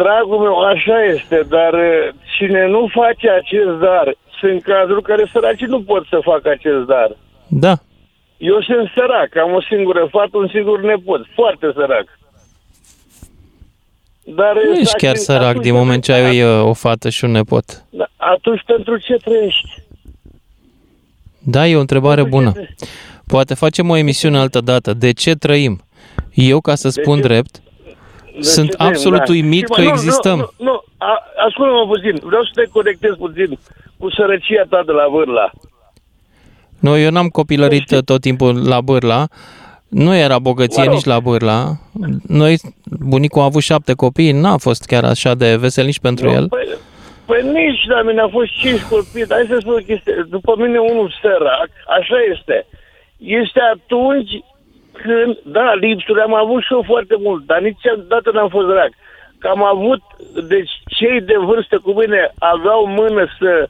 Dragul 0.00 0.38
meu, 0.38 0.56
așa 0.58 1.02
este, 1.14 1.38
dar 1.48 1.72
uh, 1.72 2.14
cine 2.36 2.66
nu 2.66 2.88
face 2.92 3.30
acest 3.30 3.78
dar, 3.80 4.16
sunt 4.40 4.62
cazuri 4.62 5.02
care 5.02 5.24
săracii 5.32 5.66
nu 5.66 5.82
pot 5.82 6.06
să 6.06 6.18
facă 6.22 6.48
acest 6.48 6.86
dar. 6.86 7.16
Da. 7.48 7.74
Eu 8.36 8.60
sunt 8.62 8.90
sărac, 8.94 9.36
am 9.36 9.52
o 9.52 9.60
singură 9.62 10.08
fată, 10.10 10.36
un 10.36 10.48
singur 10.52 10.80
nepot, 10.80 11.20
foarte 11.34 11.66
sărac. 11.74 12.06
Dar 14.24 14.54
Nu 14.54 14.72
ești 14.74 14.84
sacri- 14.94 15.00
chiar 15.00 15.14
sărac 15.16 15.46
atunci- 15.48 15.62
din 15.64 15.74
moment 15.74 16.02
ce 16.04 16.12
ai 16.12 16.42
uh, 16.42 16.64
o 16.64 16.72
fată 16.72 17.08
și 17.08 17.24
un 17.24 17.30
nepot. 17.30 17.84
Da, 17.90 18.06
Atunci 18.16 18.62
pentru 18.66 18.96
ce 18.98 19.14
trăiești? 19.14 19.68
Da, 21.38 21.66
e 21.66 21.76
o 21.76 21.80
întrebare 21.80 22.22
bună. 22.24 22.52
Poate 23.26 23.54
facem 23.54 23.90
o 23.90 23.96
emisiune 23.96 24.38
altă 24.38 24.60
dată. 24.60 24.94
De 24.94 25.12
ce 25.12 25.34
trăim? 25.34 25.80
Eu, 26.34 26.60
ca 26.60 26.74
să 26.74 26.88
spun 26.88 27.16
ce- 27.16 27.22
drept, 27.22 27.54
De 27.54 27.65
sunt 28.40 28.70
ce 28.70 28.76
trăim, 28.76 28.92
absolut 28.92 29.18
da. 29.18 29.32
uimit 29.32 29.64
Și, 29.64 29.66
mă, 29.68 29.74
că 29.74 29.82
nu, 29.82 29.88
existăm. 29.88 30.38
Nu, 30.38 30.50
nu, 30.56 30.64
nu. 30.70 30.82
A, 30.98 31.22
ascultă-mă 31.46 31.86
puțin, 31.86 32.20
vreau 32.22 32.42
să 32.42 32.50
te 32.54 32.64
conectez 32.72 33.14
puțin 33.18 33.58
cu 33.98 34.10
sărăcia 34.10 34.64
ta 34.68 34.82
de 34.86 34.92
la 34.92 35.06
vârla. 35.10 35.50
Nu, 36.80 36.98
eu 36.98 37.10
n-am 37.10 37.28
copilărit 37.28 37.90
uh, 37.90 38.02
tot 38.04 38.20
timpul 38.20 38.68
la 38.68 38.80
Bârla. 38.80 39.26
Nu 39.88 40.14
era 40.14 40.38
bogăție 40.38 40.82
Mă 40.82 40.88
rog. 40.88 40.94
nici 40.94 41.04
la 41.04 41.20
Bârla. 41.20 41.76
Noi, 42.26 42.58
bunicul 42.84 43.40
a 43.40 43.44
avut 43.44 43.62
șapte 43.62 43.92
copii, 43.92 44.32
n-a 44.32 44.56
fost 44.56 44.84
chiar 44.84 45.04
așa 45.04 45.34
de 45.34 45.56
vesel 45.56 45.84
nici 45.84 46.00
pentru 46.00 46.28
el. 46.28 46.48
Păi, 46.48 46.68
păi 47.26 47.42
nici 47.42 47.86
la 47.88 48.02
mine 48.02 48.20
a 48.20 48.28
fost 48.28 48.50
cinci 48.60 48.80
copii, 48.80 49.26
dar 49.26 49.38
hai 49.38 49.46
să 49.48 49.56
spun 49.60 49.72
o 49.72 49.76
chestie. 49.76 50.26
După 50.28 50.54
mine 50.58 50.78
unul 50.78 51.14
sărac, 51.20 51.70
așa 51.98 52.16
este. 52.34 52.66
Este 53.16 53.60
atunci 53.74 54.30
când, 55.02 55.32
da, 55.56 55.74
lipsuri 55.74 56.20
am 56.20 56.34
avut 56.34 56.62
și 56.62 56.72
eu 56.72 56.82
foarte 56.86 57.16
mult, 57.18 57.46
dar 57.46 57.60
niciodată 57.60 58.30
n-am 58.30 58.48
fost 58.48 58.66
sărac. 58.66 58.92
Că 59.38 59.46
am 59.48 59.64
avut, 59.64 60.02
deci 60.48 60.72
cei 60.86 61.20
de 61.20 61.36
vârstă 61.48 61.78
cu 61.78 61.90
mine 62.00 62.32
aveau 62.38 62.86
mână 62.86 63.26
să... 63.38 63.68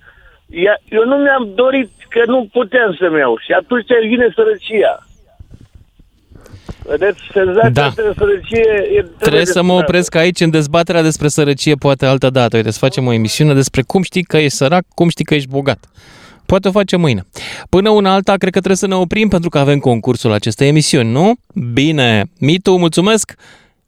Ia, 0.49 0.75
eu 0.89 1.05
nu 1.05 1.17
mi-am 1.17 1.49
dorit 1.55 1.91
că 2.09 2.23
nu 2.27 2.49
puteam 2.53 2.97
să-mi 2.99 3.19
iau 3.19 3.37
și 3.45 3.53
atunci 3.53 3.87
vine 4.09 4.29
sărăcia. 4.35 5.07
Vedeți, 6.89 7.21
senzația 7.33 7.71
Da. 7.71 7.89
de 7.95 8.13
sărăcie 8.17 8.89
e... 8.93 9.03
Trebuie 9.19 9.45
să 9.45 9.63
mă 9.63 9.63
descurată. 9.63 9.85
opresc 9.89 10.15
aici 10.15 10.41
în 10.41 10.51
dezbaterea 10.51 11.03
despre 11.03 11.29
sărăcie, 11.29 11.75
poate 11.75 12.07
altă 12.07 12.31
dată. 12.31 12.57
Uite, 12.57 12.71
să 12.71 12.79
facem 12.79 13.07
o 13.07 13.13
emisiune 13.13 13.55
despre 13.55 13.83
cum 13.83 14.03
știi 14.03 14.23
că 14.23 14.37
ești 14.37 14.57
sărac, 14.57 14.85
cum 14.95 15.09
știi 15.09 15.25
că 15.25 15.35
ești 15.35 15.49
bogat. 15.49 15.79
Poate 16.47 16.69
o 16.69 16.71
facem 16.71 17.01
mâine. 17.01 17.27
Până 17.69 17.91
una 17.91 18.13
alta, 18.13 18.33
cred 18.33 18.53
că 18.53 18.59
trebuie 18.59 18.77
să 18.77 18.87
ne 18.87 18.95
oprim 18.95 19.29
pentru 19.29 19.49
că 19.49 19.59
avem 19.59 19.79
concursul 19.79 20.33
acestei 20.33 20.69
emisiuni, 20.69 21.11
nu? 21.11 21.35
Bine, 21.73 22.25
Mitu, 22.39 22.77
mulțumesc! 22.77 23.35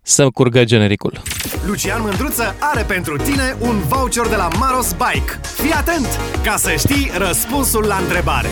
Să 0.02 0.28
curgă 0.30 0.64
genericul. 0.64 1.22
Lucian 1.66 2.00
Mândruță 2.02 2.54
are 2.58 2.82
pentru 2.82 3.16
tine 3.16 3.56
un 3.60 3.78
voucher 3.78 4.26
de 4.26 4.36
la 4.36 4.48
Maros 4.58 4.92
Bike. 4.92 5.40
Fii 5.42 5.72
atent 5.72 6.06
ca 6.44 6.56
să 6.56 6.74
știi 6.78 7.10
răspunsul 7.18 7.84
la 7.84 7.96
întrebare. 7.96 8.48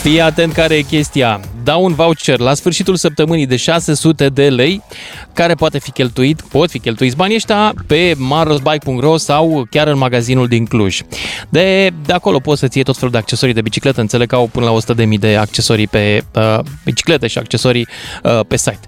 Fii 0.00 0.20
atent 0.20 0.52
care 0.52 0.74
e 0.74 0.80
chestia. 0.80 1.40
Dau 1.62 1.84
un 1.84 1.94
voucher 1.94 2.38
la 2.38 2.54
sfârșitul 2.54 2.96
săptămânii 2.96 3.46
de 3.46 3.56
600 3.56 4.28
de 4.28 4.48
lei 4.48 4.82
care 5.32 5.54
poate 5.54 5.78
fi 5.78 5.90
cheltuit, 5.90 6.42
pot 6.42 6.70
fi 6.70 6.78
cheltuiți 6.78 7.16
banii 7.16 7.36
ăștia 7.36 7.74
pe 7.86 8.14
marosbike.ro 8.16 9.16
sau 9.16 9.66
chiar 9.70 9.86
în 9.86 9.98
magazinul 9.98 10.48
din 10.48 10.64
Cluj. 10.64 11.00
De, 11.48 11.90
de 12.04 12.12
acolo 12.12 12.38
poți 12.38 12.60
să-ți 12.60 12.76
iei 12.76 12.84
tot 12.84 12.96
felul 12.96 13.10
de 13.10 13.18
accesorii 13.18 13.54
de 13.54 13.60
bicicletă, 13.60 14.00
înțeleg 14.00 14.28
că 14.28 14.34
au 14.34 14.46
până 14.46 14.66
la 14.66 15.04
100.000 15.04 15.18
de 15.18 15.36
accesorii 15.36 15.86
pe 15.86 16.24
uh, 16.34 16.58
biciclete 16.84 17.26
și 17.26 17.38
accesorii 17.38 17.88
uh, 18.22 18.40
pe 18.48 18.56
site. 18.56 18.86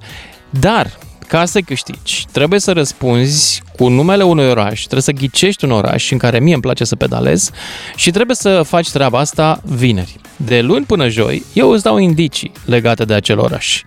Dar 0.51 0.99
ca 1.33 1.45
să 1.45 1.61
câștigi, 1.61 2.27
trebuie 2.33 2.61
să 2.61 2.73
răspunzi 2.73 3.63
cu 3.77 3.89
numele 3.89 4.23
unui 4.23 4.49
oraș, 4.49 4.81
trebuie 4.81 5.03
să 5.03 5.13
ghicești 5.13 5.65
un 5.65 5.71
oraș 5.71 6.11
în 6.11 6.19
care 6.19 6.41
mie 6.41 6.53
îmi 6.53 6.63
place 6.63 6.85
să 6.85 6.97
pedalez 6.97 7.51
și 7.97 8.11
trebuie 8.11 8.37
să 8.37 8.63
faci 8.63 8.91
treaba 8.91 9.19
asta 9.19 9.61
vineri. 9.65 10.17
De 10.37 10.61
luni 10.61 10.85
până 10.85 11.09
joi, 11.09 11.43
eu 11.53 11.71
îți 11.71 11.83
dau 11.83 11.99
indicii 11.99 12.53
legate 12.65 13.05
de 13.05 13.15
acel 13.15 13.39
oraș. 13.39 13.83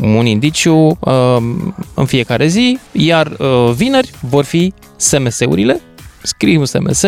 Un 0.00 0.26
indiciu 0.26 0.96
uh, 1.00 1.36
în 1.94 2.06
fiecare 2.06 2.46
zi, 2.46 2.78
iar 2.92 3.26
uh, 3.26 3.70
vineri 3.74 4.10
vor 4.20 4.44
fi 4.44 4.72
SMS-urile. 4.96 5.80
Scrii 6.22 6.56
un 6.56 6.64
SMS 6.64 7.04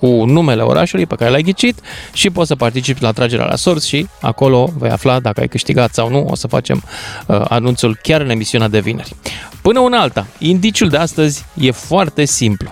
cu 0.00 0.24
numele 0.24 0.62
orașului 0.62 1.06
pe 1.06 1.14
care 1.14 1.30
l-ai 1.30 1.42
ghicit 1.42 1.80
și 2.12 2.30
poți 2.30 2.48
să 2.48 2.54
participi 2.54 3.02
la 3.02 3.12
tragerea 3.12 3.44
la 3.44 3.56
sorți 3.56 3.88
și 3.88 4.06
acolo 4.20 4.72
vei 4.78 4.90
afla 4.90 5.20
dacă 5.20 5.40
ai 5.40 5.48
câștigat 5.48 5.94
sau 5.94 6.10
nu. 6.10 6.26
O 6.30 6.34
să 6.34 6.46
facem 6.46 6.82
uh, 7.26 7.40
anunțul 7.48 7.98
chiar 8.02 8.20
în 8.20 8.30
emisiunea 8.30 8.68
de 8.68 8.80
vineri. 8.80 9.14
Până 9.62 9.80
una 9.80 10.00
alta, 10.00 10.26
indiciul 10.38 10.88
de 10.88 10.96
astăzi 10.96 11.44
e 11.54 11.70
foarte 11.70 12.24
simplu. 12.24 12.70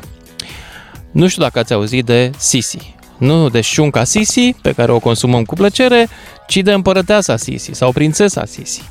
Nu 1.10 1.28
știu 1.28 1.42
dacă 1.42 1.58
ați 1.58 1.72
auzit 1.72 2.04
de 2.04 2.30
Sisi. 2.38 2.94
Nu 3.18 3.48
de 3.48 3.60
șunca 3.60 4.04
Sisi, 4.04 4.52
pe 4.62 4.72
care 4.72 4.92
o 4.92 4.98
consumăm 4.98 5.44
cu 5.44 5.54
plăcere, 5.54 6.08
ci 6.46 6.56
de 6.56 6.72
împărăteasa 6.72 7.36
Sisi 7.36 7.70
sau 7.72 7.92
prințesa 7.92 8.44
Sisi. 8.44 8.82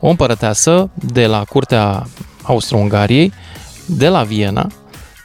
O 0.00 0.08
împărăteasă 0.08 0.90
de 0.94 1.26
la 1.26 1.44
curtea 1.44 2.06
Austro-Ungariei, 2.42 3.32
de 3.86 4.08
la 4.08 4.22
Viena, 4.22 4.66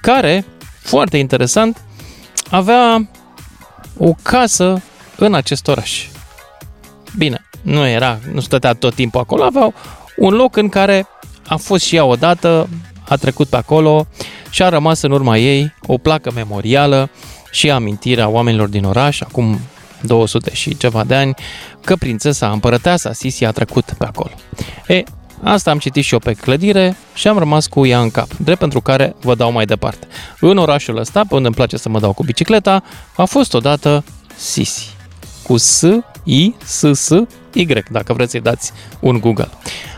care, 0.01 0.45
foarte 0.81 1.17
interesant, 1.17 1.81
avea 2.55 3.09
o 3.97 4.13
casă 4.21 4.81
în 5.17 5.33
acest 5.33 5.67
oraș. 5.67 6.07
Bine, 7.17 7.45
nu 7.61 7.87
era, 7.87 8.19
nu 8.33 8.39
stătea 8.39 8.73
tot 8.73 8.93
timpul 8.93 9.19
acolo, 9.19 9.43
avea 9.43 9.73
un 10.17 10.33
loc 10.33 10.55
în 10.55 10.69
care 10.69 11.07
a 11.47 11.55
fost 11.55 11.83
și 11.83 11.95
ea 11.95 12.05
odată, 12.05 12.69
a 13.07 13.15
trecut 13.15 13.47
pe 13.47 13.55
acolo 13.55 14.07
și 14.49 14.63
a 14.63 14.69
rămas 14.69 15.01
în 15.01 15.11
urma 15.11 15.37
ei 15.37 15.73
o 15.81 15.97
placă 15.97 16.31
memorială 16.35 17.09
și 17.51 17.71
amintirea 17.71 18.27
oamenilor 18.27 18.67
din 18.67 18.83
oraș, 18.83 19.21
acum 19.21 19.59
200 20.01 20.53
și 20.53 20.77
ceva 20.77 21.03
de 21.03 21.15
ani, 21.15 21.33
că 21.81 21.95
prințesa 21.95 22.51
împărăteasa 22.51 23.13
Sisi 23.13 23.45
a 23.45 23.51
trecut 23.51 23.93
pe 23.97 24.05
acolo. 24.05 24.31
E, 24.87 25.03
Asta 25.43 25.71
am 25.71 25.77
citit 25.77 26.03
și 26.03 26.13
eu 26.13 26.19
pe 26.19 26.33
clădire 26.33 26.97
și 27.13 27.27
am 27.27 27.37
rămas 27.37 27.67
cu 27.67 27.85
ea 27.85 27.99
în 27.99 28.11
cap, 28.11 28.27
drept 28.37 28.59
pentru 28.59 28.81
care 28.81 29.15
vă 29.21 29.35
dau 29.35 29.51
mai 29.51 29.65
departe. 29.65 30.07
În 30.39 30.57
orașul 30.57 30.97
ăsta, 30.97 31.21
pe 31.27 31.35
unde 31.35 31.47
îmi 31.47 31.55
place 31.55 31.77
să 31.77 31.89
mă 31.89 31.99
dau 31.99 32.13
cu 32.13 32.23
bicicleta, 32.23 32.83
a 33.15 33.25
fost 33.25 33.53
odată 33.53 34.03
Sisi. 34.35 34.95
Cu 35.43 35.57
S, 35.57 35.81
I, 36.23 36.53
S, 36.63 36.83
S, 36.93 37.09
Y, 37.53 37.65
dacă 37.91 38.13
vreți 38.13 38.31
să-i 38.31 38.41
dați 38.41 38.71
un 38.99 39.19
Google. 39.19 39.49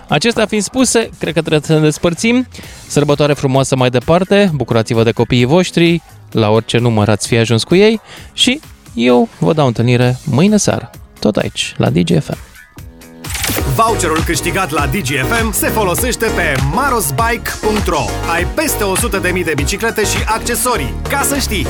Acestea 0.08 0.46
fiind 0.46 0.64
spuse, 0.64 1.10
cred 1.20 1.34
că 1.34 1.40
trebuie 1.40 1.62
să 1.64 1.74
ne 1.74 1.80
despărțim. 1.80 2.48
Sărbătoare 2.88 3.34
frumoasă 3.34 3.76
mai 3.76 3.90
departe, 3.90 4.52
bucurați-vă 4.54 5.04
de 5.04 5.12
copiii 5.12 5.46
voștri, 5.46 6.02
la 6.32 6.50
orice 6.50 6.78
număr 6.78 7.10
ați 7.10 7.28
fi 7.28 7.38
ajuns 7.38 7.64
cu 7.64 7.76
ei 7.76 8.02
și 8.34 8.60
eu 8.94 9.30
vă 9.40 9.54
dau 9.54 9.68
întâlnire 9.68 10.18
mâine 10.26 10.58
seară, 10.58 10.90
tot 11.20 11.36
aici, 11.36 11.74
la 11.78 11.90
DGFM. 11.90 12.38
Voucherul 13.76 14.24
câștigat 14.26 14.70
la 14.70 14.86
DGFM 14.86 15.52
se 15.52 15.68
folosește 15.68 16.26
pe 16.26 16.54
marosbike.ro 16.74 18.06
Ai 18.34 18.48
peste 18.56 18.84
100.000 19.38 19.44
de 19.44 19.54
biciclete 19.56 20.04
și 20.04 20.18
accesorii, 20.26 20.94
ca 21.10 21.22
să 21.22 21.38
știi! 21.38 21.68